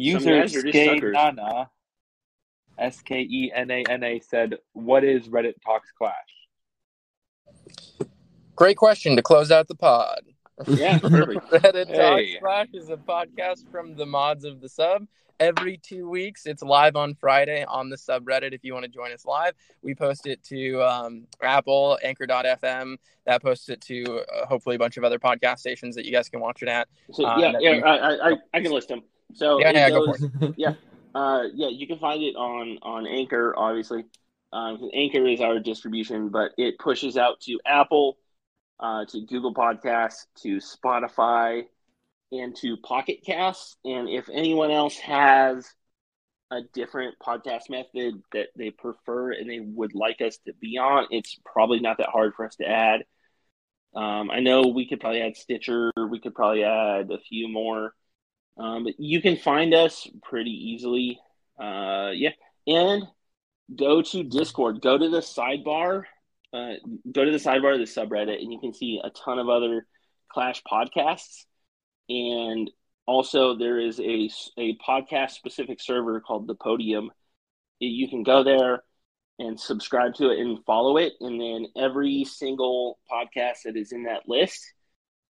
user 0.00 0.42
Skenana 0.44 1.68
S 2.78 3.00
K 3.02 3.20
E 3.20 3.52
N 3.54 3.70
A 3.70 3.84
N 3.88 4.02
A 4.02 4.20
said, 4.20 4.58
"What 4.72 5.04
is 5.04 5.28
Reddit 5.28 5.54
Talks 5.64 5.92
Clash?" 5.92 6.14
Great 8.56 8.76
question 8.76 9.16
to 9.16 9.22
close 9.22 9.50
out 9.50 9.68
the 9.68 9.74
pod. 9.74 10.22
Yeah, 10.66 10.98
perfect. 11.02 11.46
Reddit 11.50 11.88
hey. 11.88 12.36
Talks 12.36 12.40
Clash 12.40 12.68
is 12.74 12.90
a 12.90 12.96
podcast 12.96 13.70
from 13.70 13.96
the 13.96 14.06
mods 14.06 14.44
of 14.44 14.60
the 14.60 14.68
sub 14.68 15.06
every 15.40 15.78
two 15.78 16.08
weeks. 16.08 16.46
It's 16.46 16.62
live 16.62 16.96
on 16.96 17.14
Friday 17.14 17.64
on 17.64 17.88
the 17.88 17.96
subreddit 17.96 18.52
if 18.52 18.62
you 18.62 18.74
want 18.74 18.84
to 18.84 18.90
join 18.90 19.10
us 19.12 19.24
live. 19.24 19.54
We 19.82 19.94
post 19.94 20.26
it 20.26 20.44
to 20.44 20.82
um, 20.82 21.26
Apple, 21.42 21.98
Anchor.fm. 22.04 22.96
That 23.24 23.42
posts 23.42 23.68
it 23.70 23.80
to 23.82 24.20
uh, 24.20 24.46
hopefully 24.46 24.76
a 24.76 24.78
bunch 24.78 24.98
of 24.98 25.04
other 25.04 25.18
podcast 25.18 25.58
stations 25.58 25.96
that 25.96 26.04
you 26.04 26.12
guys 26.12 26.28
can 26.28 26.40
watch 26.40 26.62
it 26.62 26.68
at. 26.68 26.88
So, 27.12 27.26
uh, 27.26 27.38
yeah, 27.38 27.52
yeah, 27.58 27.70
I, 27.84 28.30
I, 28.30 28.36
I, 28.54 28.60
can 28.60 28.70
list 28.70 28.88
them. 28.88 29.02
So 29.34 29.60
yeah, 29.60 29.70
yeah, 29.70 29.90
goes, 29.90 30.26
yeah, 30.56 30.74
uh, 31.14 31.44
yeah, 31.54 31.68
you 31.68 31.86
can 31.86 31.98
find 31.98 32.22
it 32.22 32.36
on 32.36 32.78
on 32.82 33.06
Anchor, 33.06 33.54
obviously. 33.56 34.04
Um, 34.52 34.90
Anchor 34.92 35.26
is 35.26 35.40
our 35.40 35.58
distribution, 35.60 36.28
but 36.28 36.52
it 36.58 36.78
pushes 36.78 37.16
out 37.16 37.40
to 37.42 37.60
Apple, 37.64 38.16
uh, 38.80 39.04
to 39.06 39.20
Google 39.26 39.54
Podcasts, 39.54 40.26
to 40.42 40.58
Spotify, 40.58 41.62
into 42.32 42.76
Pocket 42.76 43.20
Casts. 43.24 43.76
And 43.84 44.08
if 44.08 44.28
anyone 44.32 44.70
else 44.70 44.96
has 44.98 45.72
a 46.50 46.62
different 46.74 47.14
podcast 47.24 47.70
method 47.70 48.22
that 48.32 48.48
they 48.56 48.70
prefer 48.70 49.32
and 49.32 49.48
they 49.48 49.60
would 49.60 49.94
like 49.94 50.20
us 50.20 50.38
to 50.46 50.52
be 50.60 50.78
on, 50.78 51.06
it's 51.10 51.38
probably 51.44 51.80
not 51.80 51.98
that 51.98 52.08
hard 52.08 52.34
for 52.34 52.44
us 52.44 52.56
to 52.56 52.68
add. 52.68 53.04
Um, 53.94 54.30
I 54.30 54.40
know 54.40 54.62
we 54.62 54.88
could 54.88 55.00
probably 55.00 55.22
add 55.22 55.36
Stitcher, 55.36 55.92
we 56.10 56.20
could 56.20 56.34
probably 56.34 56.64
add 56.64 57.10
a 57.10 57.18
few 57.18 57.48
more, 57.48 57.94
um, 58.56 58.84
but 58.84 58.94
you 58.98 59.20
can 59.22 59.36
find 59.36 59.74
us 59.74 60.06
pretty 60.22 60.50
easily. 60.50 61.18
Uh, 61.58 62.10
yeah, 62.14 62.30
and 62.66 63.04
go 63.74 64.02
to 64.02 64.22
Discord, 64.24 64.80
go 64.80 64.98
to 64.98 65.08
the 65.08 65.20
sidebar, 65.20 66.04
uh, 66.52 66.72
go 67.10 67.24
to 67.24 67.30
the 67.30 67.38
sidebar 67.38 67.74
of 67.74 67.78
the 67.78 67.84
subreddit, 67.84 68.40
and 68.40 68.52
you 68.52 68.58
can 68.58 68.72
see 68.72 69.00
a 69.02 69.10
ton 69.10 69.38
of 69.38 69.48
other 69.48 69.86
Clash 70.30 70.62
podcasts. 70.70 71.44
And 72.08 72.70
also, 73.06 73.56
there 73.56 73.78
is 73.78 74.00
a, 74.00 74.30
a 74.58 74.76
podcast 74.78 75.30
specific 75.30 75.80
server 75.80 76.20
called 76.20 76.46
The 76.46 76.54
Podium. 76.54 77.10
You 77.78 78.08
can 78.08 78.22
go 78.22 78.42
there 78.42 78.82
and 79.38 79.58
subscribe 79.58 80.14
to 80.14 80.30
it 80.30 80.38
and 80.38 80.64
follow 80.64 80.96
it. 80.96 81.14
And 81.20 81.40
then 81.40 81.66
every 81.76 82.24
single 82.24 82.98
podcast 83.10 83.62
that 83.64 83.76
is 83.76 83.92
in 83.92 84.04
that 84.04 84.28
list, 84.28 84.60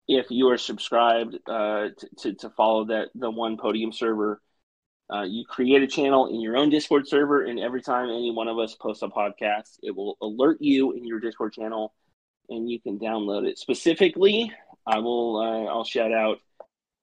if 0.09 0.25
you 0.31 0.49
are 0.49 0.57
subscribed 0.57 1.35
uh, 1.47 1.89
to, 1.95 2.09
to, 2.17 2.33
to, 2.33 2.49
follow 2.49 2.85
that 2.85 3.09
the 3.13 3.29
one 3.29 3.57
podium 3.57 3.93
server, 3.93 4.41
uh, 5.13 5.21
you 5.21 5.45
create 5.47 5.83
a 5.83 5.87
channel 5.87 6.25
in 6.25 6.41
your 6.41 6.57
own 6.57 6.71
Discord 6.71 7.07
server, 7.07 7.45
and 7.45 7.59
every 7.59 7.83
time 7.83 8.09
any 8.09 8.31
one 8.31 8.47
of 8.47 8.57
us 8.57 8.73
posts 8.73 9.03
a 9.03 9.07
podcast, 9.07 9.77
it 9.83 9.95
will 9.95 10.17
alert 10.19 10.57
you 10.61 10.93
in 10.93 11.05
your 11.05 11.19
Discord 11.19 11.53
channel, 11.53 11.93
and 12.49 12.67
you 12.67 12.81
can 12.81 12.97
download 12.97 13.47
it. 13.47 13.59
Specifically, 13.59 14.51
I 14.85 14.97
will. 14.97 15.37
Uh, 15.37 15.71
I'll 15.71 15.83
shout 15.83 16.11
out. 16.11 16.39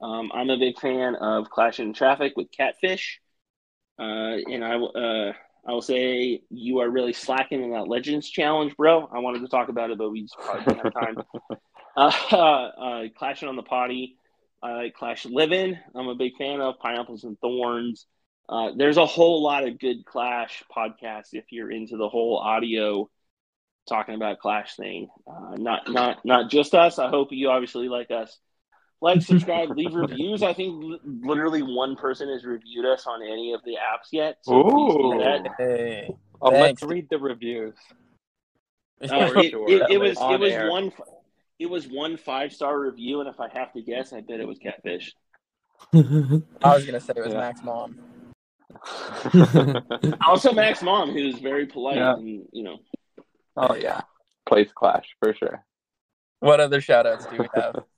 Um, 0.03 0.33
I'm 0.35 0.51
a 0.51 0.59
big 0.59 0.77
fan 0.81 1.15
of 1.15 1.49
Clash 1.49 1.79
in 1.79 1.93
Traffic 1.93 2.33
with 2.37 2.51
Catfish, 2.51 3.21
uh, 4.01 4.03
and 4.03 4.65
I 4.65 4.77
will. 4.77 4.93
Uh, 4.97 5.33
I 5.69 5.73
will 5.73 5.83
say 5.83 6.43
you 6.51 6.81
are 6.81 6.91
really 6.91 7.13
slacking 7.13 7.63
in 7.63 7.71
that 7.71 7.87
Legends 7.87 8.29
challenge, 8.29 8.77
bro. 8.77 9.09
I 9.13 9.21
wanted 9.21 9.43
to 9.43 9.49
talk 9.49 9.69
about 9.69 9.91
it, 9.91 9.99
but 9.99 10.11
we 10.11 10.23
just 10.23 10.37
probably 10.39 10.75
didn't 10.75 10.85
have 10.85 10.95
time. 10.95 11.17
Uh, 11.97 12.13
uh, 12.33 13.03
Clashing 13.17 13.49
on 13.49 13.57
the 13.57 13.63
Potty, 13.63 14.17
I 14.63 14.73
like 14.73 14.95
Clash 14.95 15.25
Living. 15.25 15.79
I'm 15.95 16.09
a 16.09 16.15
big 16.15 16.37
fan 16.37 16.61
of 16.61 16.79
Pineapples 16.79 17.25
and 17.25 17.39
Thorns. 17.41 18.07
Uh, 18.49 18.71
there's 18.77 18.97
a 18.97 19.07
whole 19.07 19.43
lot 19.43 19.67
of 19.67 19.79
good 19.79 20.05
Clash 20.05 20.63
podcasts 20.75 21.31
if 21.33 21.45
you're 21.51 21.71
into 21.71 21.97
the 21.97 22.09
whole 22.09 22.39
audio 22.39 23.11
talking 23.89 24.15
about 24.15 24.39
Clash 24.39 24.77
thing. 24.77 25.09
Uh, 25.27 25.57
not 25.57 25.91
not 25.91 26.25
not 26.25 26.51
just 26.51 26.75
us. 26.75 26.99
I 26.99 27.09
hope 27.09 27.29
you 27.33 27.49
obviously 27.51 27.89
like 27.89 28.11
us. 28.11 28.37
Like, 29.01 29.23
subscribe, 29.23 29.71
leave 29.71 29.95
reviews. 29.95 30.43
I 30.43 30.55
think 30.55 30.83
l- 30.83 31.01
literally 31.05 31.63
one 31.63 31.97
person 31.97 32.29
has 32.31 32.45
reviewed 32.45 32.87
us 32.87 33.07
on 33.07 33.23
any 33.23 33.53
of 33.53 33.63
the 33.65 33.73
apps 33.73 34.09
yet. 34.11 34.39
So 34.43 34.55
Ooh. 34.55 35.21
Hey, 35.59 36.09
Oh, 36.41 36.51
Thanks. 36.51 36.83
let's 36.83 36.93
read 36.93 37.09
the 37.11 37.19
reviews. 37.19 37.75
Uh, 38.99 39.31
it, 39.37 39.51
sure. 39.51 39.69
it, 39.69 39.91
it 39.91 39.99
was 39.99 40.17
it 40.19 40.41
was 40.41 40.53
air. 40.55 40.71
one 40.71 40.91
it 41.59 41.71
was 41.71 41.87
one 41.89 42.17
five 42.17 42.53
star 42.53 42.79
review, 42.79 43.21
and 43.21 43.29
if 43.29 43.41
I 43.41 43.49
have 43.53 43.73
to 43.73 43.83
guess, 43.83 44.13
I 44.13 44.21
bet 44.21 44.41
it 44.41 44.47
was 44.49 44.59
Catfish. 44.59 45.15
I 45.95 46.75
was 46.75 46.85
gonna 46.85 47.01
say 47.01 47.15
it 47.17 47.25
was 47.25 47.33
Yeah. 47.33 47.41
Mac's 47.41 47.63
mom. 47.63 47.99
Also, 50.27 50.53
Mac's 50.53 50.83
Mom, 50.83 51.13
who's 51.13 51.39
very 51.39 51.67
polite 51.67 51.97
Yeah. 51.97 52.15
and 52.15 52.47
you 52.53 52.63
know. 52.63 52.79
oh 53.57 53.75
yeah, 53.75 54.03
plays 54.47 54.71
Clash 54.75 55.07
for 55.21 55.35
sure. 55.35 55.65
What 56.41 56.61
other 56.61 56.81
shout 56.81 57.07
outs 57.07 57.27
do 57.27 57.39
we 57.39 57.49
have? 57.55 57.85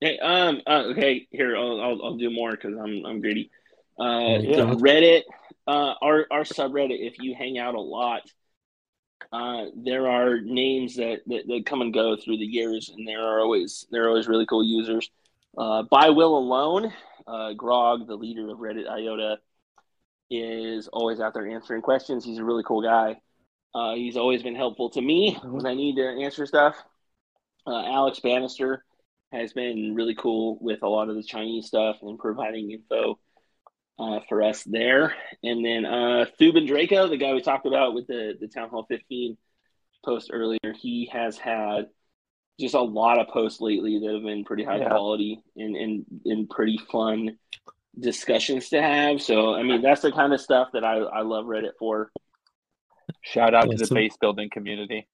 Hey, 0.00 0.18
um, 0.18 0.60
uh, 0.66 0.86
okay, 0.90 1.28
here 1.30 1.56
I'll, 1.56 1.80
I'll 1.80 2.04
I'll 2.04 2.16
do 2.16 2.28
more 2.28 2.50
because 2.50 2.76
I'm 2.76 3.04
I'm 3.06 3.20
greedy. 3.20 3.52
Uh, 3.96 4.38
my 4.38 4.44
God. 4.56 4.80
Reddit, 4.80 5.22
uh, 5.68 5.94
our 6.02 6.26
our 6.28 6.42
subreddit. 6.42 7.06
If 7.06 7.20
you 7.20 7.36
hang 7.36 7.56
out 7.56 7.76
a 7.76 7.80
lot, 7.80 8.22
uh, 9.30 9.66
there 9.76 10.08
are 10.08 10.40
names 10.40 10.96
that, 10.96 11.20
that 11.26 11.46
that 11.46 11.66
come 11.66 11.82
and 11.82 11.94
go 11.94 12.16
through 12.16 12.38
the 12.38 12.44
years, 12.44 12.88
and 12.88 13.06
there 13.06 13.22
are 13.22 13.40
always 13.40 13.86
there 13.90 14.04
are 14.04 14.08
always 14.08 14.28
really 14.28 14.46
cool 14.46 14.64
users. 14.64 15.10
Uh, 15.56 15.82
by 15.90 16.10
will 16.10 16.36
alone, 16.36 16.92
uh, 17.26 17.52
Grog, 17.52 18.06
the 18.06 18.16
leader 18.16 18.50
of 18.50 18.58
Reddit 18.58 18.88
IOTA, 18.88 19.38
is 20.30 20.88
always 20.88 21.20
out 21.20 21.34
there 21.34 21.46
answering 21.46 21.82
questions. 21.82 22.24
He's 22.24 22.38
a 22.38 22.44
really 22.44 22.64
cool 22.64 22.82
guy. 22.82 23.20
Uh, 23.74 23.94
he's 23.94 24.16
always 24.16 24.42
been 24.42 24.54
helpful 24.54 24.90
to 24.90 25.00
me 25.00 25.38
when 25.44 25.66
I 25.66 25.74
need 25.74 25.96
to 25.96 26.06
answer 26.06 26.46
stuff. 26.46 26.76
Uh, 27.66 27.84
Alex 27.84 28.20
Bannister 28.20 28.84
has 29.30 29.52
been 29.52 29.94
really 29.94 30.14
cool 30.14 30.58
with 30.60 30.82
a 30.82 30.88
lot 30.88 31.08
of 31.08 31.16
the 31.16 31.22
Chinese 31.22 31.66
stuff 31.66 31.96
and 32.02 32.18
providing 32.18 32.70
info 32.70 33.18
uh, 33.98 34.20
for 34.28 34.42
us 34.42 34.62
there. 34.64 35.14
And 35.42 35.64
then 35.64 35.84
uh, 35.84 36.26
Thuban 36.40 36.66
Draco, 36.66 37.08
the 37.08 37.16
guy 37.16 37.32
we 37.34 37.40
talked 37.42 37.66
about 37.66 37.94
with 37.94 38.06
the, 38.06 38.36
the 38.40 38.48
Town 38.48 38.68
Hall 38.68 38.84
15 38.88 39.36
post 40.04 40.30
earlier, 40.32 40.72
he 40.80 41.08
has 41.12 41.38
had 41.38 41.86
just 42.60 42.74
a 42.74 42.80
lot 42.80 43.18
of 43.18 43.28
posts 43.28 43.60
lately 43.60 43.98
that 44.00 44.12
have 44.14 44.22
been 44.22 44.44
pretty 44.44 44.64
high 44.64 44.78
Yeah. 44.78 44.88
quality 44.88 45.40
and, 45.56 45.76
and, 45.76 46.04
and 46.24 46.50
pretty 46.50 46.78
fun 46.90 47.38
discussions 47.98 48.68
to 48.70 48.80
have. 48.82 49.20
So, 49.22 49.54
I 49.54 49.62
mean, 49.62 49.82
that's 49.82 50.02
the 50.02 50.12
kind 50.12 50.32
of 50.32 50.40
stuff 50.40 50.68
that 50.72 50.84
I, 50.84 50.96
I 50.98 51.20
love 51.22 51.44
Reddit 51.46 51.72
for. 51.78 52.10
Shout 53.22 53.54
out 53.54 53.70
to 53.70 53.76
the 53.76 53.84
Awesome. 53.84 53.94
base 53.94 54.16
building 54.20 54.48
community. 54.50 55.06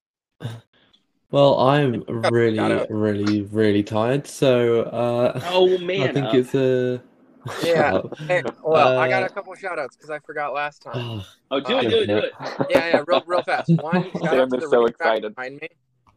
well, 1.31 1.59
I'm 1.61 2.05
really, 2.09 2.87
really, 2.89 3.43
really 3.43 3.83
tired. 3.83 4.27
So 4.27 4.83
uh, 4.83 5.41
Oh, 5.47 5.77
man. 5.79 6.09
I 6.09 6.13
think 6.13 6.27
uh, 6.27 6.39
it's 6.39 6.55
a. 6.55 7.03
Shut 7.47 7.65
Yeah. 7.65 8.01
Hey, 8.27 8.43
well, 8.63 8.99
I 8.99 9.09
got 9.09 9.23
Uh, 9.23 9.27
a 9.27 9.29
couple 9.29 9.55
shout 9.55 9.79
outs 9.79 9.97
because 9.97 10.11
I 10.11 10.19
forgot 10.21 10.53
last 10.55 10.83
time. 10.83 10.95
Oh, 10.97 11.25
oh, 11.53 11.61
do 11.61 11.77
uh, 11.77 11.81
it, 11.83 11.89
do 11.91 11.97
it, 12.03 12.07
do 12.07 12.17
it. 12.19 12.33
Yeah, 12.71 12.89
yeah, 12.89 13.05
real, 13.07 13.23
real 13.27 13.43
fast. 13.43 13.71
One, 13.81 14.05
shout 14.13 14.23
Sam 14.23 14.41
out 14.41 14.51
to 14.51 14.57
is 14.57 14.63
the 14.65 14.69
so 14.69 14.79
ring 14.81 14.89
excited. 14.89 15.35
behind 15.35 15.61
me. 15.61 15.69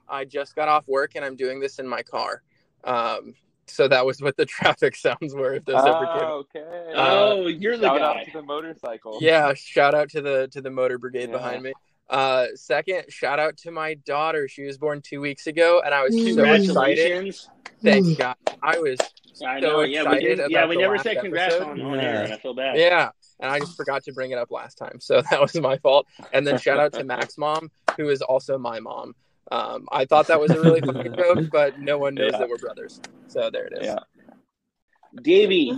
I 0.09 0.26
just 0.26 0.55
got 0.55 0.67
off 0.67 0.88
work 0.88 1.11
and 1.15 1.24
I'm 1.24 1.36
doing 1.36 1.59
this 1.59 1.80
in 1.80 1.88
my 1.88 2.01
car. 2.01 2.41
Um, 2.84 3.36
so 3.67 3.88
that 3.88 4.05
was 4.05 4.22
what 4.22 4.36
the 4.36 4.45
traffic 4.45 4.95
sounds 4.97 5.34
were 5.34 5.53
if 5.53 5.63
those 5.65 5.78
ever 5.78 6.05
came. 6.05 6.24
Oh, 6.24 6.43
okay. 6.55 6.91
Oh, 6.95 7.47
you're 7.47 7.78
the 7.78 7.84
Shout 7.88 7.99
guy. 7.99 8.19
out 8.19 8.26
to 8.26 8.32
the 8.34 8.41
motorcycle. 8.43 9.17
Yeah, 9.22 9.53
shout 9.53 9.93
out 9.95 10.09
to 10.09 10.22
the 10.22 10.49
to 10.51 10.61
the 10.61 10.69
motor 10.72 10.97
brigade 10.97 11.30
Yeah. 11.30 11.38
behind 11.38 11.63
me. 11.63 11.72
Uh, 12.12 12.47
second, 12.55 13.05
shout 13.09 13.39
out 13.39 13.55
to 13.57 13.72
my 13.72 13.93
daughter. 14.05 14.47
She 14.47 14.64
was 14.64 14.78
born 14.78 15.01
two 15.01 15.22
weeks 15.22 15.47
ago, 15.47 15.82
and 15.84 15.93
I 15.93 16.03
was 16.03 16.14
so 16.14 16.20
excited. 16.20 16.66
Congratulations. 16.68 17.49
Thank 17.82 18.18
God, 18.18 18.36
I 18.62 18.78
was 18.80 18.99
I 19.45 19.59
so 19.62 19.68
know. 19.68 19.80
Yeah, 19.82 20.01
we 20.01 20.07
excited 20.18 20.28
didn't, 20.28 20.51
yeah, 20.51 20.68
we 20.68 20.76
the 20.76 20.82
never 20.82 20.95
last 20.95 21.03
said 21.03 21.20
congrats 21.22 21.55
episode. 21.55 21.70
on, 21.72 21.82
on 21.82 21.99
air, 21.99 22.24
and 22.24 22.34
I 22.34 22.38
feel 22.38 22.53
bad. 22.53 22.78
Yeah, 22.78 23.09
and 23.39 23.49
I 23.49 23.59
just 23.59 23.78
forgot 23.78 24.03
to 24.03 24.12
bring 24.14 24.32
it 24.32 24.38
up 24.38 24.51
last 24.51 24.76
time, 24.76 24.99
so 24.99 25.22
that 25.32 25.39
was 25.41 25.55
my 25.55 25.78
fault. 25.78 26.05
And 26.34 26.45
then 26.45 26.59
shout 26.59 26.80
out 26.80 26.91
to 26.93 27.03
Mac's 27.05 27.38
mom, 27.38 27.72
who 27.97 28.09
is 28.09 28.22
also 28.22 28.57
my 28.57 28.80
mom. 28.82 29.16
Um, 29.51 29.88
I 29.91 30.03
thought 30.05 30.28
that 30.28 30.39
was 30.39 30.51
a 30.51 30.59
really 30.62 30.82
funny 30.82 31.09
joke, 31.18 31.49
but 31.51 31.80
no 31.80 31.97
one 31.97 32.14
knows 32.16 32.32
Yeah. 32.34 32.39
that 32.39 32.49
we're 32.49 32.57
brothers. 32.57 32.99
So 33.30 33.49
there 33.49 33.66
it 33.68 33.74
is. 33.82 33.86
Yeah. 33.88 33.99
Davey, 35.22 35.74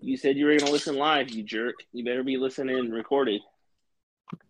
you 0.00 0.16
said 0.16 0.36
you 0.36 0.44
were 0.46 0.52
going 0.52 0.66
to 0.66 0.72
listen 0.72 0.96
live, 0.96 1.30
you 1.30 1.42
jerk. 1.42 1.74
You 1.92 2.04
better 2.04 2.22
be 2.22 2.36
listening 2.36 2.90
recorded. 2.90 3.40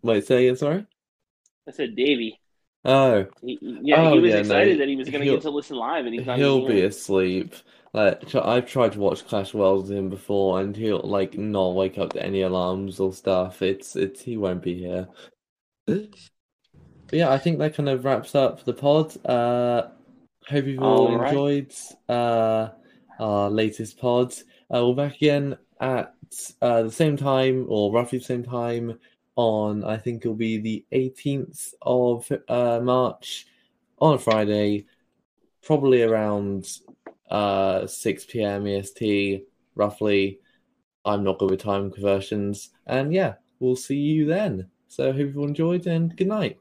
wait, 0.01 0.25
say 0.27 0.45
again. 0.45 0.55
Sorry. 0.57 0.85
I 1.69 1.71
said 1.71 1.95
Davey. 1.95 2.39
Oh, 2.83 3.27
He, 3.41 3.57
yeah, 3.61 4.09
Oh, 4.09 4.13
he 4.13 4.19
was 4.19 4.33
yeah, 4.33 4.39
excited 4.39 4.73
no, 4.73 4.79
that 4.79 4.87
he 4.87 4.95
was 4.95 5.09
going 5.09 5.21
to 5.21 5.31
get 5.31 5.41
to 5.41 5.49
listen 5.51 5.77
live, 5.77 6.05
and 6.05 6.13
he's 6.15 6.25
not 6.25 6.37
he'll 6.39 6.65
be 6.67 6.81
asleep. 6.81 7.53
Like 7.93 8.35
I've 8.35 8.67
tried 8.67 8.93
to 8.93 8.99
watch 8.99 9.25
Clash 9.27 9.53
Worlds 9.53 9.89
with 9.89 9.97
him 9.97 10.09
before, 10.09 10.61
and 10.61 10.75
he'll 10.75 11.01
like 11.01 11.37
not 11.37 11.75
wake 11.75 11.97
up 11.97 12.13
to 12.13 12.23
any 12.23 12.41
alarms 12.41 12.99
or 12.99 13.13
stuff. 13.13 13.61
It's 13.61 13.95
it's 13.95 14.21
he 14.21 14.37
won't 14.37 14.61
be 14.63 14.75
here. 14.75 15.07
Yeah, 17.11 17.31
I 17.31 17.37
think 17.39 17.57
that 17.59 17.73
kind 17.75 17.89
of 17.89 18.05
wraps 18.05 18.35
up 18.35 18.63
the 18.63 18.73
pod. 18.73 19.25
Uh, 19.25 19.89
hope 20.47 20.65
you've 20.65 20.83
all 20.83 21.07
All 21.07 21.17
right. 21.17 21.33
enjoyed 21.33 21.73
uh 22.07 22.69
our 23.19 23.49
latest 23.49 23.99
pod. 23.99 24.33
Uh, 24.73 24.85
we're 24.87 24.95
back 24.95 25.15
again 25.15 25.57
at 25.81 26.13
uh 26.61 26.83
the 26.83 26.91
same 26.91 27.17
time 27.17 27.65
or 27.69 27.91
roughly 27.91 28.19
the 28.19 28.25
same 28.25 28.43
time 28.43 28.99
on 29.39 29.85
I 29.85 29.97
think 29.97 30.21
it'll 30.21 30.35
be 30.35 30.57
the 30.57 30.85
18th 30.91 31.73
of 31.81 32.29
uh 32.49 32.81
March 32.83 33.47
on 33.99 34.15
a 34.15 34.19
Friday, 34.19 34.85
probably 35.61 36.03
around 36.03 36.67
uh 37.29 37.87
6 37.87 38.25
p.m. 38.25 38.67
EST 38.67 39.43
roughly. 39.75 40.39
I'm 41.05 41.23
not 41.23 41.39
good 41.39 41.51
with 41.51 41.61
time 41.61 41.89
conversions, 41.89 42.71
and 42.85 43.13
yeah, 43.13 43.35
we'll 43.59 43.77
see 43.77 43.95
you 43.95 44.25
then. 44.25 44.69
So 44.89 45.13
hope 45.13 45.33
you 45.33 45.43
enjoyed 45.43 45.87
and 45.87 46.15
good 46.17 46.27
night. 46.27 46.57